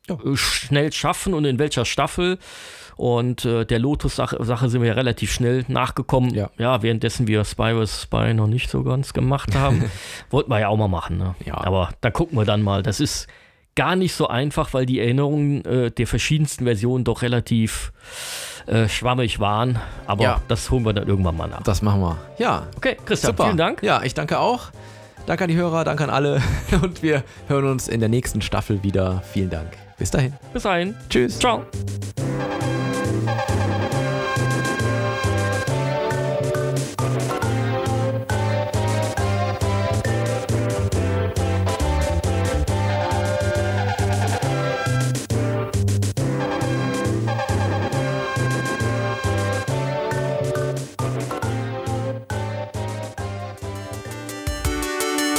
Äh, 0.07 0.35
schnell 0.35 0.91
schaffen 0.91 1.33
und 1.33 1.45
in 1.45 1.57
welcher 1.57 1.85
Staffel. 1.85 2.37
Und 2.97 3.45
äh, 3.45 3.65
der 3.65 3.79
Lotus-Sache 3.79 4.43
Sache 4.43 4.69
sind 4.69 4.81
wir 4.81 4.89
ja 4.89 4.93
relativ 4.93 5.31
schnell 5.31 5.65
nachgekommen. 5.67 6.33
Ja. 6.33 6.49
ja, 6.57 6.81
währenddessen 6.81 7.27
wir 7.27 7.43
Spy 7.43 7.73
vs. 7.73 8.03
Spy 8.03 8.33
noch 8.33 8.47
nicht 8.47 8.69
so 8.69 8.83
ganz 8.83 9.13
gemacht 9.13 9.55
haben. 9.55 9.83
Wollten 10.29 10.49
wir 10.49 10.59
ja 10.59 10.69
auch 10.69 10.77
mal 10.77 10.87
machen. 10.87 11.17
Ne? 11.17 11.35
Ja. 11.45 11.57
Aber 11.57 11.89
da 12.01 12.11
gucken 12.11 12.37
wir 12.37 12.45
dann 12.45 12.61
mal. 12.61 12.83
Das 12.83 12.99
ist 12.99 13.27
gar 13.75 13.95
nicht 13.95 14.13
so 14.13 14.27
einfach, 14.27 14.73
weil 14.73 14.85
die 14.85 14.99
Erinnerungen 14.99 15.63
äh, 15.65 15.91
der 15.91 16.07
verschiedensten 16.07 16.63
Versionen 16.63 17.03
doch 17.03 17.21
relativ 17.21 17.91
äh, 18.67 18.87
schwammig 18.87 19.39
waren. 19.39 19.79
Aber 20.07 20.23
ja. 20.23 20.41
das 20.47 20.71
holen 20.71 20.85
wir 20.85 20.93
dann 20.93 21.07
irgendwann 21.07 21.37
mal 21.37 21.47
nach. 21.47 21.63
Das 21.63 21.81
machen 21.81 22.01
wir. 22.01 22.17
Ja. 22.37 22.67
Okay, 22.77 22.97
Christian, 23.05 23.33
Super. 23.33 23.45
vielen 23.45 23.57
Dank. 23.57 23.83
Ja, 23.83 24.01
ich 24.03 24.13
danke 24.13 24.39
auch. 24.39 24.71
Danke 25.25 25.45
an 25.45 25.49
die 25.49 25.55
Hörer, 25.55 25.83
danke 25.83 26.03
an 26.03 26.11
alle 26.11 26.41
und 26.81 27.01
wir 27.01 27.23
hören 27.47 27.65
uns 27.65 27.87
in 27.87 27.99
der 27.99 28.09
nächsten 28.09 28.41
Staffel 28.41 28.83
wieder. 28.83 29.23
Vielen 29.33 29.49
Dank. 29.49 29.69
Bis 29.97 30.11
dahin. 30.11 30.33
Bis 30.53 30.63
dahin. 30.63 30.95
Tschüss. 31.09 31.39
Ciao. 31.39 31.65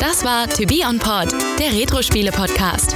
Das 0.09 0.23
war 0.23 0.49
To 0.49 0.65
Be 0.67 0.83
On 0.89 1.01
Pod, 1.01 1.33
der 1.59 1.73
Retro-Spiele-Podcast. 1.73 2.95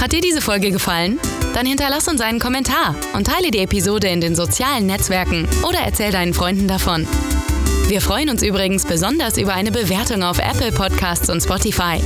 Hat 0.00 0.12
dir 0.12 0.20
diese 0.20 0.40
Folge 0.40 0.70
gefallen? 0.70 1.18
Dann 1.54 1.66
hinterlass 1.66 2.06
uns 2.06 2.20
einen 2.20 2.38
Kommentar 2.38 2.94
und 3.14 3.26
teile 3.26 3.50
die 3.50 3.58
Episode 3.58 4.06
in 4.06 4.20
den 4.20 4.36
sozialen 4.36 4.86
Netzwerken 4.86 5.48
oder 5.68 5.80
erzähl 5.80 6.12
deinen 6.12 6.34
Freunden 6.34 6.68
davon. 6.68 7.04
Wir 7.88 8.00
freuen 8.00 8.30
uns 8.30 8.44
übrigens 8.44 8.84
besonders 8.84 9.38
über 9.38 9.54
eine 9.54 9.72
Bewertung 9.72 10.22
auf 10.22 10.38
Apple 10.38 10.70
Podcasts 10.70 11.28
und 11.30 11.42
Spotify. 11.42 11.98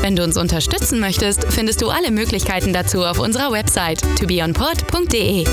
Wenn 0.00 0.14
du 0.14 0.22
uns 0.22 0.36
unterstützen 0.36 1.00
möchtest, 1.00 1.52
findest 1.52 1.82
du 1.82 1.90
alle 1.90 2.12
Möglichkeiten 2.12 2.72
dazu 2.72 3.04
auf 3.04 3.18
unserer 3.18 3.50
Website 3.50 4.02
tobeonpod.de. 4.20 5.46